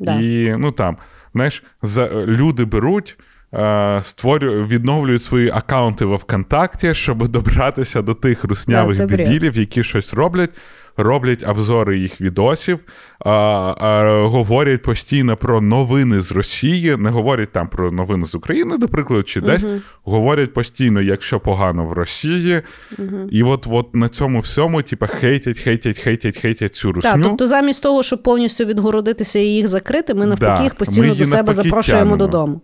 Да. 0.00 0.20
І 0.20 0.54
ну 0.58 0.72
там, 0.72 0.96
знаєш, 1.34 1.64
за, 1.82 2.10
люди 2.12 2.64
беруть. 2.64 3.18
Е, 3.54 4.00
Створюють, 4.04 4.70
відновлюють 4.70 5.22
свої 5.22 5.50
акаунти 5.50 6.04
во 6.04 6.16
ВКонтакті, 6.16 6.94
щоб 6.94 7.28
добратися 7.28 8.02
до 8.02 8.14
тих 8.14 8.44
руснявих 8.44 8.96
Да, 8.96 9.06
дебілів, 9.06 9.58
які 9.58 9.84
щось 9.84 10.14
роблять, 10.14 10.50
роблять 10.96 11.44
обзори 11.48 11.98
їх 11.98 12.20
відосів, 12.20 12.78
а, 13.18 13.30
а, 13.30 14.22
говорять 14.26 14.82
постійно 14.82 15.36
про 15.36 15.60
новини 15.60 16.20
з 16.20 16.32
Росії, 16.32 16.96
не 16.96 17.10
говорять 17.10 17.52
там 17.52 17.68
про 17.68 17.92
новини 17.92 18.24
з 18.24 18.34
України, 18.34 18.78
до 18.78 18.88
прикладу, 18.88 19.22
чи 19.22 19.40
десь 19.40 19.64
uh 19.64 19.80
говорять 20.04 20.52
постійно, 20.52 21.00
якщо 21.00 21.40
погано 21.40 21.84
в 21.84 21.92
Росії. 21.92 22.62
uh 22.98 23.28
І 23.30 23.42
от 23.42 23.66
от 23.70 23.94
на 23.94 24.08
цьому 24.08 24.40
всьому, 24.40 24.82
типа, 24.82 25.06
хейтять, 25.06 25.58
хейтять, 25.58 25.98
хейтять, 25.98 26.38
хейтять 26.38 26.74
цю 26.74 26.92
русню. 26.92 27.12
Так, 27.12 27.22
тобто, 27.22 27.46
замість 27.46 27.82
того, 27.82 28.02
щоб 28.02 28.22
повністю 28.22 28.64
відгородитися 28.64 29.38
і 29.38 29.46
їх 29.46 29.68
закрити, 29.68 30.14
ми 30.14 30.26
навпаки 30.26 30.56
да, 30.58 30.62
їх 30.64 30.74
постійно 30.74 31.14
до 31.14 31.26
себе 31.26 31.52
запрошуємо 31.52 32.00
тянемо. 32.00 32.16
додому. 32.16 32.60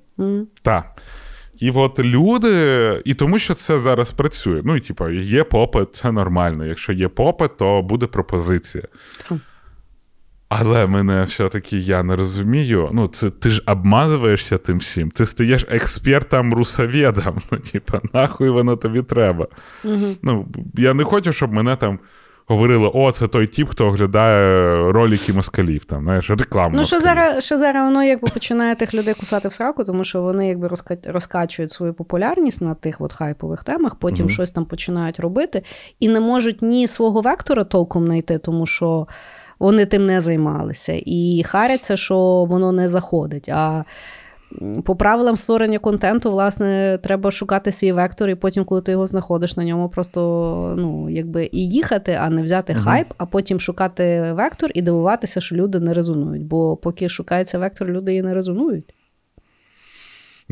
Так. 0.62 1.02
І 1.58 1.70
от 1.70 1.98
люди, 1.98 3.02
і 3.04 3.14
тому 3.14 3.38
що 3.38 3.54
це 3.54 3.80
зараз 3.80 4.12
працює. 4.12 4.62
Ну, 4.64 4.76
і 4.76 4.80
типу, 4.80 5.10
є 5.10 5.44
попит, 5.44 5.94
це 5.94 6.12
нормально. 6.12 6.66
Якщо 6.66 6.92
є 6.92 7.08
попит, 7.08 7.56
то 7.56 7.82
буде 7.82 8.06
пропозиція. 8.06 8.84
Але 10.48 10.86
мене 10.86 11.22
все-таки 11.22 11.78
я 11.78 12.02
не 12.02 12.16
розумію. 12.16 12.90
Ну, 12.92 13.08
це 13.08 13.30
ти 13.30 13.50
ж 13.50 13.62
обмазуєшся 13.66 14.58
тим 14.58 14.78
всім. 14.78 15.10
Ти 15.10 15.26
стаєш 15.26 15.66
експертом 15.68 16.54
русоведом. 16.54 17.38
Ну, 17.50 17.58
типу, 17.58 17.98
нахуй 18.12 18.50
воно 18.50 18.76
тобі 18.76 19.02
треба. 19.02 19.46
Угу. 19.84 20.16
Ну, 20.22 20.48
Я 20.74 20.94
не 20.94 21.04
хочу, 21.04 21.32
щоб 21.32 21.52
мене 21.52 21.76
там 21.76 21.98
говорили: 22.46 22.90
о, 22.94 23.12
це 23.12 23.28
той 23.28 23.46
тіп, 23.46 23.68
хто 23.68 23.86
оглядає 23.86 24.76
ролики 24.92 25.32
москалів, 25.32 25.84
там, 25.84 26.02
знаєш, 26.02 26.30
рекламу. 26.30 26.74
Ну, 26.76 26.84
що 26.84 27.00
зараз 27.00 27.44
що 27.44 27.58
зараз 27.58 27.84
воно 27.84 28.04
якби 28.04 28.28
починає 28.28 28.74
тих 28.74 28.94
людей 28.94 29.14
кусати 29.14 29.48
в 29.48 29.52
сраку, 29.52 29.84
тому 29.84 30.04
що 30.04 30.22
вони 30.22 30.48
якби 30.48 30.70
розкачують 31.04 31.70
свою 31.70 31.94
популярність 31.94 32.60
на 32.60 32.74
тих 32.74 33.00
от 33.00 33.12
хайпових 33.12 33.64
темах, 33.64 33.94
потім 33.94 34.26
mm 34.26 34.36
щось 34.36 34.50
там 34.50 34.64
починають 34.64 35.20
робити 35.20 35.62
і 36.00 36.08
не 36.08 36.20
можуть 36.20 36.62
ні 36.62 36.86
свого 36.86 37.20
вектора 37.20 37.64
толком 37.64 38.06
знайти, 38.06 38.38
тому 38.38 38.66
що. 38.66 39.06
Вони 39.58 39.86
тим 39.86 40.06
не 40.06 40.20
займалися 40.20 41.00
і 41.06 41.44
харяться, 41.46 41.96
що 41.96 42.44
воно 42.44 42.72
не 42.72 42.88
заходить. 42.88 43.48
А 43.48 43.84
по 44.84 44.96
правилам 44.96 45.36
створення 45.36 45.78
контенту, 45.78 46.30
власне, 46.30 46.98
треба 47.02 47.30
шукати 47.30 47.72
свій 47.72 47.92
вектор, 47.92 48.30
і 48.30 48.34
потім, 48.34 48.64
коли 48.64 48.82
ти 48.82 48.92
його 48.92 49.06
знаходиш, 49.06 49.56
на 49.56 49.64
ньому 49.64 49.88
просто 49.88 50.74
ну, 50.78 51.10
якби 51.10 51.48
і 51.52 51.68
їхати, 51.68 52.12
а 52.12 52.30
не 52.30 52.42
взяти 52.42 52.72
угу. 52.72 52.82
хайп, 52.82 53.06
а 53.18 53.26
потім 53.26 53.60
шукати 53.60 54.32
вектор 54.32 54.70
і 54.74 54.82
дивуватися, 54.82 55.40
що 55.40 55.56
люди 55.56 55.80
не 55.80 55.92
резонують. 55.92 56.44
Бо 56.44 56.76
поки 56.76 57.08
шукається 57.08 57.58
вектор, 57.58 57.88
люди 57.88 58.14
і 58.14 58.22
не 58.22 58.34
резонують. 58.34 58.86
Так, 58.86 58.96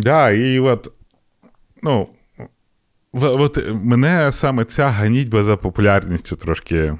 да, 0.04 0.30
і 0.30 0.58
от, 0.58 0.92
ну, 1.82 2.08
от 3.12 3.58
мене 3.72 4.32
саме 4.32 4.64
ця 4.64 4.88
ганітьба 4.88 5.42
за 5.42 5.56
популярністю 5.56 6.36
трошки 6.36 6.98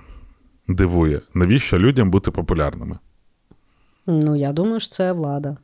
дивує. 0.69 1.21
Навіщо 1.35 1.79
людям 1.79 2.11
бути 2.11 2.31
популярними? 2.31 2.99
Ну, 4.07 4.37
я 4.37 4.53
думаю, 4.53 4.81
що 4.81 4.89
це 4.91 5.13
влада. 5.13 5.57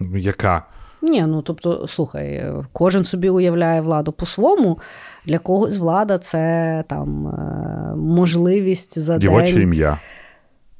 Яка? 0.00 0.62
Ні, 1.02 1.26
ну 1.26 1.42
тобто, 1.42 1.86
слухай, 1.86 2.52
кожен 2.72 3.04
собі 3.04 3.30
уявляє 3.30 3.80
владу 3.80 4.12
по-своєму. 4.12 4.78
Для 5.26 5.38
когось 5.38 5.78
влада 5.78 6.18
це 6.18 6.84
там 6.88 7.26
е, 7.26 7.96
можливість 7.96 8.98
за 8.98 9.18
Дівоче 9.18 9.52
день... 9.52 9.62
ім'я. 9.62 9.98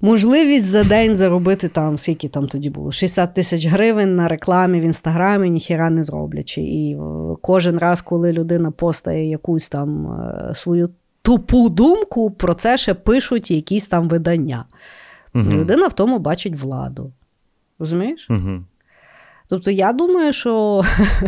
Можливість 0.00 0.66
за 0.66 0.84
день 0.84 1.16
заробити 1.16 1.68
там, 1.68 1.98
скільки 1.98 2.28
там 2.28 2.48
тоді 2.48 2.70
було, 2.70 2.92
60 2.92 3.34
тисяч 3.34 3.66
гривень 3.66 4.16
на 4.16 4.28
рекламі 4.28 4.80
в 4.80 4.82
інстаграмі, 4.82 5.50
ніхіра 5.50 5.90
не 5.90 6.04
зроблячи. 6.04 6.60
І 6.60 6.92
е, 6.94 6.98
кожен 7.42 7.78
раз, 7.78 8.02
коли 8.02 8.32
людина 8.32 8.70
постає 8.70 9.30
якусь 9.30 9.68
там 9.68 10.06
е, 10.06 10.54
свою 10.54 10.88
тупу 11.22 11.68
думку, 11.68 12.30
про 12.30 12.54
це 12.54 12.76
ще 12.76 12.94
пишуть 12.94 13.50
якісь 13.50 13.88
там 13.88 14.08
видання. 14.08 14.64
Угу. 15.34 15.50
Людина 15.50 15.86
в 15.86 15.92
тому 15.92 16.18
бачить 16.18 16.60
владу. 16.60 17.12
Розумієш? 17.78 18.26
Угу. 18.30 18.64
Тобто, 19.48 19.70
я 19.70 19.92
думаю, 19.92 20.32
що 20.32 20.82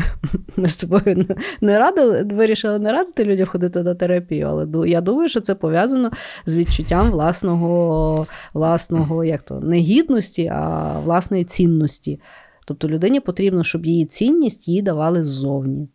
ми 0.56 0.68
з 0.68 0.76
тобою 0.76 1.26
не 1.60 1.78
радили, 1.78 2.22
вирішили 2.22 2.78
не 2.78 2.92
радити 2.92 3.24
людям 3.24 3.46
ходити 3.46 3.82
на 3.82 3.94
терапію, 3.94 4.48
але 4.48 4.88
я 4.88 5.00
думаю, 5.00 5.28
що 5.28 5.40
це 5.40 5.54
пов'язано 5.54 6.10
з 6.46 6.54
відчуттям 6.54 7.10
власного, 7.10 8.26
власного 8.54 9.24
як 9.24 9.42
то, 9.42 9.60
не 9.60 9.78
гідності, 9.78 10.46
а 10.54 10.92
власної 11.04 11.44
цінності. 11.44 12.20
Тобто 12.66 12.88
людині 12.88 13.20
потрібно, 13.20 13.64
щоб 13.64 13.86
її 13.86 14.04
цінність 14.04 14.68
їй 14.68 14.82
давали 14.82 15.24
ззовні. 15.24 15.88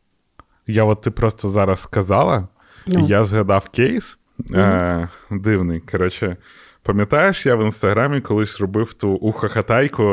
Я 0.68 0.84
от 0.84 1.02
ти 1.02 1.12
просто 1.12 1.50
зараз 1.50 1.80
сказала, 1.80 2.48
ну. 2.88 3.06
я 3.08 3.24
згадав 3.24 3.70
кейс 3.70 4.18
mm 4.40 4.60
е, 4.60 5.10
дивний. 5.32 5.80
Коротше, 5.80 6.38
пам'ятаєш, 6.84 7.46
я 7.46 7.56
в 7.56 7.64
інстаграмі 7.66 8.22
колись 8.22 8.62
робив 8.62 8.94
ту 8.94 9.10
ухахатайку 9.10 10.04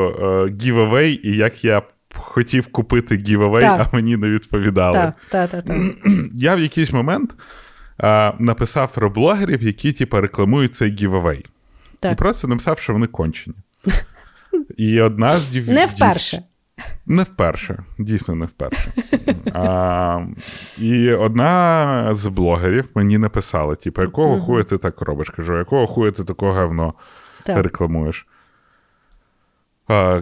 гівавей, 0.61 1.19
і 1.23 1.35
як 1.35 1.65
я 1.65 1.81
хотів 2.15 2.67
купити 2.67 3.17
гівавей, 3.17 3.63
а 3.63 3.85
мені 3.93 4.17
не 4.17 4.29
відповідали. 4.29 4.97
Так, 4.97 5.13
так, 5.29 5.49
так. 5.49 5.65
так. 5.65 5.77
Я 6.33 6.55
в 6.55 6.59
якийсь 6.59 6.93
момент 6.93 7.31
а, 7.97 8.33
написав 8.39 8.93
про 8.93 9.09
блогерів, 9.09 9.63
які 9.63 9.93
типу, 9.93 10.21
рекламують 10.21 10.75
цей 10.75 10.95
гівавей. 10.95 11.45
І 12.11 12.15
просто 12.15 12.47
написав, 12.47 12.79
що 12.79 12.93
вони 12.93 13.07
кончені. 13.07 13.55
І 14.77 15.01
одна 15.01 15.37
з 15.37 15.47
дів... 15.47 15.69
Не 15.69 15.85
вперше. 15.85 16.43
Не 17.05 17.23
вперше, 17.23 17.83
дійсно, 17.99 18.35
не 18.35 18.45
вперше. 18.45 18.93
А, 19.53 20.19
І 20.77 21.11
одна 21.11 22.15
з 22.15 22.27
блогерів 22.27 22.89
мені 22.95 23.17
написала: 23.17 23.75
типу, 23.75 24.01
якого 24.01 24.39
хуя 24.39 24.63
ти 24.63 24.77
так 24.77 25.01
робиш? 25.01 25.29
Кажу, 25.29 25.57
якого 25.57 25.87
хуя 25.87 26.11
ти 26.11 26.23
такого 26.23 26.53
говно 26.53 26.93
рекламуєш? 27.45 28.27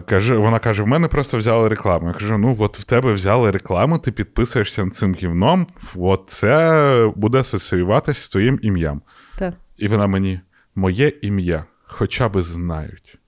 Каже, 0.06 0.36
Вона 0.36 0.58
каже: 0.58 0.82
в 0.82 0.86
мене 0.86 1.08
просто 1.08 1.38
взяли 1.38 1.68
рекламу. 1.68 2.06
Я 2.06 2.12
кажу: 2.12 2.38
ну, 2.38 2.56
от 2.58 2.78
в 2.78 2.84
тебе 2.84 3.12
взяли 3.12 3.50
рекламу, 3.50 3.98
ти 3.98 4.12
підписуєшся 4.12 4.90
цим 4.90 5.14
гівном, 5.14 5.66
от 5.96 6.22
це 6.26 7.12
буде 7.16 7.38
асоціюватися 7.38 8.22
з 8.22 8.28
твоїм 8.28 8.58
ім'ям. 8.62 9.02
Так. 9.38 9.54
І 9.76 9.88
вона 9.88 10.06
мені, 10.06 10.40
моє 10.74 11.12
ім'я, 11.22 11.64
хоча 11.86 12.28
б 12.28 12.42
знають. 12.42 13.18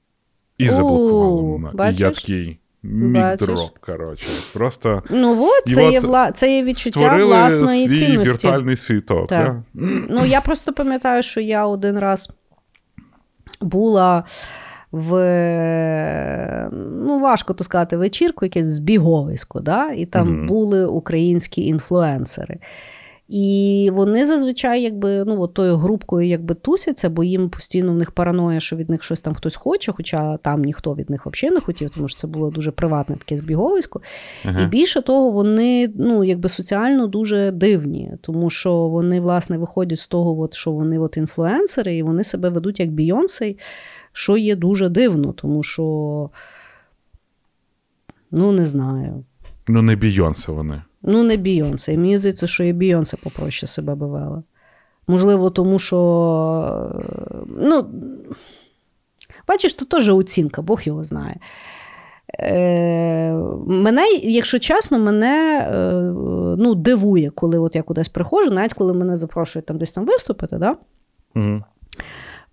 І 0.58 0.68
заблокувала 0.68 1.58
мене. 1.58 1.92
І 1.92 1.94
я 1.94 2.10
такий. 2.10 2.58
Мікдроп, 2.84 3.78
коротше. 3.78 4.26
Просто 4.52 5.02
ну 5.10 5.44
от, 5.44 5.74
це 5.74 5.90
є 5.90 6.00
вла... 6.00 6.32
це 6.32 6.56
є 6.56 6.64
відчуття 6.64 7.16
власної 7.16 7.86
свій 7.86 7.96
цінності. 7.96 8.32
віртуальний 8.32 8.76
світок. 8.76 9.28
Так. 9.28 9.48
Yeah. 9.48 10.06
Ну 10.10 10.26
я 10.26 10.40
просто 10.40 10.72
пам'ятаю, 10.72 11.22
що 11.22 11.40
я 11.40 11.66
один 11.66 11.98
раз 11.98 12.30
була 13.60 14.24
в 14.92 16.68
ну, 17.06 17.20
важко 17.20 17.54
то 17.54 17.64
сказати, 17.64 17.96
вечірку, 17.96 18.44
якесь 18.44 18.66
збіговисько, 18.66 19.60
да? 19.60 19.92
і 19.92 20.06
там 20.06 20.28
mm-hmm. 20.28 20.46
були 20.46 20.86
українські 20.86 21.66
інфлюенсери. 21.66 22.58
І 23.28 23.90
вони 23.92 24.26
зазвичай 24.26 24.82
якби 24.82 25.24
ну, 25.24 25.40
от 25.40 25.54
тою 25.54 25.76
групкою 25.76 26.28
якби 26.28 26.54
тусяться, 26.54 27.10
бо 27.10 27.24
їм 27.24 27.50
постійно 27.50 27.92
в 27.92 27.96
них 27.96 28.10
параноя, 28.10 28.60
що 28.60 28.76
від 28.76 28.90
них 28.90 29.02
щось 29.02 29.20
там 29.20 29.34
хтось 29.34 29.56
хоче, 29.56 29.92
хоча 29.92 30.36
там 30.36 30.62
ніхто 30.62 30.94
від 30.94 31.10
них 31.10 31.26
взагалі 31.26 31.54
не 31.54 31.60
хотів, 31.60 31.90
тому 31.90 32.08
що 32.08 32.20
це 32.20 32.26
було 32.26 32.50
дуже 32.50 32.70
приватне 32.70 33.16
таке 33.16 33.36
збіговисько. 33.36 34.00
Ага. 34.44 34.60
І 34.60 34.66
більше 34.66 35.02
того, 35.02 35.30
вони 35.30 35.92
ну, 35.96 36.24
якби 36.24 36.48
соціально 36.48 37.06
дуже 37.06 37.50
дивні, 37.50 38.12
тому 38.20 38.50
що 38.50 38.88
вони, 38.88 39.20
власне, 39.20 39.58
виходять 39.58 39.98
з 39.98 40.06
того, 40.06 40.40
от, 40.40 40.54
що 40.54 40.72
вони 40.72 40.98
от 40.98 41.16
інфлюенсери, 41.16 41.96
і 41.96 42.02
вони 42.02 42.24
себе 42.24 42.48
ведуть 42.48 42.80
як 42.80 42.90
Бійонсей 42.90 43.58
що 44.12 44.36
є 44.36 44.56
дуже 44.56 44.88
дивно, 44.88 45.32
тому 45.32 45.62
що, 45.62 46.30
ну, 48.30 48.52
не 48.52 48.66
знаю. 48.66 49.24
Ну, 49.68 49.82
не 49.82 49.96
Бійонсе 49.96 50.52
вони. 50.52 50.82
Ну, 51.02 51.22
не 51.22 51.36
Бійонсе. 51.36 51.92
І 51.92 51.98
мені 51.98 52.16
здається, 52.16 52.46
що 52.46 52.64
і 52.64 52.72
Бійонсе 52.72 53.16
попроще 53.16 53.66
себе 53.66 53.94
би 53.94 54.06
вела. 54.06 54.42
Можливо, 55.06 55.50
тому 55.50 55.78
що. 55.78 56.92
ну, 57.46 57.86
Бачиш, 59.48 59.74
то 59.74 59.84
теж 59.84 60.08
оцінка, 60.08 60.62
Бог 60.62 60.80
його 60.84 61.04
знає. 61.04 61.36
Е, 62.38 63.32
Мене, 63.66 64.08
якщо 64.22 64.58
чесно, 64.58 64.98
мене 64.98 65.58
е, 65.58 65.92
ну, 66.58 66.74
дивує, 66.74 67.30
коли 67.30 67.58
от 67.58 67.76
я 67.76 67.82
кудись 67.82 68.08
приходжу, 68.08 68.50
навіть 68.50 68.72
коли 68.72 68.92
мене 68.92 69.16
запрошують 69.16 69.66
там 69.66 69.78
десь 69.78 69.92
там 69.92 70.06
виступити. 70.06 70.58
Да? 70.58 70.76
Угу 71.34 71.62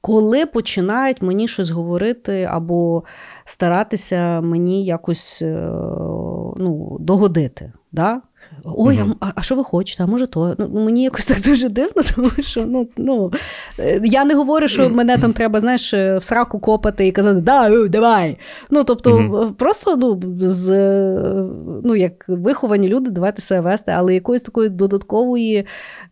коли 0.01 0.45
починають 0.45 1.21
мені 1.21 1.47
щось 1.47 1.69
говорити 1.69 2.43
або 2.51 3.03
старатися 3.43 4.41
мені 4.41 4.85
якось 4.85 5.41
е, 5.41 5.71
ну, 6.57 6.97
догодити. 6.99 7.73
Да? 7.91 8.21
Ой, 8.64 8.97
uh-huh. 8.97 9.16
а, 9.20 9.32
а 9.36 9.41
що 9.41 9.55
ви 9.55 9.64
хочете? 9.64 10.03
А 10.03 10.07
може 10.07 10.28
то? 10.28 10.55
Ну, 10.57 10.70
Мені 10.70 11.03
якось 11.03 11.26
так 11.26 11.41
дуже 11.45 11.70
дивно, 11.70 12.01
тому 12.16 12.30
що 12.39 12.66
ну, 12.66 12.88
ну, 12.97 13.32
е, 13.80 14.01
я 14.03 14.26
не 14.26 14.36
говорю, 14.36 14.68
що 14.68 14.89
мене 14.95 15.18
там 15.18 15.34
треба, 15.34 15.60
знаєш, 15.60 15.93
е, 15.93 16.18
в 16.18 16.24
сраку 16.24 16.60
копати 16.60 17.07
і 17.07 17.12
казати, 17.12 17.41
да, 17.41 17.88
давай. 17.88 18.38
Ну, 18.70 18.84
тобто, 18.84 19.18
uh-huh. 19.18 19.53
просто 19.53 19.95
ну, 19.95 20.22
з, 20.41 20.70
ну, 21.84 21.95
як 21.95 22.26
виховані 22.28 22.88
люди, 22.88 23.10
давайте 23.10 23.41
себе 23.41 23.62
вести, 23.62 23.93
але 23.97 24.14
якоїсь 24.14 24.43
такої 24.43 24.70
додаткової 24.70 25.66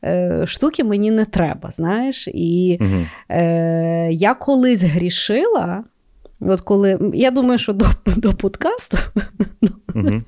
е, 0.04 0.44
штуки 0.48 0.84
мені 0.84 1.12
не 1.12 1.26
треба, 1.26 1.72
знаєш. 1.72 2.28
І 2.28 2.78
uh-huh. 2.82 3.08
е, 3.30 4.10
я 4.12 4.34
колись 4.34 4.84
грішила. 4.84 5.84
От 6.40 6.62
коли 6.62 7.00
я 7.14 7.32
думаю, 7.32 7.58
що 7.58 7.74
до 7.74 7.86
до 8.06 8.34
подкасту, 8.34 8.98
uh-huh. 9.96 10.22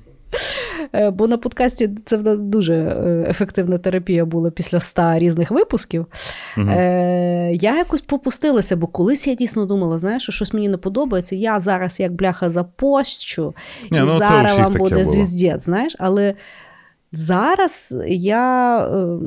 Бо 1.12 1.26
на 1.26 1.38
подкасті 1.38 1.90
це 2.04 2.16
дуже 2.36 2.74
е, 2.74 3.26
ефективна 3.30 3.78
терапія 3.78 4.24
була 4.24 4.50
після 4.50 4.78
ста 4.78 5.18
різних 5.18 5.50
випусків. 5.50 6.06
Uh-huh. 6.56 7.58
Я 7.62 7.76
якось 7.76 8.00
попустилася, 8.00 8.76
бо 8.76 8.86
колись 8.86 9.26
я 9.26 9.34
дійсно 9.34 9.66
думала, 9.66 9.98
знаєш, 9.98 10.22
що 10.22 10.32
щось 10.32 10.52
мені 10.52 10.68
не 10.68 10.76
подобається. 10.76 11.36
Я 11.36 11.60
зараз 11.60 12.00
як 12.00 12.12
бляха 12.12 12.50
запощу, 12.50 13.54
і 13.92 13.94
ну, 13.94 14.06
зараз 14.18 14.58
вам 14.58 14.72
буде 14.72 15.04
звіздець, 15.04 15.64
знаєш, 15.64 15.96
але 15.98 16.34
зараз 17.12 17.98
я. 18.06 18.78
Ем, 18.92 19.20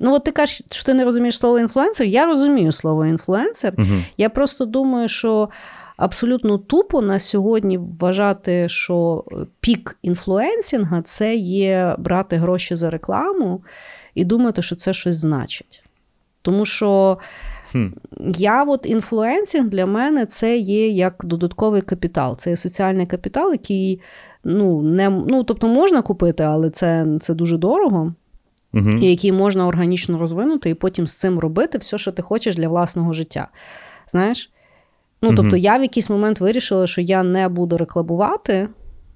Ну, 0.00 0.14
от 0.14 0.24
ти 0.24 0.30
кажеш, 0.30 0.62
що 0.70 0.84
ти 0.84 0.94
не 0.94 1.04
розумієш 1.04 1.38
слово 1.38 1.58
інфлюенсер. 1.58 2.06
Я 2.06 2.26
розумію 2.26 2.72
слово 2.72 3.06
інфлюенсер. 3.06 3.74
Угу. 3.78 4.02
Я 4.16 4.28
просто 4.30 4.64
думаю, 4.64 5.08
що 5.08 5.48
абсолютно 5.96 6.58
тупо 6.58 7.02
на 7.02 7.18
сьогодні 7.18 7.78
вважати, 7.78 8.68
що 8.68 9.24
пік 9.60 9.98
influencing 10.02 10.81
'га 10.81 11.02
це 11.02 11.34
є 11.36 11.96
брати 11.98 12.36
гроші 12.36 12.76
за 12.76 12.90
рекламу 12.90 13.62
і 14.14 14.24
думати, 14.24 14.62
що 14.62 14.76
це 14.76 14.92
щось 14.92 15.16
значить. 15.16 15.84
Тому 16.42 16.66
що. 16.66 17.18
Hmm. 17.74 17.92
Я 18.36 18.64
от 18.64 18.86
influencing 18.86 19.68
для 19.68 19.86
мене 19.86 20.26
це 20.26 20.56
є 20.56 20.88
як 20.88 21.22
додатковий 21.24 21.82
капітал. 21.82 22.36
Це 22.36 22.50
є 22.50 22.56
соціальний 22.56 23.06
капітал, 23.06 23.52
який 23.52 24.00
ну, 24.44 24.82
не, 24.82 25.10
ну, 25.10 25.44
тобто 25.44 25.68
можна 25.68 26.02
купити, 26.02 26.42
але 26.42 26.70
це 26.70 27.06
це 27.20 27.34
дуже 27.34 27.58
дорого 27.58 28.14
угу. 28.74 28.90
і 29.00 29.06
який 29.10 29.32
можна 29.32 29.66
органічно 29.66 30.18
розвинути, 30.18 30.70
і 30.70 30.74
потім 30.74 31.06
з 31.06 31.14
цим 31.14 31.38
робити 31.38 31.78
все, 31.78 31.98
що 31.98 32.12
ти 32.12 32.22
хочеш 32.22 32.56
для 32.56 32.68
власного 32.68 33.12
життя. 33.12 33.48
Знаєш? 34.06 34.50
Ну, 35.24 35.36
тобто, 35.36 35.56
я 35.56 35.78
в 35.78 35.82
якийсь 35.82 36.10
момент 36.10 36.40
вирішила, 36.40 36.86
що 36.86 37.00
я 37.00 37.22
не 37.22 37.48
буду 37.48 37.76
рекламувати. 37.76 38.68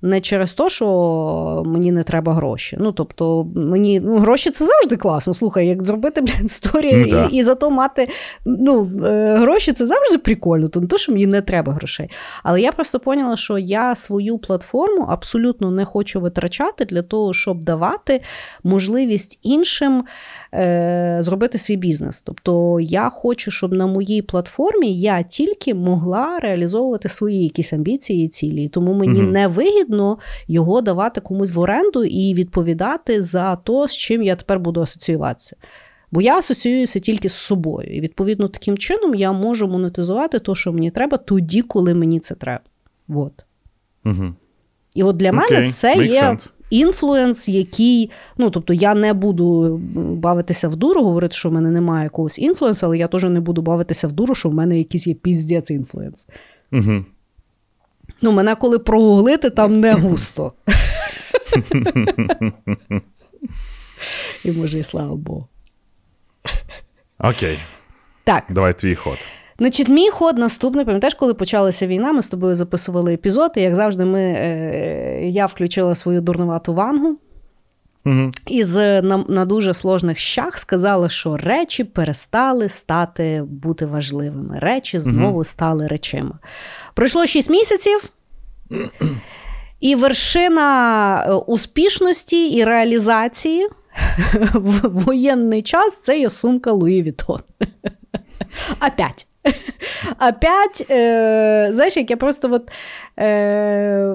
Не 0.02 0.20
через 0.20 0.54
те, 0.54 0.68
що 0.68 1.62
мені 1.66 1.92
не 1.92 2.02
треба 2.02 2.34
гроші. 2.34 2.76
Ну, 2.80 2.92
тобто, 2.92 3.46
мені 3.56 4.00
ну, 4.00 4.18
гроші 4.18 4.50
це 4.50 4.66
завжди 4.66 4.96
класно. 4.96 5.34
Слухай, 5.34 5.66
як 5.66 5.82
зробити 5.82 6.24
історію 6.44 7.06
ну, 7.10 7.28
і, 7.30 7.36
і 7.36 7.42
зато 7.42 7.70
мати 7.70 8.08
ну, 8.44 8.90
е, 9.04 9.36
гроші 9.36 9.72
це 9.72 9.86
завжди 9.86 10.18
прикольно, 10.18 10.68
то 10.68 10.80
не 10.80 10.86
то, 10.86 10.98
що 10.98 11.12
мені 11.12 11.26
не 11.26 11.42
треба 11.42 11.72
грошей. 11.72 12.10
Але 12.42 12.60
я 12.60 12.72
просто 12.72 13.00
поняла, 13.00 13.36
що 13.36 13.58
я 13.58 13.94
свою 13.94 14.38
платформу 14.38 15.06
абсолютно 15.08 15.70
не 15.70 15.84
хочу 15.84 16.20
витрачати 16.20 16.84
для 16.84 17.02
того, 17.02 17.34
щоб 17.34 17.64
давати 17.64 18.20
можливість 18.64 19.38
іншим 19.42 20.04
зробити 21.20 21.58
свій 21.58 21.76
бізнес. 21.76 22.22
Тобто 22.22 22.80
я 22.80 23.10
хочу, 23.10 23.50
щоб 23.50 23.72
на 23.72 23.86
моїй 23.86 24.22
платформі 24.22 25.00
я 25.00 25.22
тільки 25.22 25.74
могла 25.74 26.38
реалізовувати 26.38 27.08
свої 27.08 27.42
якісь 27.42 27.72
амбіції 27.72 28.24
і 28.24 28.28
цілі. 28.28 28.68
Тому 28.68 28.94
мені 28.94 29.22
угу. 29.22 29.30
не 29.30 29.48
вигідно 29.48 30.18
його 30.48 30.80
давати 30.80 31.20
комусь 31.20 31.52
в 31.52 31.60
оренду 31.60 32.04
і 32.04 32.34
відповідати 32.34 33.22
за 33.22 33.56
то, 33.56 33.88
з 33.88 33.96
чим 33.96 34.22
я 34.22 34.36
тепер 34.36 34.60
буду 34.60 34.80
асоціюватися. 34.80 35.56
Бо 36.10 36.20
я 36.20 36.38
асоціююся 36.38 37.00
тільки 37.00 37.28
з 37.28 37.34
собою. 37.34 37.96
І 37.96 38.00
відповідно 38.00 38.48
таким 38.48 38.78
чином 38.78 39.14
я 39.14 39.32
можу 39.32 39.68
монетизувати 39.68 40.38
те, 40.38 40.54
що 40.54 40.72
мені 40.72 40.90
треба, 40.90 41.16
тоді, 41.16 41.62
коли 41.62 41.94
мені 41.94 42.20
це 42.20 42.34
треба. 42.34 42.64
От. 43.08 43.44
Угу. 44.04 44.34
І 44.94 45.02
от 45.02 45.16
для 45.16 45.30
okay. 45.30 45.50
мене 45.50 45.68
це 45.68 45.96
Make 45.96 46.06
є 46.06 46.22
sense 46.22 46.52
інфлюенс, 46.70 47.48
який, 47.48 48.10
ну 48.38 48.50
тобто 48.50 48.72
я 48.72 48.94
не 48.94 49.14
буду 49.14 49.76
бавитися 49.94 50.68
в 50.68 50.76
дуру, 50.76 51.02
говорити, 51.02 51.34
що 51.34 51.48
в 51.48 51.52
мене 51.52 51.70
немає 51.70 52.04
якогось 52.04 52.38
інфлюенсу, 52.38 52.86
але 52.86 52.98
я 52.98 53.08
теж 53.08 53.24
не 53.24 53.40
буду 53.40 53.62
бавитися 53.62 54.08
в 54.08 54.12
дуру, 54.12 54.34
що 54.34 54.48
в 54.48 54.54
мене 54.54 54.78
якийсь 54.78 55.06
є 55.06 55.14
піздець 55.14 55.70
інфлюенс. 55.70 56.26
Угу. 56.72 57.04
Ну, 58.22 58.32
мене 58.32 58.54
коли 58.54 58.78
прогуглити, 58.78 59.50
там 59.50 59.80
не 59.80 59.94
густо. 59.94 60.52
І 64.44 64.52
може, 64.52 64.78
і 64.78 64.82
слава 64.82 65.16
Богу. 65.16 65.46
Окей. 67.18 67.58
Так. 68.24 68.44
Давай 68.50 68.78
твій 68.78 68.94
ход. 68.94 69.18
Значить, 69.58 69.88
мій 69.88 70.10
ход 70.10 70.38
наступний. 70.38 70.84
Пам'ятаєш, 70.84 71.14
коли 71.14 71.34
почалася 71.34 71.86
війна, 71.86 72.12
ми 72.12 72.22
з 72.22 72.28
тобою 72.28 72.54
записували 72.54 73.14
епізод, 73.14 73.50
і 73.56 73.60
як 73.60 73.74
завжди, 73.74 74.04
ми, 74.04 74.20
е, 74.20 75.28
я 75.28 75.46
включила 75.46 75.94
свою 75.94 76.20
дурнувату 76.20 76.74
вангу. 76.74 77.16
Угу. 78.06 78.30
І 78.46 78.64
з, 78.64 79.02
на, 79.02 79.24
на 79.28 79.44
дуже 79.44 79.74
сложних 79.74 80.18
щах 80.18 80.58
сказала, 80.58 81.08
що 81.08 81.36
речі 81.36 81.84
перестали 81.84 82.68
стати 82.68 83.44
бути 83.48 83.86
важливими. 83.86 84.58
Речі 84.58 84.98
знову 84.98 85.34
угу. 85.34 85.44
стали 85.44 85.86
речима. 85.86 86.38
Пройшло 86.94 87.26
6 87.26 87.50
місяців. 87.50 88.10
І 89.80 89.94
вершина 89.94 91.24
е, 91.26 91.32
успішності 91.32 92.48
і 92.50 92.64
реалізації 92.64 93.68
в 94.54 94.88
воєнний 94.88 95.62
час 95.62 96.02
це 96.02 96.18
є 96.18 96.30
сумка 96.30 96.72
Louis 96.72 97.02
Vuitton. 97.02 97.40
Опять. 98.86 99.27
Опять, 100.18 100.82
э, 100.88 101.72
знаешь, 101.72 101.94
я 101.96 102.16
просто 102.16 102.48
от, 102.48 102.70
е, 103.18 104.14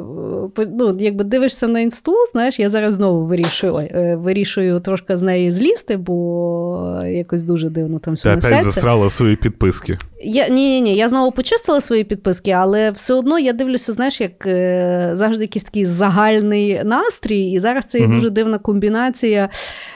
ну, 0.58 0.98
якби 1.00 1.24
дивишся 1.24 1.68
на 1.68 1.80
інсту, 1.80 2.16
знаєш, 2.32 2.60
я 2.60 2.70
зараз 2.70 2.96
знову 2.96 3.26
вирішую 3.26 3.78
е, 3.78 4.16
вирішую 4.16 4.80
трошки 4.80 5.18
з 5.18 5.22
неї 5.22 5.52
злізти, 5.52 5.98
бо 5.98 7.02
якось 7.08 7.44
дуже 7.44 7.70
дивно 7.70 8.00
там 8.00 8.14
все 8.14 8.36
несеться. 8.36 8.56
Опять 8.56 8.74
засрала 8.74 9.10
свої 9.10 9.36
підписки. 9.36 9.98
Я, 10.26 10.48
Ні, 10.48 10.56
ні, 10.56 10.82
ні, 10.82 10.96
я 10.96 11.08
знову 11.08 11.32
почистила 11.32 11.82
свої 11.82 12.04
підписки, 12.04 12.52
але 12.52 12.92
все 12.92 13.14
одно 13.14 13.40
я 13.40 13.54
дивлюся, 13.54 13.94
знаєш, 13.94 14.22
як 14.22 14.48
е, 14.48 15.12
завжди 15.14 15.44
якийсь 15.44 15.64
такий 15.64 15.86
загальний 15.86 16.84
настрій, 16.84 17.52
і 17.52 17.60
зараз 17.60 17.86
це 17.86 18.00
є 18.00 18.06
угу. 18.06 18.14
дуже 18.14 18.30
дивна 18.30 18.58
комбінація 18.58 19.50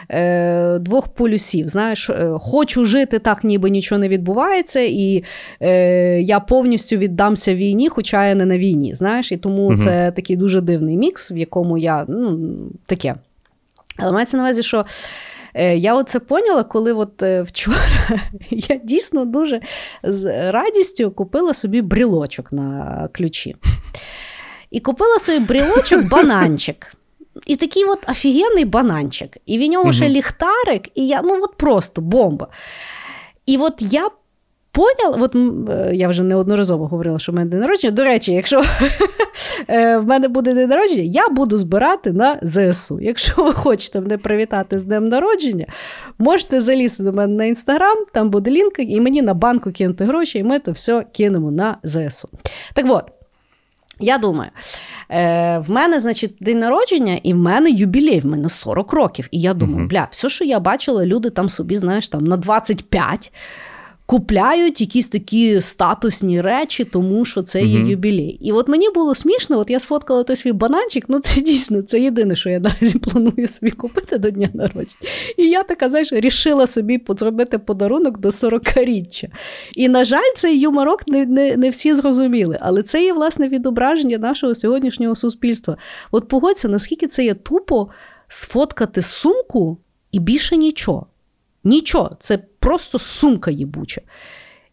е, 0.10 0.80
двох 0.80 1.08
полюсів. 1.08 1.68
Знаєш, 1.68 2.10
е, 2.10 2.32
хочу 2.41 2.86
жити 2.86 3.20
так, 3.20 3.43
ніби 3.43 3.70
нічого 3.70 3.99
не 3.99 4.10
відбувається, 4.10 4.80
і 4.80 5.24
е, 5.62 6.22
я 6.22 6.39
повністю 6.39 6.97
віддамся 6.97 7.55
війні, 7.55 7.89
хоча 7.89 8.28
я 8.28 8.36
не 8.36 8.45
на 8.45 8.58
війні. 8.58 8.95
Знаєш, 8.97 9.31
і 9.31 9.37
тому 9.37 9.65
угу. 9.65 9.77
це 9.77 10.11
такий 10.11 10.35
дуже 10.35 10.61
дивний 10.61 10.97
мікс, 10.97 11.31
в 11.31 11.37
якому 11.37 11.77
я 11.77 12.05
ну, 12.07 12.39
таке. 12.85 13.15
Але 13.97 14.11
мається 14.11 14.37
на 14.37 14.43
увазі, 14.43 14.63
що. 14.63 14.85
Е, 15.53 15.77
я 15.77 15.95
оце 15.95 16.19
поняла, 16.19 16.63
коли 16.63 16.93
от 16.93 17.23
е, 17.23 17.41
вчора 17.41 17.77
я 18.49 18.75
дійсно 18.75 19.25
дуже 19.25 19.61
з 20.03 20.51
радістю 20.51 21.11
купила 21.11 21.53
собі 21.53 21.81
брілочок 21.81 22.51
на 22.51 23.09
ключі. 23.13 23.55
І 24.71 24.79
купила 24.79 25.19
собі 25.19 25.39
брілочок 25.39 26.03
бананчик. 26.09 26.93
І 27.45 27.55
такий 27.55 27.85
от 27.85 28.09
офігенний 28.09 28.65
бананчик. 28.65 29.37
І 29.45 29.59
в 29.59 29.69
ньому 29.69 29.93
ще 29.93 30.09
ліхтарик, 30.09 30.89
і 30.95 31.07
я 31.07 31.21
ну 31.21 31.43
от 31.43 31.57
просто 31.57 32.01
бомба. 32.01 32.47
І 33.45 33.57
от 33.57 33.73
я 33.79 34.09
поняла, 34.78 35.17
от 35.21 35.36
е, 35.69 35.95
я 35.95 36.07
вже 36.07 36.23
неодноразово 36.23 36.88
говорила, 36.88 37.19
що 37.19 37.32
в 37.32 37.36
мене 37.36 37.49
день 37.49 37.59
народження. 37.59 37.91
До 37.91 38.03
речі, 38.03 38.32
якщо 38.32 38.61
е, 39.67 39.97
в 39.97 40.05
мене 40.05 40.28
буде 40.28 40.53
день 40.53 40.69
народження, 40.69 41.03
я 41.03 41.30
буду 41.30 41.57
збирати 41.57 42.11
на 42.11 42.39
ЗСУ. 42.41 42.99
Якщо 43.01 43.43
ви 43.43 43.53
хочете 43.53 44.01
мене 44.01 44.17
привітати 44.17 44.80
з 44.80 44.86
днем 44.86 45.09
народження, 45.09 45.65
можете 46.19 46.61
залізти 46.61 47.03
до 47.03 47.13
мене 47.13 47.34
на 47.34 47.45
інстаграм, 47.45 47.97
там 48.13 48.30
буде 48.30 48.51
лінк, 48.51 48.73
і 48.80 49.01
мені 49.01 49.21
на 49.21 49.34
банку 49.34 49.71
кинути 49.71 50.05
гроші, 50.05 50.39
і 50.39 50.43
ми 50.43 50.59
то 50.59 50.71
все 50.71 51.05
кинемо 51.13 51.51
на 51.51 51.78
ЗСУ. 51.84 52.30
Так 52.73 52.86
от. 52.89 53.03
Я 53.99 54.17
думаю, 54.17 54.51
е, 55.09 55.57
в 55.67 55.71
мене, 55.71 55.99
значить, 55.99 56.36
день 56.39 56.59
народження, 56.59 57.19
і 57.23 57.34
в 57.34 57.38
мене 57.38 57.69
юбілей, 57.69 58.19
в 58.19 58.25
мене 58.25 58.49
40 58.49 58.93
років. 58.93 59.28
І 59.32 59.41
я 59.41 59.53
думаю, 59.53 59.88
бля, 59.88 60.07
все, 60.11 60.30
що 60.30 60.45
я 60.45 60.59
бачила, 60.59 61.05
люди 61.05 61.30
там 61.30 61.49
собі, 61.49 61.75
знаєш, 61.75 62.09
там 62.09 62.23
на 62.23 62.38
25 62.38 63.32
купляють 64.08 64.82
якісь 64.82 65.08
такі 65.08 65.62
статусні 65.62 66.41
речі, 66.41 66.84
тому 66.84 67.26
що 67.26 67.41
це 67.41 67.64
є 67.64 67.80
Мгм. 67.80 67.89
юбілей. 67.89 68.38
І 68.41 68.51
от 68.51 68.68
мені 68.68 68.89
було 68.89 69.16
смішно, 69.16 69.60
от 69.60 69.70
я 69.70 69.80
сфоткала 69.80 70.24
той 70.24 70.36
свій 70.36 70.51
бананчик, 70.51 71.05
ну 71.08 71.20
це 71.20 71.41
дійсно 71.41 71.82
це 71.82 71.99
єдине, 71.99 72.36
що 72.36 72.49
я 72.49 72.60
наразі 72.60 72.99
планую 73.03 73.47
собі 73.47 73.72
купити 73.72 74.18
до 74.18 74.30
дня 74.30 74.49
народження. 74.53 75.10
І 75.38 75.49
я 75.49 75.64
така, 75.64 75.89
знаєш, 75.89 76.14
рішила 76.14 76.68
собі 76.68 77.01
зробити 77.08 77.60
подарунок 77.60 78.18
до 78.20 78.30
40-річчя. 78.30 79.28
І, 79.76 79.89
на 79.89 80.05
жаль, 80.05 80.34
цей 80.36 80.60
юморок 80.60 81.08
не, 81.08 81.26
не, 81.26 81.58
не 81.58 81.70
всі 81.70 81.95
зрозуміли. 81.95 82.58
Але 82.62 82.84
це 82.84 83.03
є 83.03 83.14
власне 83.14 83.49
відображення 83.49 84.18
нашого 84.18 84.55
сьогоднішнього 84.55 85.16
суспільства. 85.16 85.78
От 86.12 86.28
погодься, 86.28 86.68
наскільки 86.68 87.08
це 87.08 87.26
є 87.26 87.34
тупо 87.34 87.88
сфоткати 88.28 89.01
сумку 89.01 89.78
і 90.12 90.20
більше 90.20 90.58
нічого. 90.58 91.08
Нічого, 91.64 92.12
це 92.20 92.38
просто 92.68 92.99
сумка 92.99 93.51
їбуча. 93.51 94.01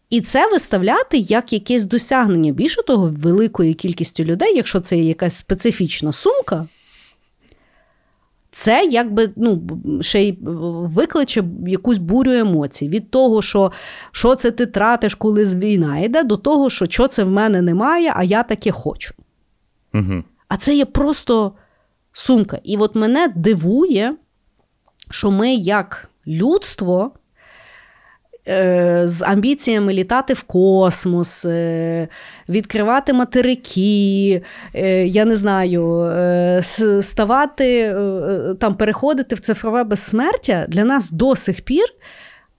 І 0.09 0.21
це 0.21 0.51
виставляти 0.51 1.17
як 1.17 1.53
якесь 1.53 1.83
досягнення. 1.83 2.51
Більше 2.51 2.83
того, 2.83 3.13
великої 3.17 3.73
кількістю 3.73 4.23
людей, 4.23 4.55
якщо 4.55 4.79
це 4.79 4.97
якась 4.97 5.35
специфічна 5.35 6.11
сумка, 6.11 6.67
це 8.51 8.87
якби 8.91 9.29
ну, 9.35 9.61
ще 10.01 10.23
й 10.23 10.37
викличе 10.41 11.43
якусь 11.67 11.97
бурю 11.97 12.31
емоцій. 12.31 12.89
Від 12.89 13.11
того, 13.11 13.41
що, 13.41 13.71
що 14.11 14.35
це 14.35 14.51
ти 14.51 14.65
тратиш, 14.65 15.15
коли 15.15 15.45
з 15.45 15.55
війна 15.55 15.99
йде, 15.99 16.23
до 16.23 16.37
того, 16.37 16.69
що 16.69 16.85
що 16.85 17.07
це 17.07 17.23
в 17.23 17.29
мене 17.29 17.61
немає, 17.61 18.13
а 18.15 18.23
я 18.23 18.43
таке 18.43 18.71
хочу. 18.71 19.13
Угу. 19.93 20.23
А 20.47 20.57
це 20.57 20.75
є 20.75 20.85
просто 20.85 21.51
сумка. 22.13 22.59
І 22.63 22.77
от 22.77 22.95
мене 22.95 23.33
дивує, 23.35 24.15
що 25.09 25.31
ми, 25.31 25.53
як 25.53 26.09
людство, 26.27 27.11
з 29.07 29.21
амбіціями 29.25 29.93
літати 29.93 30.33
в 30.33 30.43
космос, 30.43 31.45
е, 31.45 32.07
відкривати 32.49 33.13
материки, 33.13 34.41
е, 34.73 35.07
я 35.07 35.25
не 35.25 35.35
знаю, 35.35 35.99
е, 36.01 36.59
ставати, 37.01 37.79
е, 37.79 37.93
е, 37.93 38.55
там, 38.55 38.75
переходити 38.75 39.35
в 39.35 39.39
цифрове 39.39 39.83
безсмертя, 39.83 40.65
для 40.69 40.85
нас 40.85 41.09
до 41.09 41.35
сих 41.35 41.61
пір 41.61 41.85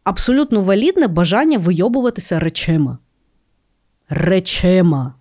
абсолютно 0.05 0.61
валідне 0.61 1.07
бажання 1.07 1.59
вийобуватися 1.59 2.39
речима. 2.39 2.99
Речима. 4.09 5.15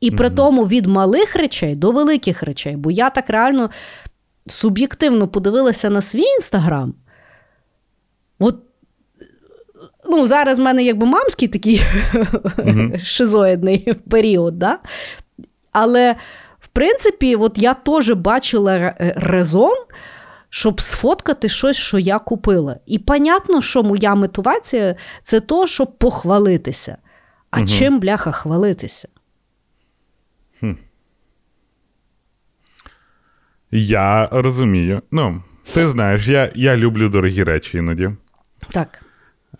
І 0.00 0.10
при 0.10 0.30
тому 0.30 0.66
від 0.66 0.86
малих 0.86 1.36
речей 1.36 1.76
до 1.76 1.90
великих 1.90 2.42
речей. 2.42 2.76
Бо 2.76 2.90
я 2.90 3.10
так 3.10 3.30
реально 3.30 3.70
суб'єктивно 4.46 5.28
подивилася 5.28 5.90
на 5.90 6.00
свій 6.00 6.22
інстаграм. 6.22 6.94
От, 8.38 8.56
ну, 10.10 10.26
зараз 10.26 10.58
в 10.58 10.62
мене 10.62 10.84
якби 10.84 11.06
мамський 11.06 11.48
такий 11.48 11.82
шизоїдний 13.04 13.94
період, 14.10 14.58
да? 14.58 14.78
але 15.72 16.16
в 16.60 16.68
принципі, 16.68 17.36
от 17.36 17.58
я 17.58 17.74
теж 17.74 18.10
бачила 18.10 18.72
ре- 18.78 19.12
резон, 19.16 19.76
щоб 20.50 20.80
сфоткати 20.80 21.48
щось, 21.48 21.76
що 21.76 21.98
я 21.98 22.18
купила. 22.18 22.76
І 22.86 22.98
понятно, 22.98 23.62
що 23.62 23.82
моя 23.82 24.14
мотивація 24.14 24.94
це 25.22 25.40
то, 25.40 25.66
щоб 25.66 25.98
похвалитися. 25.98 26.96
А 27.50 27.66
чим, 27.66 28.00
бляха, 28.00 28.32
хвалитися? 28.32 29.08
Я 33.70 34.28
розумію. 34.32 35.02
Ну, 35.10 35.42
ти 35.74 35.88
знаєш, 35.88 36.28
я, 36.28 36.52
я 36.54 36.76
люблю 36.76 37.08
дорогі 37.08 37.42
речі 37.44 37.78
іноді. 37.78 38.10
Так. 38.70 39.02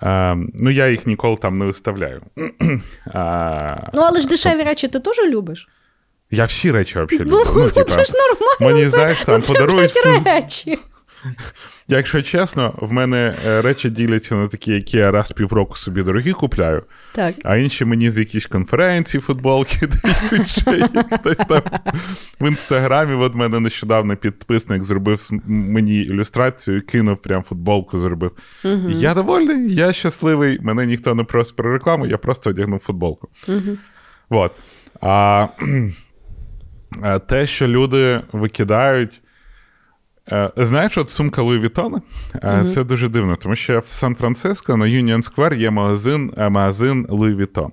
А, 0.03 0.35
ну, 0.55 0.71
я 0.71 0.89
їх 0.89 1.07
ніколи 1.07 1.37
там 1.37 1.59
не 1.59 1.65
виставляю. 1.65 2.23
А, 3.15 3.77
Ну, 3.95 4.03
але 4.03 4.21
ж 4.21 4.29
дешеві 4.29 4.63
речі 4.63 4.89
ти 4.89 5.01
теж 5.01 5.17
любиш. 5.29 5.69
я 6.31 6.45
всі 6.45 6.71
речі 6.71 6.99
взагалі 6.99 7.31
Ну, 7.31 7.39
люблю. 7.39 7.53
Ну, 7.57 7.69
типа, 7.69 7.85
це 7.85 8.05
ж 8.05 8.13
нормально. 8.13 8.57
мені, 8.77 8.85
це, 8.85 8.91
знаєш, 8.91 9.19
там 9.19 9.35
ну, 9.35 9.41
це, 9.43 9.53
подарують 9.53 9.93
речі. 10.25 10.79
Якщо 11.89 12.23
чесно, 12.23 12.75
в 12.81 12.93
мене 12.93 13.37
е, 13.47 13.63
речі 13.63 13.91
діляться 13.91 14.35
на 14.35 14.47
такі, 14.49 14.73
які 14.73 14.97
я 14.97 15.11
раз 15.11 15.33
півроку 15.33 15.77
собі 15.77 16.03
дорогі 16.03 16.33
купляю, 16.33 16.83
Так. 17.13 17.35
а 17.45 17.57
інші 17.57 17.85
мені 17.85 18.11
з 18.11 18.19
якісь 18.19 18.47
конференції, 18.47 19.21
футболки 19.21 19.87
дають, 19.87 20.49
ще 20.49 20.89
хтось 21.13 21.37
там 21.37 21.63
в 22.41 22.49
інстаграмі. 22.49 23.15
От 23.15 23.35
мене 23.35 23.61
нещодавно 23.61 24.17
підписник 24.17 24.85
зробив 24.85 25.29
мені 25.47 26.03
ілюстрацію, 26.03 26.83
кинув 26.87 27.23
прям 27.23 27.43
футболку, 27.43 27.99
зробив. 27.99 28.33
Я 28.89 29.15
довольний, 29.15 29.75
я 29.75 29.93
щасливий, 29.93 30.59
мене 30.61 30.87
ніхто 30.87 31.15
не 31.15 31.25
просить 31.25 31.57
про 31.57 31.73
рекламу, 31.73 32.07
я 32.07 32.19
просто 32.19 32.51
одягнув 32.51 32.79
футболку. 32.79 33.29
Вот. 34.31 34.53
А 35.01 35.47
е, 37.05 37.19
те, 37.19 37.47
що 37.47 37.69
люди 37.69 38.21
викидають. 38.33 39.22
Е, 40.31 40.51
Знаєш, 40.57 40.99
от 40.99 41.11
сумка 41.11 41.43
Louis 41.43 41.61
Vuitton 41.61 41.90
'а, 41.90 42.03
е, 42.35 42.65
це 42.75 42.85
дуже 42.85 43.09
дивно, 43.09 43.37
тому 43.37 43.57
що 43.57 43.79
в 43.81 43.87
Сан-Франциско 43.87 44.77
на 44.77 44.87
Union 44.87 45.23
Square 45.23 45.55
є 45.55 45.71
магазин, 45.71 46.33
е, 46.37 46.49
магазин 46.49 47.07
Louis 47.09 47.35
Vuitton. 47.35 47.73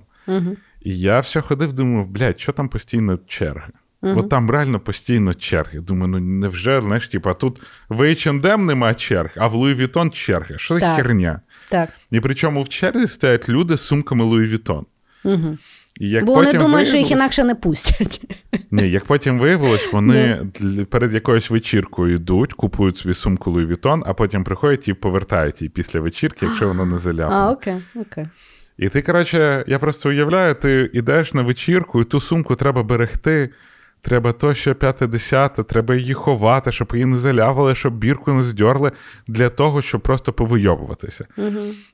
І 0.80 0.98
я 0.98 1.20
все 1.20 1.40
ходив, 1.40 1.72
думав, 1.72 2.06
блядь, 2.06 2.40
що 2.40 2.52
там 2.52 2.68
постійно 2.68 3.18
черги? 3.26 3.72
От 4.02 4.28
там 4.28 4.50
реально 4.50 4.80
постійно 4.80 5.34
черги. 5.34 5.80
Думаю, 5.80 6.08
ну 6.08 6.20
невже, 6.20 6.80
знаєш, 6.80 7.08
типа, 7.08 7.34
тут 7.34 7.60
в 7.88 8.00
H&M 8.00 8.56
нема 8.56 8.94
черг, 8.94 9.32
а 9.36 9.46
в 9.46 9.54
Louis 9.54 9.74
Vuitton 9.74 10.10
черги. 10.10 10.58
Що 10.58 10.78
за 10.78 10.96
херня? 10.96 11.40
Так. 11.68 11.90
І 12.10 12.20
причому 12.20 12.62
в 12.62 12.68
черзі 12.68 13.06
стоять 13.06 13.48
люди 13.48 13.76
з 13.76 13.80
сумками 13.80 14.24
Louis 14.24 14.46
Vuitton. 14.46 14.86
Угу. 15.24 15.58
І 16.00 16.08
як 16.08 16.24
Бо 16.24 16.34
вони 16.34 16.52
думають, 16.52 16.88
що 16.88 16.96
їх 16.96 17.10
інакше 17.10 17.44
не 17.44 17.54
пустять. 17.54 18.20
ні, 18.70 18.90
як 18.90 19.04
потім 19.04 19.38
виявилось, 19.38 19.92
вони 19.92 20.46
для- 20.54 20.84
перед 20.84 21.12
якоюсь 21.12 21.50
вечіркою 21.50 22.14
йдуть, 22.14 22.52
купують 22.52 22.96
собі 22.96 23.14
сумку 23.14 23.50
Louis 23.50 23.66
Vuitton, 23.66 24.02
а 24.06 24.14
потім 24.14 24.44
приходять 24.44 24.88
і 24.88 24.94
повертають 24.94 25.62
її 25.62 25.68
після 25.68 26.00
вечірки, 26.00 26.46
якщо 26.46 26.68
вона 26.68 26.84
не 26.84 27.24
А, 27.24 27.50
окей, 27.50 27.76
окей. 27.94 28.26
І 28.78 28.88
ти, 28.88 29.02
коротше, 29.02 29.64
я 29.66 29.78
просто 29.78 30.08
уявляю, 30.08 30.54
ти 30.54 30.90
йдеш 30.92 31.34
на 31.34 31.42
вечірку, 31.42 32.00
і 32.00 32.04
ту 32.04 32.20
сумку 32.20 32.56
треба 32.56 32.82
берегти. 32.82 33.50
Треба 34.02 34.32
то, 34.32 34.54
що 34.54 34.74
п'яте 34.74 35.06
десяте, 35.06 35.62
треба 35.62 35.94
її 35.94 36.14
ховати, 36.14 36.72
щоб 36.72 36.90
її 36.92 37.06
не 37.06 37.18
залявали, 37.18 37.74
щоб 37.74 37.94
бірку 37.94 38.32
не 38.32 38.42
здьорли, 38.42 38.92
для 39.26 39.48
того, 39.48 39.82
щоб 39.82 40.00
просто 40.00 40.32
повийобуватися. 40.32 41.26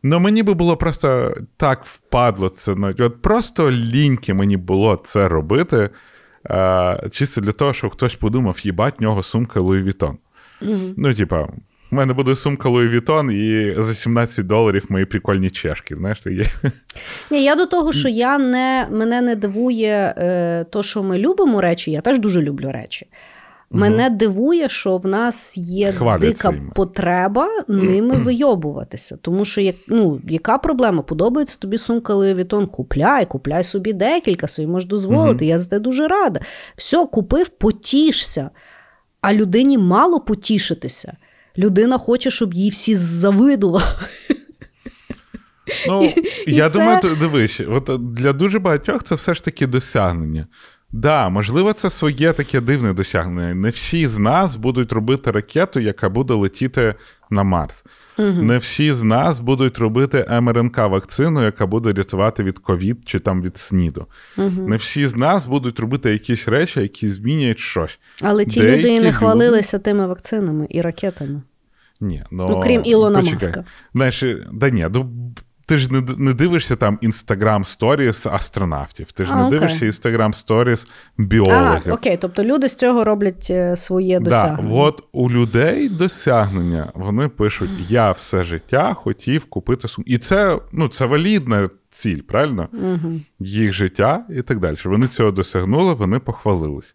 Ну 0.03 0.21
мені 0.21 0.43
би 0.43 0.55
було 0.55 0.77
просто 0.77 1.37
так 1.57 1.85
впадло 1.85 2.49
це. 2.49 2.75
ну, 2.75 2.95
От 2.99 3.23
просто 3.23 3.71
ліньки 3.71 4.35
мені 4.35 4.57
було 4.57 5.01
це 5.05 5.29
робити, 5.29 5.91
е, 6.51 7.09
чисто 7.13 7.41
для 7.41 7.53
того, 7.53 7.73
щоб 7.73 7.91
хтось 7.91 8.15
подумав, 8.15 8.59
їбать, 8.63 8.95
в 8.99 9.03
нього 9.03 9.23
сумка 9.23 9.61
Louis 9.61 9.83
Vuitton. 9.83 10.19
Ну, 10.97 11.15
типа, 11.15 11.49
в 11.91 11.95
мене 11.95 12.13
буде 12.13 12.37
сумка 12.37 12.69
Louis 12.69 12.89
Vuitton, 12.89 13.31
і 13.31 13.75
за 13.79 13.95
17 13.95 14.47
доларів 14.47 14.87
мої 14.89 15.05
прикольні 15.05 15.51
чешки. 15.51 15.97
Знаєш, 15.97 16.27
є. 16.27 16.45
Ні, 17.31 17.45
я 17.45 17.55
до 17.57 17.67
того, 17.67 17.93
що 17.93 18.09
я 18.09 18.39
не, 18.39 18.89
мене 18.91 19.21
не 19.21 19.37
дивує 19.37 20.15
е, 20.19 20.65
то, 20.71 20.83
що 20.83 21.03
ми 21.03 21.19
любимо 21.19 21.61
речі, 21.61 21.91
я 21.91 22.01
теж 22.01 22.19
дуже 22.19 22.43
люблю 22.43 22.71
речі. 22.73 23.07
Мене 23.71 24.11
дивує, 24.11 24.69
що 24.69 24.97
в 24.97 25.07
нас 25.07 25.57
є 25.57 25.93
Хваляться 25.93 26.49
дика 26.49 26.57
їми. 26.61 26.73
потреба 26.75 27.49
ними 27.69 28.17
вийобуватися. 28.17 29.19
Тому 29.23 29.45
що 29.45 29.61
як, 29.61 29.77
ну, 29.89 30.21
яка 30.29 30.59
проблема? 30.59 31.03
Подобається 31.03 31.59
тобі 31.59 31.79
сумка 31.79 32.15
Louis 32.15 32.35
Vuitton? 32.35 32.67
Купляй, 32.67 33.27
купляй 33.27 33.65
собі 33.65 33.93
декілька, 33.93 34.49
собі 34.49 34.69
можеш 34.69 34.89
дозволити. 34.89 35.47
Я 35.47 35.59
за 35.59 35.67
це 35.67 35.79
дуже 35.79 36.09
рада. 36.09 36.41
Все, 36.77 37.07
купив, 37.07 37.49
потішся. 37.49 38.51
А 39.21 39.33
людині 39.33 39.79
мало 39.79 40.21
потішитися. 40.21 41.17
Людина 41.59 41.99
хоче, 41.99 42.31
щоб 42.31 42.55
їй 42.55 42.71
всі 42.71 42.95
завидували. 42.95 43.85
Ну, 45.89 46.13
І 46.47 46.55
я 46.55 46.67
і 46.67 46.71
думаю, 46.71 47.01
це... 47.03 47.15
дивись, 47.15 47.61
от 47.69 48.15
для 48.15 48.33
дуже 48.33 48.59
багатьох 48.59 49.03
це 49.03 49.15
все 49.15 49.35
ж 49.35 49.45
таки 49.45 49.67
досягнення. 49.67 50.47
Да, 50.93 51.29
можливо, 51.29 51.73
це 51.73 51.91
своє 51.91 52.33
таке 52.33 52.61
дивне 52.61 52.93
досягнення. 52.93 53.55
Не 53.55 53.69
всі 53.69 54.07
з 54.07 54.19
нас 54.19 54.57
будуть 54.57 54.93
робити 54.93 55.31
ракету, 55.31 55.81
яка 55.81 56.09
буде 56.09 56.35
летіти 56.35 56.95
на 57.31 57.43
Марс. 57.43 57.85
Не 58.19 58.59
всі 58.59 58.93
з 58.93 59.03
нас 59.03 59.41
будуть 59.41 59.79
робити 59.79 60.27
МРНК-вакцину, 60.31 61.43
яка 61.43 61.67
буде 61.67 61.93
рятувати 61.93 62.43
від 62.43 62.59
ковід 62.59 62.99
чи 63.05 63.19
там 63.19 63.43
від 63.43 63.57
СНІДу. 63.57 64.07
Не 64.67 64.77
всі 64.77 65.09
з 65.09 65.17
нас 65.17 65.47
будуть 65.47 65.81
робити 65.81 66.13
якісь 66.13 66.49
речі, 66.49 66.81
які 66.81 67.11
змінюють 67.11 67.59
щось. 67.59 67.99
Але 68.23 68.45
ті 68.45 68.61
Деякі 68.61 68.79
люди 68.79 68.89
і 68.89 68.95
не 68.95 69.01
люди- 69.01 69.13
хвалилися 69.13 69.79
тими 69.79 70.07
вакцинами 70.07 70.67
і 70.71 70.81
ракетами. 70.81 71.43
Ні, 72.01 72.25
ну, 72.31 72.47
Ну, 72.51 72.61
крім 72.61 72.83
Ілона 72.85 73.19
почекай. 73.21 73.47
Маска. 73.49 73.65
Знаєш, 73.95 74.25
да 74.53 74.71
ні, 74.71 74.87
ну, 74.95 75.11
ти 75.67 75.77
ж 75.77 75.93
не, 75.93 76.03
не 76.17 76.33
дивишся 76.33 76.77
там 76.77 76.99
інстаграм 77.01 77.65
сторіс 77.65 78.27
астронавтів, 78.27 79.13
ти 79.13 79.25
ж 79.25 79.31
А, 79.35 79.37
не 79.37 79.45
окей. 79.47 79.59
дивишся 79.59 79.87
інстаграм 79.87 80.35
сторіс 80.35 80.89
біологів. 81.19 81.93
окей, 81.93 82.17
тобто 82.21 82.45
люди 82.45 82.69
з 82.69 82.75
цього 82.75 83.05
роблять 83.05 83.47
е, 83.51 83.77
своє 83.77 84.21
Да, 84.21 84.25
досягнення. 84.31 84.75
от 84.75 85.05
у 85.13 85.31
людей 85.31 85.89
досягнення 85.89 86.93
вони 86.95 87.29
пишуть: 87.29 87.71
я 87.89 88.13
все 88.13 88.45
життя 88.45 88.95
хотів 88.95 89.45
купити 89.45 89.89
сумку. 89.89 90.11
І 90.11 90.19
це, 90.19 90.59
ну, 90.73 90.89
це 90.89 91.07
валідна 91.07 91.69
ціль, 91.91 92.21
правильно? 92.21 92.69
Угу. 92.73 93.21
Їх 93.41 93.73
життя 93.73 94.25
і 94.31 94.43
так 94.43 94.61
далі. 94.61 94.77
Вони 94.85 95.07
цього 95.07 95.31
досягнули, 95.31 95.95
вони 95.95 96.19
похвалились. 96.19 96.95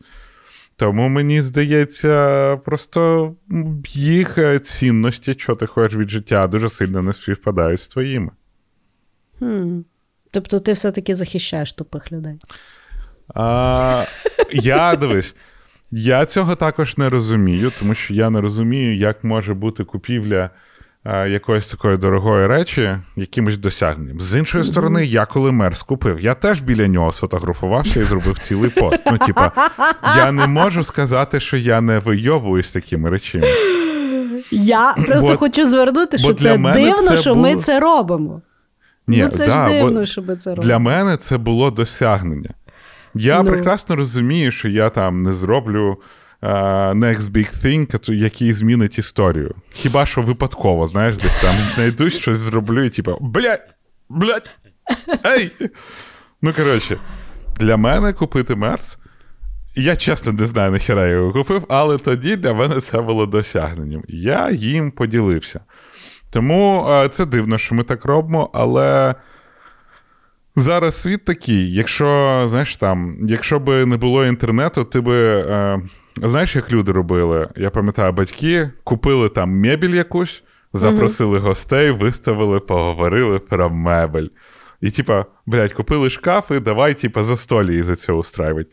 Тому 0.76 1.10
мені 1.10 1.42
здається, 1.42 2.58
просто 2.66 3.34
їх 3.90 4.38
е, 4.38 4.60
цінності, 4.60 5.34
що 5.38 5.56
ти 5.56 5.66
хочеш 5.66 5.98
від 5.98 6.10
життя, 6.10 6.48
дуже 6.48 6.70
сильно 6.70 7.02
не 7.02 7.14
співпадають 7.14 7.80
з 7.80 7.88
твоїми. 7.88 8.30
Хм. 9.42 9.80
Тобто 10.32 10.60
ти 10.60 10.72
все-таки 10.72 11.14
захищаєш 11.14 11.74
тупих 11.74 12.12
людей. 12.12 12.40
А, 13.36 14.06
я 14.52 14.96
дивись, 14.96 15.36
я 15.92 16.26
цього 16.26 16.56
також 16.56 16.98
не 16.98 17.10
розумію, 17.10 17.72
тому 17.80 17.94
що 17.94 18.14
я 18.14 18.30
не 18.30 18.42
розумію, 18.42 18.96
як 18.96 19.24
може 19.24 19.54
бути 19.54 19.84
купівля 19.84 20.50
а, 21.04 21.26
якоїсь 21.26 21.70
такої 21.70 21.98
дорогої 21.98 22.48
речі 22.48 22.98
якимось 23.16 23.58
досягненням. 23.58 24.20
З 24.20 24.40
іншої 24.40 24.64
сторони, 24.64 25.06
я 25.06 25.26
коли 25.26 25.52
мерз 25.52 25.84
купив, 25.84 26.20
я 26.20 26.34
теж 26.34 26.62
біля 26.62 26.88
нього 26.88 27.12
сфотографувався 27.12 28.00
і 28.00 28.04
зробив 28.04 28.40
цілий 28.40 28.70
пост. 28.70 29.04
Ну, 29.06 29.18
типа, 29.18 29.52
я 30.18 30.32
не 30.32 30.48
можу 30.48 30.84
сказати, 30.84 31.40
що 31.40 31.58
я 31.58 31.82
не 31.82 32.00
вийобуюсь 32.00 32.72
такими 32.72 33.10
речами. 33.10 33.48
Я 34.52 34.94
просто 34.94 35.28
Бо- 35.28 35.38
хочу 35.38 35.66
звернути, 35.66 36.18
що 36.18 36.34
це 36.34 36.58
дивно, 36.58 36.98
це 36.98 37.18
що 37.18 37.36
ми 37.36 37.56
це 37.56 37.80
робимо. 37.80 38.42
Ні, 39.08 39.18
ну 39.22 39.28
це 39.28 39.48
да, 39.48 39.68
ж 39.68 39.74
дивно, 39.74 40.06
що 40.06 40.22
це 40.36 40.50
робимо. 40.50 40.68
Для 40.68 40.80
мене 40.80 41.18
це 41.18 41.38
було 41.38 41.72
досягнення. 41.72 42.50
Я 43.14 43.44
Ну. 43.44 43.52
прекрасно 43.52 43.96
розумію, 43.96 44.52
що 44.52 44.70
я 44.70 44.90
там 44.90 45.24
не 45.24 45.34
зроблю 45.34 45.98
е, 46.42 46.48
next 46.94 47.22
big 47.32 47.64
thing, 47.66 48.14
який 48.14 48.54
змінить 48.54 48.98
історію. 49.00 49.56
Хіба 49.72 50.06
що 50.06 50.22
випадково, 50.22 50.88
знаєш, 50.88 51.16
десь 51.16 51.42
там 51.42 51.58
знайдусь, 51.58 52.18
щось 52.18 52.40
зроблю 52.40 52.84
і 52.84 52.90
типу, 52.90 53.18
блядь, 53.22 53.68
блядь, 54.10 54.50
ей! 55.26 55.52
Ну, 56.42 56.54
коротше, 56.54 56.98
для 57.60 57.78
мене 57.78 58.14
купити 58.14 58.56
мерц. 58.56 58.98
Я 59.76 59.96
чесно 59.96 60.34
не 60.34 60.46
знаю, 60.46 60.72
нахіра 60.72 61.02
я 61.06 61.12
його 61.14 61.32
купив, 61.32 61.66
але 61.70 61.98
тоді 61.98 62.36
для 62.36 62.54
мене 62.54 62.82
це 62.82 63.02
було 63.02 63.26
досягненням. 63.26 64.04
Я 64.08 64.52
їм 64.52 64.92
поділився. 64.92 65.60
Тому 66.32 66.88
е, 66.90 67.10
це 67.10 67.26
дивно, 67.26 67.58
що 67.58 67.76
ми 67.76 67.84
так 67.84 68.06
робимо, 68.06 68.50
але 68.54 69.16
зараз 70.56 71.02
світ 71.02 71.26
такий. 71.26 71.74
Якщо, 71.74 72.46
знаєш, 72.50 72.78
там, 72.78 73.18
якщо 73.22 73.60
би 73.60 73.86
не 73.86 73.98
було 73.98 74.26
інтернету, 74.26 74.84
ти 74.84 75.02
би. 75.02 75.16
Е, 75.18 75.82
знаєш, 76.22 76.56
як 76.56 76.72
люди 76.72 76.92
робили? 76.92 77.50
Я 77.56 77.70
пам'ятаю, 77.70 78.14
батьки 78.14 78.72
купили 78.84 79.30
там 79.30 79.50
мебіль 79.50 79.96
якусь, 79.96 80.44
запросили 80.74 81.40
гостей, 81.40 81.92
виставили, 81.92 82.60
поговорили 82.60 83.40
про 83.40 83.70
мебель. 83.70 84.28
І, 84.82 84.92
типа, 84.92 85.26
блядь, 85.46 85.74
купили 85.74 86.10
шкаф 86.10 86.52
і 86.52 86.60
давай, 86.60 86.94
типа, 86.94 87.24
за 87.24 87.38
столі 87.38 87.78
і 87.78 87.84
за 87.84 87.96
це 87.96 88.14
устраювати. 88.14 88.70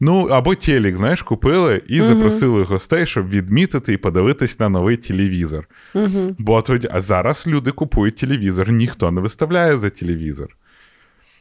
Ну, 0.00 0.26
або 0.26 0.54
телек, 0.54 0.96
знаєш, 0.96 1.22
купили 1.22 1.82
і 1.86 2.00
запросили 2.00 2.62
гостей, 2.62 3.06
щоб 3.06 3.28
відмітити 3.28 3.92
і 3.92 3.96
подивитись 3.96 4.60
на 4.60 4.68
новий 4.68 4.96
телевізор. 4.96 5.68
Угу. 5.94 6.36
Бо 6.38 6.62
тоді, 6.62 6.88
а 6.92 7.00
зараз 7.00 7.46
люди 7.46 7.70
купують 7.70 8.16
телевізор, 8.16 8.72
ніхто 8.72 9.10
не 9.10 9.20
виставляє 9.20 9.76
за 9.76 9.90
телевізор. 9.90 10.56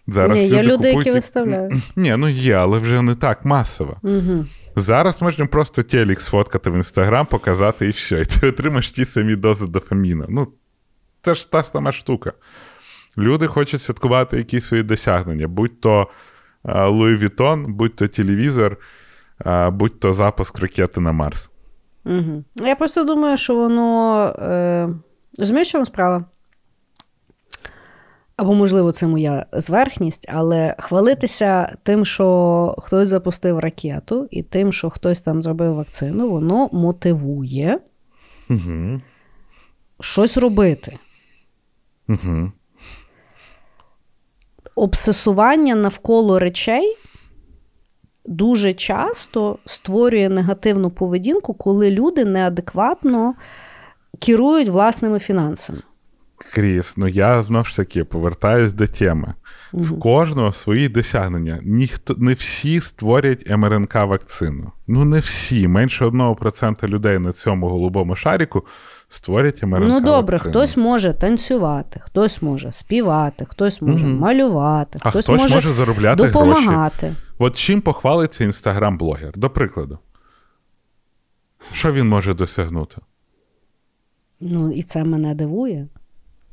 Зараз 0.07 0.43
Ні, 0.43 0.49
є 0.49 0.63
люди, 0.63 0.71
купують... 0.71 0.97
які 0.97 1.11
виставляють. 1.11 1.73
Ні, 1.95 2.15
ну 2.17 2.29
є, 2.29 2.53
але 2.53 2.79
вже 2.79 3.01
не 3.01 3.15
так 3.15 3.45
масово. 3.45 3.97
Угу. 4.03 4.45
Зараз 4.75 5.21
можна 5.21 5.45
просто 5.45 5.83
телек 5.83 6.21
сфоткати 6.21 6.69
в 6.69 6.75
інстаграм, 6.75 7.25
показати 7.25 7.87
і 7.87 7.89
все. 7.89 8.21
І 8.21 8.25
ти 8.25 8.47
отримаєш 8.47 8.91
ті 8.91 9.05
самі 9.05 9.35
дози 9.35 9.67
дофаміну. 9.67 10.25
Ну, 10.29 10.47
це 11.21 11.35
ж 11.35 11.51
та 11.51 11.63
сама 11.63 11.91
штука. 11.91 12.33
Люди 13.17 13.47
хочуть 13.47 13.81
святкувати 13.81 14.37
якісь 14.37 14.65
свої 14.65 14.83
досягнення, 14.83 15.47
будь 15.47 15.81
то 15.81 16.07
а, 16.63 16.87
Louis 16.87 17.15
Vuitton, 17.15 17.73
будь 17.73 17.95
то 17.95 18.07
телевізор, 18.07 18.77
будь 19.71 19.99
то 19.99 20.13
запуск 20.13 20.59
ракети 20.59 21.01
на 21.01 21.11
Марс. 21.11 21.49
Угу. 22.05 22.43
Я 22.55 22.75
просто 22.75 23.03
думаю, 23.03 23.37
що 23.37 23.55
воно. 23.55 24.25
Е... 24.39 24.89
Розумієш, 25.39 25.67
що 25.67 25.85
справа? 25.85 26.25
Або, 28.41 28.53
можливо, 28.53 28.91
це 28.91 29.07
моя 29.07 29.45
зверхність, 29.53 30.29
але 30.33 30.75
хвалитися 30.79 31.77
тим, 31.83 32.05
що 32.05 32.75
хтось 32.77 33.09
запустив 33.09 33.59
ракету, 33.59 34.27
і 34.31 34.43
тим, 34.43 34.71
що 34.71 34.89
хтось 34.89 35.21
там 35.21 35.43
зробив 35.43 35.75
вакцину, 35.75 36.29
воно 36.29 36.69
мотивує 36.71 37.79
Угу. 38.49 39.01
щось 39.99 40.37
робити. 40.37 40.97
Угу. 42.09 42.51
Обсесування 44.75 45.75
навколо 45.75 46.39
речей 46.39 46.97
дуже 48.25 48.73
часто 48.73 49.59
створює 49.65 50.29
негативну 50.29 50.89
поведінку, 50.89 51.53
коли 51.53 51.91
люди 51.91 52.25
неадекватно 52.25 53.33
керують 54.19 54.69
власними 54.69 55.19
фінансами. 55.19 55.81
Кріс, 56.53 56.97
ну 56.97 57.07
я 57.07 57.43
знову 57.43 57.65
ж 57.65 57.75
таки 57.75 58.03
повертаюсь 58.03 58.73
до 58.73 58.87
теми. 58.87 59.33
В 59.73 59.99
кожного 59.99 60.51
свої 60.51 60.89
досягнення. 60.89 61.59
Ніхто 61.63 62.15
не 62.17 62.33
всі 62.33 62.79
створять 62.79 63.49
МРНК 63.49 63.95
вакцину. 63.95 64.71
Ну 64.87 65.05
не 65.05 65.19
всі. 65.19 65.67
Менше 65.67 66.05
1% 66.05 66.87
людей 66.87 67.19
на 67.19 67.31
цьому 67.31 67.69
голубому 67.69 68.15
шаріку 68.15 68.65
створять 69.11 69.63
МРНК 69.63 69.89
Ну 69.89 69.99
добре, 69.99 70.37
вакцину. 70.37 70.53
хтось 70.53 70.77
може 70.77 71.13
танцювати, 71.13 71.99
хтось 72.03 72.41
може 72.41 72.71
співати, 72.71 73.45
хтось 73.49 73.81
може 73.81 74.05
Мгм. 74.05 74.17
малювати, 74.17 74.99
а 75.01 75.09
хтось, 75.09 75.25
хтось 75.25 75.51
може, 75.53 75.71
заробляти 75.71 76.23
гроші. 76.23 76.33
допомагати. 76.33 77.15
От 77.37 77.55
чим 77.55 77.81
похвалиться 77.81 78.43
інстаграм-блогер? 78.43 79.37
До 79.37 79.49
прикладу. 79.49 79.99
Що 81.71 81.91
він 81.91 82.09
може 82.09 82.33
досягнути? 82.33 82.97
Ну 84.39 84.71
і 84.71 84.83
це 84.83 85.03
мене 85.03 85.35
дивує. 85.35 85.87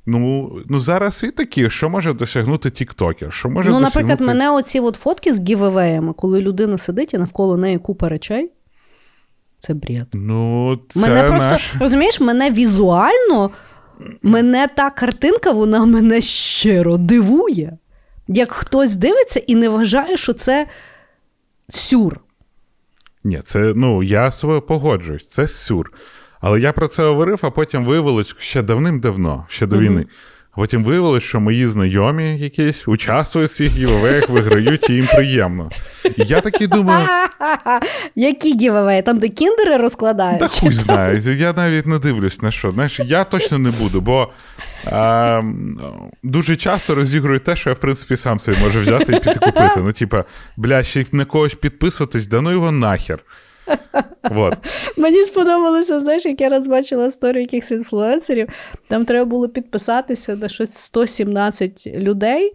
Ну, 0.06 0.52
ну 0.68 0.80
зараз 0.80 1.14
світ 1.14 1.36
такий, 1.36 1.70
що 1.70 1.89
може 1.89 2.12
досягнути 2.12 2.70
тіктокер? 2.70 3.32
Що 3.32 3.48
може 3.48 3.70
ну, 3.70 3.80
досягнути... 3.80 3.98
наприклад, 4.01 4.28
мене 4.28 4.51
оці 4.51 4.80
от 4.80 4.97
фотки 4.97 5.35
з 5.35 5.40
гівевеями, 5.40 6.12
коли 6.12 6.40
людина 6.40 6.78
сидить 6.78 7.14
і 7.14 7.18
навколо 7.18 7.56
неї 7.56 7.78
купа 7.78 8.09
речей. 8.09 8.51
Це 9.59 9.74
бред. 9.74 10.06
Ну, 10.12 10.78
це 10.89 11.01
мене 11.01 11.28
просто 11.28 11.47
наш... 11.47 11.74
розумієш, 11.80 12.20
мене 12.20 12.51
візуально, 12.51 13.51
мене 14.22 14.68
та 14.76 14.90
картинка, 14.90 15.51
вона 15.51 15.85
мене 15.85 16.20
щиро 16.20 16.97
дивує. 16.97 17.78
Як 18.28 18.52
хтось 18.52 18.94
дивиться 18.94 19.40
і 19.47 19.55
не 19.55 19.68
вважає, 19.68 20.16
що 20.16 20.32
це 20.32 20.66
сюр. 21.68 22.20
Ні, 23.24 23.40
це 23.44 23.72
ну 23.76 24.02
я 24.02 24.30
тобою 24.30 24.60
погоджуюсь, 24.60 25.26
це 25.26 25.48
сюр. 25.48 25.93
Але 26.40 26.60
я 26.60 26.72
про 26.72 26.89
це 26.89 27.02
говорив, 27.02 27.39
а 27.43 27.51
потім 27.51 27.85
виявилось 27.85 28.35
ще 28.39 28.62
давним-давно, 28.62 29.47
ще 29.48 29.66
до 29.66 29.76
Мгм. 29.76 29.85
війни. 29.85 30.06
Потім 30.59 30.85
виявилось, 30.85 31.22
що 31.22 31.40
мої 31.40 31.66
знайомі 31.66 32.39
якісь 32.39 32.89
участвують 32.89 33.51
в 33.51 33.55
цих 33.55 33.70
гівовеях, 33.70 34.28
виграють, 34.28 34.90
і 34.90 34.93
їм 34.93 35.06
приємно. 35.06 35.70
І 36.05 36.12
я 36.16 36.40
такий 36.40 36.66
думаю, 36.66 37.06
Які 38.14 38.59
гівевеї? 38.59 39.02
Там, 39.02 39.18
де 39.18 39.28
кіндери 39.28 39.76
розкладають? 39.76 40.40
та 40.40 40.48
хуй 40.48 40.74
знає, 40.74 41.22
я 41.39 41.52
навіть 41.52 41.86
не 41.86 41.98
дивлюсь 41.98 42.43
на 42.43 42.51
що. 42.51 42.70
Знаєш, 42.70 43.01
я 43.05 43.24
точно 43.24 43.59
не 43.59 43.70
буду, 43.70 44.01
бо 44.01 44.32
а, 44.85 45.43
дуже 46.22 46.56
часто 46.56 46.94
розігрую 46.94 47.40
те, 47.40 47.56
що 47.56 47.70
я, 47.70 47.74
в 47.74 47.78
принципі, 47.78 48.16
сам 48.16 48.39
собі 48.39 48.56
можу 48.60 48.80
взяти 48.80 49.12
і 49.12 49.20
піти 49.20 49.39
купити. 49.39 49.76
Ну, 49.76 49.93
типа, 49.93 50.24
бля, 50.56 50.85
ще 50.85 51.05
на 51.12 51.24
когось 51.24 51.55
підписуватись, 51.55 52.26
да 52.26 52.40
ну 52.40 52.52
його 52.52 52.72
нахер. 52.72 53.18
Вот. 54.23 54.57
Мені 54.97 55.24
сподобалося, 55.24 56.01
знаєш, 56.01 56.27
як 56.27 56.40
я 56.40 56.49
раз 56.49 56.69
бачила 56.69 57.07
історію 57.07 57.43
якихось 57.43 57.70
інфлюенсерів. 57.70 58.49
Там 58.89 59.05
треба 59.05 59.24
було 59.24 59.49
підписатися 59.49 60.36
на 60.36 60.49
щось 60.49 60.73
117 60.73 61.86
людей. 61.86 62.53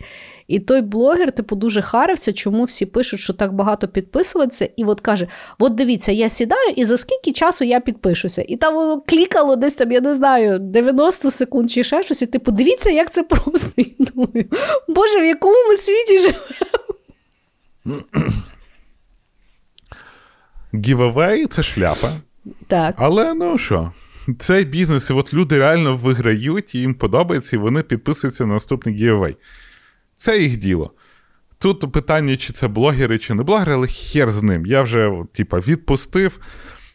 І 0.48 0.60
той 0.60 0.82
блогер, 0.82 1.32
типу, 1.32 1.56
дуже 1.56 1.82
харився, 1.82 2.34
чому 2.34 2.64
всі 2.64 2.86
пишуть, 2.86 3.20
що 3.20 3.34
так 3.34 3.54
багато 3.54 3.88
підписуватися. 3.88 4.70
І 4.76 4.84
от 4.84 5.02
каже: 5.02 5.28
от 5.60 5.76
дивіться, 5.76 6.12
я 6.12 6.30
сідаю, 6.30 6.74
і 6.76 6.86
за 6.86 6.98
скільки 6.98 7.32
часу 7.32 7.66
я 7.66 7.80
підпишуся. 7.80 8.46
І 8.48 8.58
там 8.58 8.76
воно 8.76 9.02
клікало 9.08 9.56
десь 9.56 9.74
там, 9.74 9.92
я 9.92 10.02
не 10.02 10.16
знаю, 10.16 10.60
90 10.60 11.32
секунд 11.32 11.72
чи 11.72 11.84
ще 11.84 12.04
щось. 12.04 12.22
І 12.22 12.26
типу, 12.26 12.52
дивіться, 12.52 12.90
як 12.90 13.14
це 13.14 13.24
просто. 13.24 13.70
І 13.78 13.96
думаю, 14.00 14.46
Боже, 14.88 15.20
в 15.22 15.26
якому 15.26 15.56
ми 15.70 15.78
світі 15.78 16.20
живемо? 16.20 16.40
Giveaway– 20.74 21.48
це 21.50 21.64
шляпа. 21.64 22.12
Так. 22.68 22.96
Але 22.98 23.34
ну 23.34 23.58
що, 23.58 23.92
цей 24.40 24.66
бізнес, 24.66 25.10
і 25.10 25.14
от 25.14 25.34
люди 25.34 25.58
реально 25.58 25.96
виграють, 25.96 26.76
і 26.76 26.80
їм 26.80 26.94
подобається, 26.94 27.56
і 27.56 27.60
вони 27.60 27.84
підписуються 27.84 28.46
на 28.46 28.54
наступний 28.54 29.04
giveaway. 29.04 29.36
Це 30.16 30.40
їх 30.40 30.58
діло. 30.58 30.92
Тут 31.60 31.92
питання, 31.92 32.38
чи 32.38 32.54
це 32.54 32.68
блогери, 32.68 33.18
чи 33.18 33.34
не 33.34 33.44
блогери, 33.44 33.74
але 33.74 33.88
хер 33.88 34.32
з 34.32 34.44
ним. 34.44 34.66
Я 34.66 34.82
вже 34.82 35.12
типа, 35.34 35.60
відпустив. 35.60 36.40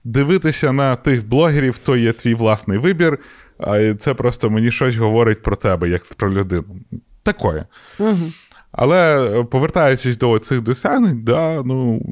Дивитися 0.05 0.73
на 0.73 0.97
тих 0.97 1.27
блогерів, 1.29 1.79
то 1.79 1.97
є 1.97 2.13
твій 2.13 2.35
власний 2.35 2.79
вибір, 2.79 3.19
а 3.59 3.95
це 3.95 4.15
просто 4.15 4.51
мені 4.51 4.71
щось 4.71 4.97
говорить 4.97 5.43
про 5.43 5.57
тебе, 5.57 5.89
як 5.89 6.05
про 6.05 6.35
людину. 6.35 6.81
Такое. 7.23 7.67
Угу. 7.99 8.33
Але 8.81 9.45
повертаючись 9.51 10.19
до 10.19 10.39
цих 10.39 10.61
досягнень, 10.61 11.23
да, 11.25 11.63
ну, 11.63 12.03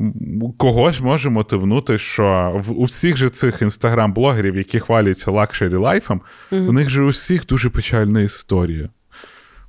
когось 0.59 1.01
може 1.01 1.31
мотивнути, 1.31 1.99
що 1.99 2.53
в, 2.67 2.73
у 2.73 2.85
всіх 2.85 3.17
же 3.17 3.29
цих 3.29 3.63
інстаграм-блогерів, 3.63 4.57
які 4.57 4.81
хваляться 4.81 5.31
luxury 5.31 5.77
life 5.77 6.02
ом, 6.02 6.21
mm-hmm. 6.53 6.69
у 6.69 6.73
них 6.73 6.91
же 6.91 7.03
у 7.03 7.09
всіх 7.09 7.47
дуже 7.47 7.71
печальна 7.71 8.21
історія. 8.21 8.89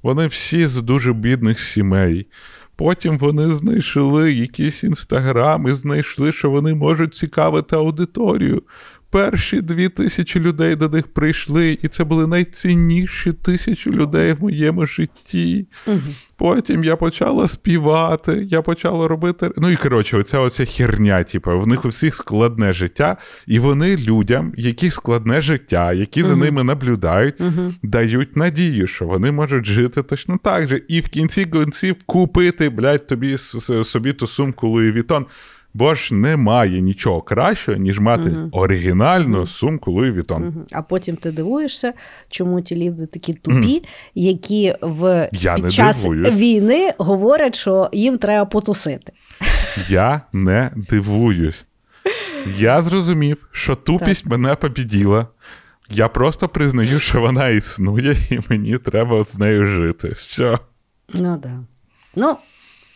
Вони 0.03 0.27
всі 0.27 0.65
з 0.65 0.81
дуже 0.81 1.13
бідних 1.13 1.59
сімей. 1.59 2.27
Потім 2.75 3.17
вони 3.17 3.49
знайшли 3.49 4.33
якийсь 4.33 4.83
інстаграм 4.83 5.67
і 5.67 5.71
знайшли, 5.71 6.31
що 6.31 6.49
вони 6.49 6.75
можуть 6.75 7.13
цікавити 7.13 7.75
аудиторію. 7.75 8.63
Перші 9.09 9.61
дві 9.61 9.89
тисячі 9.89 10.39
людей 10.39 10.75
до 10.75 10.89
них 10.89 11.07
прийшли, 11.07 11.77
і 11.81 11.87
це 11.87 12.03
були 12.03 12.27
найцінніші 12.27 13.33
тисячі 13.33 13.91
людей 13.91 14.33
в 14.33 14.41
моєму 14.41 14.85
житті. 14.85 15.67
Угу. 15.87 15.99
Потім 16.37 16.83
я 16.83 16.95
почала 16.95 17.47
співати, 17.47 18.47
я 18.49 18.61
почала 18.61 19.07
робити. 19.07 19.51
Ну 19.57 19.69
і 19.69 19.75
коротше, 19.75 20.17
оця 20.17 20.39
оця 20.39 20.65
херня, 20.65 21.23
типу, 21.23 21.59
в 21.59 21.67
них 21.67 21.85
у 21.85 21.87
всіх 21.87 22.15
складне 22.15 22.73
життя, 22.73 23.17
і 23.47 23.59
вони 23.59 23.97
людям, 23.97 24.53
які 24.57 24.91
складне 24.91 25.41
життя, 25.41 25.93
які 25.93 26.21
угу. 26.21 26.29
за 26.29 26.35
ними 26.35 26.63
наблюдають, 26.63 27.41
угу. 27.41 27.73
дають 27.83 28.35
надію, 28.35 28.87
що 28.87 29.05
вони 29.05 29.31
можуть 29.31 29.65
жити 29.65 30.03
точно 30.03 30.39
так 30.43 30.69
же. 30.69 30.81
І 30.87 30.99
в 30.99 31.07
кінці 31.07 31.45
кінців 31.45 31.95
купити, 32.05 32.69
блядь, 32.69 33.07
тобі 33.07 33.37
собі 33.37 34.13
ту 34.13 34.27
сумку 34.27 34.67
Луї 34.67 34.91
Вітон. 34.91 35.25
Бо 35.77 35.95
ж 35.95 36.13
немає 36.13 36.81
нічого 36.81 37.21
кращого, 37.21 37.77
ніж 37.77 37.99
мати 37.99 38.29
угу. 38.29 38.49
оригінальну 38.51 39.47
сумку 39.47 39.91
Луї 39.91 40.11
Вітон. 40.11 40.43
Угу. 40.43 40.65
А 40.71 40.81
потім 40.81 41.15
ти 41.15 41.31
дивуєшся, 41.31 41.93
чому 42.29 42.61
ті 42.61 42.75
люди 42.75 43.05
такі 43.05 43.33
тупі, 43.33 43.83
які 44.15 44.75
в 44.81 45.29
Я 45.31 45.55
під 45.55 45.73
час 45.73 46.01
дивуюсь. 46.01 46.33
війни 46.33 46.93
говорять, 46.97 47.55
що 47.55 47.89
їм 47.93 48.17
треба 48.17 48.45
потусити. 48.45 49.13
Я 49.89 50.21
не 50.33 50.71
дивуюсь. 50.75 51.65
Я 52.57 52.81
зрозумів, 52.81 53.49
що 53.51 53.75
тупість 53.75 54.23
так. 54.23 54.31
мене 54.31 54.55
побіділа. 54.55 55.27
Я 55.89 56.07
просто 56.07 56.47
признаю, 56.47 56.99
що 56.99 57.21
вона 57.21 57.47
існує, 57.47 58.15
і 58.29 58.39
мені 58.49 58.77
треба 58.77 59.23
з 59.23 59.37
нею 59.37 59.65
жити. 59.65 60.15
Що? 60.15 60.59
Ну 61.13 61.23
так. 61.23 61.39
Да. 61.39 61.59
Ну, 62.15 62.37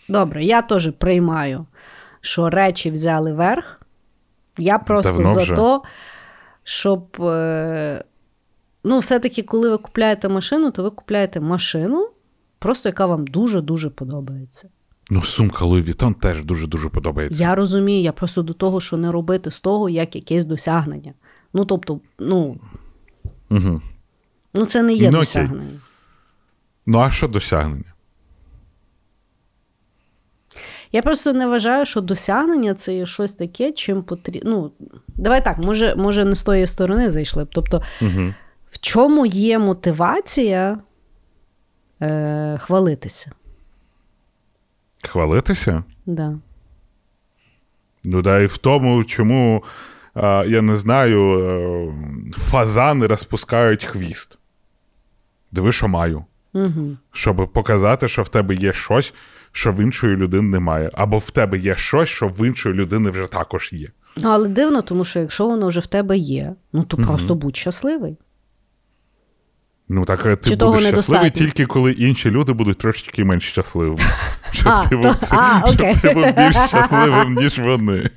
добре, 0.10 0.44
я 0.44 0.62
теж 0.62 0.91
приймаю 0.99 1.66
що 2.22 2.49
речі 2.49 2.91
взяли 2.91 3.34
верх. 3.34 3.81
Я 4.57 4.80
просто 4.80 5.11
Давно 5.11 5.34
за 5.34 5.41
вже. 5.43 5.56
то, 5.56 5.81
щоб. 6.64 7.22
Е, 7.22 8.03
ну, 8.84 8.99
все-таки, 8.99 9.43
коли 9.43 9.69
ви 9.69 9.77
купляєте 9.77 10.30
машину, 10.30 10.72
то 10.72 10.84
ви 10.84 10.89
купляєте 10.89 11.39
машину, 11.39 12.10
просто 12.60 12.89
яка 12.89 13.06
вам 13.06 13.27
дуже-дуже 13.27 13.89
подобається. 13.89 14.69
Ну, 15.10 15.22
сумка 15.22 15.65
Louis 15.65 15.89
Vuitton 15.89 16.14
теж 16.14 16.45
дуже-дуже 16.45 16.89
подобається. 16.89 17.43
Я 17.43 17.56
розумію, 17.56 18.02
я 18.02 18.11
просто 18.11 18.43
до 18.43 18.53
того, 18.53 18.81
що 18.81 18.98
не 18.98 19.11
робити 19.11 19.52
з 19.52 19.60
того 19.60 19.89
як 19.89 20.15
якесь 20.15 20.45
досягнення. 20.45 21.14
Ну, 21.53 21.65
тобто, 21.65 21.99
ну. 22.19 22.57
Угу. 23.49 23.81
Ну, 24.53 24.65
це 24.65 24.84
не 24.84 24.93
є 24.93 25.11
ну, 25.11 25.18
досягнення. 25.18 25.80
Ну, 26.85 26.99
а 26.99 27.11
що 27.11 27.27
досягнення? 27.27 27.91
Я 30.92 31.02
просто 31.02 31.34
не 31.34 31.48
вважаю, 31.48 31.86
що 31.86 32.02
досягнення 32.02 32.74
це 32.74 32.96
є 32.96 33.06
щось 33.06 33.34
таке, 33.34 33.72
чим 33.72 34.04
потрібно. 34.04 34.52
Ну, 34.52 34.72
Давай 35.08 35.44
так, 35.44 35.58
може, 35.58 35.96
може, 35.96 36.26
не 36.26 36.36
з 36.36 36.44
тої 36.44 36.68
сторони 36.68 37.10
зайшли. 37.10 37.48
Тобто, 37.52 37.82
угу. 38.02 38.34
в 38.68 38.80
чому 38.80 39.26
є 39.26 39.60
мотивація 39.60 40.78
е, 42.02 42.58
хвалитися? 42.62 43.32
Хвалитися? 45.04 45.84
Да. 46.06 46.40
Ну, 48.04 48.22
да, 48.22 48.40
і 48.40 48.46
в 48.46 48.58
тому, 48.58 49.04
чому, 49.04 49.64
е, 50.16 50.48
я 50.48 50.62
не 50.62 50.76
знаю, 50.76 51.40
е, 51.40 51.94
фазани 52.38 53.08
розпускають 53.08 53.84
хвіст. 53.84 54.38
Диви, 55.52 55.72
що 55.72 55.88
маю. 55.88 56.26
Угу. 56.54 56.98
Щоб 57.12 57.50
показати, 57.54 58.08
що 58.08 58.24
в 58.24 58.30
тебе 58.30 58.56
є 58.56 58.74
щось, 58.74 59.14
що 59.52 59.72
в 59.72 59.82
іншої 59.82 60.15
людини 60.15 60.49
немає. 60.49 60.90
Або 60.94 61.18
в 61.18 61.32
тебе 61.32 61.57
є 61.57 61.76
щось, 61.76 62.10
що 62.10 62.28
в 62.28 62.48
іншої 62.48 62.76
людини 62.76 63.10
вже 63.10 63.28
також 63.28 63.69
є. 63.73 63.88
Ну, 64.18 64.30
але 64.30 64.48
дивно, 64.48 64.82
тому 64.82 65.03
що 65.03 65.19
якщо 65.19 65.48
воно 65.48 65.68
вже 65.68 65.80
в 65.80 65.88
тебе 65.88 66.18
є, 66.18 66.56
ну 66.73 66.84
то 66.84 66.98
просто 66.98 67.36
будь 67.36 67.56
щасливий. 67.56 68.18
Ну, 69.90 70.06
так 70.06 70.23
ти 70.23 70.49
Чи 70.49 70.56
будеш 70.56 70.88
щасливий 70.88 71.32
тільки 71.32 71.65
коли 71.65 71.91
інші 71.91 72.32
люди 72.32 72.53
будуть 72.53 72.78
трошечки 72.78 73.23
менш 73.23 73.44
щасливими. 73.44 73.99
Щоб 74.52 74.68
а, 74.68 74.88
ти 74.88 74.95
був, 74.95 75.15
а, 75.30 75.61
щоб 75.68 76.02
ти 76.02 76.14
був 76.14 76.36
більш 76.36 76.56
щасливим, 76.68 77.34
ніж 77.34 77.60
вони. 77.60 78.10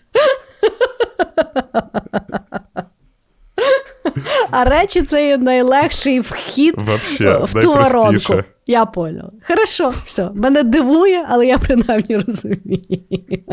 А 4.51 4.64
речі 4.64 5.02
це 5.02 5.28
є 5.28 5.39
найлегший 5.39 6.20
вхід 6.20 6.74
Вообще, 6.76 7.39
в 7.39 7.52
ту 7.62 7.74
воронку. 7.74 8.43
Я 8.66 8.85
поняла. 8.86 9.31
Хорошо, 9.47 9.93
все. 10.05 10.31
Мене 10.35 10.62
дивує, 10.62 11.24
але 11.28 11.47
я 11.47 11.59
принаймні 11.59 12.16
розумію. 12.16 13.44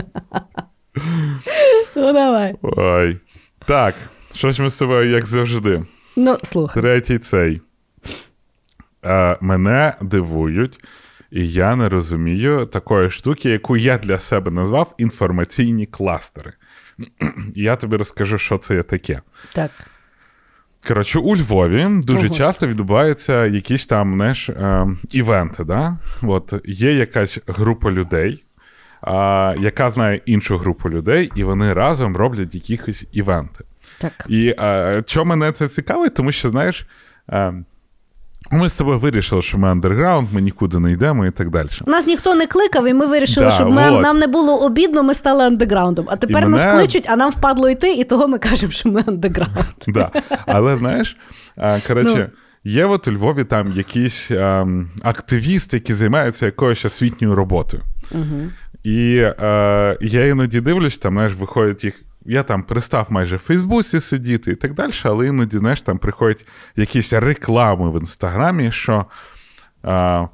Ну, 1.96 2.14
давай. 2.14 2.56
Ой. 2.62 3.18
Так, 3.66 3.96
що 4.36 4.52
ж 4.52 4.62
ми 4.64 4.70
з 4.70 4.78
тобою, 4.78 5.10
як 5.10 5.26
завжди. 5.26 5.84
Ну, 6.16 6.38
слухай. 6.44 6.82
Третій 6.82 7.20
цей. 7.20 7.62
А, 9.02 9.36
Мене 9.42 9.94
дивують, 10.02 10.80
і 11.32 11.52
я 11.52 11.76
не 11.76 11.90
розумію 11.90 12.66
такої 12.66 13.10
штуки, 13.10 13.50
яку 13.50 13.78
я 13.78 13.98
для 13.98 14.20
себе 14.20 14.52
назвав 14.52 14.94
інформаційні 14.98 15.86
кластери. 15.86 16.54
Я 17.56 17.76
тобі 17.76 17.96
розкажу, 17.98 18.38
що 18.38 18.58
це 18.58 18.76
є 18.76 18.84
таке. 18.84 19.22
Так. 19.54 19.72
Коротше, 20.88 21.20
у 21.20 21.36
Львові 21.36 21.88
дуже 22.04 22.28
Ого. 22.28 22.36
часто 22.36 22.68
відбуваються 22.68 23.46
якісь 23.46 23.88
там 23.88 24.16
знаєш, 24.16 24.50
е, 24.50 24.88
івенти. 25.12 25.64
Да? 25.64 25.98
От 26.22 26.54
Є 26.66 26.94
якась 26.94 27.40
група 27.48 27.92
людей, 27.92 28.44
е, 29.04 29.12
яка 29.60 29.92
знає 29.92 30.22
іншу 30.26 30.58
групу 30.58 30.90
людей, 30.90 31.32
і 31.36 31.44
вони 31.44 31.74
разом 31.74 32.18
роблять 32.18 32.70
якісь 32.70 33.04
івенти. 33.12 33.64
Так. 34.00 34.26
І 34.30 34.56
е, 34.60 35.04
що 35.08 35.26
мене 35.26 35.52
це 35.52 35.68
цікавить, 35.68 36.14
тому 36.16 36.32
що, 36.32 36.50
знаєш, 36.50 36.86
е, 37.30 37.54
ми 38.52 38.70
з 38.70 38.76
тобою 38.76 39.00
вирішили, 39.00 39.42
що 39.42 39.58
ми 39.58 39.70
андерграунд, 39.70 40.28
ми 40.32 40.42
нікуди 40.42 40.80
не 40.80 40.92
йдемо 40.92 41.26
і 41.26 41.32
так 41.32 41.52
далі. 41.52 41.68
Нас 41.86 42.08
ніхто 42.08 42.36
не 42.36 42.48
кликав, 42.48 42.88
і 42.88 42.94
ми 42.94 43.06
вирішили, 43.06 43.46
да, 43.46 43.52
щоб 43.52 43.70
ми, 43.70 43.92
нам 43.92 44.20
не 44.20 44.28
було 44.28 44.66
обідно, 44.66 45.04
ми 45.04 45.14
стали 45.14 45.44
андеграундом. 45.44 46.06
А 46.10 46.16
тепер 46.16 46.44
мене... 46.48 46.64
нас 46.64 46.78
кличуть, 46.78 47.08
а 47.10 47.16
нам 47.16 47.32
впадло 47.32 47.70
йти, 47.70 47.94
і 47.94 48.04
того 48.04 48.28
ми 48.28 48.38
кажемо, 48.38 48.72
що 48.72 48.90
ми 48.90 49.04
андеграунд. 49.08 49.66
Да. 49.88 50.12
Але 50.46 50.78
знаєш, 50.78 51.18
коротше. 51.88 52.30
Ну. 52.32 52.38
Є 52.64 52.86
от 52.86 53.08
у 53.08 53.12
Львові 53.12 53.44
там 53.44 53.72
якісь 53.72 54.32
а, 54.32 54.68
активісти, 55.02 55.78
які 55.78 55.94
займаються 55.94 56.46
якоюсь 56.46 56.86
освітньою 56.86 57.36
роботою. 57.36 57.84
Угу. 58.12 58.50
І 58.84 59.20
а, 59.40 59.96
я 60.02 60.28
іноді 60.28 60.62
дивлюсь, 60.62 60.98
там 60.98 61.14
знаєш, 61.14 61.34
виходять 61.36 61.84
їх 61.84 62.02
я 62.26 62.44
там 62.44 62.64
перестав 62.64 63.08
майже 63.10 63.36
в 63.36 63.40
Фейсбуці 63.40 64.00
сидіти 64.00 64.52
і 64.52 64.56
так 64.56 64.74
далі, 64.74 64.92
але 65.04 65.28
іноді 65.28 65.58
знаєш, 65.58 65.82
там 65.82 65.98
приходять 65.98 66.46
якісь 66.76 67.14
реклами 67.14 67.92
в 67.92 68.00
інстаграмі, 68.00 68.72
що 68.72 69.06
а, 69.84 70.28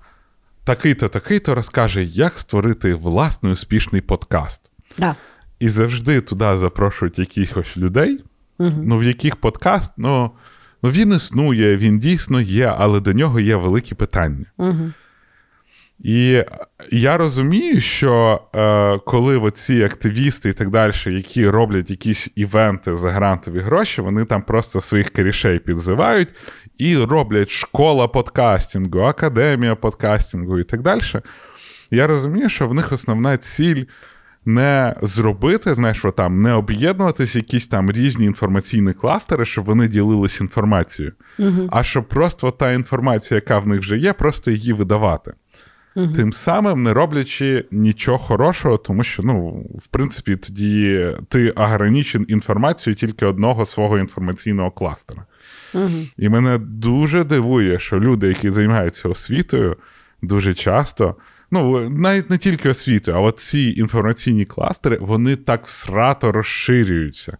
такий-то, 0.63 1.07
такий-то 1.07 1.55
розкаже, 1.55 2.03
як 2.03 2.39
створити 2.39 2.95
власний 2.95 3.53
успішний 3.53 4.01
подкаст. 4.01 4.61
Да. 4.97 5.15
І 5.59 5.69
завжди 5.69 6.21
туди 6.21 6.55
запрошують 6.55 7.19
якихось 7.19 7.77
людей, 7.77 8.23
угу. 8.57 8.71
ну 8.83 8.97
в 8.97 9.03
яких 9.03 9.35
подкаст, 9.35 9.91
ну, 9.97 10.31
ну 10.83 10.89
він 10.89 11.13
існує, 11.13 11.77
він 11.77 11.99
дійсно 11.99 12.41
є, 12.41 12.75
але 12.77 12.99
до 12.99 13.13
нього 13.13 13.39
є 13.39 13.55
великі 13.55 13.95
питання. 13.95 14.45
Угу. 14.57 14.91
І 15.99 16.43
я 16.91 17.17
розумію, 17.17 17.81
що 17.81 18.41
е, 18.55 18.99
коли 19.05 19.37
оці 19.37 19.83
активісти 19.83 20.49
і 20.49 20.53
так 20.53 20.69
далі, 20.69 20.93
які 21.05 21.49
роблять 21.49 21.89
якісь 21.89 22.29
івенти 22.35 22.95
за 22.95 23.11
грантові 23.11 23.59
гроші, 23.59 24.01
вони 24.01 24.25
там 24.25 24.41
просто 24.41 24.81
своїх 24.81 25.09
корішей 25.09 25.59
підзивають 25.59 26.29
і 26.77 26.97
роблять 26.97 27.49
школа 27.49 28.07
подкастингу, 28.07 28.99
академія 28.99 29.75
подкастингу 29.75 30.59
і 30.59 30.63
так 30.63 30.81
далі. 30.81 31.01
Я 31.91 32.07
розумію, 32.07 32.49
що 32.49 32.67
в 32.67 32.73
них 32.73 32.91
основна 32.91 33.37
ціль 33.37 33.83
не 34.45 34.95
зробити, 35.01 35.75
знаєш, 35.75 35.97
що 35.97 36.11
там 36.11 36.41
не 36.41 36.53
об'єднуватись 36.53 37.35
якісь 37.35 37.67
там 37.67 37.91
різні 37.91 38.25
інформаційні 38.25 38.93
кластери, 38.93 39.45
щоб 39.45 39.65
вони 39.65 39.87
ділились 39.87 40.41
інформацією, 40.41 41.13
Угу. 41.39 41.69
а 41.71 41.83
щоб 41.83 42.07
просто 42.07 42.51
та 42.51 42.71
інформація, 42.71 43.35
яка 43.35 43.59
в 43.59 43.67
них 43.67 43.79
вже 43.79 43.97
є, 43.97 44.13
просто 44.13 44.51
її 44.51 44.73
видавати. 44.73 45.33
Угу. 45.97 46.13
Тим 46.15 46.33
самим 46.33 46.83
не 46.83 46.93
роблячи 46.93 47.65
нічого 47.71 48.17
хорошого, 48.17 48.77
тому 48.77 49.03
що, 49.03 49.23
ну, 49.23 49.65
в 49.79 49.87
принципі, 49.87 50.35
тоді 50.35 51.07
ти 51.29 51.49
ограничен 51.49 52.25
інформацією 52.29 52.95
тільки 52.95 53.25
одного 53.25 53.65
свого 53.65 53.99
інформаційного 53.99 54.71
кластера. 54.71 55.25
Угу. 55.73 55.89
І 56.17 56.29
мене 56.29 56.57
дуже 56.57 57.23
дивує, 57.23 57.79
що 57.79 57.99
люди, 57.99 58.27
які 58.27 58.49
займаються 58.51 59.09
освітою, 59.09 59.75
дуже 60.21 60.53
часто, 60.53 61.15
ну, 61.51 61.89
навіть 61.89 62.29
не 62.29 62.37
тільки 62.37 62.69
освітою, 62.69 63.17
а 63.17 63.19
от 63.19 63.39
ці 63.39 63.73
інформаційні 63.77 64.45
кластери, 64.45 64.97
вони 65.01 65.35
так 65.35 65.61
срато 65.69 66.31
розширюються. 66.31 67.37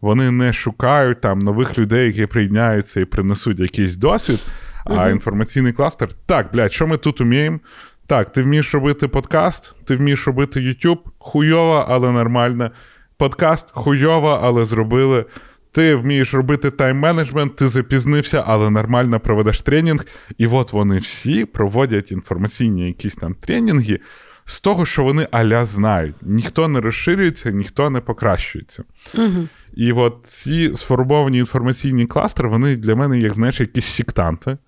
Вони 0.00 0.30
не 0.30 0.52
шукають 0.52 1.20
там 1.20 1.38
нових 1.38 1.78
людей, 1.78 2.06
які 2.06 2.26
прийняються 2.26 3.00
і 3.00 3.04
принесуть 3.04 3.58
якийсь 3.58 3.96
досвід. 3.96 4.40
А 4.84 4.94
Мгм. 4.94 5.10
інформаційний 5.10 5.72
кластер, 5.72 6.08
так, 6.26 6.52
блядь, 6.52 6.72
що 6.72 6.86
ми 6.86 6.96
тут 6.96 7.20
уміємо? 7.20 7.58
Так, 8.06 8.32
ти 8.32 8.42
вмієш 8.42 8.74
робити 8.74 9.08
подкаст, 9.08 9.74
ти 9.84 9.96
вмієш 9.96 10.26
робити 10.26 10.60
YouTube, 10.60 10.98
хуйово, 11.18 11.86
але 11.88 12.10
нормально. 12.12 12.70
Подкаст 13.16 13.70
хуйово, 13.70 14.40
але 14.42 14.64
зробили. 14.64 15.24
Ти 15.72 15.94
вмієш 15.94 16.34
робити 16.34 16.70
тайм-менеджмент, 16.70 17.54
ти 17.54 17.68
запізнився, 17.68 18.44
але 18.46 18.70
нормально 18.70 19.20
проведеш 19.20 19.62
тренінг. 19.62 20.06
І 20.38 20.46
от 20.46 20.72
вони 20.72 20.98
всі 20.98 21.44
проводять 21.44 22.12
інформаційні 22.12 22.86
якісь 22.86 23.14
там 23.14 23.34
тренінги 23.34 24.00
з 24.44 24.60
того, 24.60 24.86
що 24.86 25.04
вони 25.04 25.28
аля 25.30 25.64
знають. 25.64 26.14
Ніхто 26.22 26.68
не 26.68 26.80
розширюється, 26.80 27.50
ніхто 27.50 27.90
не 27.90 28.00
покращується. 28.00 28.84
Угу. 29.14 29.48
І 29.74 29.92
от 29.92 30.18
ці 30.24 30.74
сформовані 30.74 31.38
інформаційні 31.38 32.06
кластери, 32.06 32.48
вони 32.48 32.76
для 32.76 32.96
мене, 32.96 33.18
як 33.18 33.34
знаєш, 33.34 33.60
якісь 33.60 33.86
сектанти, 33.86 34.58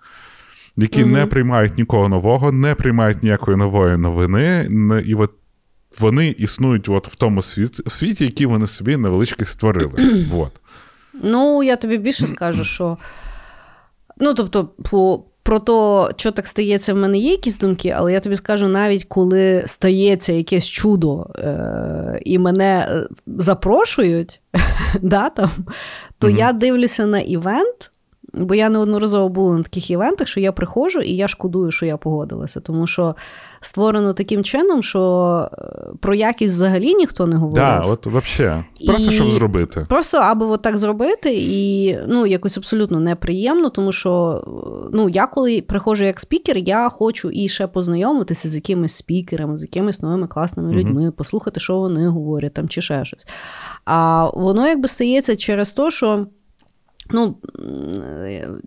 які 0.77 1.01
Мгм. 1.01 1.13
не 1.13 1.27
приймають 1.27 1.79
нікого 1.79 2.09
нового, 2.09 2.53
не 2.53 2.75
приймають 2.75 3.23
ніякої 3.23 3.57
нової 3.57 3.97
новини. 3.97 4.69
І 5.07 5.15
от 5.15 5.31
вони 6.01 6.29
існують 6.29 6.89
от 6.89 7.09
в 7.09 7.15
тому 7.15 7.43
світ, 7.43 7.81
світі, 7.93 8.25
який 8.25 8.47
вони 8.47 8.67
собі 8.67 8.97
невеличкий 8.97 9.47
створили. 9.47 9.93
от. 10.37 10.53
Ну, 11.23 11.63
я 11.63 11.77
тобі 11.77 11.99
більше 11.99 12.27
скажу, 12.27 12.65
що. 12.65 12.99
Ну, 14.21 14.35
тобто, 14.35 14.65
по, 14.91 15.25
про 15.43 15.61
те, 15.61 16.15
що 16.17 16.31
так 16.31 16.47
стається, 16.47 16.95
в 16.95 16.97
мене 16.97 17.19
є 17.19 17.31
якісь 17.31 17.59
думки, 17.59 17.89
але 17.97 18.13
я 18.13 18.21
тобі 18.21 18.37
скажу, 18.37 18.69
навіть 18.69 19.05
коли 19.05 19.65
стається 19.67 20.33
якесь 20.33 20.67
чудо, 20.69 21.27
е- 21.39 22.21
і 22.25 22.39
мене 22.39 22.89
е, 22.91 23.09
запрошують, 23.27 24.41
да, 25.03 25.29
там, 25.31 25.51
то 26.19 26.29
Мгм. 26.29 26.37
я 26.39 26.53
дивлюся 26.53 27.07
на 27.07 27.21
івент. 27.21 27.91
Бо 28.35 28.55
я 28.55 28.69
неодноразово 28.69 29.29
була 29.29 29.57
на 29.57 29.63
таких 29.63 29.91
івентах, 29.91 30.29
що 30.29 30.41
я 30.41 30.53
приходжу 30.53 31.01
і 31.01 31.13
я 31.13 31.29
шкодую, 31.29 31.71
що 31.71 31.87
я 31.87 31.97
погодилася. 31.97 32.61
Тому 32.61 32.87
що 32.87 33.15
створено 33.61 34.13
таким 34.13 34.45
чином, 34.45 34.83
що 34.83 35.49
е, 35.53 35.65
про 36.01 36.15
якість 36.15 36.55
взагалі 36.55 36.95
ніхто 36.95 37.27
не 37.27 37.37
говорив. 37.37 37.65
Да, 37.65 37.79
от 37.81 38.07
взагалі. 38.07 38.65
Просто 38.87 39.11
І- 39.11 39.15
щоб 39.15 39.31
зробити. 39.31 39.87
Просто 39.89 40.19
аби 40.19 40.47
от 40.47 40.63
так 40.63 40.79
зробити, 40.79 41.31
і 41.35 41.99
ну 42.09 42.27
якось 42.27 42.59
абсолютно 42.59 43.01
неприємно, 43.01 43.69
тому 43.71 43.93
що 43.93 44.45
ну 44.93 45.09
я 45.09 45.27
коли 45.27 45.61
приходжу 45.63 46.05
як 46.05 46.21
спікер, 46.21 46.57
я 46.57 46.89
хочу 46.89 47.31
і 47.31 47.49
ще 47.49 47.67
познайомитися 47.67 48.49
з 48.49 48.55
якимись 48.55 48.95
спікерами, 48.95 49.59
з 49.59 49.63
якимись 49.63 50.03
новими 50.03 50.27
класними 50.27 50.69
Мгм. 50.69 50.79
людьми, 50.79 51.11
послухати, 51.11 51.61
що 51.61 51.77
вони 51.79 52.07
говорять 52.09 52.55
там 52.55 52.69
чи 52.69 52.83
ще 52.83 53.05
щось. 53.05 53.27
А 53.85 54.31
воно 54.35 54.67
якби 54.69 54.89
стається 54.89 55.37
через 55.37 55.73
те, 55.73 55.91
що. 55.91 56.27
Ну, 57.11 57.37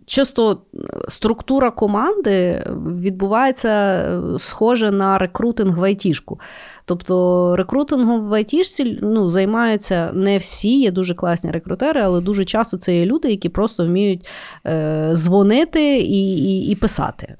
чисто 0.05 0.61
структура 1.07 1.71
команди 1.71 2.63
відбувається 2.87 3.69
е, 3.69 4.39
схоже 4.39 4.91
на 4.91 5.17
рекрутинг 5.17 5.77
в 5.77 5.83
айтішку. 5.83 6.39
Тобто 6.87 7.55
рекрутингом 7.55 8.29
в 8.29 8.33
айтішці 8.33 8.99
ну, 9.01 9.29
займаються 9.29 10.11
не 10.13 10.37
всі, 10.37 10.79
є 10.79 10.91
дуже 10.91 11.13
класні 11.13 11.51
рекрутери, 11.51 12.01
але 12.01 12.21
дуже 12.21 12.45
часто 12.45 12.77
це 12.77 12.95
є 12.95 13.05
люди, 13.05 13.29
які 13.29 13.49
просто 13.49 13.85
вміють 13.85 14.27
е, 14.65 15.11
дзвонити 15.13 15.97
і, 15.99 16.37
і, 16.37 16.67
і 16.71 16.75
писати. 16.75 17.35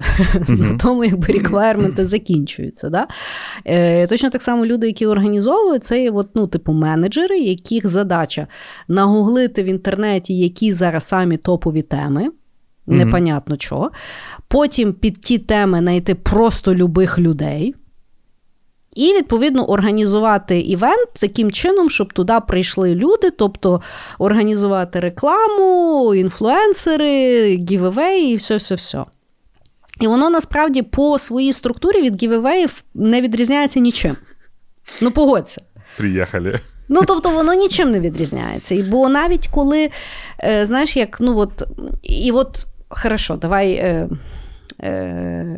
Мгм. 0.48 0.58
На 0.58 0.78
тому 0.78 1.04
якби 1.04 1.26
реквайрменти 1.26 2.06
закінчуються. 2.06 2.90
Да? 2.90 3.06
Е, 3.64 4.06
точно 4.06 4.30
так 4.30 4.42
само 4.42 4.66
люди, 4.66 4.86
які 4.86 5.06
організовують, 5.06 5.84
це 5.84 6.02
є 6.02 6.10
от, 6.10 6.28
ну, 6.34 6.46
типу 6.46 6.72
менеджери, 6.72 7.38
яких 7.38 7.86
задача 7.86 8.46
нагуглити 8.88 9.62
в 9.62 9.66
інтернеті, 9.66 10.38
які 10.38 10.72
зараз 10.72 11.04
самі 11.04 11.36
топові 11.36 11.82
теми. 11.82 12.30
Непонятно 12.86 13.56
чого. 13.56 13.90
Потім 14.48 14.92
під 14.92 15.20
ті 15.20 15.38
теми 15.38 15.78
знайти 15.78 16.14
просто 16.14 16.74
любих 16.74 17.18
людей. 17.18 17.74
І, 18.96 19.12
відповідно, 19.12 19.70
організувати 19.70 20.60
івент 20.60 21.08
таким 21.20 21.50
чином, 21.50 21.90
щоб 21.90 22.12
туди 22.12 22.34
прийшли 22.48 22.94
люди, 22.94 23.30
тобто 23.30 23.82
організувати 24.18 25.00
рекламу, 25.00 26.14
інфлюенсери, 26.14 27.46
гівевеї 27.70 28.32
і 28.32 28.36
все-все-все. 28.36 29.04
І 30.00 30.06
воно 30.06 30.30
насправді 30.30 30.82
по 30.82 31.18
своїй 31.18 31.52
структурі 31.52 32.02
від 32.02 32.22
гівевеїв 32.22 32.84
не 32.94 33.20
відрізняється 33.20 33.80
нічим. 33.80 34.16
Ну, 35.00 35.10
погодься. 35.10 35.62
Приїхали. 35.96 36.58
Ну, 36.88 37.00
тобто, 37.06 37.30
воно 37.30 37.54
нічим 37.54 37.90
не 37.90 38.00
відрізняється. 38.00 38.74
І 38.74 38.82
бо 38.82 39.08
навіть 39.08 39.48
коли, 39.48 39.90
е, 40.44 40.66
знаєш, 40.66 40.96
як, 40.96 41.20
ну 41.20 41.38
от, 41.38 41.62
і 42.02 42.32
от, 42.32 42.66
хорошо, 42.88 43.36
давай. 43.36 43.72
Е, 43.72 44.08
е, 44.82 45.56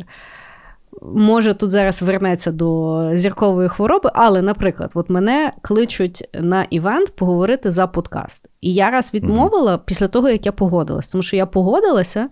Може, 1.01 1.53
тут 1.53 1.71
зараз 1.71 2.01
вернеться 2.01 2.51
до 2.51 3.09
зіркової 3.13 3.69
хвороби, 3.69 4.09
але, 4.13 4.41
наприклад, 4.41 4.91
от 4.95 5.09
мене 5.09 5.51
кличуть 5.61 6.29
на 6.33 6.63
івент 6.63 7.15
поговорити 7.15 7.71
за 7.71 7.87
подкаст. 7.87 8.49
І 8.61 8.73
я 8.73 8.89
раз 8.89 9.13
відмовила 9.13 9.77
після 9.77 10.07
того, 10.07 10.29
як 10.29 10.45
я 10.45 10.51
погодилась, 10.51 11.07
тому 11.07 11.21
що 11.21 11.35
я 11.35 11.45
погодилася, 11.45 12.29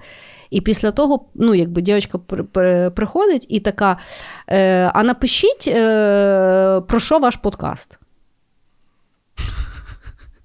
і 0.50 0.62
після 0.62 0.92
того, 0.92 1.26
ну, 1.36 1.54
якби 1.56 1.82
дівчинка 1.82 2.18
при- 2.18 2.44
при- 2.44 2.90
приходить 2.90 3.46
і 3.50 3.60
така: 3.60 3.98
е, 4.50 4.92
а 4.94 5.04
напишіть, 5.04 5.68
е, 5.68 6.82
про 6.88 7.00
що 7.00 7.20
ваш 7.20 7.36
подкаст? 7.36 8.00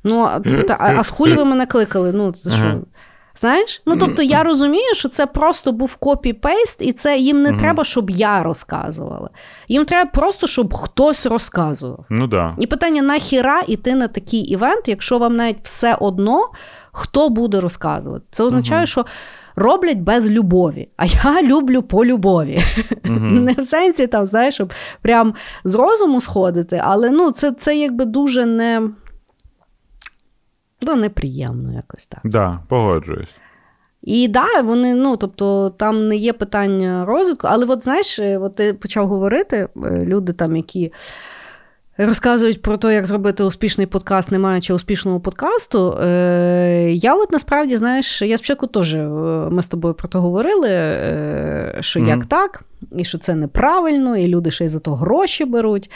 Ну, 0.04 0.20
а, 0.24 0.40
а, 0.78 0.94
а 0.98 1.02
з 1.02 1.08
хулі 1.08 1.34
ви 1.34 1.44
мене 1.44 1.66
кликали? 1.66 2.12
Ну, 2.12 2.32
це 2.32 2.50
що? 2.50 2.80
Знаєш? 3.36 3.82
Ну, 3.86 3.96
тобто, 3.96 4.22
я 4.22 4.42
розумію, 4.42 4.94
що 4.94 5.08
це 5.08 5.26
просто 5.26 5.72
був 5.72 5.96
copy-paste, 6.00 6.76
і 6.80 6.92
це 6.92 7.16
їм 7.18 7.42
не 7.42 7.50
Мгм. 7.50 7.58
треба, 7.60 7.84
щоб 7.84 8.10
я 8.10 8.42
розказувала. 8.42 9.30
Їм 9.68 9.84
треба 9.84 10.10
просто, 10.10 10.46
щоб 10.46 10.74
хтось 10.74 11.26
розказував. 11.26 12.04
Ну 12.10 12.26
да. 12.26 12.56
І 12.58 12.66
питання: 12.66 13.02
нахіра 13.02 13.62
іти 13.66 13.94
на 13.94 14.08
такий 14.08 14.40
івент, 14.40 14.88
якщо 14.88 15.18
вам 15.18 15.36
навіть 15.36 15.56
все 15.62 15.94
одно, 16.00 16.48
хто 16.92 17.28
буде 17.28 17.60
розказувати? 17.60 18.24
Це 18.30 18.44
означає, 18.44 18.80
Мгм. 18.80 18.86
що 18.86 19.06
роблять 19.56 19.98
без 19.98 20.30
любові. 20.30 20.88
А 20.96 21.04
я 21.04 21.42
люблю 21.42 21.82
по 21.82 22.04
любові. 22.04 22.60
Мгм. 23.04 23.44
Не 23.44 23.52
в 23.52 23.64
сенсі 23.64 24.06
там, 24.06 24.26
знаєш, 24.26 24.54
щоб 24.54 24.72
прям 25.02 25.34
з 25.64 25.74
розуму 25.74 26.20
сходити, 26.20 26.82
але 26.84 27.10
ну, 27.10 27.30
це, 27.30 27.52
це 27.52 27.76
якби 27.76 28.04
дуже 28.04 28.46
не. 28.46 28.82
Ну, 30.82 30.96
неприємно 30.96 31.72
якось 31.72 32.06
так. 32.06 32.20
Да, 32.24 32.60
погоджуюсь. 32.68 33.28
І 34.02 34.28
да, 34.28 34.60
вони, 34.64 34.94
ну 34.94 35.16
тобто, 35.16 35.70
там 35.70 36.08
не 36.08 36.16
є 36.16 36.32
питання 36.32 37.04
розвитку, 37.04 37.46
але 37.50 37.66
от 37.66 37.84
знаєш, 37.84 38.18
е, 38.18 38.38
от 38.38 38.56
ти 38.56 38.74
почав 38.74 39.08
говорити, 39.08 39.56
е, 39.56 40.04
люди 40.04 40.32
там, 40.32 40.56
які. 40.56 40.92
Розказують 42.06 42.62
про 42.62 42.76
те, 42.76 42.94
як 42.94 43.06
зробити 43.06 43.44
успішний 43.44 43.86
подкаст, 43.86 44.32
не 44.32 44.38
маючи 44.38 44.74
успішного 44.74 45.20
подкасту. 45.20 45.92
Е, 45.92 46.92
я 46.92 47.14
от 47.14 47.32
насправді, 47.32 47.76
знаєш, 47.76 48.22
я 48.22 48.38
спочатку 48.38 48.66
теж 48.66 48.94
е, 48.94 49.08
ми 49.50 49.62
з 49.62 49.68
тобою 49.68 49.94
про 49.94 50.08
це 50.08 50.18
говорили, 50.18 50.68
е, 50.70 51.78
що 51.80 52.00
Мгм. 52.00 52.08
як 52.08 52.26
так, 52.26 52.64
і 52.96 53.04
що 53.04 53.18
це 53.18 53.34
неправильно, 53.34 54.16
і 54.16 54.28
люди 54.28 54.50
ще 54.50 54.64
й 54.64 54.68
за 54.68 54.78
то 54.78 54.94
гроші 54.94 55.44
беруть. 55.44 55.90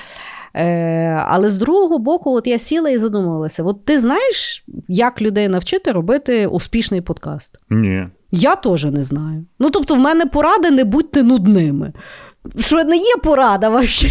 Але 1.27 1.51
з 1.51 1.59
другого 1.59 1.99
боку, 1.99 2.37
от 2.37 2.47
я 2.47 2.59
сіла 2.59 2.91
і 2.91 2.99
задумувалася: 2.99 3.63
от 3.63 3.85
ти 3.85 3.99
знаєш, 3.99 4.65
як 4.89 5.23
людей 5.23 5.49
навчити 5.49 5.93
робити 5.93 6.47
успішний 6.47 7.01
подкаст? 7.01 7.61
Ні. 7.71 8.09
Я 8.31 8.57
теж 8.57 8.85
не 8.85 9.05
знаю. 9.05 9.45
Ну, 9.59 9.71
тобто, 9.71 9.95
в 9.95 9.99
мене 9.99 10.27
поради 10.27 10.71
не 10.71 10.85
будьте 10.85 11.23
нудними. 11.23 11.93
Що 12.59 12.85
не 12.85 12.97
є 12.97 13.15
порада 13.23 13.69
вообще. 13.69 14.09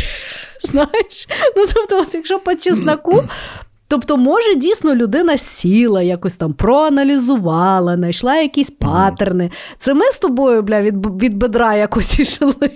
Знаєш? 0.72 1.28
Ну, 1.56 1.66
тобто, 1.74 2.00
от, 2.02 2.14
якщо 2.14 2.40
по 2.40 2.56
чесноку, 2.56 3.24
тобто, 3.88 4.18
може, 4.18 4.56
дійсно 4.56 4.96
людина 4.96 5.38
сіла, 5.38 6.02
якось 6.02 6.38
там 6.38 6.54
проаналізувала, 6.54 7.96
знайшла 7.96 8.36
якісь 8.36 8.70
паттерни. 8.70 9.52
Це 9.78 9.94
ми 9.94 10.06
з 10.06 10.18
тобою, 10.20 10.62
бля, 10.62 10.82
від, 10.82 11.22
від 11.24 11.38
бедра 11.38 11.76
якось 11.76 12.20
ішли. 12.20 12.70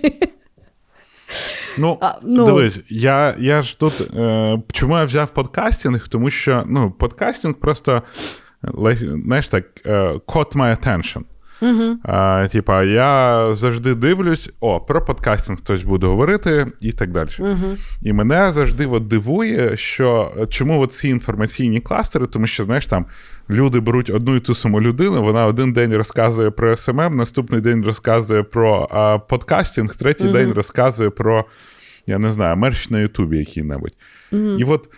Ну, 1.78 1.98
а, 2.00 2.12
ну... 2.22 2.46
дивись, 2.46 2.80
я 2.88 3.34
я 3.38 3.62
ж 3.62 3.78
тут. 3.78 4.00
Е, 4.16 4.62
Чому 4.72 4.98
я 4.98 5.04
взяв 5.04 5.30
подкастинг? 5.30 6.08
Тому 6.08 6.30
що 6.30 6.64
ну, 6.66 6.90
подкастинг 6.90 7.54
просто 7.54 8.02
знаєш 9.24 9.48
так, 9.48 9.64
е, 9.86 10.12
caught 10.26 10.56
my 10.56 10.76
attention. 10.76 11.22
Uh-huh. 11.62 11.96
А, 12.04 12.48
Типа, 12.48 12.84
я 12.84 13.48
завжди 13.52 13.94
дивлюсь, 13.94 14.50
о, 14.60 14.80
про 14.80 15.04
подкастинг 15.04 15.58
хтось 15.58 15.82
буде 15.82 16.06
говорити 16.06 16.66
і 16.80 16.92
так 16.92 17.12
далі. 17.12 17.28
Uh-huh. 17.28 17.76
І 18.02 18.12
мене 18.12 18.52
завжди 18.52 18.86
от 18.86 19.06
дивує, 19.06 19.76
що 19.76 20.32
чому 20.50 20.80
от 20.80 20.92
ці 20.92 21.08
інформаційні 21.08 21.80
кластери, 21.80 22.26
тому 22.26 22.46
що, 22.46 22.64
знаєш, 22.64 22.86
там 22.86 23.06
люди 23.50 23.80
беруть 23.80 24.10
одну 24.10 24.36
і 24.36 24.40
ту 24.40 24.54
саму 24.54 24.80
людину, 24.80 25.22
вона 25.22 25.46
один 25.46 25.72
день 25.72 25.94
розказує 25.94 26.50
про 26.50 26.76
СММ, 26.76 27.14
наступний 27.14 27.60
день 27.60 27.84
розказує 27.84 28.42
про 28.42 28.88
а, 28.90 29.18
подкастинг, 29.18 29.96
третій 29.96 30.24
uh-huh. 30.24 30.32
день 30.32 30.52
розказує 30.52 31.10
про, 31.10 31.44
я 32.06 32.18
не 32.18 32.28
знаю, 32.28 32.56
мерч 32.56 32.90
на 32.90 33.00
Ютубі 33.00 33.38
який-небудь. 33.38 33.94
І 34.32 34.64
от 34.64 34.88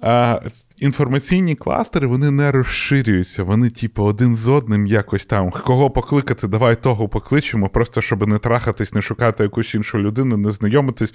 а 0.00 0.40
інформаційні 0.78 1.54
кластери 1.54 2.06
вони 2.06 2.30
не 2.30 2.52
розширюються. 2.52 3.44
Вони, 3.44 3.70
типу, 3.70 4.02
один 4.04 4.36
з 4.36 4.48
одним 4.48 4.86
якось 4.86 5.26
там. 5.26 5.50
Кого 5.50 5.90
покликати, 5.90 6.48
давай 6.48 6.82
того 6.82 7.08
покличемо, 7.08 7.68
просто 7.68 8.02
щоб 8.02 8.28
не 8.28 8.38
трахатись, 8.38 8.92
не 8.92 9.02
шукати 9.02 9.42
якусь 9.42 9.74
іншу 9.74 9.98
людину, 9.98 10.36
не 10.36 10.50
знайомитись. 10.50 11.14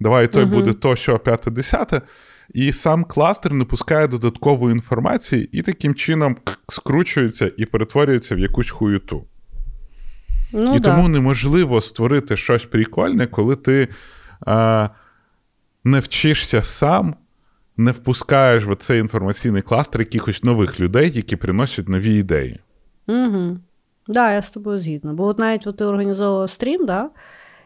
Давай 0.00 0.28
той 0.28 0.42
угу. 0.44 0.52
буде 0.52 0.72
то, 0.72 0.96
що 0.96 1.18
п'яте, 1.18 1.50
десяте. 1.50 2.02
І 2.54 2.72
сам 2.72 3.04
кластер 3.04 3.52
не 3.52 3.64
пускає 3.64 4.08
додаткової 4.08 4.72
інформації 4.72 5.48
і 5.52 5.62
таким 5.62 5.94
чином 5.94 6.36
скручується 6.68 7.52
і 7.56 7.64
перетворюється 7.64 8.34
в 8.34 8.38
якусь 8.38 8.70
хуюту. 8.70 9.24
Ну, 10.52 10.74
І 10.76 10.78
да. 10.78 10.90
тому 10.90 11.08
неможливо 11.08 11.80
створити 11.80 12.36
щось 12.36 12.64
прикольне, 12.64 13.26
коли 13.26 13.56
ти 13.56 13.88
а, 14.46 14.88
не 15.84 16.00
вчишся 16.00 16.62
сам 16.62 17.14
не 17.78 17.90
впускаєш 17.90 18.66
в 18.66 18.74
цей 18.74 19.00
інформаційний 19.00 19.62
кластер 19.62 20.00
якихось 20.00 20.44
нових 20.44 20.80
людей, 20.80 21.12
які 21.14 21.36
приносять 21.36 21.88
нові 21.88 22.14
ідеї. 22.14 22.60
Угу. 23.08 23.56
Так, 24.06 24.14
да, 24.14 24.32
я 24.32 24.42
з 24.42 24.50
тобою 24.50 24.80
згідна. 24.80 25.12
Бо 25.12 25.24
от 25.24 25.38
навіть 25.38 25.66
от 25.66 25.76
ти 25.76 25.84
організовував 25.84 26.50
стрім, 26.50 26.86
да? 26.86 27.10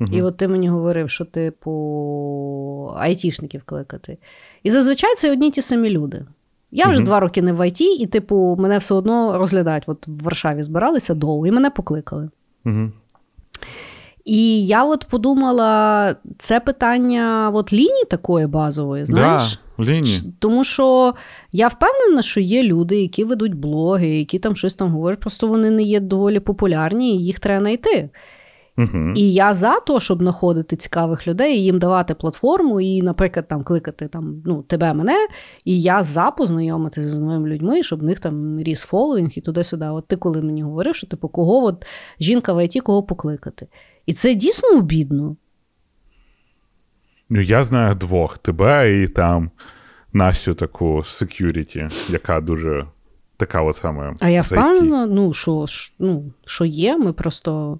Угу. 0.00 0.10
і 0.12 0.22
от 0.22 0.36
ти 0.36 0.48
мені 0.48 0.68
говорив, 0.68 1.10
що 1.10 1.24
типу 1.24 2.92
айтішників 2.96 3.62
кликати. 3.64 4.18
І 4.62 4.70
зазвичай 4.70 5.16
це 5.16 5.32
одні 5.32 5.50
ті 5.50 5.62
самі 5.62 5.90
люди. 5.90 6.24
Я 6.70 6.86
вже 6.86 6.98
угу. 6.98 7.06
два 7.06 7.20
роки 7.20 7.42
не 7.42 7.52
в 7.52 7.68
ІТ, 7.68 7.80
і, 7.80 8.06
типу, 8.06 8.56
мене 8.60 8.78
все 8.78 8.94
одно 8.94 9.38
розглядають. 9.38 9.84
От 9.86 10.06
в 10.06 10.22
Варшаві 10.22 10.62
збиралися 10.62 11.14
довго, 11.14 11.46
і 11.46 11.50
мене 11.50 11.70
покликали. 11.70 12.30
Угу. 12.64 12.92
І 14.24 14.66
я 14.66 14.84
от 14.84 15.06
подумала, 15.10 16.16
це 16.38 16.60
питання 16.60 17.50
от 17.54 17.72
лінії 17.72 18.04
такої 18.10 18.46
базової, 18.46 19.06
знаєш? 19.06 19.60
Да, 19.78 19.84
лінії. 19.84 20.20
Тому 20.38 20.64
що 20.64 21.14
я 21.52 21.68
впевнена, 21.68 22.22
що 22.22 22.40
є 22.40 22.62
люди, 22.62 23.00
які 23.00 23.24
ведуть 23.24 23.54
блоги, 23.54 24.08
які 24.08 24.38
там 24.38 24.56
щось 24.56 24.74
там 24.74 24.90
говорять, 24.90 25.20
просто 25.20 25.46
вони 25.46 25.70
не 25.70 25.82
є 25.82 26.00
доволі 26.00 26.40
популярні, 26.40 27.16
і 27.16 27.24
їх 27.24 27.40
треба 27.40 27.60
знайти. 27.60 28.10
Угу. 28.78 29.12
І 29.16 29.32
я 29.32 29.54
за 29.54 29.80
те, 29.80 30.00
щоб 30.00 30.18
знаходити 30.18 30.76
цікавих 30.76 31.28
людей, 31.28 31.56
і 31.56 31.64
їм 31.64 31.78
давати 31.78 32.14
платформу, 32.14 32.80
і, 32.80 33.02
наприклад, 33.02 33.48
там 33.48 33.64
кликати 33.64 34.08
там, 34.08 34.42
ну, 34.44 34.62
тебе, 34.62 34.94
мене, 34.94 35.28
і 35.64 35.82
я 35.82 36.02
за 36.02 36.30
познайомитися 36.30 37.08
з 37.08 37.18
новими 37.18 37.48
людьми, 37.48 37.82
щоб 37.82 38.00
в 38.00 38.02
них 38.02 38.20
там 38.20 38.60
ріс 38.60 38.82
фоловінг 38.82 39.30
і 39.34 39.40
туди-сюди. 39.40 39.86
От 39.86 40.06
ти 40.06 40.16
коли 40.16 40.42
мені 40.42 40.62
говорив, 40.62 40.94
що 40.94 41.06
типу, 41.06 41.28
кого 41.28 41.64
от 41.64 41.84
жінка 42.20 42.52
в 42.52 42.64
ІТ, 42.64 42.80
кого 42.80 43.02
покликати. 43.02 43.66
І 44.06 44.12
це 44.12 44.34
дійсно 44.34 44.78
обідно. 44.78 45.36
Ну, 47.28 47.40
я 47.40 47.64
знаю 47.64 47.94
двох: 47.94 48.38
тебе 48.38 49.02
і 49.02 49.08
там 49.08 49.50
Настю 50.12 50.54
таку 50.54 50.98
security, 50.98 52.10
яка 52.12 52.40
дуже 52.40 52.86
така 53.36 53.62
от 53.62 53.76
саме. 53.76 54.14
А 54.20 54.28
я 54.28 54.42
впевнена, 54.42 55.06
ну, 55.06 55.32
що 55.32 55.66
ну, 55.98 56.32
що 56.46 56.64
є, 56.64 56.96
ми 56.96 57.12
просто 57.12 57.78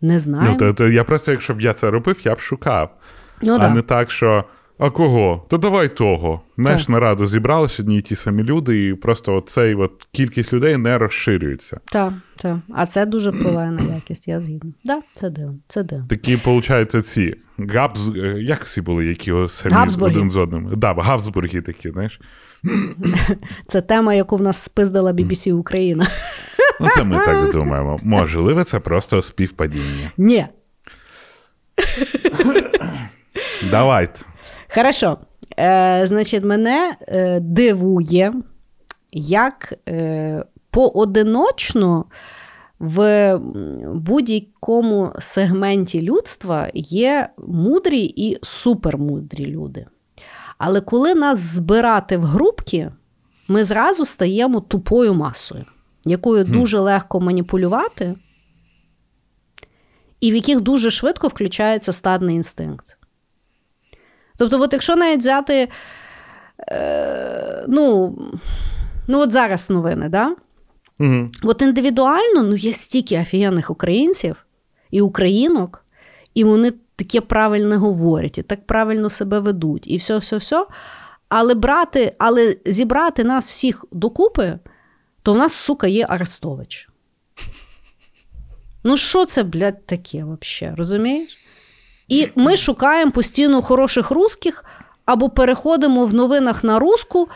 не 0.00 0.18
знаємо. 0.18 0.52
Ну, 0.52 0.58
то, 0.58 0.72
то 0.72 0.88
Я 0.88 1.04
просто, 1.04 1.30
якщо 1.30 1.54
б 1.54 1.60
я 1.60 1.72
це 1.72 1.90
робив, 1.90 2.20
я 2.24 2.34
б 2.34 2.40
шукав. 2.40 2.96
Ну, 3.42 3.54
а 3.54 3.58
да. 3.58 3.74
не 3.74 3.82
так, 3.82 4.10
що 4.10 4.44
а 4.80 4.90
кого? 4.90 5.46
То 5.48 5.58
давай 5.58 5.96
того. 5.96 6.40
Знаєш, 6.58 6.88
на 6.88 7.00
раду 7.00 7.26
зібралися 7.26 7.82
одні 7.82 7.98
й 7.98 8.00
ті 8.00 8.14
самі 8.14 8.42
люди, 8.42 8.88
і 8.88 8.94
просто 8.94 9.40
цей 9.46 9.74
от 9.74 10.06
кількість 10.12 10.52
людей 10.52 10.76
не 10.76 10.98
розширюється. 10.98 11.80
Так, 11.84 12.12
так. 12.36 12.58
А 12.74 12.86
це 12.86 13.06
дуже 13.06 13.30
впливає 13.30 13.70
на 13.70 13.94
якість, 13.94 14.28
я 14.28 14.40
згідна. 14.40 14.72
Так, 14.84 15.00
да, 15.00 15.02
це 15.14 15.30
дивно. 15.30 15.54
Це 15.68 15.82
дивно. 15.82 16.06
Такі, 16.08 16.36
виходить, 16.36 17.06
ці 17.06 17.34
Габз... 17.58 18.08
Е, 18.16 18.36
як 18.40 18.64
всі 18.64 18.80
були, 18.80 19.06
які 19.06 19.34
самі 19.48 19.74
Габсбурги. 19.74 20.16
один 20.16 20.30
з 20.30 20.36
одним? 20.36 20.72
Да, 20.76 20.94
Габсбурги 20.94 21.60
такі, 21.60 21.90
знаєш. 21.90 22.20
Це 23.68 23.80
тема, 23.80 24.14
яку 24.14 24.36
в 24.36 24.42
нас 24.42 24.62
спиздила 24.62 25.12
BBC 25.12 25.52
Україна. 25.52 26.06
Ну, 26.80 26.88
це 26.88 27.04
ми 27.04 27.16
так 27.16 27.52
думаємо. 27.52 28.00
Можливо, 28.02 28.64
це 28.64 28.80
просто 28.80 29.22
співпадіння. 29.22 30.12
Ні. 30.16 30.46
Давайте. 33.70 34.20
Хорошо. 34.74 35.18
Е, 35.58 36.06
Значить, 36.06 36.44
мене 36.44 36.96
е, 37.00 37.40
дивує, 37.40 38.34
як 39.12 39.74
е, 39.88 40.44
поодиночно 40.70 42.04
в 42.78 43.36
будь-якому 43.94 45.12
сегменті 45.18 46.02
людства 46.02 46.68
є 46.74 47.28
мудрі 47.38 48.12
і 48.16 48.38
супермудрі 48.42 49.46
люди. 49.46 49.86
Але 50.58 50.80
коли 50.80 51.14
нас 51.14 51.38
збирати 51.38 52.16
в 52.16 52.24
групки, 52.24 52.92
ми 53.48 53.64
зразу 53.64 54.04
стаємо 54.04 54.60
тупою 54.60 55.14
масою, 55.14 55.64
якою 56.04 56.44
mm. 56.44 56.50
дуже 56.50 56.78
легко 56.78 57.20
маніпулювати, 57.20 58.16
і 60.20 60.32
в 60.32 60.34
яких 60.34 60.60
дуже 60.60 60.90
швидко 60.90 61.28
включається 61.28 61.92
стадний 61.92 62.36
інстинкт. 62.36 62.99
Тобто, 64.40 64.60
от 64.60 64.72
якщо 64.72 64.96
навіть 64.96 65.20
взяти, 65.20 65.68
е, 66.68 67.64
ну, 67.68 68.18
ну 69.08 69.20
от 69.20 69.32
зараз 69.32 69.70
новини, 69.70 70.08
да? 70.08 70.36
Угу. 70.98 71.30
От 71.42 71.62
індивідуально 71.62 72.42
ну, 72.42 72.56
є 72.56 72.72
стільки 72.72 73.20
офігенних 73.20 73.70
українців 73.70 74.36
і 74.90 75.00
українок, 75.00 75.84
і 76.34 76.44
вони 76.44 76.72
таке 76.96 77.20
правильно 77.20 77.78
говорять, 77.78 78.38
і 78.38 78.42
так 78.42 78.66
правильно 78.66 79.10
себе 79.10 79.40
ведуть, 79.40 79.86
і 79.86 79.96
все, 79.96 80.18
все, 80.18 80.36
все. 80.36 80.66
Але 81.28 81.54
брати, 81.54 82.14
але 82.18 82.56
зібрати 82.66 83.24
нас 83.24 83.48
всіх 83.48 83.84
докупи, 83.92 84.58
то 85.22 85.32
в 85.32 85.36
нас, 85.36 85.52
сука, 85.52 85.86
є 85.86 86.06
Арестович. 86.08 86.88
Ну, 88.84 88.96
що 88.96 89.24
це, 89.24 89.42
блядь, 89.42 89.86
таке 89.86 90.24
взагалі, 90.24 90.76
розумієш? 90.76 91.39
І 92.10 92.28
ми 92.36 92.56
шукаємо 92.56 93.10
постійно 93.12 93.62
хороших 93.62 94.10
русських 94.10 94.64
або 95.04 95.28
переходимо 95.28 96.06
в 96.06 96.14
новинах 96.14 96.64
на 96.64 96.78
руску, 96.78 97.28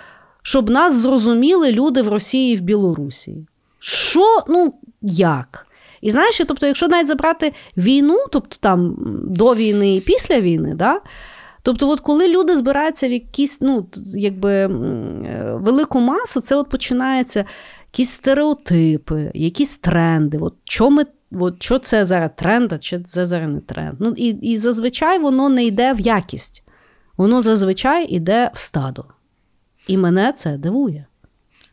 щоб 0.43 0.71
нас 0.71 0.95
зрозуміли 0.95 1.73
люди 1.73 2.03
в 2.03 2.09
Росії 2.09 2.55
і 2.55 2.57
в 2.57 2.61
Білорусі. 2.61 3.47
Що, 3.79 4.43
ну, 4.49 4.75
як? 5.03 5.67
І 6.01 6.11
знаєш, 6.11 6.41
тобто, 6.49 6.67
якщо 6.67 6.89
навіть 6.89 7.09
забрати 7.09 7.53
війну, 7.77 8.19
тобто 8.33 8.57
там 8.61 8.97
до 9.29 9.55
війни 9.55 9.97
і 9.97 10.01
після 10.01 10.41
війни, 10.41 10.75
да, 10.75 11.01
тобто, 11.63 11.91
от 11.91 12.01
коли 12.01 12.29
люди 12.29 12.57
збираються 12.57 13.09
в 13.09 13.13
якісь 13.13 13.59
ну, 13.61 13.87
якби, 14.17 14.67
велику 15.55 16.01
масу, 16.01 16.41
це 16.41 16.57
от 16.57 16.69
починається 16.69 17.45
якісь 17.93 18.11
стереотипи, 18.11 19.31
якісь 19.35 19.79
тренди. 19.79 20.39
От 20.39 20.55
що 20.65 20.91
ми 20.91 21.05
от 21.41 21.63
що 21.63 21.79
це 21.79 22.05
зараз 22.05 22.31
тренд, 22.37 22.73
а 22.73 22.79
чи 22.79 23.01
це 23.01 23.27
зараз 23.27 23.51
не 23.51 23.61
тренд. 23.61 23.97
Ну, 24.01 24.15
І 24.17 24.29
і 24.29 24.57
зазвичай 24.57 25.19
воно 25.19 25.49
не 25.49 25.65
йде 25.65 25.93
в 25.93 26.01
якість, 26.01 26.65
воно 27.17 27.41
зазвичай 27.41 28.07
йде 28.07 28.51
в 28.55 28.59
стадо. 28.59 29.05
І 29.87 29.97
мене 29.97 30.33
це 30.33 30.57
дивує. 30.59 31.07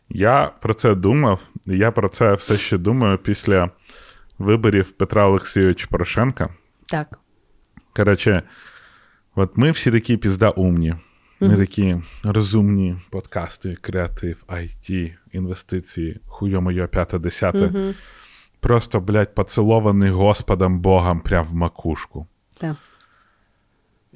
Я 0.10 0.52
про 0.62 0.74
це 0.74 0.96
думав, 0.96 1.42
я 1.66 1.92
про 1.92 2.10
це 2.10 2.34
все 2.34 2.58
ще 2.58 2.78
думаю 2.78 3.18
після 3.18 3.70
виборів 4.40 4.92
Петра 4.92 5.28
Олексійовича 5.28 5.88
Порошенка. 5.90 6.50
Так. 6.86 7.20
Коротше, 7.96 8.44
от 9.36 9.58
ми 9.58 9.72
всі 9.72 9.92
такі 9.92 10.18
пізда 10.18 10.50
умні. 10.50 10.96
Ми 11.40 11.48
mm-hmm. 11.48 11.58
такі 11.58 11.98
розумні 12.24 12.98
подкасти, 13.10 13.78
креатив, 13.82 14.44
IT, 14.48 15.16
інвестиції, 15.32 16.20
хуйо 16.28 16.62
моє 16.62 16.88
п'яте 16.88 17.20
десяте. 17.20 17.58
Mm-hmm 17.58 17.94
просто, 18.62 19.00
блядь, 19.00 19.36
поцілований 19.36 20.10
Господом 20.10 20.80
Богом 20.80 21.20
прямо 21.20 21.50
в 21.50 21.54
макушку. 21.54 22.28
Так. 22.60 22.76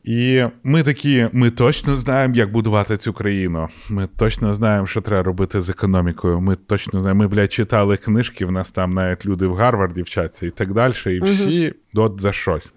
І 0.04 0.44
ми 0.64 0.84
такі, 0.84 1.30
ми 1.32 1.50
точно 1.50 1.96
знаємо, 1.96 2.36
як 2.36 2.52
будувати 2.52 2.98
цю 2.98 3.14
країну. 3.14 3.70
Ми 3.90 4.08
точно 4.08 4.54
знаємо, 4.54 4.88
що 4.88 5.02
треба 5.02 5.24
робити 5.24 5.62
з 5.62 5.70
економікою. 5.70 6.42
Ми 6.42 6.56
точно 6.56 7.02
знаємо, 7.02 7.20
ми, 7.20 7.28
блядь, 7.28 7.54
читали 7.54 7.98
книжки, 7.98 8.46
в 8.46 8.52
нас 8.52 8.72
там 8.72 8.94
навіть 8.94 9.26
люди 9.26 9.48
в 9.48 9.56
Гарварді 9.56 10.02
вчаться 10.02 10.46
і 10.46 10.50
так 10.50 10.74
далі, 10.74 10.94
і 11.06 11.20
всі 11.20 11.68
uh-huh. 11.68 12.02
от 12.02 12.22
за 12.22 12.32
щось. 12.32 12.68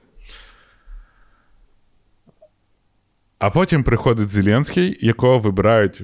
А 3.39 3.51
потім 3.51 3.83
приходить 3.85 4.29
Зеленський, 4.29 4.99
якого 5.01 5.39
вибирають 5.39 6.03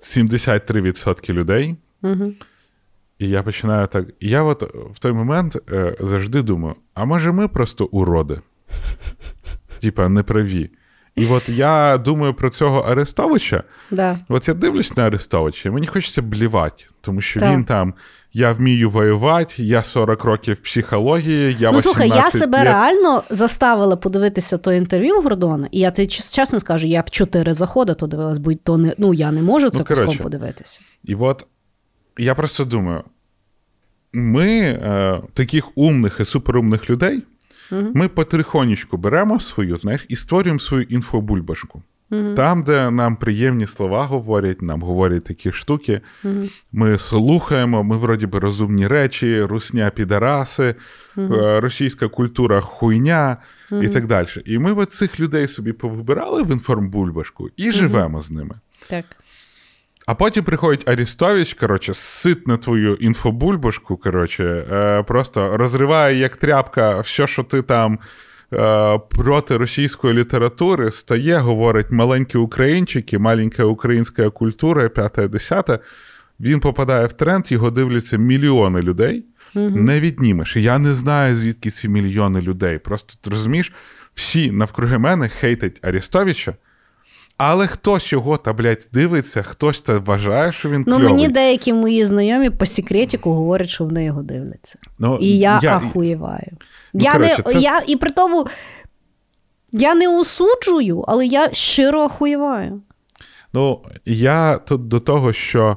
73% 0.00 1.32
людей. 1.32 1.76
Угу. 2.02 2.24
І 3.18 3.28
я 3.28 3.42
починаю 3.42 3.86
так. 3.86 4.06
Я 4.20 4.42
от 4.42 4.62
в 4.94 4.98
той 4.98 5.12
момент 5.12 5.56
е, 5.72 5.96
завжди 6.00 6.42
думаю: 6.42 6.74
а 6.94 7.04
може 7.04 7.32
ми 7.32 7.48
просто 7.48 7.84
уроди? 7.84 8.40
Типа, 9.80 10.08
неправі. 10.08 10.70
І 11.16 11.26
от 11.26 11.48
я 11.48 11.98
думаю 11.98 12.34
про 12.34 12.50
цього 12.50 12.80
Арестовича. 12.80 13.62
Да. 13.90 14.18
От 14.28 14.48
я 14.48 14.54
дивлюсь 14.54 14.96
на 14.96 15.06
Арестовича, 15.06 15.68
і 15.68 15.72
мені 15.72 15.86
хочеться 15.86 16.22
блівати, 16.22 16.84
тому 17.00 17.20
що 17.20 17.40
Так. 17.40 17.52
він 17.52 17.64
там. 17.64 17.94
Я 18.32 18.52
вмію 18.52 18.90
воювати, 18.90 19.62
я 19.62 19.82
40 19.82 20.24
років 20.24 20.60
психології, 20.60 21.56
я 21.58 21.72
Ну 21.72 21.78
18 21.78 21.82
слухай, 21.82 22.08
я 22.08 22.30
себе 22.30 22.58
лет- 22.58 22.64
реально 22.64 23.22
заставила 23.30 23.96
подивитися 23.96 24.58
то 24.58 24.72
інтерв'ю 24.72 25.20
Гордона, 25.22 25.68
і 25.70 25.78
я 25.80 25.90
тобі 25.90 26.06
чесно 26.08 26.60
скажу, 26.60 26.86
я 26.86 27.00
в 27.00 27.10
чотири 27.10 27.54
заходи 27.54 27.94
то 27.94 28.06
дивилась, 28.06 28.38
бо 28.38 28.54
то 28.54 28.78
не 28.78 28.94
ну 28.98 29.14
я 29.14 29.32
не 29.32 29.42
можу 29.42 29.70
це 29.70 29.78
Ну, 29.78 29.84
куском 29.84 30.16
подивитися. 30.18 30.80
І 31.04 31.14
от 31.14 31.46
я 32.18 32.34
просто 32.34 32.64
думаю: 32.64 33.04
ми, 34.12 34.58
е, 34.58 35.22
таких 35.34 35.78
умних 35.78 36.16
і 36.20 36.24
суперумних 36.24 36.90
людей, 36.90 37.22
ми 37.70 38.08
потихонечку 38.08 38.96
беремо 38.96 39.40
свою, 39.40 39.76
знаєш, 39.76 40.06
і 40.08 40.16
створюємо 40.16 40.60
свою 40.60 40.82
інфобульбашку. 40.82 41.82
Там, 42.36 42.62
де 42.62 42.90
нам 42.90 43.16
приємні 43.16 43.66
слова 43.66 44.04
говорять, 44.04 44.62
нам 44.62 44.82
говорять 44.82 45.24
такі 45.24 45.52
штуки, 45.52 46.00
ми 46.72 46.98
слухаємо, 46.98 47.84
ми 47.84 47.96
вроді 47.96 48.26
би 48.26 48.38
розумні 48.38 48.86
речі, 48.86 49.42
русня 49.42 49.90
підараси, 49.90 50.74
е, 51.18 51.60
російська 51.60 52.08
культура 52.08 52.60
хуйня 52.60 53.36
і 53.82 53.88
так 53.88 54.06
далі. 54.06 54.26
І 54.44 54.58
ми 54.58 54.72
от 54.72 54.92
цих 54.92 55.20
людей 55.20 55.46
собі 55.46 55.72
повибирали 55.72 56.42
в 56.42 56.50
інформбульбашку 56.50 57.50
і 57.56 57.72
живемо 57.72 58.22
з 58.22 58.30
ними. 58.30 58.54
Так. 58.88 59.04
А 60.06 60.14
потім 60.14 60.44
приходить 60.44 60.88
Арістович, 60.88 61.54
коротше, 61.54 61.94
сит 61.94 62.46
на 62.48 62.56
твою 62.56 62.94
інфобульбашку, 62.94 63.96
коротше, 63.96 64.44
е, 64.72 65.02
просто 65.02 65.56
розриває 65.56 66.18
як 66.18 66.36
тряпка 66.36 67.00
все, 67.00 67.26
що 67.26 67.42
ти 67.42 67.62
там 67.62 67.98
е, 68.52 68.98
проти 68.98 69.56
російської 69.56 70.14
літератури, 70.14 70.90
стає, 70.90 71.38
говорить 71.38 71.90
маленькі 71.90 72.38
українчики, 72.38 73.18
маленька 73.18 73.64
українська 73.64 74.30
культура, 74.30 74.88
п'яте, 74.88 75.28
десяте. 75.28 75.78
Він 76.40 76.60
попадає 76.60 77.06
в 77.06 77.12
тренд, 77.12 77.52
його 77.52 77.70
дивляться 77.70 78.16
мільйони 78.16 78.80
людей. 78.80 79.24
Не 79.54 80.00
віднімеш. 80.00 80.56
Я 80.56 80.78
не 80.78 80.94
знаю, 80.94 81.34
звідки 81.34 81.70
ці 81.70 81.88
мільйони 81.88 82.40
людей. 82.40 82.78
Просто 82.78 83.14
ти 83.20 83.30
розумієш, 83.30 83.72
всі 84.14 84.50
навкруги 84.50 84.98
мене 84.98 85.28
хейтять 85.28 85.78
Арістовича. 85.82 86.54
Але 87.38 87.66
хтось 87.66 88.12
його 88.12 88.36
та, 88.36 88.52
блядь, 88.52 88.88
дивиться, 88.92 89.42
хтось 89.42 89.82
та 89.82 89.98
вважає, 89.98 90.52
що 90.52 90.70
він 90.70 90.84
Ну 90.86 90.96
кльовий. 90.96 91.12
мені 91.12 91.28
деякі 91.28 91.72
мої 91.72 92.04
знайомі 92.04 92.50
по 92.50 92.66
секретіку 92.66 93.32
говорять, 93.32 93.68
що 93.68 93.84
вони 93.84 94.04
його 94.04 94.22
дивляться. 94.22 94.78
Ну, 94.98 95.18
І 95.20 95.38
я, 95.38 95.58
ахуєваю. 95.64 96.52
Ну, 96.94 97.00
я 97.04 97.12
коротше, 97.12 97.42
не, 97.46 97.52
це- 97.52 97.58
я, 97.58 97.82
і 97.86 97.96
при 97.96 98.10
тому 98.10 98.46
я 99.72 99.94
не 99.94 100.18
осуджую, 100.20 101.04
але 101.08 101.26
я 101.26 101.52
щиро 101.52 102.02
ахуєваю. 102.02 102.82
Ну, 103.52 103.82
я 104.04 104.58
тут 104.58 104.88
до 104.88 105.00
того, 105.00 105.32
що, 105.32 105.76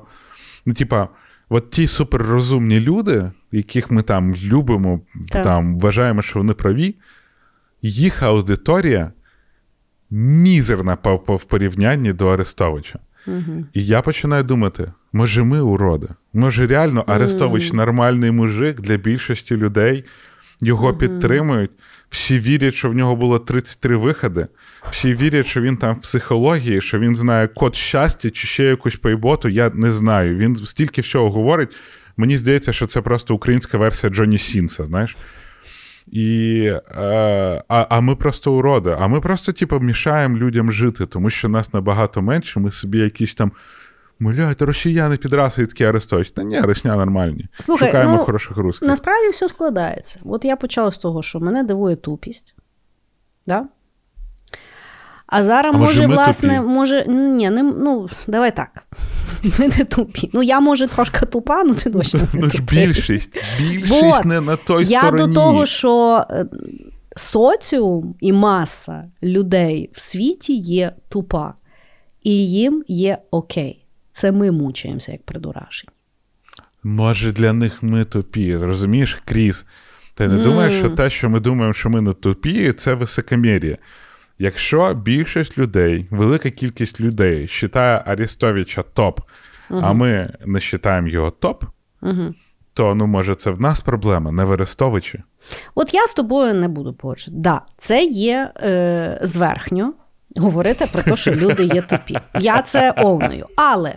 ну, 0.66 0.74
типа, 0.74 1.08
от 1.50 1.70
ті 1.70 1.88
суперрозумні 1.88 2.80
люди, 2.80 3.32
яких 3.52 3.92
ми 3.92 4.02
там 4.02 4.36
любимо, 4.36 5.00
Так. 5.30 5.44
там 5.44 5.80
вважаємо, 5.80 6.22
що 6.22 6.40
вони 6.40 6.54
праві, 6.54 6.96
їх 7.82 8.24
аудиторія 8.24 9.12
мізерна 10.12 10.98
в 11.28 11.44
порівнянні 11.44 12.14
до 12.14 12.28
Арестовича. 12.28 13.00
Угу. 13.28 13.66
І 13.74 13.86
я 13.86 14.02
починаю 14.02 14.44
думати: 14.44 14.92
може, 15.14 15.44
ми 15.44 15.62
уроди? 15.62 16.08
Може, 16.34 16.68
реально 16.68 17.04
Арестович 17.08 17.74
нормальний 17.74 18.32
мужик 18.32 18.82
для 18.82 18.98
більшості 18.98 19.56
людей, 19.56 20.04
його 20.62 20.94
підтримують. 20.94 21.72
Всі 22.10 22.40
вірять, 22.40 22.74
що 22.74 22.90
в 22.90 22.96
нього 22.96 23.16
було 23.16 23.40
33 23.40 23.96
виходи. 23.96 24.48
Всі 24.92 25.14
вірять, 25.14 25.46
що 25.46 25.62
він 25.62 25.76
там 25.76 25.96
в 25.96 26.02
психології, 26.02 26.82
що 26.82 27.00
він 27.00 27.16
знає 27.16 27.48
код 27.48 27.76
щастя 27.76 28.30
чи 28.30 28.48
ще 28.48 28.64
якусь 28.64 28.96
пейботу. 28.96 29.50
Я 29.50 29.72
не 29.74 29.92
знаю. 29.92 30.38
Він 30.38 30.56
стільки 30.56 31.02
всього 31.02 31.32
говорить. 31.32 31.76
Мені 32.18 32.38
здається, 32.38 32.74
що 32.74 32.88
це 32.88 33.02
просто 33.02 33.36
українська 33.36 33.78
версія 33.78 34.14
Джонні 34.14 34.38
Сінса, 34.38 34.86
знаєш. 34.86 35.18
І, 36.12 36.62
е, 36.92 37.64
а, 37.68 37.86
а 37.90 38.02
ми 38.02 38.16
просто 38.16 38.54
уроди. 38.54 38.98
А 39.00 39.08
ми 39.08 39.22
просто, 39.22 39.52
типу, 39.52 39.80
мішаємо 39.80 40.38
людям 40.38 40.72
жити, 40.72 41.06
тому 41.06 41.30
що 41.30 41.50
нас 41.50 41.74
набагато 41.74 42.22
менше. 42.22 42.60
Ми 42.60 42.72
собі 42.72 42.98
якісь 42.98 43.34
там. 43.34 43.52
Мовляють, 44.22 44.62
росіяни 44.62 45.18
підраси 45.18 45.64
і 45.64 45.66
такі 45.66 45.84
Арестович. 45.84 46.32
Та 46.32 46.44
ні, 46.44 46.60
росня 46.60 46.96
нормальні. 46.96 47.46
Слухай, 47.60 47.88
Шукаємо 47.88 48.12
ну, 48.12 48.18
хороших 48.18 48.58
русських. 48.58 48.88
Насправді 48.88 49.30
все 49.30 49.48
складається. 49.48 50.20
От 50.26 50.46
я 50.46 50.56
почала 50.56 50.92
з 50.92 50.98
того, 50.98 51.22
що 51.22 51.40
мене 51.40 51.64
дивує 51.64 51.96
тупість. 51.96 52.56
Да? 53.48 53.66
А 55.28 55.44
зараз, 55.44 55.76
А 55.76 55.78
може, 55.78 56.08
може, 56.08 56.16
власне, 56.16 56.58
тупі? 56.58 56.70
може, 56.70 57.06
ні, 57.08 57.50
не, 57.50 57.64
ну, 57.64 58.10
давай 58.28 58.56
так. 58.56 58.84
Ми 59.60 59.68
не 59.68 59.86
тупі. 59.86 60.30
Ну, 60.34 60.44
я, 60.44 60.60
може, 60.60 60.88
трошки 60.88 61.26
тупа, 61.26 61.64
ну 61.64 61.74
ти 61.74 61.90
точно 61.90 62.20
не 62.20 62.28
Ну 62.42 62.50
ж 62.50 62.62
більшість. 62.62 63.30
Більшість 63.60 63.92
Вот. 64.02 64.26
не 64.26 64.42
на 64.42 64.56
той 64.56 64.86
Я 64.86 65.02
стороні. 65.02 65.28
до 65.28 65.34
того, 65.34 65.66
що 65.66 66.24
е, 66.30 66.46
соціум 67.16 68.16
і 68.20 68.34
маса 68.34 69.04
людей 69.24 69.90
в 69.94 70.02
світі 70.02 70.54
є 70.56 70.92
тупа, 71.10 71.54
і 72.24 72.50
їм 72.52 72.84
є 72.88 73.18
окей. 73.32 73.86
Це 74.14 74.32
ми 74.32 74.52
мучаємося 74.52 75.12
як 75.12 75.24
придурашені. 75.24 75.90
Може, 76.84 77.32
для 77.32 77.54
них 77.54 77.84
ми 77.84 78.06
тупі. 78.06 78.58
Розумієш, 78.58 79.22
Кріс? 79.26 79.66
Ти 80.16 80.28
не 80.28 80.38
думаєш, 80.44 80.74
що 80.80 80.90
те, 80.90 81.10
що 81.10 81.30
ми 81.30 81.40
думаємо, 81.40 81.74
що 81.74 81.90
ми 81.90 82.02
не 82.02 82.14
тупі, 82.14 82.74
це 82.74 82.94
високомір'я. 82.94 83.78
Якщо 84.40 84.94
більшість 84.94 85.58
людей, 85.58 86.08
велика 86.12 86.50
кількість 86.50 87.02
людей 87.02 87.48
вважає 87.48 88.04
Арестовича 88.06 88.84
топ, 88.84 89.20
а 89.70 89.94
ми 89.94 90.34
не 90.46 90.60
вважаємо 90.74 91.08
його 91.08 91.32
топ, 91.32 91.64
Угу. 92.02 92.34
то 92.74 92.96
ну 92.96 93.08
може 93.08 93.36
це 93.36 93.52
в 93.52 93.62
нас 93.62 93.82
проблема, 93.82 94.32
не 94.32 94.44
в 94.46 94.52
Арестовичі. 94.52 95.24
От 95.76 95.94
я 95.94 96.08
з 96.08 96.14
тобою 96.14 96.54
не 96.54 96.68
буду 96.68 96.94
погоджувати. 96.94 97.42
Да, 97.42 97.62
це 97.78 98.04
є 98.04 98.52
е, 98.64 99.20
зверхньо 99.22 99.94
говорити 100.36 100.88
про 100.92 101.02
те, 101.02 101.16
що 101.16 101.32
люди 101.32 101.64
є 101.64 101.82
тупі. 101.82 102.18
Я 102.40 102.62
це 102.62 102.92
овною. 102.92 103.48
Але 103.56 103.94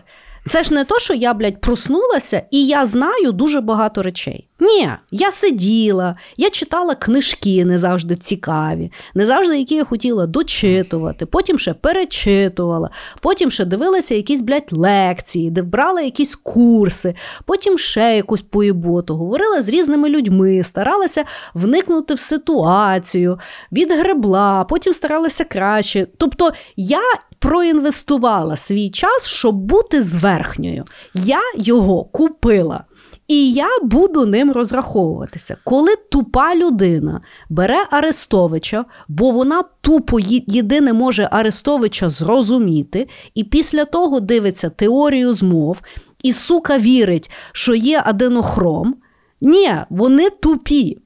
це 0.47 0.63
ж 0.63 0.75
не 0.75 0.85
то, 0.85 0.99
що 0.99 1.15
я, 1.15 1.35
блядь, 1.35 1.61
проснулася 1.61 2.43
і 2.51 2.67
я 2.67 2.87
знаю 2.87 3.33
дуже 3.33 3.61
багато 3.61 4.03
речей. 4.03 4.49
Ні, 4.63 4.89
я 5.11 5.33
сиділа, 5.33 6.17
я 6.37 6.51
читала 6.51 6.95
книжки 6.95 7.65
не 7.65 7.79
завжди 7.79 8.17
цікаві, 8.17 8.93
не 9.15 9.27
завжди, 9.27 9.59
які 9.59 9.75
я 9.75 9.85
хотіла 9.85 10.27
дочитувати, 10.27 11.27
потім 11.27 11.59
ще 11.59 11.75
перечитувала, 11.75 12.91
потім 13.21 13.51
ще 13.51 13.65
дивилася 13.65 14.15
якісь, 14.15 14.41
блядь, 14.41 14.73
лекції, 14.73 15.51
де 15.51 15.63
брала 15.63 16.01
якісь 16.01 16.37
курси, 16.37 17.15
потім 17.45 17.79
ще 17.79 18.17
якусь 18.17 18.43
поєботу, 18.43 19.17
говорила 19.17 19.63
з 19.63 19.69
різними 19.69 20.09
людьми, 20.09 20.63
старалася 20.63 21.25
вникнути 21.55 22.15
в 22.15 22.19
ситуацію, 22.19 23.39
відгребла, 23.73 24.65
потім 24.65 24.93
старалася 24.93 25.45
краще. 25.45 26.07
Тобто 26.19 26.51
я 26.77 27.03
проінвестувала 27.39 28.57
свій 28.57 28.91
час, 28.91 29.27
щоб 29.27 29.55
бути 29.55 30.03
зверхньою. 30.03 30.85
Я 31.15 31.41
його 31.57 32.05
купила. 32.05 32.85
І 33.33 33.53
я 33.53 33.69
буду 33.83 34.27
ним 34.27 34.53
розраховуватися. 34.53 35.57
Коли 35.65 35.97
тупа 36.11 36.55
людина 36.55 37.21
бере 37.49 37.87
Арестовича, 37.91 38.85
бо 39.09 39.31
вона 39.31 39.65
тупо 39.81 40.19
єдине 40.47 40.93
може 40.93 41.29
Арестовича 41.33 42.09
зрозуміти, 42.09 43.09
і 43.35 43.45
після 43.45 43.85
того 43.85 44.21
дивиться 44.21 44.71
теорію 44.71 45.35
змов, 45.35 45.81
і 46.23 46.33
сука 46.33 46.79
вірить, 46.79 47.31
що 47.53 47.75
є 47.75 48.03
аденохром. 48.05 48.95
Ні, 49.41 49.75
вони 49.91 50.31
тупі. 50.31 50.99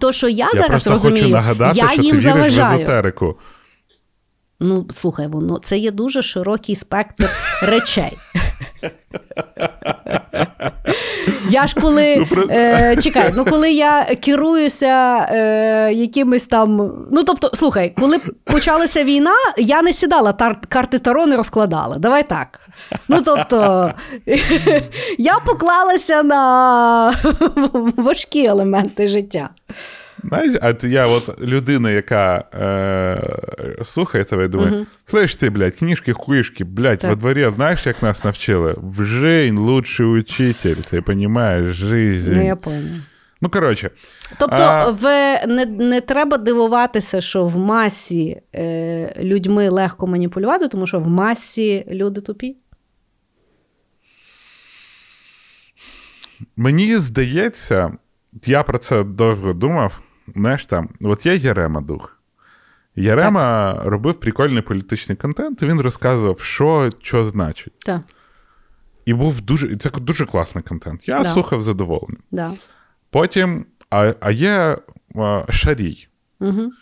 То, 0.00 0.12
що 0.12 0.28
я, 0.28 0.50
Я 0.54 0.60
зараз 0.62 0.86
розумію, 0.86 1.22
хочу 1.22 1.28
нагадати, 1.32 1.78
я 1.78 1.88
що 1.88 2.02
їм 2.02 2.10
ти 2.10 2.18
віриш 2.18 2.22
в 2.22 2.50
заважаю. 2.50 2.76
езотерику. 2.76 3.36
Ну, 4.60 4.86
слухай, 4.90 5.26
воно 5.26 5.58
це 5.58 5.78
є 5.78 5.90
дуже 5.90 6.22
широкий 6.22 6.74
спектр 6.74 7.30
речей. 7.62 8.12
Я 11.48 11.66
ж 11.66 11.74
коли 11.80 12.26
е, 12.50 12.96
чекай, 13.02 13.32
ну 13.36 13.44
коли 13.44 13.72
я 13.72 14.04
керуюся 14.04 15.16
е, 15.30 15.92
якимись 15.94 16.46
там. 16.46 16.76
Ну 17.12 17.24
тобто, 17.24 17.50
слухай, 17.54 17.94
коли 18.00 18.18
почалася 18.44 19.04
війна, 19.04 19.34
я 19.56 19.82
не 19.82 19.92
сідала 19.92 20.32
тар- 20.32 20.66
карти 20.68 20.98
Таро 20.98 21.26
не 21.26 21.36
розкладала. 21.36 21.98
Давай 21.98 22.22
так. 22.28 22.60
Ну 23.08 23.22
тобто, 23.24 23.90
я 25.18 25.38
поклалася 25.46 26.22
на 26.22 27.14
важкі 27.96 28.44
елементи 28.44 29.08
життя. 29.08 29.48
Знаєш, 30.28 30.54
а 30.62 30.86
я 30.86 31.06
от 31.06 31.40
людина, 31.40 31.90
яка 31.90 32.44
е, 32.54 33.84
слухає 33.84 34.24
тебе, 34.24 34.48
думає, 34.48 34.70
Мгм. 34.70 34.86
слышь 35.12 35.36
ти, 35.38 35.50
блядь, 35.50 35.74
книжки, 35.74 36.12
хуїшки, 36.12 36.64
блядь, 36.64 36.98
Так. 36.98 37.10
во 37.10 37.16
дворі, 37.16 37.50
знаєш, 37.54 37.86
як 37.86 38.02
нас 38.02 38.24
навчили? 38.24 38.74
В 38.82 39.04
жизнь 39.04 39.56
лучший 39.56 40.06
учитель, 40.06 40.74
ти 40.76 41.00
розумієш, 41.06 41.76
жизнь. 41.76 42.32
Ну, 42.34 42.46
я 42.46 42.56
поняла. 42.56 43.00
Ну, 43.40 43.50
коротше, 43.50 43.90
Тобто, 44.38 44.56
А- 44.62 44.90
в, 44.90 45.02
не, 45.46 45.66
не 45.66 46.00
треба 46.00 46.38
дивуватися, 46.38 47.20
що 47.20 47.44
в 47.46 47.58
масі 47.58 48.40
е, 48.54 49.14
людьми 49.22 49.68
легко 49.68 50.06
маніпулювати, 50.06 50.68
тому 50.68 50.86
що 50.86 51.00
в 51.00 51.08
масі 51.08 51.84
люди 51.90 52.20
тупі. 52.20 52.56
Мені 56.56 56.96
здається, 56.96 57.92
я 58.46 58.62
про 58.62 58.78
це 58.78 59.04
довго 59.04 59.52
думав. 59.52 60.00
Знаєш 60.36 60.66
там, 60.66 60.88
от 61.02 61.26
є 61.26 61.36
Ярема 61.36 61.80
Дух. 61.80 62.18
Ярема 62.96 63.80
робив 63.84 64.20
прикольний 64.20 64.62
політичний 64.62 65.16
контент, 65.16 65.62
і 65.62 65.66
він 65.66 65.80
розказував, 65.80 66.40
що, 66.40 66.90
що 67.00 67.24
значить. 67.24 67.72
Так, 67.78 68.02
І 69.04 69.14
був 69.14 69.40
дуже, 69.40 69.76
це 69.76 69.90
дуже 69.90 70.26
класний 70.26 70.64
контент. 70.64 71.08
Я 71.08 71.18
Да. 71.18 71.24
слухав 71.24 71.60
задоволений. 71.62 72.18
да. 72.30 72.52
Потім, 73.10 73.66
а, 73.90 74.14
а 74.20 74.30
є 74.30 74.78
а, 75.16 75.44
Шарій, 75.50 76.08
Угу, 76.40 76.72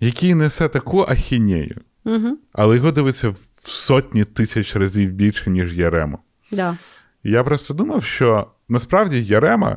який 0.00 0.34
несе 0.34 0.68
таку 0.68 1.00
ахінею, 1.08 1.80
угу, 2.04 2.38
але 2.52 2.76
його 2.76 2.92
дивиться 2.92 3.28
в 3.28 3.36
сотні 3.62 4.24
тисяч 4.24 4.76
разів 4.76 5.12
більше, 5.12 5.50
ніж 5.50 5.78
Ярема. 5.78 6.18
да. 6.52 6.76
Я 7.24 7.44
просто 7.44 7.74
думав, 7.74 8.04
що 8.04 8.46
насправді 8.68 9.22
Ярема 9.22 9.76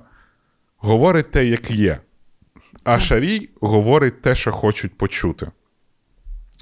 говорить 0.78 1.32
те, 1.32 1.46
як 1.46 1.72
є, 1.72 2.00
а 2.84 3.00
Шарій 3.00 3.50
говорить 3.62 4.22
те, 4.22 4.36
що 4.36 4.52
хочуть 4.52 4.98
почути. 4.98 5.52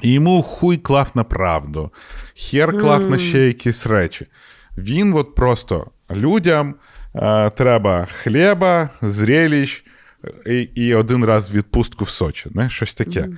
І 0.02 0.14
йому 0.14 0.42
хуй 0.42 0.78
клав 0.78 1.12
на 1.16 1.24
правду, 1.24 1.92
хер 2.36 2.78
клав 2.78 3.10
на 3.10 3.18
ще 3.18 3.40
якісь 3.40 3.88
речі. 3.88 4.28
Він 4.78 5.14
от 5.14 5.36
просто 5.36 5.92
людям 6.12 6.76
е, 7.16 7.50
треба 7.50 8.06
хліба, 8.06 8.90
зрелищ 9.02 9.86
і, 10.46 10.56
і 10.62 10.96
один 10.96 11.26
раз 11.26 11.52
відпустку 11.52 12.06
в 12.06 12.10
Сочі, 12.10 12.50
не? 12.54 12.70
щось 12.70 12.94
таке. 12.94 13.30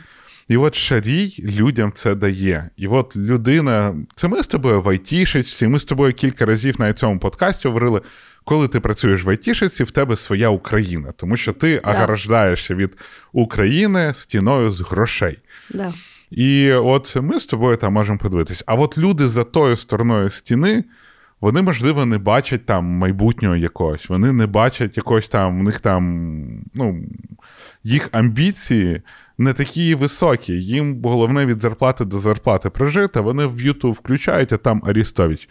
І 0.47 0.57
от 0.57 0.75
Шарій 0.75 1.35
людям 1.59 1.91
це 1.95 2.15
дає. 2.15 2.69
І 2.77 2.87
от 2.87 3.15
людина, 3.15 3.95
це 4.15 4.27
ми 4.27 4.43
з 4.43 4.47
тобою 4.47 4.81
в 4.81 4.89
айтішечці, 4.89 5.67
ми 5.67 5.79
з 5.79 5.83
тобою 5.83 6.13
кілька 6.13 6.45
разів 6.45 6.75
на 6.79 6.93
цьому 6.93 7.19
подкасті 7.19 7.67
говорили, 7.67 8.01
коли 8.43 8.67
ти 8.67 8.79
працюєш 8.79 9.23
в 9.23 9.29
айтішечці, 9.29 9.83
в 9.83 9.91
тебе 9.91 10.15
своя 10.15 10.49
Україна, 10.49 11.11
тому 11.17 11.37
що 11.37 11.53
ти 11.53 11.77
ограждаєшся 11.79 12.75
від 12.75 12.97
України 13.31 14.11
стіною 14.13 14.71
з 14.71 14.81
грошей. 14.81 15.39
да. 15.69 15.93
І 16.31 16.71
от 16.71 17.15
ми 17.15 17.39
з 17.39 17.45
тобою 17.45 17.77
там 17.77 17.93
можемо 17.93 18.17
подивитись. 18.17 18.63
А 18.65 18.75
от 18.75 18.97
люди 18.97 19.27
за 19.27 19.43
тою 19.43 19.75
стороною 19.75 20.29
стіни, 20.29 20.83
вони, 21.43 21.61
можливо, 21.61 22.05
не 22.05 22.17
бачать 22.17 22.65
там 22.65 22.85
майбутнього 22.85 23.55
якогось. 23.55 24.09
Вони 24.09 24.31
не 24.31 24.47
бачать 24.47 24.97
якогось 24.97 25.29
там, 25.29 25.59
у 25.59 25.63
них 25.63 25.79
там, 25.79 26.45
ну, 26.73 27.01
їх 27.83 28.09
амбіції 28.11 29.01
не 29.37 29.53
такі 29.53 29.95
високі. 29.95 30.53
Їм 30.53 31.01
головне 31.03 31.45
від 31.45 31.61
зарплати 31.61 32.05
до 32.05 32.19
зарплати 32.19 32.69
прожити. 32.69 33.19
Вони 33.19 33.45
в 33.45 33.57
YouTube 33.57 33.91
включають, 33.91 34.53
а 34.53 34.57
там 34.57 34.83
Арістович. 34.85 35.49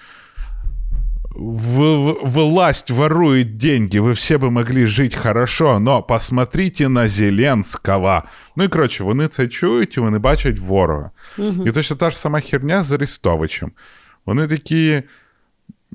В, 1.37 1.79
в- 1.97 2.19
власть 2.25 2.91
ворует 2.91 3.57
деньги, 3.57 3.99
вы 3.99 4.13
все 4.13 4.39
бы 4.39 4.51
могли 4.51 4.87
жить 4.87 5.15
хорошо, 5.15 5.79
но 5.79 6.03
посмотрите 6.03 6.89
на 6.89 7.09
Зеленського. 7.09 8.23
Ну 8.57 8.65
і 8.65 8.69
коротше, 8.69 9.05
вони 9.05 9.29
це 9.29 9.49
чують 9.49 9.97
і 9.97 10.01
вони 10.01 10.19
бачать 10.19 10.59
ворога. 10.59 11.11
І 11.67 11.71
точно 11.71 11.97
та 11.97 12.11
ж 12.11 12.19
сама 12.19 12.41
херня 12.41 12.83
з 12.83 12.93
Арестовичем. 12.93 13.73
Вони 14.27 14.47
такі. 14.47 15.03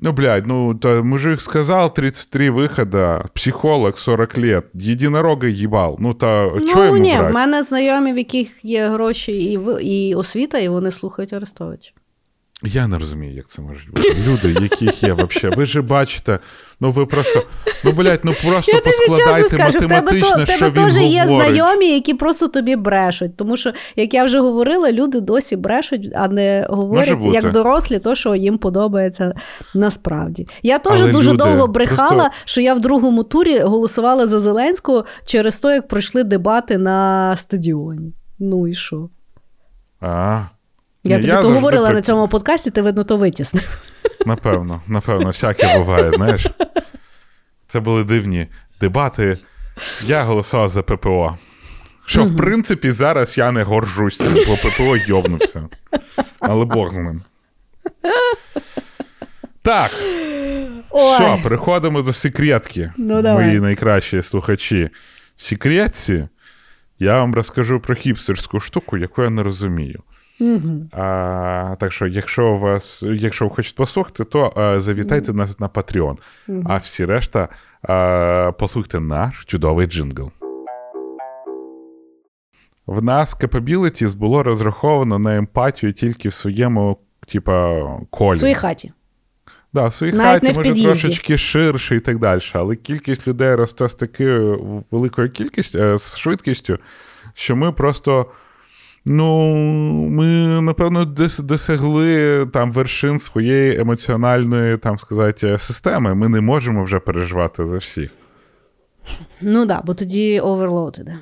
Ну, 0.00 0.12
блядь, 0.12 0.46
ну, 0.46 0.74
то 0.74 1.02
мужик 1.02 1.40
сказал 1.40 1.92
33 1.92 2.50
выхода, 2.50 3.28
психолог 3.34 3.98
40 3.98 4.38
лет, 4.38 4.66
единорога 4.74 5.48
ебал. 5.48 5.96
Ну, 5.98 6.14
чого 6.14 6.80
Ну 6.80 6.84
йому 6.84 6.98
ні, 6.98 7.16
брать? 7.18 7.30
в 7.30 7.34
мене 7.34 7.62
знайомі, 7.62 8.12
в 8.12 8.18
яких 8.18 8.64
є 8.64 8.88
гроші 8.88 9.32
і, 9.32 9.58
і 9.86 10.14
освіта, 10.14 10.58
і 10.58 10.68
вони 10.68 10.90
слухають 10.90 11.32
Арестовича. 11.32 11.90
Я 12.64 12.86
не 12.86 12.98
розумію, 12.98 13.34
як 13.34 13.48
це 13.48 13.62
може 13.62 13.80
бути. 13.90 14.16
Люди, 14.26 14.62
яких 14.62 15.02
є 15.02 15.12
взагалі. 15.12 15.56
Ви 15.56 15.64
ж 15.66 15.82
бачите, 15.82 16.38
ну 16.80 16.90
ви 16.90 17.06
просто, 17.06 17.42
ну, 17.84 17.92
блядь, 17.92 18.20
ну 18.24 18.32
просто 18.32 18.72
Я 18.72 18.80
тобі 18.80 18.96
поскладайте 19.08 19.48
скажу, 19.48 19.78
в 19.78 19.80
тебе, 19.82 19.94
математично, 19.94 20.36
то, 20.36 20.42
в 20.44 20.46
що 20.48 20.58
тебе 20.58 20.80
він 20.80 20.94
теж 20.94 21.02
є 21.02 21.24
говорить. 21.24 21.48
знайомі, 21.54 21.88
які 21.94 22.14
просто 22.14 22.48
тобі 22.48 22.76
брешуть. 22.76 23.36
Тому 23.36 23.56
що, 23.56 23.72
як 23.96 24.14
я 24.14 24.24
вже 24.24 24.40
говорила, 24.40 24.92
люди 24.92 25.20
досі 25.20 25.56
брешуть, 25.56 26.10
а 26.14 26.28
не 26.28 26.66
говорять 26.70 27.24
як 27.24 27.50
дорослі, 27.52 27.98
то, 27.98 28.14
що 28.14 28.34
їм 28.34 28.58
подобається 28.58 29.32
насправді. 29.74 30.46
Я 30.62 30.78
теж 30.78 31.02
Але 31.02 31.12
дуже 31.12 31.30
люди 31.32 31.44
довго 31.44 31.66
брехала, 31.66 32.08
просто- 32.08 32.30
що 32.44 32.60
я 32.60 32.74
в 32.74 32.80
другому 32.80 33.22
турі 33.24 33.58
голосувала 33.58 34.26
за 34.28 34.38
Зеленського 34.38 35.04
через 35.24 35.58
те, 35.58 35.68
як 35.74 35.88
пройшли 35.88 36.24
дебати 36.24 36.78
на 36.78 37.36
стадіоні. 37.36 38.12
Ну 38.38 38.68
і 38.68 38.74
що? 38.74 39.08
А, 40.00 40.40
Я 41.08 41.16
Ні, 41.16 41.22
тобі 41.22 41.34
я 41.34 41.42
то 41.42 41.48
говорила 41.48 41.86
при- 41.88 41.96
на 41.96 42.02
цьому 42.02 42.28
подкасті, 42.28 42.70
ти 42.70 42.82
видно 42.82 43.04
то 43.04 43.16
витіснив. 43.16 43.82
напевно, 44.26 44.82
напевно, 44.86 45.26
всяке 45.26 45.78
буває, 45.78 46.12
знаєш. 46.12 46.46
Це 47.68 47.80
були 47.80 48.04
дивні 48.04 48.46
дебати. 48.80 49.38
Я 50.06 50.22
голосував 50.22 50.68
за 50.68 50.82
ППО. 50.82 51.38
Що, 52.06 52.24
в 52.24 52.36
принципі, 52.36 52.90
зараз 52.90 53.38
я 53.38 53.52
не 53.52 53.62
горжусь 53.62 54.20
бо 54.46 54.56
ППО 54.56 54.96
йобнувся. 54.96 55.68
Але 56.40 56.64
Бог 56.64 56.94
з 56.94 56.96
ним. 56.96 57.22
Так, 59.62 59.90
Ой. 60.90 61.14
Що, 61.16 61.38
переходимо 61.42 62.02
до 62.02 62.12
секретки. 62.12 62.92
Ну, 62.96 63.22
давай. 63.22 63.46
Мої 63.46 63.60
найкращі 63.60 64.22
слухачі. 64.22 64.90
В 65.36 65.42
секретці 65.42 66.28
я 66.98 67.18
вам 67.18 67.34
розкажу 67.34 67.80
про 67.80 67.94
хіпстерську 67.94 68.60
штуку, 68.60 68.96
яку 68.98 69.22
я 69.22 69.30
не 69.30 69.42
розумію. 69.42 70.02
Мгм. 70.40 70.88
А, 70.92 71.76
так 71.80 71.92
що, 71.92 72.06
якщо 72.06 72.48
у 72.48 72.58
вас, 72.58 73.02
якщо 73.02 73.44
ви 73.44 73.50
хочете 73.50 73.76
послухати, 73.76 74.24
то 74.24 74.52
а, 74.56 74.80
завітайте 74.80 75.32
нас 75.32 75.60
на 75.60 75.68
Patreon. 75.68 76.16
А 76.64 76.76
всі 76.76 77.04
решта 77.04 77.48
а, 77.82 78.52
послухайте 78.58 79.00
наш 79.00 79.44
чудовий 79.44 79.86
джингл. 79.86 80.30
В 82.86 83.02
нас 83.02 83.40
capabilities 83.40 84.16
було 84.16 84.42
розраховано 84.42 85.18
на 85.18 85.36
емпатію 85.36 85.92
тільки 85.92 86.28
в 86.28 86.32
своєму, 86.32 86.98
типа, 87.26 87.82
колі. 88.10 88.36
В 88.36 88.38
своїй 88.38 88.54
хаті. 88.54 88.92
Да, 89.72 89.86
в 89.86 89.92
своїй 89.92 90.12
Навіть 90.12 90.42
хаті 90.42 90.54
може 90.54 90.82
трошечки 90.82 91.38
ширше 91.38 91.96
і 91.96 92.00
так 92.00 92.18
далі. 92.18 92.40
Але 92.52 92.76
кількість 92.76 93.28
людей 93.28 93.54
росте 93.54 93.88
з 93.88 93.94
такою 93.94 94.84
великою 94.90 95.30
кількістю, 95.30 95.78
е, 95.78 95.98
з 95.98 96.18
швидкістю, 96.18 96.78
що 97.34 97.56
ми 97.56 97.72
просто. 97.72 98.26
Ну, 99.08 99.54
ми, 100.10 100.26
напевно, 100.60 101.04
досягли 101.38 102.46
там 102.46 102.72
вершин 102.72 103.18
своєї 103.18 103.80
емоціональної, 103.80 104.78
там 104.78 104.98
сказати, 104.98 105.58
системи. 105.58 106.14
Ми 106.14 106.28
не 106.28 106.40
можемо 106.40 106.84
вже 106.84 106.98
переживати 107.00 107.66
за 107.66 107.76
всіх. 107.76 108.10
Ну 109.40 109.58
так, 109.58 109.68
да, 109.68 109.82
бо 109.84 109.94
тоді 109.94 110.40
overload 110.40 110.98
іде. 111.00 111.18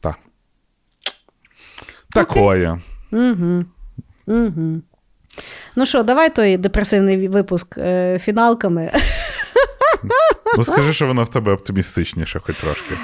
Так. 0.00 0.18
Такое. 2.14 2.80
Угу. 3.12 3.58
Угу. 4.26 4.82
Ну 5.76 5.86
що, 5.86 6.02
давай 6.02 6.34
той 6.34 6.56
депресивний 6.56 7.28
випуск 7.28 7.78
е, 7.78 8.18
фіналками. 8.24 8.92
Ну, 10.56 10.64
скажи, 10.64 10.92
що 10.92 11.06
воно 11.06 11.22
в 11.22 11.28
тебе 11.28 11.52
оптимістичніше, 11.52 12.40
хоч 12.40 12.56
трошки. 12.56 12.94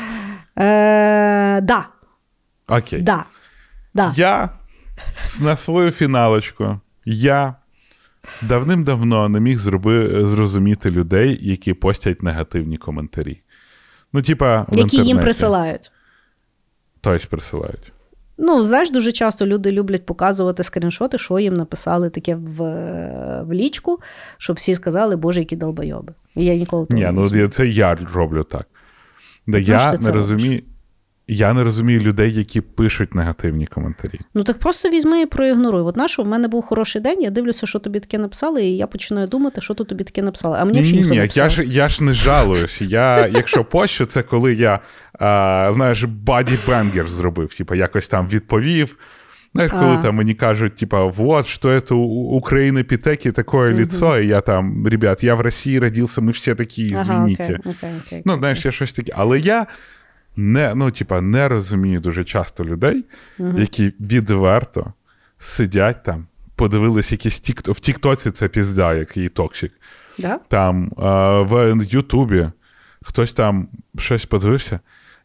Е, 0.59 1.61
да, 1.61 1.87
Окей. 2.69 3.03
да, 3.03 3.25
да. 3.95 4.13
Я 4.17 4.51
на 5.41 5.57
свою 5.57 5.91
фіналочку, 5.91 6.81
я 7.05 7.55
давним-давно 8.43 9.29
не 9.29 9.41
міг 9.41 9.59
зроби, 9.59 10.27
зрозуміти 10.27 10.91
людей, 10.91 11.39
які 11.43 11.75
постять 11.75 12.23
негативні 12.23 12.77
коментарі. 12.77 13.41
Ну, 14.13 14.23
типа, 14.23 14.67
в 14.69 14.79
Які 14.79 14.97
їм 14.97 15.19
присилають. 15.19 15.93
Тось 17.01 17.27
присилають. 17.27 17.93
Ну, 18.39 18.65
знаєш, 18.65 18.91
дуже 18.91 19.13
часто 19.13 19.47
люди 19.47 19.73
люблять 19.73 20.07
показувати 20.07 20.63
скріншоти, 20.63 21.19
що 21.19 21.39
їм 21.39 21.57
написали 21.57 22.11
таке 22.11 22.35
в, 22.35 22.63
в 23.43 23.53
лічку, 23.53 24.01
щоб 24.39 24.57
всі 24.57 24.75
сказали, 24.75 25.17
боже, 25.17 25.41
які 25.41 25.57
долбойоби. 25.57 26.13
І 26.37 26.45
я 26.45 26.55
ніколи 26.57 26.87
того 26.87 26.99
Ні, 26.99 27.05
не 27.07 27.13
ну 27.13 27.21
розумію. 27.21 27.49
це 27.49 27.67
я 27.67 27.97
роблю 28.15 28.43
так. 28.43 28.67
Да, 29.47 29.59
Ну, 29.59 29.59
я 29.59 29.93
не 29.93 30.11
розумію. 30.11 30.63
Я 31.29 31.53
не 31.53 31.65
розумію 31.65 32.01
людей, 32.01 32.35
які 32.35 32.61
пишуть 32.61 33.15
негативні 33.15 33.67
коментарі. 33.67 34.21
Ну 34.35 34.45
так 34.45 34.59
просто 34.59 34.89
візьми 34.89 35.21
і 35.21 35.27
проігноруй. 35.27 35.83
От 35.83 35.97
нашу, 35.97 36.23
в 36.23 36.27
мене 36.27 36.49
був 36.49 36.63
хороший 36.63 37.03
день, 37.03 37.23
я 37.23 37.31
дивлюся, 37.31 37.67
що 37.67 37.79
тобі 37.79 38.01
таке 38.01 38.19
написали, 38.19 38.65
і 38.65 38.77
я 38.77 38.87
починаю 38.87 39.27
думати, 39.27 39.61
що 39.61 39.75
тут 39.75 39.89
тобі 39.89 40.05
таке 40.05 40.23
написали. 40.23 40.59
А 40.61 40.65
мені 40.65 40.81
ні, 40.81 40.93
ні, 40.93 41.01
не 41.01 41.09
ні, 41.11 41.17
написав. 41.19 41.45
я 41.45 41.51
ж 41.51 41.65
я 41.65 41.89
ж 41.89 42.05
не 42.05 42.13
жалуюсь. 42.15 42.81
Я, 42.81 43.27
якщо 43.27 43.65
пощу, 43.65 44.05
це 44.07 44.23
коли 44.23 44.55
я 44.55 44.81
а, 45.19 45.71
знаєш, 45.75 46.05
баді-бенгер 46.05 47.07
зробив, 47.07 47.55
типу, 47.55 47.75
якось 47.75 48.09
там 48.09 48.29
відповів. 48.29 48.97
Знаєш, 49.55 49.73
коли 49.73 49.95
А. 49.95 49.97
там 49.97 50.15
мені 50.15 50.35
кажуть, 50.35 50.77
типа, 50.77 51.05
вот, 51.05 51.47
что 51.47 51.71
это 51.71 51.95
у 51.95 52.41
Украины 52.41 52.83
Питеки 52.83 53.33
такое 53.33 53.75
лицо, 53.75 54.19
і 54.19 54.27
я 54.27 54.41
там, 54.41 54.87
ребят, 54.87 55.25
я 55.25 55.35
в 55.35 55.41
Росії 55.41 55.79
родився, 55.79 56.21
ми 56.21 56.33
всі 56.33 56.55
такі, 56.55 56.93
Ага, 56.93 57.01
извините. 57.03 57.61
окей. 57.65 58.23
Ну, 58.25 58.35
знаєш, 58.37 58.65
я 58.65 58.73
щось 58.73 58.93
таке. 58.93 59.13
Але 59.17 59.39
я 59.39 59.67
не, 60.37 60.75
ну, 60.75 60.91
типа, 60.91 61.21
не 61.21 61.49
розумію 61.49 62.01
дуже 62.01 62.25
часто 62.25 62.65
людей, 62.65 63.05
Мгм. 63.39 63.59
які 63.59 63.93
відверто 64.01 64.93
сидять 65.39 66.03
там, 66.03 66.27
подивились 66.57 67.13
якісь 67.13 67.41
тік... 67.41 67.61
в 67.69 67.81
Тіктоці 67.81 68.31
це 68.31 68.49
пізда, 68.49 68.95
який 68.95 69.29
токсик. 69.29 69.73
Да? 70.19 70.41
Там 70.49 70.85
е, 70.99 71.43
в 71.43 71.85
Ютубі 71.85 72.49
хтось 73.03 73.35
там 73.35 73.69
щось 73.99 74.27
подивився, 74.27 74.81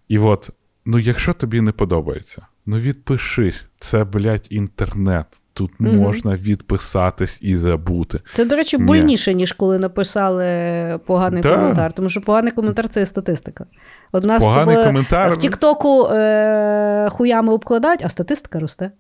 і 0.08 0.20
от, 0.20 0.50
ну, 0.86 1.00
якщо 1.00 1.34
тобі 1.34 1.62
не 1.62 1.72
подобається, 1.72 2.46
ну 2.66 2.80
відпишись. 2.80 3.66
Це, 3.80 4.04
блядь, 4.04 4.48
інтернет. 4.50 5.26
Тут 5.54 5.72
Мгм. 5.80 5.96
можна 5.98 6.36
відписатись 6.36 7.38
і 7.42 7.58
забути. 7.58 8.20
Це, 8.32 8.46
до 8.46 8.56
речі, 8.56 8.78
Ні. 8.78 8.84
больніше, 8.84 9.34
ніж 9.34 9.52
коли 9.52 9.80
написали 9.80 11.00
поганий 11.06 11.44
Да. 11.44 11.56
коментар, 11.56 11.94
тому 11.94 12.10
що 12.10 12.22
поганий 12.22 12.52
коментар 12.52 12.90
це 12.90 13.06
статистика. 13.06 13.66
От 14.12 14.24
нас 14.24 14.44
Поганий 14.44 14.76
тобою 14.76 14.88
коментар. 14.88 15.34
в 15.34 15.38
Тіктоку 15.38 16.06
е- 16.06 17.08
хуями 17.12 17.54
обкладають, 17.54 18.02
а 18.04 18.10
статистика 18.10 18.60
росте. 18.60 18.92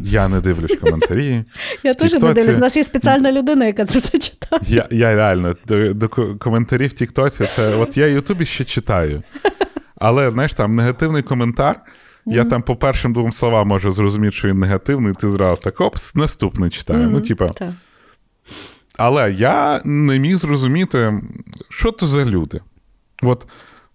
Я 0.00 0.28
не 0.28 0.40
дивлюсь 0.40 0.78
коментарі. 0.82 1.44
Я 1.82 1.94
теж 1.94 2.12
не 2.12 2.34
дивлюсь. 2.34 2.56
У 2.56 2.58
нас 2.58 2.76
є 2.76 2.84
спеціальна 2.84 3.32
людина, 3.32 3.66
яка 3.66 3.84
це 3.84 3.98
все 3.98 4.18
читає. 4.18 4.62
Я, 4.66 4.88
я 4.90 5.14
реально 5.14 5.56
до, 5.66 5.94
до 5.94 6.08
коментарів 6.38 6.90
в 6.90 6.92
Тіктоці, 6.92 7.46
це 7.46 7.76
от 7.76 7.96
я 7.96 8.06
Ютубі 8.06 8.46
ще 8.46 8.64
читаю. 8.64 9.22
Але 9.96 10.30
знаєш, 10.30 10.54
там 10.54 10.76
негативний 10.76 11.22
коментар. 11.22 11.80
Я 12.26 12.44
там 12.44 12.62
по 12.62 12.76
першим 12.76 13.12
двом 13.12 13.32
словам 13.32 13.68
можу 13.68 13.90
зрозуміти, 13.90 14.32
що 14.32 14.48
він 14.48 14.58
негативний, 14.58 15.14
ти 15.14 15.28
зразу 15.28 15.60
так 15.62 15.80
опс, 15.80 16.14
наступний 16.14 16.70
читаю. 16.70 17.10
Ну, 17.10 17.20
типа, 17.20 17.50
але 18.98 19.32
я 19.32 19.80
не 19.84 20.18
міг 20.18 20.36
зрозуміти, 20.36 21.20
що 21.68 21.90
то 21.90 22.06
за 22.06 22.24
люди. 22.24 22.60
От 23.22 23.46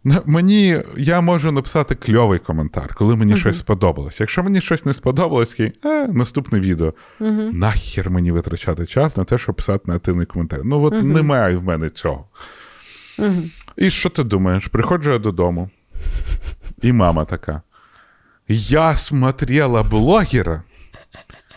мені 0.26 0.82
я 0.98 1.22
можу 1.22 1.52
написати 1.52 1.96
кльовий 1.96 2.40
коментар, 2.40 2.96
коли 2.96 3.16
мені 3.16 3.38
щось 3.38 3.58
сподобалось. 3.58 4.20
Якщо 4.20 4.44
мені 4.44 4.62
щось 4.62 4.86
не 4.86 4.94
сподобалось, 4.94 5.50
такий, 5.50 5.72
е, 5.86 6.08
наступне 6.08 6.60
відео. 6.60 6.94
Мгм. 7.20 7.60
Нахер 7.60 8.10
мені 8.10 8.32
витрачати 8.32 8.86
час 8.86 9.18
на 9.18 9.24
те, 9.24 9.38
щоб 9.38 9.56
писати 9.56 9.84
негативний 9.88 10.26
коментар. 10.26 10.60
Ну, 10.64 10.84
от 10.84 10.94
немає 11.04 11.58
в 11.58 11.64
мене 11.64 11.90
цього. 11.90 12.26
І 13.78 13.90
що 13.90 14.10
ти 14.10 14.24
думаєш? 14.24 14.68
Приходжу 14.68 15.12
я 15.12 15.18
додому, 15.18 15.70
і 16.82 16.92
мама 16.92 17.26
така. 17.26 17.62
Я 18.48 18.96
смотрела 18.96 19.84
блогера, 19.84 20.64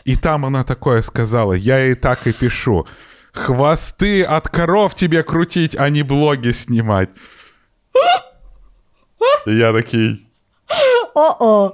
і 0.05 0.16
там 0.16 0.43
вона 0.43 0.62
такое 0.62 1.02
сказала, 1.02 1.56
я 1.56 1.86
їй 1.86 1.94
так 1.94 2.26
і 2.26 2.32
пишу. 2.32 2.86
Хвости 3.32 4.24
от 4.30 4.48
коров 4.48 4.94
тебе 4.94 5.22
крутить, 5.22 5.76
а 5.78 5.90
не 5.90 6.05
блоги 6.05 6.52
снимать. 6.52 7.09
І 9.47 9.56
я 9.56 9.73
такий. 9.73 10.27
О-о! 11.14 11.73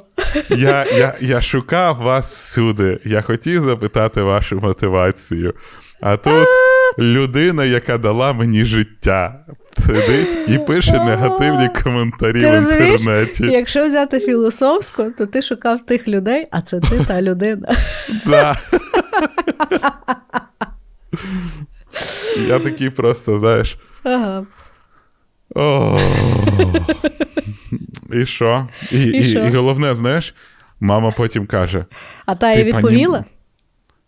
Я, 0.51 0.85
я, 0.86 1.15
я 1.20 1.40
шукав 1.40 1.97
вас 1.97 2.32
всюди. 2.32 3.01
Я 3.05 3.23
хотів 3.23 3.62
запитати 3.62 4.23
вашу 4.23 4.57
мотивацію. 4.57 5.55
А 6.01 6.16
тут 6.16 6.49
людина, 6.99 7.65
яка 7.65 7.99
дала 7.99 8.32
мені 8.32 8.65
життя, 8.65 9.45
сидить 9.86 10.49
і 10.49 10.59
пише 10.59 10.93
негативні 10.93 11.70
коментарі 11.85 12.40
Ти 12.40 12.51
в 12.51 12.55
інтернеті. 12.57 13.45
якщо 13.45 13.85
взяти 13.85 14.20
філософсько, 14.20 15.11
то 15.19 15.27
ти 15.27 15.43
шукав 15.43 15.86
тих 15.86 16.09
людей, 16.09 16.47
а 16.51 16.62
це 16.62 16.81
ти 16.81 17.05
та 17.09 17.23
людина. 17.23 17.69
Да. 18.27 18.57
Я 22.49 22.59
такий 22.59 22.90
просто, 22.90 23.39
знаєш. 23.39 23.77
Ага. 24.03 24.47
О. 25.56 25.99
І 28.14 28.26
що? 28.26 28.68
І, 28.91 29.02
І 29.03 29.20
і, 29.20 29.24
що? 29.24 29.40
і 29.40 29.49
головне, 29.49 29.95
знаєш, 29.95 30.36
мама 30.80 31.11
потім 31.11 31.45
каже: 31.48 31.86
А 32.26 32.36
та 32.36 32.53
Ти 32.56 32.61
й 32.61 32.64
відповіла? 32.64 33.26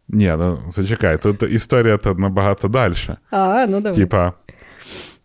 ні, 0.07 0.33
ну 0.37 0.63
зачекай, 0.75 1.21
тут 1.21 1.43
історія 1.43 1.97
то 1.97 2.13
набагато 2.13 2.67
далі. 2.67 2.93
А, 3.31 3.65
ну 3.69 3.81
давай. 3.81 3.95
Типа, 3.99 4.33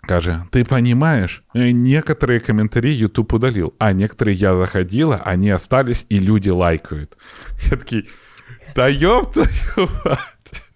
каже, 0.08 0.44
ты 0.50 0.64
понимаешь, 0.64 1.42
э, 1.54 1.72
некоторые 1.72 2.40
комментарии 2.46 3.04
YouTube 3.04 3.32
удалил, 3.34 3.72
а 3.78 3.92
некоторые 3.92 4.32
я 4.34 4.54
заходила, 4.56 5.20
они 5.26 5.50
остались, 5.50 6.06
и 6.12 6.18
люди 6.20 6.50
лайкают. 6.50 7.16
Я 7.70 7.76
такий, 7.76 8.08
та 8.74 8.88
ёб 8.90 9.32
твою 9.32 9.88
мать. 10.04 10.70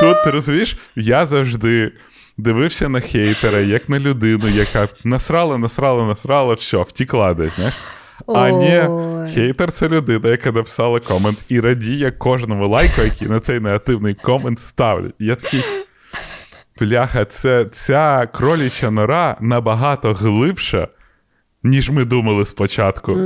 Тут, 0.00 0.24
ти 0.24 0.30
розумієш, 0.30 0.76
я 0.96 1.26
завжди 1.26 1.92
дивився 2.37 2.89
на 2.89 2.99
хейтера, 2.99 3.59
як 3.59 3.89
на 3.89 3.99
людину, 3.99 4.47
яка 4.47 4.89
насрала, 5.03 5.57
насрала, 5.57 6.05
насрала, 6.05 6.53
все, 6.53 6.77
втікла 6.77 7.33
десь, 7.33 7.55
знаєш. 7.55 7.73
А 8.27 8.49
ні, 8.49 8.83
хейтер 9.33 9.71
це 9.71 9.89
людина, 9.89 10.29
яка 10.29 10.51
написала 10.51 10.99
комент 10.99 11.43
і 11.49 11.59
радіє 11.59 12.11
кожному 12.11 12.67
лайку, 12.67 13.01
який 13.01 13.27
на 13.27 13.39
цей 13.39 13.59
негативний 13.59 14.15
комент 14.15 14.59
ставлять. 14.59 15.15
Я 15.19 15.35
такий. 15.35 15.63
Бляха, 16.79 17.25
це, 17.25 17.65
ця 17.65 18.27
кроліча 18.33 18.91
нора 18.91 19.37
набагато 19.39 20.13
глибша, 20.13 20.87
ніж 21.63 21.89
ми 21.89 22.05
думали 22.05 22.45
спочатку. 22.45 23.17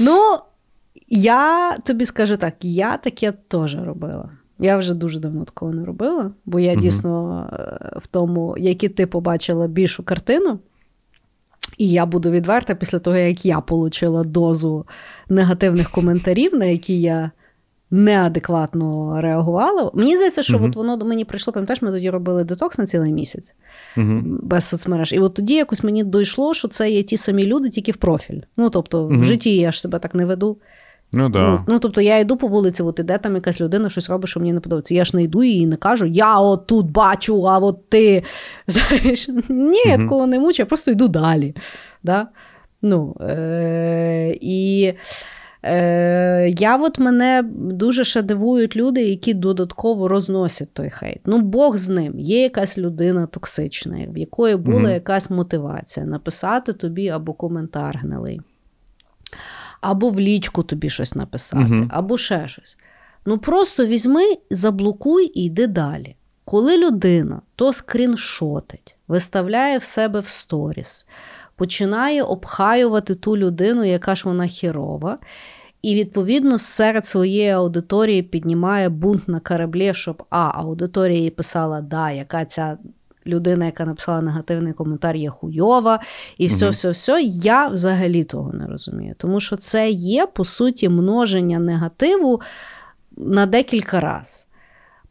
Ну, 0.00 0.38
я 1.08 1.76
тобі 1.78 2.04
скажу 2.04 2.36
так, 2.36 2.54
я 2.60 2.96
таке 2.96 3.32
теж 3.32 3.76
робила. 3.76 4.30
Я 4.62 4.76
вже 4.78 4.94
дуже 4.94 5.18
давно 5.20 5.44
такого 5.44 5.72
не 5.72 5.84
робила, 5.84 6.30
бо 6.44 6.60
я 6.60 6.72
Мгм. 6.72 6.80
дійсно 6.82 7.46
е, 7.52 7.98
в 7.98 8.06
тому, 8.06 8.54
які 8.58 8.88
ти 8.88 9.06
побачила 9.06 9.66
більшу 9.68 10.02
картину. 10.02 10.58
І 11.78 11.90
я 11.90 12.06
буду 12.06 12.30
відверта 12.30 12.74
після 12.74 12.98
того, 12.98 13.16
як 13.16 13.46
я 13.46 13.58
отримала 13.58 14.24
дозу 14.24 14.86
негативних 15.28 15.90
коментарів, 15.90 16.54
на 16.54 16.64
які 16.64 17.00
я 17.00 17.30
неадекватно 17.90 19.20
реагувала. 19.20 19.90
Мені 19.94 20.16
здається, 20.16 20.42
що 20.42 20.56
Мгм. 20.58 20.68
от 20.68 20.76
воно 20.76 20.96
до 20.96 21.04
мені 21.04 21.24
прийшло, 21.24 21.52
пам'ятаєш, 21.52 21.82
ми 21.82 21.90
тоді 21.90 22.10
робили 22.10 22.44
детокс 22.44 22.78
на 22.78 22.86
цілий 22.86 23.12
місяць 23.12 23.54
Мгм. 23.96 24.40
без 24.42 24.64
соцмереж. 24.64 25.12
І 25.12 25.18
от 25.18 25.34
тоді 25.34 25.54
якось 25.54 25.84
мені 25.84 26.04
дійшло, 26.04 26.54
що 26.54 26.68
це 26.68 26.90
є 26.90 27.02
ті 27.02 27.16
самі 27.16 27.46
люди, 27.46 27.68
тільки 27.68 27.92
в 27.92 27.96
профіль. 27.96 28.40
Ну, 28.56 28.70
тобто, 28.70 29.06
в 29.06 29.24
житті 29.24 29.56
я 29.56 29.72
ж 29.72 29.80
себе 29.80 29.98
так 29.98 30.14
не 30.14 30.24
веду. 30.24 30.56
Ну 31.12 31.22
Ну, 31.22 31.28
да. 31.28 31.64
ну, 31.68 31.78
тобто, 31.78 32.00
я 32.00 32.18
йду 32.18 32.36
по 32.36 32.46
вулиці, 32.46 32.82
от 32.82 32.98
іде 32.98 33.18
там 33.18 33.34
якась 33.34 33.60
людина, 33.60 33.88
щось 33.90 34.10
робить, 34.10 34.28
що 34.28 34.40
мені 34.40 34.52
не 34.52 34.60
подобається. 34.60 34.94
Я 34.94 35.04
ж 35.04 35.16
не 35.16 35.22
йду 35.22 35.42
і 35.42 35.66
не 35.66 35.76
кажу, 35.76 36.06
я 36.06 36.38
от 36.38 36.66
тут 36.66 36.90
бачу, 36.90 37.48
а 37.48 37.58
от 37.58 37.88
ти. 37.88 38.22
Знаєш, 38.66 39.28
ні, 39.48 39.82
я 39.86 39.98
такого 39.98 40.26
не 40.26 40.38
мучу, 40.38 40.62
я 40.62 40.66
просто 40.66 40.90
йду 40.90 41.08
далі. 41.08 41.54
Да? 42.02 42.26
Ну, 42.82 43.16
е- 43.20 44.38
і 44.40 44.92
е- 45.64 46.54
я 46.58 46.76
от 46.76 46.98
мене 46.98 47.42
дуже 47.54 48.04
ще 48.04 48.22
дивують 48.22 48.76
люди, 48.76 49.02
які 49.02 49.34
додатково 49.34 50.08
розносять 50.08 50.72
той 50.72 50.90
хейт. 50.90 51.20
Ну, 51.24 51.38
Бог 51.38 51.76
з 51.76 51.88
ним. 51.88 52.18
Є 52.18 52.42
якась 52.42 52.78
людина 52.78 53.26
токсична, 53.26 54.06
в 54.08 54.18
якої 54.18 54.56
була 54.56 54.90
якась 54.90 55.30
мотивація 55.30 56.06
написати 56.06 56.72
тобі 56.72 57.08
або 57.08 57.32
коментар 57.32 57.98
гнилий. 58.02 58.40
Або 59.80 60.08
в 60.08 60.20
лічку 60.20 60.62
тобі 60.62 60.90
щось 60.90 61.14
написати, 61.14 61.62
Мгм. 61.62 61.88
або 61.92 62.18
ще 62.18 62.48
щось. 62.48 62.78
Ну 63.26 63.38
просто 63.38 63.86
візьми, 63.86 64.22
заблокуй 64.50 65.32
і 65.34 65.44
йди 65.44 65.66
далі. 65.66 66.16
Коли 66.44 66.78
людина 66.78 67.40
то 67.56 67.72
скріншотить, 67.72 68.96
виставляє 69.08 69.78
в 69.78 69.82
себе 69.82 70.20
в 70.20 70.26
сторіс, 70.28 71.06
починає 71.56 72.22
обхаювати 72.22 73.14
ту 73.14 73.36
людину, 73.36 73.84
яка 73.84 74.14
ж 74.14 74.22
вона 74.24 74.46
хірова, 74.46 75.18
і, 75.82 75.94
відповідно, 75.94 76.58
серед 76.58 77.06
своєї 77.06 77.50
аудиторії 77.50 78.22
піднімає 78.22 78.88
бунт 78.88 79.28
на 79.28 79.40
кораблі, 79.40 79.94
щоб 79.94 80.22
а, 80.30 80.50
аудиторія 80.54 81.20
їй 81.20 81.30
писала, 81.30 81.80
да, 81.80 82.10
яка 82.10 82.44
ця 82.44 82.78
людина, 83.26 83.64
яка 83.66 83.84
написала 83.84 84.20
негативний 84.20 84.72
коментар, 84.72 85.16
є 85.16 85.30
хуйова, 85.30 86.00
і 86.38 86.46
все, 86.46 86.64
Мгм. 86.64 86.72
все, 86.72 86.90
все. 86.90 87.22
Я 87.22 87.68
взагалі 87.68 88.24
того 88.24 88.52
не 88.52 88.66
розумію. 88.66 89.14
Тому 89.18 89.40
що 89.40 89.56
це 89.56 89.90
є, 89.90 90.26
по 90.26 90.44
суті, 90.44 90.88
множення 90.88 91.58
негативу 91.58 92.40
на 93.16 93.46
декілька 93.46 94.00
разів. 94.00 94.46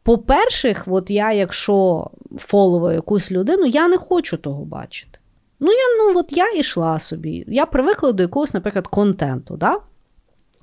По-перше, 0.04 0.76
от 0.88 1.10
я, 1.10 1.34
якщо 1.34 2.10
фоловую 2.38 2.94
якусь 2.96 3.32
людину, 3.32 3.66
я 3.66 3.88
не 3.88 3.98
хочу 3.98 4.38
того 4.38 4.66
бачити. 4.66 5.20
Ну, 5.60 5.72
я 5.72 6.14
ну, 6.14 6.20
от 6.20 6.38
я 6.38 6.54
йшла 6.54 7.00
собі. 7.00 7.46
Я 7.48 7.66
привикла 7.66 8.12
до 8.12 8.24
якогось, 8.24 8.54
наприклад, 8.54 8.88
контенту. 8.88 9.58
Да? 9.58 9.78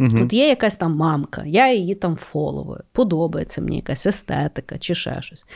Угу. 0.00 0.18
От 0.22 0.32
є 0.32 0.48
якась 0.48 0.76
там 0.76 0.96
мамка, 0.96 1.42
я 1.46 1.72
її 1.72 1.94
там 1.94 2.16
фоловую, 2.16 2.80
подобається 2.92 3.60
мені 3.60 3.76
якась 3.76 4.06
естетика 4.06 4.78
чи 4.78 4.94
ще 4.94 5.22
щось. 5.22 5.46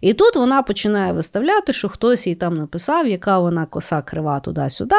І 0.00 0.14
тут 0.14 0.36
вона 0.36 0.62
починає 0.62 1.12
виставляти, 1.12 1.72
що 1.72 1.88
хтось 1.88 2.26
їй 2.26 2.34
там 2.34 2.56
написав, 2.56 3.06
яка 3.08 3.38
вона 3.38 3.66
коса 3.66 4.02
крива 4.02 4.40
туди-сюди. 4.40 4.96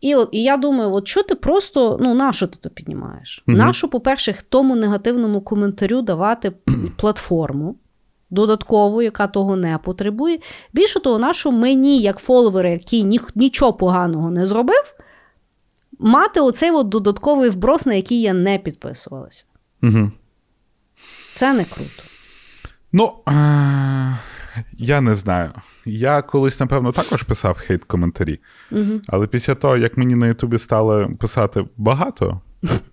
І 0.00 0.14
от, 0.14 0.28
і 0.32 0.42
я 0.42 0.56
думаю, 0.56 0.92
от 0.94 1.08
що 1.08 1.22
ти 1.22 1.34
просто, 1.34 1.98
ну, 2.02 2.14
на 2.14 2.32
що 2.32 2.46
ти 2.46 2.58
то 2.60 2.70
піднімаєш? 2.70 3.44
Угу. 3.48 3.56
Нащо, 3.56 3.88
по-перше, 3.88 4.34
тому 4.48 4.76
негативному 4.76 5.40
коментарю 5.40 6.02
давати 6.02 6.52
платформу 6.96 7.76
додаткову, 8.30 9.02
яка 9.02 9.26
того 9.26 9.56
не 9.56 9.78
потребує. 9.78 10.38
Більше 10.72 11.00
того, 11.00 11.18
нащо 11.18 11.52
мені, 11.52 12.00
як 12.00 12.18
фоловери, 12.18 12.70
який 12.70 13.02
ні, 13.04 13.20
нічого 13.34 13.72
поганого 13.72 14.30
не 14.30 14.46
зробив, 14.46 14.94
мати 16.02 16.40
оцей 16.40 16.70
от 16.70 16.88
додатковий 16.88 17.50
вброс, 17.50 17.86
на 17.86 17.94
який 17.94 18.20
я 18.20 18.32
не 18.32 18.58
підписувалася. 18.58 19.44
Угу. 19.82 20.10
Це 21.34 21.52
не 21.52 21.64
круто. 21.64 22.02
Ну, 22.92 23.12
а... 23.26 24.14
я 24.72 25.00
не 25.00 25.14
знаю. 25.14 25.52
Я 25.84 26.22
колись, 26.22 26.60
напевно, 26.60 26.92
також 26.92 27.22
писав 27.22 27.58
хейт-коментарі. 27.68 28.38
Угу. 28.70 29.00
Але 29.08 29.26
після 29.26 29.54
того, 29.54 29.76
як 29.76 29.96
мені 29.96 30.14
на 30.14 30.26
Ютубі 30.26 30.58
стали 30.58 31.06
писати 31.06 31.64
багато, 31.76 32.40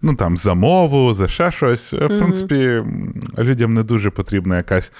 ну 0.02 0.16
там 0.16 0.38
за 0.38 0.54
мову, 0.54 1.14
за 1.14 1.28
ще 1.28 1.52
щось, 1.52 1.94
в 1.94 2.08
принципі, 2.08 2.84
людям 3.38 3.74
не 3.74 3.84
дуже 3.84 4.10
потрібна 4.10 4.58
якась 4.58 4.92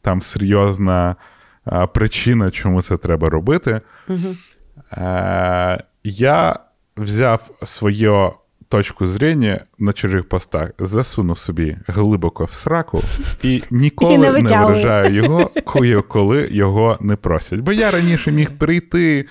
там 0.00 0.20
серйозна 0.20 1.16
а, 1.64 1.86
причина, 1.86 2.50
чому 2.50 2.82
це 2.82 2.96
треба 2.96 3.28
робити. 3.28 3.80
Угу. 4.08 4.36
Е, 4.92 5.84
Я 6.04 6.58
взяв 6.98 7.50
свою 7.62 8.32
точку 8.68 9.06
зрення 9.06 9.64
на 9.78 9.92
чужих 9.92 10.28
постах, 10.28 10.70
засунув 10.78 11.38
собі 11.38 11.76
глибоко 11.86 12.44
в 12.44 12.52
сраку 12.52 13.02
і 13.42 13.62
ніколи 13.70 14.14
і 14.14 14.18
не, 14.18 14.32
не 14.32 14.40
вражаю 14.40 15.14
його, 15.14 15.50
коли 16.08 16.48
його 16.50 16.98
не 17.00 17.16
просять. 17.16 17.60
Бо 17.60 17.72
я 17.72 17.90
раніше 17.90 18.32
міг 18.32 18.50
прийти. 18.58 19.26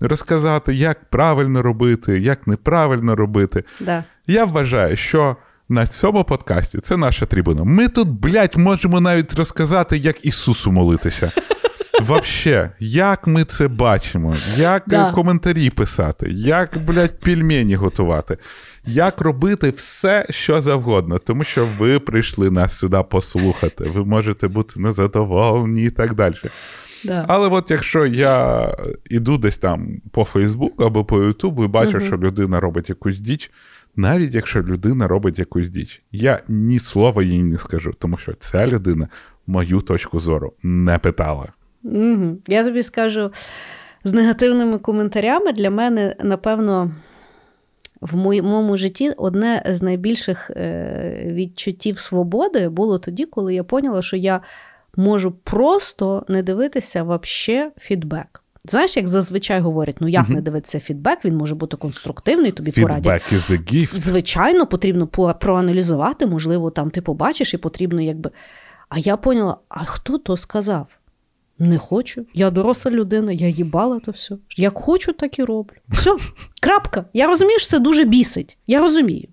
Розказати, 0.00 0.74
як 0.74 1.10
правильно 1.10 1.62
робити, 1.62 2.20
як 2.20 2.46
неправильно 2.46 3.16
робити. 3.16 3.64
Да. 3.80 4.04
Я 4.26 4.44
вважаю, 4.44 4.96
що 4.96 5.36
на 5.68 5.86
цьому 5.86 6.24
подкасті 6.24 6.78
це 6.78 6.96
наша 6.96 7.26
трибуна. 7.26 7.64
Ми 7.64 7.88
тут, 7.88 8.08
блядь, 8.08 8.56
можемо 8.56 9.00
навіть 9.00 9.34
розказати, 9.34 9.98
як 9.98 10.26
Ісусу 10.26 10.72
молитися. 10.72 11.32
Вообще, 12.00 12.70
як 12.78 13.26
ми 13.26 13.44
це 13.44 13.68
бачимо, 13.68 14.36
як 14.56 14.82
да. 14.86 15.12
коментарі 15.12 15.70
писати, 15.70 16.30
як, 16.30 16.78
блядь, 16.78 17.20
пельмені 17.20 17.74
готувати, 17.74 18.38
як 18.86 19.20
робити 19.20 19.70
все, 19.70 20.26
що 20.30 20.60
завгодно, 20.60 21.18
тому 21.18 21.44
що 21.44 21.68
ви 21.78 21.98
прийшли 21.98 22.50
нас 22.50 22.78
сюди 22.78 23.02
послухати, 23.10 23.84
ви 23.84 24.04
можете 24.04 24.48
бути 24.48 24.80
незадоволені 24.80 25.84
і 25.84 25.90
так 25.90 26.14
далі. 26.14 26.34
Да. 27.04 27.24
Але 27.28 27.48
от 27.48 27.70
якщо 27.70 28.06
я 28.06 28.74
іду 29.04 29.38
десь 29.38 29.58
там 29.58 30.00
по 30.10 30.24
Фейсбуку 30.24 30.84
або 30.84 31.04
по 31.04 31.22
Ютубу 31.22 31.64
і 31.64 31.68
бачу, 31.68 31.98
угу. 31.98 32.06
що 32.06 32.16
людина 32.16 32.60
робить 32.60 32.88
якусь 32.88 33.18
діч, 33.18 33.50
навіть 33.96 34.34
якщо 34.34 34.62
людина 34.62 35.08
робить 35.08 35.38
якусь 35.38 35.70
діч, 35.70 36.02
я 36.12 36.42
ні 36.48 36.78
слова 36.78 37.22
їй 37.22 37.42
не 37.42 37.58
скажу, 37.58 37.92
тому 37.98 38.16
що 38.16 38.32
ця 38.32 38.66
людина 38.66 39.08
мою 39.46 39.80
точку 39.80 40.20
зору 40.20 40.52
не 40.62 40.98
питала. 40.98 41.52
Угу. 41.84 42.36
Я 42.48 42.64
тобі 42.64 42.82
скажу 42.82 43.30
з 44.04 44.12
негативними 44.12 44.78
коментарями 44.78 45.52
для 45.52 45.70
мене, 45.70 46.16
напевно, 46.22 46.90
в 48.00 48.16
моєму 48.16 48.76
житті 48.76 49.10
одне 49.16 49.62
з 49.66 49.82
найбільших 49.82 50.50
е, 50.50 51.22
відчуттів 51.26 51.98
свободи 51.98 52.68
було 52.68 52.98
тоді, 52.98 53.24
коли 53.24 53.54
я 53.54 53.64
поняла, 53.64 54.02
що 54.02 54.16
я 54.16 54.40
можу 54.96 55.32
просто 55.32 56.24
не 56.28 56.42
дивитися 56.42 57.02
вообще 57.02 57.70
фідбек. 57.78 58.42
Знаєш, 58.64 58.96
як 58.96 59.08
зазвичай 59.08 59.60
говорять, 59.60 59.96
ну 60.00 60.08
як 60.08 60.26
uh-huh. 60.26 60.34
не 60.34 60.40
дивитися 60.40 60.80
фідбек, 60.80 61.24
він 61.24 61.36
може 61.36 61.54
бути 61.54 61.76
конструктивний, 61.76 62.52
тобі 62.52 62.70
Feedback 62.70 62.82
порадять. 62.82 63.32
is 63.32 63.52
a 63.52 63.72
gift. 63.72 63.94
Звичайно, 63.94 64.66
потрібно 64.66 65.06
проаналізувати, 65.40 66.26
можливо, 66.26 66.70
там 66.70 66.90
ти 66.90 67.02
побачиш, 67.02 67.54
і 67.54 67.58
потрібно 67.58 68.00
якби. 68.00 68.30
А 68.88 68.98
я 68.98 69.16
поняла, 69.16 69.56
а 69.68 69.84
хто 69.84 70.18
то 70.18 70.36
сказав? 70.36 70.86
Не 71.58 71.78
хочу. 71.78 72.26
Я 72.34 72.50
доросла 72.50 72.90
людина, 72.90 73.32
я 73.32 73.48
їбала 73.48 74.00
то 74.00 74.10
все. 74.10 74.36
Як 74.56 74.78
хочу, 74.78 75.12
так 75.12 75.38
і 75.38 75.44
роблю. 75.44 75.76
Все, 75.88 76.16
крапка. 76.60 77.04
Я 77.12 77.26
розумію, 77.26 77.58
що 77.58 77.68
це 77.68 77.78
дуже 77.78 78.04
бісить. 78.04 78.58
Я 78.66 78.80
розумію. 78.80 79.28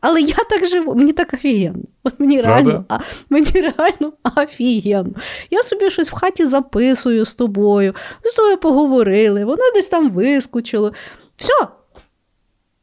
Але 0.00 0.20
я 0.20 0.36
так 0.50 0.66
живу, 0.66 0.94
мені 0.94 1.12
так 1.12 1.34
офігенно. 1.34 1.82
От 2.04 2.20
мені 2.20 2.40
реально 2.40 2.84
а, 2.88 2.98
мені 3.30 3.50
реально 3.50 4.12
офігенно. 4.36 5.12
Я 5.50 5.62
собі 5.62 5.90
щось 5.90 6.10
в 6.10 6.14
хаті 6.14 6.46
записую 6.46 7.24
з 7.24 7.34
тобою, 7.34 7.94
з 8.24 8.34
тобою 8.34 8.56
поговорили, 8.56 9.44
воно 9.44 9.62
десь 9.74 9.88
там 9.88 10.10
вискочило. 10.10 10.92
Все. 11.36 11.66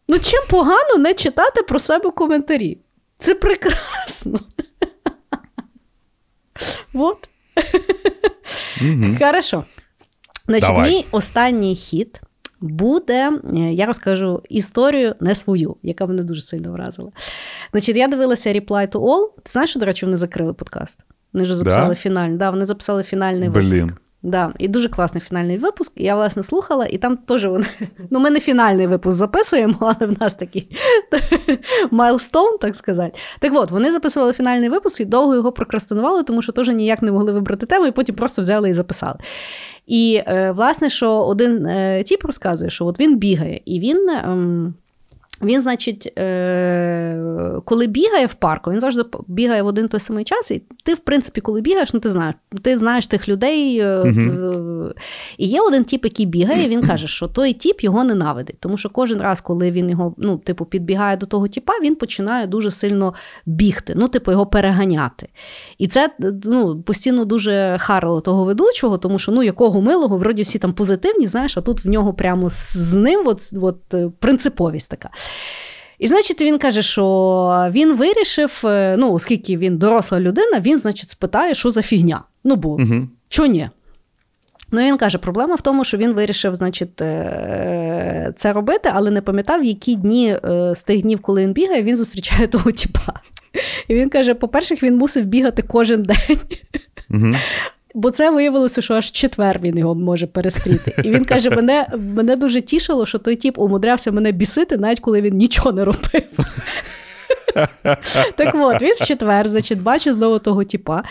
Ну, 0.07 0.19
чим 0.19 0.43
погано 0.49 0.97
не 0.99 1.13
читати 1.13 1.63
про 1.63 1.79
себе 1.79 2.11
коментарі? 2.11 2.77
Це 3.17 3.35
прекрасно. 3.35 4.39
Хорошо. 9.19 9.63
Значить, 10.47 10.69
Давай. 10.69 10.91
мій 10.91 11.05
останній 11.11 11.75
хід 11.75 12.21
буде, 12.61 13.31
е, 13.53 13.59
я 13.59 13.85
розкажу 13.85 14.43
історію 14.49 15.15
не 15.19 15.35
свою, 15.35 15.75
яка 15.83 16.05
мене 16.05 16.23
дуже 16.23 16.41
сильно 16.41 16.71
вразила. 16.71 17.11
Значить, 17.71 17.95
я 17.95 18.07
дивилася 18.07 18.53
Reply 18.53 18.91
to 18.91 18.99
All. 18.99 19.27
Ти 19.43 19.51
знаєш, 19.51 19.69
що, 19.69 19.79
до 19.79 19.85
речі, 19.85 20.05
вони 20.05 20.17
закрили 20.17 20.53
подкаст? 20.53 20.99
Вони 21.33 21.43
вже 21.43 21.55
записали 21.55 21.89
да? 21.89 21.95
фінальний. 21.95 22.37
Да, 22.37 22.49
вони 22.49 22.65
записали 22.65 23.03
фінальний 23.03 23.49
Блін. 23.49 23.69
випуск. 23.69 24.01
Да, 24.27 24.53
І 24.59 24.67
дуже 24.67 24.89
класний 24.89 25.21
фінальний 25.21 25.57
випуск. 25.57 25.93
Я, 25.95 26.15
власне, 26.15 26.43
слухала, 26.43 26.85
і 26.85 26.97
там 26.97 27.17
теж 27.17 27.45
вони. 27.45 27.65
Ну, 28.09 28.19
ми 28.19 28.29
не 28.29 28.39
фінальний 28.39 28.87
випуск 28.87 29.17
записуємо, 29.17 29.75
але 29.79 30.13
в 30.13 30.21
нас 30.21 30.35
такий 30.35 30.77
milestone, 31.91 32.57
так 32.57 32.75
сказати. 32.75 33.19
Так 33.39 33.53
от, 33.55 33.71
вони 33.71 33.91
записували 33.91 34.33
фінальний 34.33 34.69
випуск 34.69 35.01
і 35.01 35.05
довго 35.05 35.35
його 35.35 35.51
прокрастинували, 35.51 36.23
тому 36.23 36.41
що 36.41 36.51
теж 36.51 36.67
ніяк 36.67 37.01
не 37.01 37.11
могли 37.11 37.31
вибрати 37.31 37.65
тему, 37.65 37.85
і 37.85 37.91
потім 37.91 38.15
просто 38.15 38.41
взяли 38.41 38.69
і 38.69 38.73
записали. 38.73 39.17
І, 39.85 40.21
е, 40.27 40.51
власне, 40.51 40.89
що 40.89 41.11
один 41.11 41.65
е, 41.65 42.03
тіп 42.03 42.25
розказує, 42.25 42.69
що 42.69 42.85
от 42.85 42.99
він 42.99 43.17
бігає, 43.17 43.61
і 43.65 43.79
він. 43.79 44.09
Він, 45.41 45.61
значить, 45.61 46.13
е, 46.19 47.21
коли 47.65 47.87
бігає 47.87 48.25
в 48.25 48.33
парку, 48.33 48.71
він 48.71 48.79
завжди 48.79 49.03
бігає 49.27 49.61
в 49.61 49.67
один 49.67 49.87
той 49.87 49.99
самий 49.99 50.23
час. 50.23 50.51
І 50.51 50.61
ти, 50.83 50.93
в 50.93 50.99
принципі, 50.99 51.41
коли 51.41 51.61
бігаєш, 51.61 51.93
ну 51.93 51.99
ти 51.99 52.09
знаєш, 52.09 52.35
ти 52.61 52.77
знаєш 52.77 53.07
тих 53.07 53.29
людей. 53.29 53.83
Uh-huh. 53.83 54.93
І 55.37 55.47
є 55.47 55.61
один 55.61 55.83
тіп, 55.83 56.05
який 56.05 56.25
бігає, 56.25 56.69
він 56.69 56.81
каже, 56.87 57.07
що 57.07 57.27
той 57.27 57.53
тіп 57.53 57.81
його 57.81 58.03
ненавидить. 58.03 58.59
Тому 58.59 58.77
що 58.77 58.89
кожен 58.89 59.21
раз, 59.21 59.41
коли 59.41 59.71
він 59.71 59.89
його 59.89 60.15
ну, 60.17 60.37
типу, 60.37 60.65
підбігає 60.65 61.17
до 61.17 61.25
того 61.25 61.47
тіпа, 61.47 61.73
він 61.81 61.95
починає 61.95 62.47
дуже 62.47 62.69
сильно 62.69 63.13
бігти, 63.45 63.93
ну, 63.95 64.07
типу, 64.07 64.31
його 64.31 64.45
переганяти. 64.45 65.27
І 65.77 65.87
це 65.87 66.09
ну, 66.43 66.81
постійно 66.81 67.25
дуже 67.25 67.77
харило 67.79 68.21
того 68.21 68.45
ведучого, 68.45 68.97
тому 68.97 69.19
що 69.19 69.31
ну, 69.31 69.43
якого 69.43 69.81
милого, 69.81 70.17
вроді 70.17 70.41
всі 70.41 70.59
там 70.59 70.73
позитивні, 70.73 71.27
знаєш, 71.27 71.57
а 71.57 71.61
тут 71.61 71.85
в 71.85 71.89
нього 71.89 72.13
прямо 72.13 72.49
з 72.49 72.93
ним 72.93 73.27
от, 73.27 73.41
от, 73.61 73.95
принциповість 74.19 74.89
така. 74.89 75.09
І, 75.99 76.07
значить, 76.07 76.41
він 76.41 76.57
каже, 76.57 76.81
що 76.81 77.69
він 77.71 77.95
вирішив, 77.95 78.61
е, 78.63 78.95
ну, 78.97 79.13
оскільки 79.13 79.57
він 79.57 79.77
доросла 79.77 80.19
людина, 80.19 80.59
він, 80.59 80.77
значить, 80.77 81.09
спитає, 81.09 81.55
що 81.55 81.71
за 81.71 81.81
фігня. 81.81 82.23
Ну, 82.43 82.55
бо 82.55 82.69
угу. 82.69 83.07
чого 83.29 83.47
ні? 83.47 83.69
Ну, 84.71 84.81
він 84.81 84.97
каже, 84.97 85.17
проблема 85.17 85.55
в 85.55 85.61
тому, 85.61 85.83
що 85.83 85.97
він 85.97 86.13
вирішив, 86.13 86.55
значить, 86.55 87.01
е, 87.01 88.33
це 88.35 88.53
робити, 88.53 88.91
але 88.93 89.11
не 89.11 89.21
пам'ятав, 89.21 89.63
які 89.63 89.95
дні 89.95 90.37
е, 90.45 90.75
з 90.75 90.83
тих 90.83 91.01
днів, 91.01 91.21
коли 91.21 91.41
він 91.41 91.53
бігає, 91.53 91.83
він 91.83 91.95
зустрічає 91.95 92.47
того 92.57 92.71
тіпа. 92.71 93.13
І 93.87 93.95
він 93.95 94.09
каже: 94.09 94.33
по-перше, 94.33 94.75
він 94.75 94.97
мусив 94.97 95.25
бігати 95.25 95.61
кожен 95.61 96.03
день. 96.03 96.39
Угу 97.09 97.33
бо 97.97 98.11
це 98.11 98.31
виявилося, 98.31 98.81
що 98.81 98.93
аж 98.93 99.11
четвер 99.11 99.59
він 99.59 99.77
його 99.77 99.95
може 99.95 100.27
перестріти. 100.27 100.93
І 101.03 101.11
він 101.11 101.25
каже: 101.25 101.49
мене 101.49 101.87
мене 101.97 102.35
дуже 102.35 102.61
тішило, 102.61 103.05
що 103.05 103.17
той 103.17 103.35
тіп 103.35 103.59
умудрявся 103.59 104.11
мене 104.11 104.31
бісити, 104.31 104.77
навіть 104.77 104.99
коли 104.99 105.21
він 105.21 105.37
нічого 105.37 105.71
не 105.71 105.85
робив. 105.85 106.23
Так 108.35 108.55
от, 108.55 108.81
він 108.81 108.93
в 108.99 109.05
четвер, 109.05 109.47
значить, 109.47 109.81
бачить 109.81 110.13
знову 110.13 110.39
того 110.39 110.63
типа. 110.63 111.03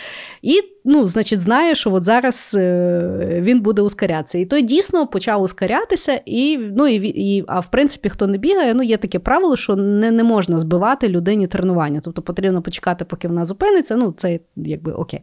І, 0.42 0.60
ну, 0.84 1.08
значить, 1.08 1.40
знає, 1.40 1.74
що 1.74 1.92
от 1.92 2.04
зараз 2.04 2.54
е, 2.58 3.40
він 3.42 3.60
буде 3.60 3.82
ускорятися. 3.82 4.38
І 4.38 4.44
той 4.44 4.62
дійсно 4.62 5.06
почав 5.06 5.42
ускорятися, 5.42 6.20
і, 6.26 6.58
ну, 6.58 6.86
і, 6.86 6.94
і, 6.94 7.44
а 7.46 7.60
в 7.60 7.70
принципі, 7.70 8.08
хто 8.08 8.26
не 8.26 8.38
бігає, 8.38 8.74
ну, 8.74 8.82
є 8.82 8.96
таке 8.96 9.18
правило, 9.18 9.56
що 9.56 9.76
не, 9.76 10.10
не 10.10 10.24
можна 10.24 10.58
збивати 10.58 11.08
людині 11.08 11.46
тренування. 11.46 12.00
Тобто 12.04 12.22
потрібно 12.22 12.62
почекати, 12.62 13.04
поки 13.04 13.28
вона 13.28 13.44
зупиниться. 13.44 13.96
Ну, 13.96 14.14
це 14.16 14.40
якби 14.56 14.92
окей. 14.92 15.20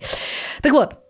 Так 0.62 0.74
от. 0.74 1.03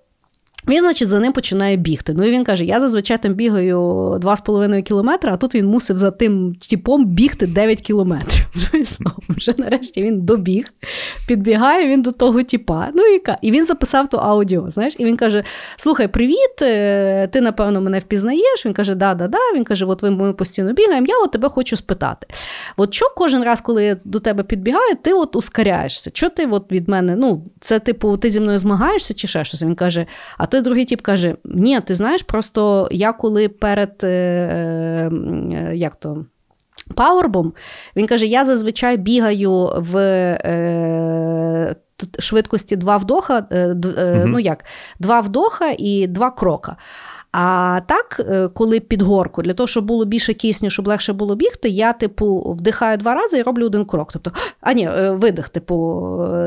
Він, 0.68 0.80
значить, 0.80 1.08
за 1.08 1.20
ним 1.20 1.34
починає 1.34 1.78
бігти. 1.78 2.14
Ну 2.14 2.24
і 2.24 2.32
він 2.32 2.44
каже: 2.44 2.64
я 2.64 2.80
зазвичай 2.80 3.22
там 3.22 3.34
бігаю 3.34 3.80
2,5 4.22 4.82
кілометри, 4.82 5.32
а 5.34 5.38
тут 5.38 5.56
він 5.56 5.66
мусив 5.66 5.98
за 5.98 6.12
тим 6.12 6.56
типом 6.70 7.06
бігти 7.06 7.48
9 7.48 7.82
кілометрів. 7.82 8.48
Вже 9.30 9.54
нарешті 9.58 10.04
він 10.04 10.22
добіг, 10.22 10.74
підбігає 11.28 11.88
він 11.88 12.02
до 12.02 12.12
того 12.12 12.44
тіпа. 12.44 12.90
Ну 12.94 13.04
і 13.04 13.22
і 13.42 13.52
він 13.52 13.66
записав 13.66 14.10
то 14.10 14.18
аудіо. 14.18 14.70
знаєш, 14.70 14.96
І 14.98 15.06
він 15.06 15.18
каже: 15.18 15.44
Слухай, 15.76 16.08
привіт, 16.08 16.62
е, 16.62 17.28
ти, 17.28 17.42
напевно, 17.42 17.82
мене 17.82 18.00
впізнаєш. 18.00 18.66
Він 18.66 18.74
каже, 18.74 18.96
да-да-да. 18.96 19.38
Він 19.56 19.64
каже, 19.64 19.86
от 19.86 20.04
ми 20.04 20.34
постійно 20.34 20.74
бігаємо, 20.74 21.08
я 21.10 21.16
от 21.24 21.32
тебе 21.32 21.50
хочу 21.50 21.76
спитати. 21.76 22.28
От 22.78 22.94
що 22.94 23.06
кожен 23.16 23.44
раз, 23.44 23.62
коли 23.62 23.84
я 23.84 23.98
до 24.06 24.20
тебе 24.20 24.44
підбігаю, 24.44 24.96
ти 25.02 25.14
от 25.14 25.36
ускоряєшся. 25.36 26.12
Що 26.14 26.30
ти 26.30 26.46
от 26.46 26.72
від 26.72 26.90
мене? 26.90 27.16
Ну, 27.16 27.44
це 27.60 27.80
типу, 27.80 28.18
ти 28.18 28.30
зі 28.30 28.40
мною 28.40 28.58
змагаєшся 28.58 29.14
чи 29.14 29.28
ще 29.28 29.46
щось? 29.46 29.64
Він 29.64 29.76
каже, 29.76 30.06
а 30.38 30.46
той 30.54 30.62
другий 30.62 30.86
тіп 30.86 31.02
каже: 31.02 31.36
Ні, 31.46 31.80
ти 31.82 31.96
знаєш, 31.96 32.24
просто 32.24 32.88
я 32.92 33.14
коли 33.14 33.50
перед 33.50 34.04
е, 34.04 34.08
е, 34.08 35.72
як 35.76 35.96
то. 35.96 36.26
Пауербом, 36.96 37.54
він 37.96 38.08
каже: 38.08 38.26
я 38.26 38.46
зазвичай 38.46 38.98
бігаю 38.98 39.70
в 39.78 39.98
е, 40.46 41.76
швидкості 42.20 42.76
два 42.76 42.98
вдоха, 42.98 43.46
е, 43.52 43.76
е, 43.98 44.26
ну 44.28 44.40
як, 44.40 44.66
два 45.00 45.22
вдоха 45.22 45.76
і 45.78 46.08
два 46.08 46.32
крока. 46.32 46.76
А 47.34 47.80
так, 47.88 48.22
е, 48.30 48.50
коли 48.54 48.80
під 48.80 49.02
горку, 49.02 49.42
для 49.42 49.54
того, 49.54 49.68
щоб 49.68 49.86
було 49.86 50.06
більше 50.06 50.34
кисню, 50.34 50.70
щоб 50.70 50.88
легше 50.88 51.14
було 51.14 51.36
бігти, 51.36 51.70
я, 51.70 51.94
типу, 51.94 52.56
вдихаю 52.60 52.98
два 52.98 53.14
рази 53.14 53.38
і 53.38 53.42
роблю 53.42 53.66
один 53.66 53.86
крок. 53.86 54.10
Тобто, 54.14 54.32
а 54.62 54.74
ні, 54.74 54.90
е, 54.98 55.12
видих, 55.12 55.50
типу, 55.50 55.76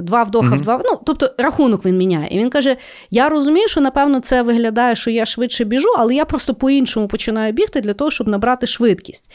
два 0.02 0.22
вдоха, 0.22 0.48
mm-hmm. 0.48 0.60
два. 0.60 0.80
Ну, 0.84 1.00
тобто, 1.06 1.30
рахунок 1.38 1.84
він 1.84 1.96
міняє. 1.96 2.28
І 2.30 2.38
він 2.38 2.50
каже: 2.50 2.76
Я 3.10 3.28
розумію, 3.28 3.68
що 3.68 3.80
напевно 3.80 4.20
це 4.20 4.42
виглядає, 4.42 4.96
що 4.96 5.10
я 5.10 5.26
швидше 5.26 5.64
біжу, 5.64 5.88
але 5.98 6.14
я 6.14 6.24
просто 6.24 6.54
по-іншому 6.54 7.08
починаю 7.08 7.52
бігти 7.52 7.80
для 7.80 7.94
того, 7.94 8.10
щоб 8.10 8.28
набрати 8.28 8.66
швидкість. 8.66 9.30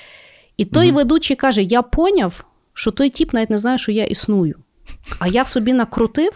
І 0.57 0.65
той 0.65 0.87
mm-hmm. 0.87 0.93
ведучий 0.93 1.35
каже: 1.35 1.61
Я 1.61 1.81
поняв, 1.81 2.45
що 2.73 2.91
той 2.91 3.09
тіп 3.09 3.33
навіть 3.33 3.49
не 3.49 3.57
знає, 3.57 3.77
що 3.77 3.91
я 3.91 4.03
існую. 4.03 4.55
А 5.19 5.27
я 5.27 5.45
собі 5.45 5.73
накрутив, 5.73 6.31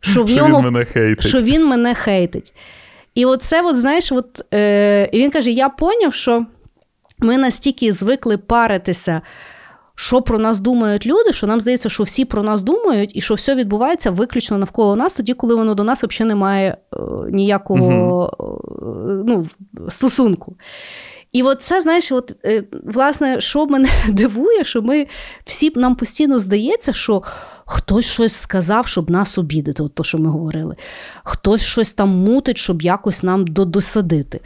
що 0.00 0.24
в 0.24 0.28
що 0.30 0.44
він 0.44 0.52
мене 0.52 0.84
хейтить. 0.84 1.26
що 1.26 1.42
він 1.42 1.66
мене 1.66 1.94
хейтить. 1.94 2.52
І 3.14 3.24
оце, 3.24 3.62
от, 3.62 3.76
знаєш, 3.76 4.12
от, 4.12 4.44
е, 4.54 5.08
і 5.12 5.18
він 5.18 5.30
каже: 5.30 5.50
я 5.50 5.68
поняв, 5.68 6.14
що 6.14 6.46
ми 7.18 7.38
настільки 7.38 7.92
звикли 7.92 8.38
паритися, 8.38 9.20
що 9.94 10.22
про 10.22 10.38
нас 10.38 10.58
думають 10.58 11.06
люди, 11.06 11.32
що 11.32 11.46
нам 11.46 11.60
здається, 11.60 11.88
що 11.88 12.02
всі 12.02 12.24
про 12.24 12.42
нас 12.42 12.62
думають, 12.62 13.16
і 13.16 13.20
що 13.20 13.34
все 13.34 13.54
відбувається 13.54 14.10
виключно 14.10 14.58
навколо 14.58 14.96
нас, 14.96 15.12
тоді, 15.12 15.34
коли 15.34 15.54
воно 15.54 15.74
до 15.74 15.84
нас 15.84 16.02
взагалі 16.02 16.28
не 16.28 16.34
має 16.34 16.68
е, 16.68 16.96
ніякого 17.30 18.32
угу. 18.38 19.24
ну, 19.26 19.46
стосунку. 19.88 20.56
І 21.32 21.42
от 21.42 21.62
це, 21.62 21.80
знаєш, 21.80 22.12
от, 22.12 22.34
е, 22.44 22.64
власне, 22.84 23.40
що 23.40 23.66
мене 23.66 23.88
дивує, 24.08 24.64
що 24.64 24.82
ми 24.82 25.06
всі 25.44 25.72
нам 25.76 25.96
постійно 25.96 26.38
здається, 26.38 26.92
що 26.92 27.22
хтось 27.70 28.06
щось 28.06 28.34
сказав, 28.34 28.86
щоб 28.86 29.10
нас 29.10 29.38
обідати, 29.38 29.82
от 29.82 29.94
то, 29.94 30.04
що 30.04 30.18
ми 30.18 30.30
говорили. 30.30 30.76
Хтось 31.24 31.62
щось 31.62 31.92
там 31.92 32.08
мутить, 32.08 32.58
щоб 32.58 32.82
якось 32.82 33.22
нам 33.22 33.44
досадити. 33.46 34.40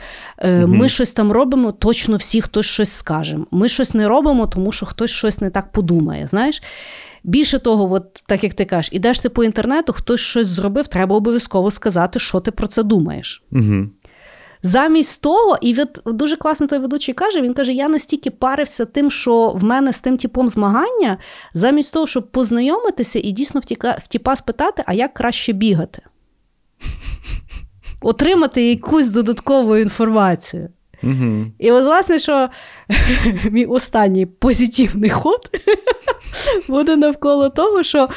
Угу. 0.44 0.66
Ми 0.66 0.88
щось 0.88 1.12
там 1.12 1.32
робимо, 1.32 1.72
точно 1.72 2.16
всі 2.16 2.40
хтось 2.40 2.66
щось 2.66 2.92
скаже. 2.92 3.38
Ми 3.51 3.68
щось 3.68 3.94
не 3.94 4.09
робимо, 4.09 4.46
тому 4.46 4.72
що 4.72 4.86
хтось 4.86 5.10
щось 5.10 5.40
не 5.40 5.51
так 5.51 5.72
подумає. 5.72 6.26
знаєш. 6.26 6.62
Більше 7.24 7.59
того, 7.59 7.92
от 7.92 8.24
так 8.26 8.44
як 8.44 8.55
ти 8.55 8.64
кажеш, 8.64 8.92
ідеш 8.92 9.20
ти 9.20 9.28
по 9.28 9.44
інтернету, 9.44 9.92
хтось 9.92 10.20
щось 10.20 10.46
зробив, 10.46 10.86
треба 10.86 11.16
обов'язково 11.16 11.70
сказати, 11.70 12.18
що 12.18 12.40
ти 12.40 12.51
про 12.51 12.66
це 12.66 12.82
думаєш. 12.82 13.42
Угу. 13.52 13.86
Замість 14.66 15.20
того, 15.20 15.59
і 15.61 15.81
от 15.81 16.01
дуже 16.07 16.36
класно 16.36 16.66
той 16.66 16.78
ведучий 16.78 17.15
каже: 17.15 17.43
він 17.43 17.55
каже: 17.55 17.73
я 17.73 17.89
настільки 17.89 18.31
парився 18.31 18.85
тим, 18.85 19.11
що 19.11 19.49
в 19.49 19.65
мене 19.65 19.93
з 19.93 20.01
тим 20.01 20.16
типом 20.16 20.49
змагання, 20.49 21.19
замість 21.55 21.93
того, 21.93 22.07
щоб 22.07 22.31
познайомитися 22.31 23.20
і 23.23 23.32
дійсно 23.32 23.61
втіка, 23.61 23.99
втіпа 24.05 24.36
спитати, 24.36 24.82
а 24.86 24.93
як 24.93 25.15
краще 25.15 25.53
бігати. 25.53 26.03
Отримати 28.01 28.69
якусь 28.69 29.11
додаткову 29.11 29.77
інформацію. 29.77 30.69
Угу. 31.03 31.47
І 31.59 31.70
от, 31.70 31.85
власне, 31.85 32.19
що 32.19 32.49
мій 33.51 33.66
останній 33.66 34.27
позитивний 34.27 35.11
ход 35.11 35.51
буде 36.69 36.97
навколо 36.97 37.51
того, 37.51 37.82
що 37.82 38.09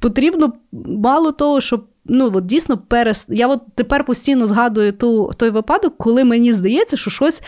потрібно 0.00 0.52
мало 0.72 1.32
того, 1.32 1.60
щоб 1.60 1.86
ну 2.04 2.30
от 2.34 2.46
дійсно 2.46 2.78
перес... 2.78 3.26
Я 3.28 3.48
от 3.48 3.60
тепер 3.74 4.04
постійно 4.04 4.46
згадую 4.46 4.92
ту, 4.92 5.30
той 5.36 5.50
випадок, 5.50 5.98
коли 5.98 6.24
мені 6.24 6.52
здається, 6.52 6.96
що 6.96 7.10
щось 7.10 7.42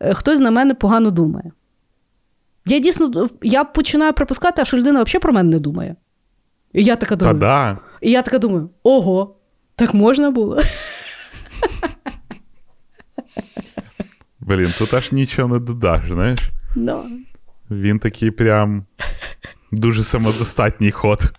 е, 0.00 0.14
хтось 0.14 0.40
на 0.40 0.50
мене 0.50 0.74
погано 0.74 1.10
думає. 1.10 1.52
Я 2.66 2.78
дійсно 2.78 3.28
я 3.42 3.64
починаю 3.64 4.12
припускати, 4.12 4.62
а 4.62 4.64
що 4.64 4.76
людина 4.76 5.02
взагалі 5.02 5.20
про 5.20 5.32
мене 5.32 5.50
не 5.50 5.58
думає. 5.58 5.96
І 6.72 6.84
я 6.84 6.96
така 6.96 7.16
думаю. 7.16 7.38
Та 7.38 7.46
да. 7.46 7.78
І 8.00 8.10
я 8.10 8.22
така 8.22 8.38
думаю: 8.38 8.70
ого, 8.82 9.36
так 9.76 9.94
можна 9.94 10.30
було. 10.30 10.58
Блін, 14.40 14.74
тут 14.78 14.94
аж 14.94 15.12
нічого 15.12 15.54
не 15.54 15.58
додаш, 15.58 16.08
знаєш? 16.08 16.40
No. 16.76 17.04
Він 17.70 17.98
такий 17.98 18.30
прям 18.30 18.86
дуже 19.72 20.02
самодостатній 20.02 20.90
ход. 20.90 21.32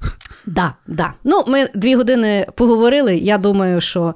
Да, 0.45 0.73
да. 0.87 1.13
Ну, 1.23 1.43
ми 1.47 1.67
дві 1.75 1.95
години 1.95 2.47
поговорили. 2.55 3.17
Я 3.17 3.37
думаю, 3.37 3.81
що 3.81 4.15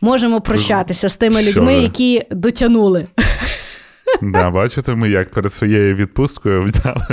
можемо 0.00 0.40
прощатися 0.40 1.08
з 1.08 1.16
тими 1.16 1.42
людьми, 1.42 1.74
які 1.74 2.22
дотягнули. 2.30 3.06
Да, 4.22 4.50
Бачите, 4.50 4.94
ми 4.94 5.08
як 5.10 5.30
перед 5.30 5.52
своєю 5.52 5.94
відпусткою 5.94 6.62
взяли 6.62 7.06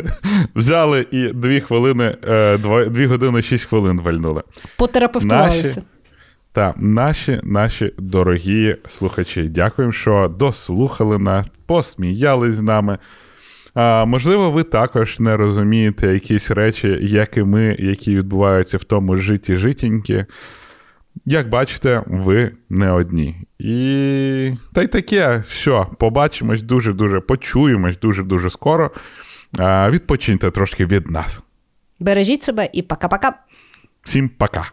взяли 0.55 1.07
і 1.11 1.27
дві 1.27 1.61
хвилини, 1.61 2.17
е, 2.27 2.57
дві 2.89 3.05
години 3.05 3.41
шість 3.41 3.65
хвилин 3.65 4.01
вальнули. 4.01 4.43
Потерапевтувалися. 4.77 5.81
Наші, 6.55 6.77
наші 6.77 7.39
наші 7.43 7.93
дорогі 7.97 8.75
слухачі, 8.89 9.43
дякуємо, 9.43 9.91
що 9.91 10.33
дослухали 10.39 11.17
нас, 11.17 11.45
посміялись 11.65 12.55
з 12.55 12.61
нами. 12.61 12.97
А, 13.79 14.05
Можливо, 14.05 14.51
ви 14.51 14.63
також 14.63 15.19
не 15.19 15.37
розумієте 15.37 16.13
якісь 16.13 16.51
речі, 16.51 16.97
як 17.01 17.37
і 17.37 17.43
ми, 17.43 17.75
які 17.79 18.15
відбуваються 18.15 18.77
в 18.77 18.83
тому 18.83 19.17
житті 19.17 19.57
житіньки. 19.57 20.25
Як 21.25 21.49
бачите, 21.49 22.03
ви 22.07 22.51
не 22.69 22.91
одні. 22.91 23.35
І 23.59 24.53
та 24.73 24.81
й 24.81 24.87
таке, 24.87 25.43
все, 25.47 25.85
побачимось 25.99 26.63
дуже-дуже, 26.63 27.19
почуємось 27.19 27.99
дуже-дуже 27.99 28.49
скоро. 28.49 28.91
А, 29.57 29.89
Відпочиньте 29.91 30.51
трошки 30.51 30.85
від 30.85 31.11
нас. 31.11 31.39
Бережіть 31.99 32.43
себе 32.43 32.69
і 32.73 32.81
пока-пока. 32.81 33.31
Всім 34.03 34.29
пока. 34.29 34.71